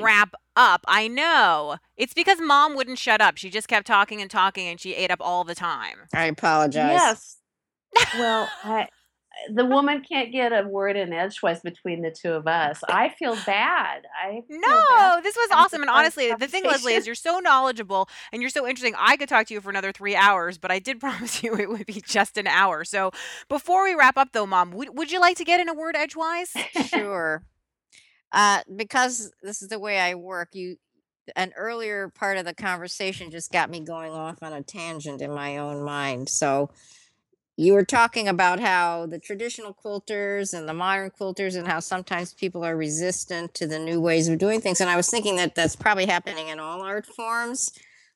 wrap 0.00 0.34
up. 0.56 0.84
I 0.88 1.08
know. 1.08 1.76
It's 1.96 2.14
because 2.14 2.40
mom 2.40 2.74
wouldn't 2.74 2.98
shut 2.98 3.20
up. 3.20 3.36
She 3.36 3.50
just 3.50 3.68
kept 3.68 3.86
talking 3.86 4.20
and 4.20 4.30
talking 4.30 4.68
and 4.68 4.80
she 4.80 4.94
ate 4.94 5.10
up 5.10 5.20
all 5.20 5.44
the 5.44 5.54
time. 5.54 5.98
I 6.14 6.24
apologize. 6.26 6.92
Yes. 6.92 7.36
Well, 8.18 8.48
I, 8.64 8.88
the 9.52 9.64
woman 9.64 10.02
can't 10.02 10.32
get 10.32 10.52
a 10.52 10.66
word 10.66 10.96
in 10.96 11.12
edgewise 11.12 11.60
between 11.60 12.02
the 12.02 12.10
two 12.10 12.32
of 12.32 12.46
us. 12.46 12.80
I 12.88 13.10
feel 13.10 13.36
bad. 13.46 14.06
I 14.22 14.42
feel 14.48 14.60
bad. 14.60 14.70
No, 14.70 15.20
this 15.22 15.36
was 15.36 15.50
having 15.50 15.64
awesome. 15.64 15.80
And 15.82 15.90
honestly, 15.90 16.32
the 16.38 16.48
thing, 16.48 16.64
Leslie, 16.64 16.94
is 16.94 17.06
you're 17.06 17.14
so 17.14 17.38
knowledgeable 17.38 18.08
and 18.32 18.42
you're 18.42 18.50
so 18.50 18.66
interesting. 18.66 18.94
I 18.98 19.16
could 19.16 19.28
talk 19.28 19.46
to 19.48 19.54
you 19.54 19.60
for 19.60 19.70
another 19.70 19.92
three 19.92 20.16
hours, 20.16 20.58
but 20.58 20.70
I 20.70 20.78
did 20.78 21.00
promise 21.00 21.42
you 21.42 21.54
it 21.56 21.68
would 21.68 21.86
be 21.86 22.02
just 22.04 22.36
an 22.36 22.46
hour. 22.46 22.84
So 22.84 23.12
before 23.48 23.84
we 23.84 23.94
wrap 23.94 24.16
up, 24.16 24.28
though, 24.32 24.46
mom, 24.46 24.72
would, 24.72 24.96
would 24.96 25.12
you 25.12 25.20
like 25.20 25.36
to 25.36 25.44
get 25.44 25.60
in 25.60 25.68
a 25.68 25.74
word 25.74 25.96
edgewise? 25.96 26.52
sure. 26.88 27.44
Uh, 28.32 28.60
because 28.74 29.32
this 29.42 29.62
is 29.62 29.68
the 29.68 29.78
way 29.78 29.98
I 29.98 30.14
work, 30.14 30.50
you 30.52 30.76
an 31.34 31.52
earlier 31.56 32.08
part 32.08 32.38
of 32.38 32.44
the 32.44 32.54
conversation 32.54 33.30
just 33.30 33.50
got 33.50 33.70
me 33.70 33.80
going 33.80 34.12
off 34.12 34.42
on 34.42 34.52
a 34.52 34.62
tangent 34.62 35.20
in 35.20 35.32
my 35.32 35.56
own 35.56 35.82
mind. 35.82 36.28
So 36.28 36.70
you 37.56 37.72
were 37.72 37.84
talking 37.84 38.28
about 38.28 38.60
how 38.60 39.06
the 39.06 39.18
traditional 39.18 39.74
quilters 39.74 40.52
and 40.52 40.68
the 40.68 40.74
modern 40.74 41.10
quilters 41.10 41.56
and 41.56 41.66
how 41.66 41.80
sometimes 41.80 42.34
people 42.34 42.64
are 42.64 42.76
resistant 42.76 43.54
to 43.54 43.66
the 43.66 43.78
new 43.78 43.98
ways 43.98 44.28
of 44.28 44.38
doing 44.38 44.60
things. 44.60 44.80
And 44.80 44.90
I 44.90 44.96
was 44.96 45.08
thinking 45.08 45.36
that 45.36 45.54
that's 45.54 45.74
probably 45.74 46.06
happening 46.06 46.48
in 46.48 46.60
all 46.60 46.82
art 46.82 47.06
forms. 47.06 47.72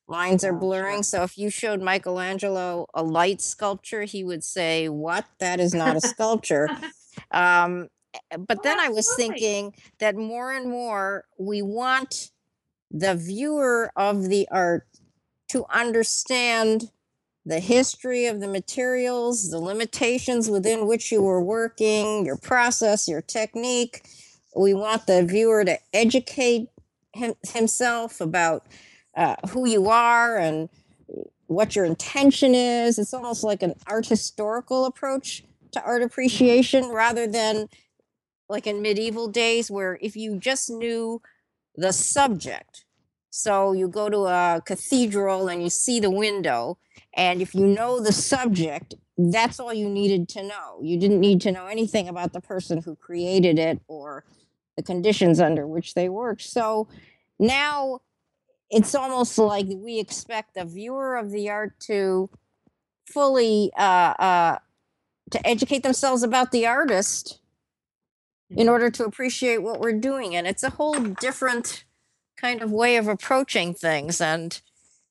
Lines 0.07 0.45
are 0.45 0.53
blurring. 0.53 1.03
So 1.03 1.23
if 1.23 1.39
you 1.39 1.49
showed 1.49 1.81
Michelangelo 1.81 2.87
a 2.93 3.03
light 3.03 3.41
sculpture, 3.41 4.03
he 4.03 4.25
would 4.25 4.45
say, 4.45 4.89
What? 4.89 5.25
That 5.39 5.59
is 5.61 5.73
not 5.73 5.97
a 5.97 6.01
sculpture. 6.01 6.69
Um, 7.33 7.89
eh, 8.31 8.37
but 8.39 8.63
then 8.63 8.79
I 8.79 8.89
was 8.89 9.13
thinking 9.15 9.75
that 9.99 10.17
more 10.17 10.53
and 10.53 10.71
more 10.71 11.25
we 11.39 11.61
want 11.61 12.31
the 12.91 13.15
viewer 13.15 13.93
of 13.95 14.29
the 14.29 14.49
art 14.51 14.87
to 15.49 15.65
understand 15.69 16.91
the 17.47 17.61
history 17.61 18.27
of 18.27 18.41
the 18.41 18.49
materials, 18.49 19.51
the 19.51 19.59
limitations 19.59 20.51
within 20.51 20.87
which 20.87 21.11
you 21.11 21.23
were 21.23 21.43
working, 21.43 22.25
your 22.27 22.37
process, 22.37 23.09
your 23.09 23.23
technique. 23.23 24.05
We 24.57 24.75
want 24.75 25.07
the 25.07 25.25
viewer 25.25 25.65
to 25.65 25.79
educate 25.93 26.69
him, 27.15 27.35
himself 27.53 28.21
about 28.21 28.67
uh, 29.17 29.37
who 29.51 29.67
you 29.67 29.89
are 29.89 30.37
and 30.37 30.69
what 31.47 31.75
your 31.75 31.85
intention 31.85 32.55
is. 32.55 32.99
It's 32.99 33.15
almost 33.15 33.43
like 33.43 33.63
an 33.63 33.75
art 33.87 34.07
historical 34.07 34.85
approach 34.85 35.45
to 35.73 35.83
art 35.83 36.03
appreciation 36.03 36.89
rather 36.89 37.27
than 37.27 37.69
like 38.49 38.67
in 38.67 38.83
medieval 38.83 39.29
days 39.29 39.71
where 39.71 39.99
if 40.03 40.17
you 40.17 40.37
just 40.39 40.71
knew 40.71 41.23
the 41.77 41.93
subject 41.93 42.85
so 43.31 43.73
you 43.73 43.87
go 43.87 44.11
to 44.11 44.27
a 44.27 44.61
cathedral 44.67 45.49
and 45.49 45.63
you 45.63 45.71
see 45.71 46.01
the 46.01 46.11
window 46.11 46.77
and 47.15 47.43
if 47.43 47.55
you 47.55 47.67
know 47.67 48.01
the 48.01 48.13
subject 48.13 48.95
that's 49.29 49.61
all 49.61 49.73
you 49.73 49.89
needed 49.89 50.29
to 50.31 50.43
know. 50.43 50.81
You 50.83 50.99
didn't 50.99 51.21
need 51.21 51.41
to 51.43 51.53
know 51.53 51.67
anything 51.67 52.09
about 52.09 52.33
the 52.33 52.41
person 52.41 52.83
who 52.83 52.97
created 52.97 53.59
it 53.59 53.81
or 53.87 54.25
the 54.77 54.83
conditions 54.83 55.41
under 55.41 55.67
which 55.67 55.95
they 55.95 56.09
worked. 56.09 56.43
So 56.43 56.89
now 57.39 58.01
it's 58.71 58.95
almost 58.95 59.37
like 59.37 59.67
we 59.69 59.99
expect 59.99 60.55
the 60.55 60.65
viewer 60.65 61.17
of 61.17 61.31
the 61.31 61.51
art 61.51 61.79
to 61.81 62.31
fully 63.07 63.73
uh, 63.77 64.15
uh, 64.19 64.59
to 65.31 65.47
educate 65.47 65.83
themselves 65.83 66.23
about 66.23 66.53
the 66.53 66.67
artist 66.67 67.41
in 68.51 68.69
order 68.69 68.91
to 68.91 69.05
appreciate 69.05 69.59
what 69.59 69.81
we're 69.81 69.93
doing. 69.93 70.35
And 70.35 70.47
it's 70.47 70.63
a 70.63 70.71
whole 70.71 70.95
different 70.95 71.85
kind 72.37 72.63
of 72.63 72.73
way 72.73 72.97
of 72.97 73.07
approaching 73.07 73.75
things. 73.75 74.21
And 74.21 74.61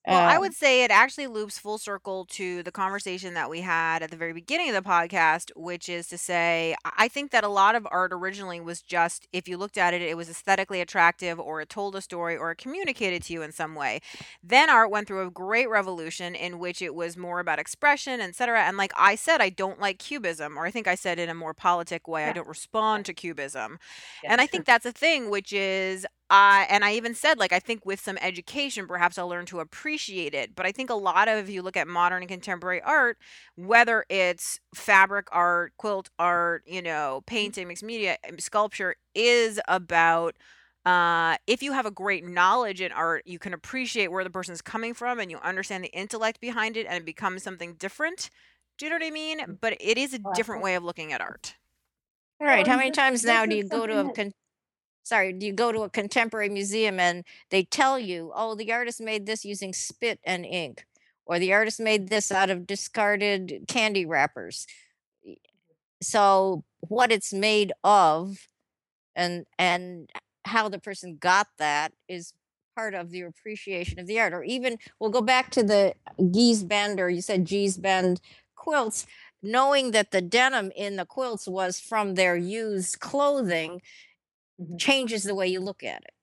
Well, 0.09 0.23
I 0.25 0.39
would 0.39 0.53
um 0.53 0.55
say 0.55 0.83
it 0.83 0.89
actually 0.91 1.27
loops 1.27 1.59
full 1.59 1.77
circle 1.77 2.25
to 2.31 2.63
the 2.63 2.71
conversation 2.71 3.35
that 3.35 3.49
we 3.49 3.61
had 3.61 4.01
at 4.01 4.09
the 4.09 4.17
very 4.17 4.33
beginning 4.33 4.69
of 4.69 4.75
the 4.75 4.89
podcast, 4.89 5.51
which 5.55 5.87
is 5.87 6.07
to 6.07 6.17
say, 6.17 6.75
I 6.83 6.91
I 7.05 7.07
think 7.09 7.31
that 7.31 7.43
a 7.43 7.47
lot 7.49 7.75
of 7.75 7.87
art 7.91 8.11
originally 8.13 8.59
was 8.59 8.81
just, 8.81 9.27
if 9.33 9.47
you 9.47 9.57
looked 9.57 9.77
at 9.77 9.93
it, 9.93 10.01
it 10.01 10.17
was 10.17 10.29
aesthetically 10.29 10.81
attractive 10.81 11.39
or 11.39 11.61
it 11.61 11.69
told 11.69 11.95
a 11.95 12.01
story 12.01 12.35
or 12.37 12.51
it 12.51 12.57
communicated 12.57 13.23
to 13.23 13.33
you 13.33 13.41
in 13.43 13.51
some 13.51 13.75
way. 13.75 14.01
Then 14.43 14.69
art 14.69 14.91
went 14.91 15.07
through 15.07 15.27
a 15.27 15.31
great 15.31 15.69
revolution 15.69 16.35
in 16.35 16.59
which 16.59 16.81
it 16.81 16.95
was 16.95 17.15
more 17.17 17.39
about 17.39 17.59
expression, 17.59 18.19
etc. 18.21 18.63
And 18.63 18.77
like 18.77 18.91
I 18.97 19.15
said, 19.15 19.41
I 19.41 19.49
don't 19.49 19.79
like 19.79 19.99
cubism, 19.99 20.57
or 20.57 20.65
I 20.65 20.71
think 20.71 20.87
I 20.87 20.95
said 20.95 21.19
in 21.19 21.29
a 21.29 21.35
more 21.35 21.53
politic 21.53 22.07
way, 22.07 22.27
I 22.27 22.31
Yeah. 22.31 22.33
don't 22.33 22.47
respond 22.47 23.05
to 23.05 23.13
cubism. 23.13 23.77
Yeah, 24.23 24.29
And 24.29 24.41
I 24.41 24.47
sure. 24.47 24.47
think 24.47 24.65
that's 24.65 24.85
a 24.85 24.91
thing, 24.91 25.29
which 25.29 25.53
is 25.53 26.05
uh, 26.29 26.65
and 26.69 26.85
I 26.85 26.93
even 26.93 27.15
said, 27.15 27.39
like, 27.39 27.51
I 27.51 27.59
think 27.59 27.85
with 27.85 27.99
some 27.99 28.17
education, 28.21 28.87
perhaps 28.87 29.17
I'll 29.17 29.27
learn 29.27 29.45
to 29.47 29.59
appreciate 29.59 30.33
it. 30.35 30.55
But 30.55 30.65
I 30.65 30.71
think 30.71 30.89
a 30.89 30.95
lot 30.95 31.27
of, 31.27 31.37
if 31.37 31.49
you 31.49 31.61
look 31.61 31.75
at 31.75 31.87
modern 31.87 32.21
and 32.21 32.29
contemporary 32.29 32.81
art, 32.81 33.17
whether 33.55 34.05
it's 34.09 34.59
fabric 34.75 35.27
art, 35.31 35.73
quilt 35.77 36.09
art, 36.19 36.63
you 36.67 36.81
know, 36.81 37.23
painting, 37.25 37.67
mixed 37.67 37.83
media, 37.83 38.17
sculpture, 38.37 38.95
is 39.15 39.59
about 39.67 40.35
uh, 40.85 41.35
if 41.47 41.61
you 41.61 41.73
have 41.73 41.85
a 41.85 41.91
great 41.91 42.25
knowledge 42.25 42.79
in 42.81 42.91
art, 42.91 43.23
you 43.25 43.39
can 43.39 43.53
appreciate 43.53 44.11
where 44.11 44.23
the 44.23 44.29
person's 44.29 44.61
coming 44.61 44.93
from 44.93 45.19
and 45.19 45.29
you 45.29 45.37
understand 45.39 45.83
the 45.83 45.89
intellect 45.89 46.39
behind 46.39 46.77
it 46.77 46.85
and 46.87 46.97
it 46.97 47.05
becomes 47.05 47.43
something 47.43 47.73
different. 47.73 48.29
Do 48.77 48.85
you 48.85 48.91
know 48.91 48.95
what 48.95 49.05
I 49.05 49.11
mean? 49.11 49.39
Mm. 49.39 49.57
But 49.59 49.77
it 49.79 49.97
is 49.97 50.13
a 50.13 50.19
different 50.35 50.63
way 50.63 50.75
of 50.75 50.83
looking 50.83 51.11
at 51.11 51.21
art. 51.21 51.55
All 52.39 52.47
right. 52.47 52.65
How 52.65 52.77
many 52.77 52.91
times 52.91 53.23
now 53.25 53.45
do 53.45 53.55
you 53.55 53.67
go 53.67 53.85
to 53.85 53.99
a 53.99 54.13
con- 54.13 54.31
sorry, 55.03 55.33
do 55.33 55.45
you 55.45 55.53
go 55.53 55.71
to 55.71 55.81
a 55.81 55.89
contemporary 55.89 56.49
museum 56.49 56.99
and 56.99 57.23
they 57.49 57.63
tell 57.63 57.97
you, 57.97 58.31
oh, 58.35 58.55
the 58.55 58.71
artist 58.71 59.01
made 59.01 59.25
this 59.25 59.45
using 59.45 59.73
spit 59.73 60.19
and 60.23 60.45
ink, 60.45 60.85
or 61.25 61.39
the 61.39 61.53
artist 61.53 61.79
made 61.79 62.09
this 62.09 62.31
out 62.31 62.49
of 62.49 62.67
discarded 62.67 63.65
candy 63.67 64.05
wrappers. 64.05 64.67
So 66.01 66.63
what 66.81 67.11
it's 67.11 67.33
made 67.33 67.73
of 67.83 68.47
and 69.15 69.45
and 69.57 70.09
how 70.45 70.69
the 70.69 70.79
person 70.79 71.17
got 71.19 71.47
that 71.57 71.91
is 72.07 72.33
part 72.75 72.93
of 72.93 73.11
the 73.11 73.21
appreciation 73.21 73.99
of 73.99 74.07
the 74.07 74.19
art. 74.19 74.33
Or 74.33 74.43
even 74.43 74.77
we'll 74.99 75.09
go 75.09 75.21
back 75.21 75.51
to 75.51 75.63
the 75.63 75.93
Gee's 76.31 76.63
Bend 76.63 76.99
or 76.99 77.09
you 77.09 77.21
said 77.21 77.45
Gee's 77.45 77.77
Bend 77.77 78.21
quilts, 78.55 79.05
knowing 79.43 79.91
that 79.91 80.11
the 80.11 80.21
denim 80.21 80.71
in 80.75 80.95
the 80.95 81.05
quilts 81.05 81.47
was 81.47 81.79
from 81.79 82.15
their 82.15 82.35
used 82.35 82.99
clothing 82.99 83.81
Mhm. 84.59 84.79
changes 84.79 85.25
the 85.25 85.35
way 85.35 85.47
you 85.47 85.59
look 85.59 85.83
at 85.83 86.03
it. 86.03 86.13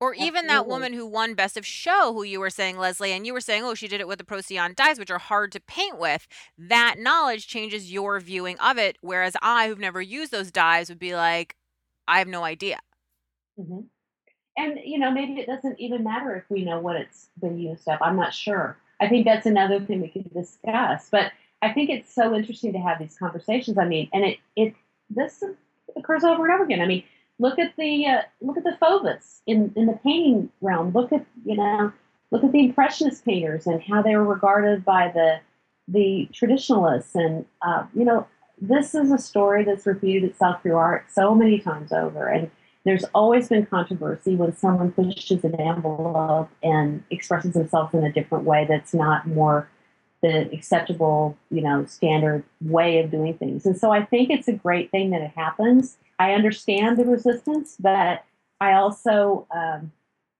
Or 0.00 0.14
even 0.14 0.46
that 0.48 0.66
woman 0.66 0.92
who 0.92 1.06
won 1.06 1.34
Best 1.34 1.56
of 1.56 1.66
Show, 1.66 2.12
who 2.14 2.22
you 2.22 2.40
were 2.40 2.50
saying, 2.50 2.78
Leslie, 2.78 3.12
and 3.12 3.26
you 3.26 3.32
were 3.32 3.40
saying, 3.40 3.64
oh, 3.64 3.74
she 3.74 3.88
did 3.88 4.00
it 4.00 4.08
with 4.08 4.18
the 4.18 4.24
Procion 4.24 4.74
dyes, 4.76 4.98
which 4.98 5.10
are 5.10 5.18
hard 5.18 5.52
to 5.52 5.60
paint 5.60 5.98
with. 5.98 6.28
That 6.58 6.96
knowledge 6.98 7.48
changes 7.48 7.92
your 7.92 8.20
viewing 8.20 8.58
of 8.60 8.78
it. 8.78 8.98
Whereas 9.00 9.36
I, 9.42 9.68
who've 9.68 9.78
never 9.78 10.02
used 10.02 10.32
those 10.32 10.52
dyes, 10.52 10.90
would 10.90 10.98
be 10.98 11.14
like, 11.16 11.56
I 12.08 12.18
have 12.18 12.28
no 12.28 12.44
idea. 12.44 12.78
hmm 13.58 13.80
And 14.56 14.80
you 14.84 14.98
know, 14.98 15.10
maybe 15.12 15.40
it 15.40 15.46
doesn't 15.46 15.80
even 15.80 16.04
matter 16.04 16.36
if 16.36 16.44
we 16.50 16.64
know 16.64 16.80
what 16.80 16.96
it's 16.96 17.28
been 17.40 17.58
used 17.58 17.88
up. 17.88 18.00
I'm 18.02 18.16
not 18.16 18.34
sure. 18.34 18.78
I 19.00 19.08
think 19.08 19.26
that's 19.26 19.46
another 19.46 19.80
thing 19.80 20.02
we 20.02 20.08
could 20.08 20.32
discuss. 20.32 21.08
But 21.10 21.32
I 21.62 21.72
think 21.72 21.90
it's 21.90 22.14
so 22.14 22.34
interesting 22.34 22.72
to 22.74 22.80
have 22.80 22.98
these 22.98 23.18
conversations. 23.18 23.78
I 23.78 23.86
mean, 23.86 24.08
and 24.12 24.24
it 24.24 24.38
it 24.56 24.74
this 25.10 25.44
occurs 25.96 26.24
over 26.24 26.44
and 26.46 26.54
over 26.54 26.64
again. 26.64 26.82
I 26.82 26.86
mean, 26.86 27.04
look 27.38 27.58
at 27.58 27.74
the 27.76 28.06
uh, 28.06 28.22
look 28.40 28.56
at 28.56 28.64
the 28.64 28.76
Fauvists 28.80 29.40
in 29.46 29.72
in 29.76 29.86
the 29.86 29.98
painting 30.04 30.50
realm. 30.60 30.92
Look 30.92 31.12
at 31.12 31.24
you 31.44 31.56
know 31.56 31.92
look 32.30 32.44
at 32.44 32.52
the 32.52 32.60
impressionist 32.60 33.24
painters 33.24 33.66
and 33.66 33.82
how 33.82 34.02
they 34.02 34.16
were 34.16 34.24
regarded 34.24 34.84
by 34.84 35.10
the 35.12 35.40
the 35.88 36.28
traditionalists. 36.32 37.14
And 37.14 37.44
uh, 37.62 37.84
you 37.94 38.04
know, 38.04 38.26
this 38.60 38.94
is 38.94 39.10
a 39.10 39.18
story 39.18 39.64
that's 39.64 39.86
repeated 39.86 40.24
itself 40.24 40.62
through 40.62 40.76
art 40.76 41.06
so 41.12 41.34
many 41.34 41.58
times 41.58 41.92
over. 41.92 42.26
And 42.26 42.50
there's 42.84 43.04
always 43.14 43.48
been 43.48 43.66
controversy 43.66 44.36
when 44.36 44.56
someone 44.56 44.92
pushes 44.92 45.44
an 45.44 45.60
envelope 45.60 46.48
and 46.62 47.02
expresses 47.10 47.54
themselves 47.54 47.92
in 47.94 48.04
a 48.04 48.12
different 48.12 48.44
way 48.44 48.64
that's 48.68 48.94
not 48.94 49.26
more 49.26 49.68
the 50.22 50.50
acceptable, 50.52 51.36
you 51.50 51.60
know, 51.60 51.84
standard 51.84 52.44
way 52.60 53.00
of 53.00 53.10
doing 53.10 53.36
things. 53.36 53.66
And 53.66 53.76
so 53.76 53.90
I 53.90 54.04
think 54.04 54.30
it's 54.30 54.48
a 54.48 54.52
great 54.52 54.90
thing 54.90 55.10
that 55.10 55.20
it 55.20 55.32
happens. 55.34 55.98
I 56.18 56.32
understand 56.32 56.96
the 56.96 57.04
resistance, 57.04 57.76
but 57.78 58.24
I 58.60 58.72
also 58.72 59.46
um, 59.50 59.92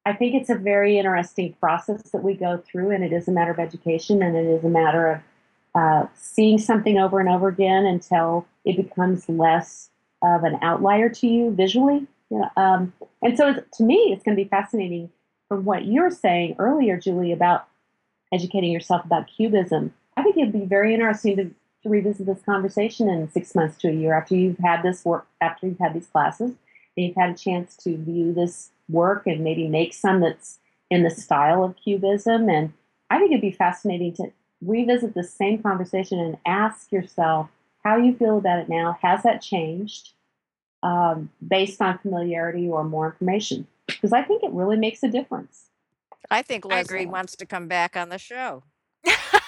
I 0.06 0.12
think 0.12 0.34
it's 0.34 0.50
a 0.50 0.54
very 0.54 0.98
interesting 0.98 1.54
process 1.54 2.10
that 2.10 2.22
we 2.22 2.34
go 2.34 2.58
through, 2.58 2.92
and 2.92 3.02
it 3.02 3.12
is 3.12 3.26
a 3.26 3.32
matter 3.32 3.50
of 3.50 3.58
education, 3.58 4.22
and 4.22 4.36
it 4.36 4.46
is 4.46 4.64
a 4.64 4.68
matter 4.68 5.06
of 5.06 5.20
uh, 5.74 6.06
seeing 6.14 6.58
something 6.58 6.96
over 6.96 7.18
and 7.18 7.28
over 7.28 7.48
again 7.48 7.84
until 7.84 8.46
it 8.64 8.76
becomes 8.76 9.28
less 9.28 9.90
of 10.22 10.44
an 10.44 10.58
outlier 10.62 11.08
to 11.08 11.26
you 11.26 11.50
visually. 11.50 12.06
You 12.30 12.38
know, 12.38 12.50
um, 12.56 12.92
and 13.20 13.36
so 13.36 13.54
to 13.54 13.82
me, 13.82 13.96
it's 14.12 14.22
going 14.22 14.36
to 14.36 14.42
be 14.42 14.48
fascinating 14.48 15.10
from 15.48 15.64
what 15.64 15.84
you 15.84 16.02
were 16.02 16.10
saying 16.10 16.54
earlier, 16.60 16.96
Julie, 16.96 17.32
about 17.32 17.66
educating 18.32 18.70
yourself 18.70 19.04
about 19.04 19.28
cubism. 19.36 19.92
I 20.16 20.22
think 20.22 20.36
it'd 20.36 20.52
be 20.52 20.64
very 20.64 20.94
interesting 20.94 21.36
to, 21.36 21.50
to 21.86 21.90
revisit 21.92 22.26
this 22.26 22.42
conversation 22.42 23.08
in 23.08 23.30
six 23.30 23.54
months 23.54 23.76
to 23.78 23.88
a 23.88 23.92
year 23.92 24.16
after 24.16 24.34
you've 24.34 24.58
had 24.58 24.82
this 24.82 25.04
work, 25.04 25.26
after 25.40 25.66
you've 25.66 25.78
had 25.78 25.94
these 25.94 26.06
classes, 26.06 26.50
and 26.50 27.06
you've 27.06 27.16
had 27.16 27.30
a 27.30 27.34
chance 27.34 27.76
to 27.76 27.96
view 27.96 28.32
this 28.32 28.70
work 28.88 29.26
and 29.26 29.42
maybe 29.42 29.68
make 29.68 29.94
some 29.94 30.20
that's 30.20 30.58
in 30.90 31.02
the 31.02 31.10
style 31.10 31.64
of 31.64 31.76
cubism. 31.76 32.48
And 32.48 32.72
I 33.10 33.18
think 33.18 33.32
it'd 33.32 33.40
be 33.40 33.52
fascinating 33.52 34.14
to 34.14 34.32
revisit 34.60 35.14
the 35.14 35.24
same 35.24 35.62
conversation 35.62 36.18
and 36.18 36.38
ask 36.46 36.90
yourself 36.92 37.48
how 37.84 37.96
you 37.96 38.14
feel 38.14 38.38
about 38.38 38.58
it 38.58 38.68
now. 38.68 38.98
Has 39.02 39.22
that 39.22 39.42
changed 39.42 40.12
um, 40.82 41.30
based 41.46 41.80
on 41.80 41.98
familiarity 41.98 42.68
or 42.68 42.84
more 42.84 43.06
information? 43.06 43.66
Because 43.86 44.12
I 44.12 44.22
think 44.22 44.42
it 44.42 44.50
really 44.50 44.76
makes 44.76 45.02
a 45.02 45.08
difference. 45.08 45.66
I 46.30 46.42
think 46.42 46.66
I 46.66 46.68
Leslie 46.70 47.02
agree. 47.02 47.06
wants 47.06 47.36
to 47.36 47.46
come 47.46 47.68
back 47.68 47.96
on 47.96 48.08
the 48.08 48.18
show. 48.18 48.64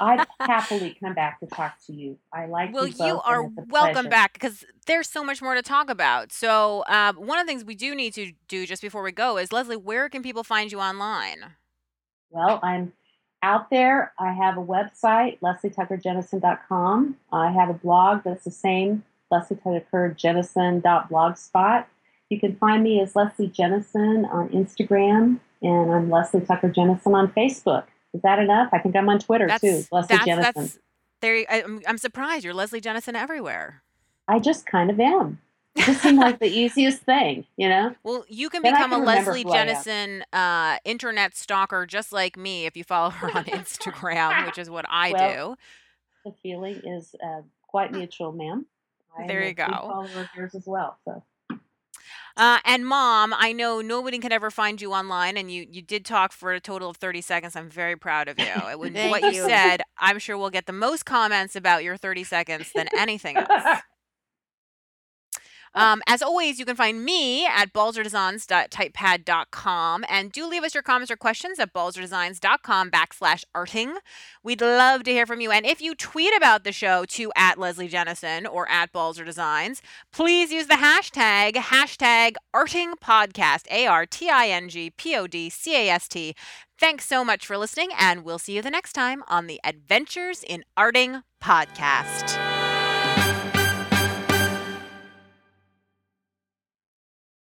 I'd 0.00 0.24
happily 0.40 0.96
come 1.00 1.14
back 1.14 1.40
to 1.40 1.46
talk 1.46 1.74
to 1.86 1.92
you. 1.92 2.18
I 2.32 2.46
like 2.46 2.70
to 2.70 2.74
Well, 2.74 2.86
you 2.86 2.94
you 2.98 3.12
both, 3.14 3.22
are 3.24 3.44
it's 3.44 3.58
a 3.58 3.64
welcome 3.70 3.94
pleasure. 3.94 4.08
back 4.08 4.32
because 4.34 4.64
there's 4.86 5.08
so 5.08 5.24
much 5.24 5.40
more 5.42 5.54
to 5.54 5.62
talk 5.62 5.88
about. 5.90 6.32
So, 6.32 6.80
uh, 6.88 7.12
one 7.14 7.38
of 7.38 7.46
the 7.46 7.50
things 7.50 7.64
we 7.64 7.74
do 7.74 7.94
need 7.94 8.12
to 8.14 8.32
do 8.48 8.66
just 8.66 8.82
before 8.82 9.02
we 9.02 9.12
go 9.12 9.38
is 9.38 9.52
Leslie, 9.52 9.76
where 9.76 10.08
can 10.08 10.22
people 10.22 10.44
find 10.44 10.70
you 10.72 10.80
online? 10.80 11.44
Well, 12.30 12.58
I'm 12.62 12.92
out 13.42 13.70
there. 13.70 14.12
I 14.18 14.32
have 14.32 14.56
a 14.58 14.62
website, 14.62 15.38
leslietuckerjenison.com. 15.40 17.16
I 17.32 17.50
have 17.52 17.68
a 17.70 17.74
blog 17.74 18.22
that's 18.24 18.44
the 18.44 18.50
same, 18.50 19.04
leslietuckerjenison.blogspot. 19.32 21.84
You 22.30 22.40
can 22.40 22.56
find 22.56 22.82
me 22.82 23.00
as 23.00 23.14
Leslie 23.14 23.48
Jenison 23.48 24.24
on 24.26 24.48
Instagram, 24.48 25.38
and 25.62 25.92
I'm 25.92 26.10
Leslie 26.10 26.40
Tucker 26.40 26.68
Jenison 26.70 27.14
on 27.14 27.28
Facebook. 27.32 27.84
Is 28.14 28.22
that 28.22 28.38
enough? 28.38 28.70
I 28.72 28.78
think 28.78 28.96
I'm 28.96 29.08
on 29.08 29.18
Twitter 29.18 29.48
too, 29.60 29.84
Leslie 29.92 30.16
that's 30.16 30.24
Jenison. 30.24 30.52
that's 30.54 30.78
there. 31.20 31.44
I, 31.50 31.62
I'm 31.62 31.82
I'm 31.86 31.98
surprised 31.98 32.44
you're 32.44 32.54
Leslie 32.54 32.80
Jenison 32.80 33.16
everywhere. 33.16 33.82
I 34.28 34.38
just 34.38 34.64
kind 34.66 34.88
of 34.90 34.98
am. 35.00 35.40
It 35.76 35.84
just 35.86 36.02
seemed 36.02 36.18
like 36.18 36.38
the 36.38 36.46
easiest 36.62 37.02
thing, 37.02 37.44
you 37.56 37.68
know? 37.68 37.94
Well, 38.04 38.24
you 38.28 38.48
can 38.48 38.62
Then 38.62 38.74
become 38.74 38.92
a 38.92 38.96
can 38.96 39.00
remember 39.00 39.30
Leslie 39.32 39.44
Jenison 39.44 40.24
uh, 40.32 40.76
internet 40.84 41.34
stalker 41.36 41.84
just 41.84 42.12
like 42.12 42.36
me 42.36 42.64
if 42.66 42.76
you 42.76 42.84
follow 42.84 43.10
her 43.10 43.36
on 43.36 43.44
Instagram, 43.46 44.46
which 44.46 44.56
is 44.56 44.70
what 44.70 44.86
I 44.88 45.12
Well, 45.12 45.56
do. 46.24 46.30
the 46.30 46.36
feeling 46.42 46.76
is 46.84 47.14
uh, 47.22 47.42
quite 47.66 47.90
mutual, 47.92 48.30
ma'am. 48.32 48.66
I 49.18 49.26
There 49.26 49.44
you 49.46 49.52
go. 49.54 49.66
follower 49.66 50.04
of 50.20 50.28
yours 50.36 50.54
as 50.54 50.64
well. 50.66 50.96
So 51.04 51.22
Uh, 52.36 52.58
and 52.64 52.86
mom, 52.86 53.34
I 53.36 53.52
know 53.52 53.80
nobody 53.80 54.18
can 54.18 54.32
ever 54.32 54.50
find 54.50 54.80
you 54.80 54.92
online, 54.92 55.36
and 55.36 55.50
you 55.50 55.66
you 55.70 55.82
did 55.82 56.04
talk 56.04 56.32
for 56.32 56.52
a 56.52 56.60
total 56.60 56.90
of 56.90 56.96
30 56.96 57.20
seconds. 57.20 57.56
I'm 57.56 57.70
very 57.70 57.96
proud 57.96 58.28
of 58.28 58.38
you. 58.38 58.44
It 58.70 58.78
would, 58.78 58.94
what 58.94 59.22
you 59.22 59.30
you. 59.32 59.44
said, 59.46 59.82
I'm 59.98 60.18
sure 60.18 60.36
we'll 60.36 60.50
get 60.50 60.66
the 60.66 60.72
most 60.72 61.04
comments 61.04 61.54
about 61.56 61.84
your 61.84 61.96
30 61.96 62.24
seconds 62.24 62.72
than 62.74 62.88
anything 62.96 63.36
else. 63.50 63.82
Um, 65.74 66.02
as 66.06 66.22
always, 66.22 66.58
you 66.58 66.64
can 66.64 66.76
find 66.76 67.04
me 67.04 67.46
at 67.46 67.72
balzerdesigns.typepad.com 67.72 70.04
and 70.08 70.32
do 70.32 70.46
leave 70.46 70.62
us 70.62 70.74
your 70.74 70.82
comments 70.82 71.10
or 71.10 71.16
questions 71.16 71.58
at 71.58 71.72
balzerdesigns.com 71.72 72.90
backslash 72.90 73.44
arting. 73.54 73.94
We'd 74.42 74.60
love 74.60 75.04
to 75.04 75.10
hear 75.10 75.26
from 75.26 75.40
you. 75.40 75.50
And 75.50 75.64
if 75.66 75.80
you 75.80 75.94
tweet 75.94 76.36
about 76.36 76.64
the 76.64 76.72
show 76.72 77.04
to 77.06 77.32
at 77.36 77.58
Leslie 77.58 77.88
Jenison 77.88 78.46
or 78.46 78.70
at 78.70 78.92
Balzer 78.92 79.24
Designs, 79.24 79.80
please 80.12 80.52
use 80.52 80.66
the 80.66 80.74
hashtag, 80.74 81.54
hashtag 81.54 82.34
arting 82.54 82.92
podcast, 83.02 83.66
A 83.70 83.86
R 83.86 84.04
T 84.06 84.28
I 84.30 84.48
N 84.48 84.68
G 84.68 84.90
P 84.90 85.16
O 85.16 85.26
D 85.26 85.50
C 85.50 85.74
A 85.74 85.90
S 85.90 86.08
T. 86.08 86.34
Thanks 86.78 87.06
so 87.06 87.24
much 87.24 87.46
for 87.46 87.56
listening, 87.56 87.90
and 87.98 88.24
we'll 88.24 88.38
see 88.38 88.56
you 88.56 88.62
the 88.62 88.70
next 88.70 88.94
time 88.94 89.22
on 89.28 89.46
the 89.46 89.60
Adventures 89.64 90.42
in 90.42 90.64
Arting 90.76 91.22
podcast. 91.42 92.53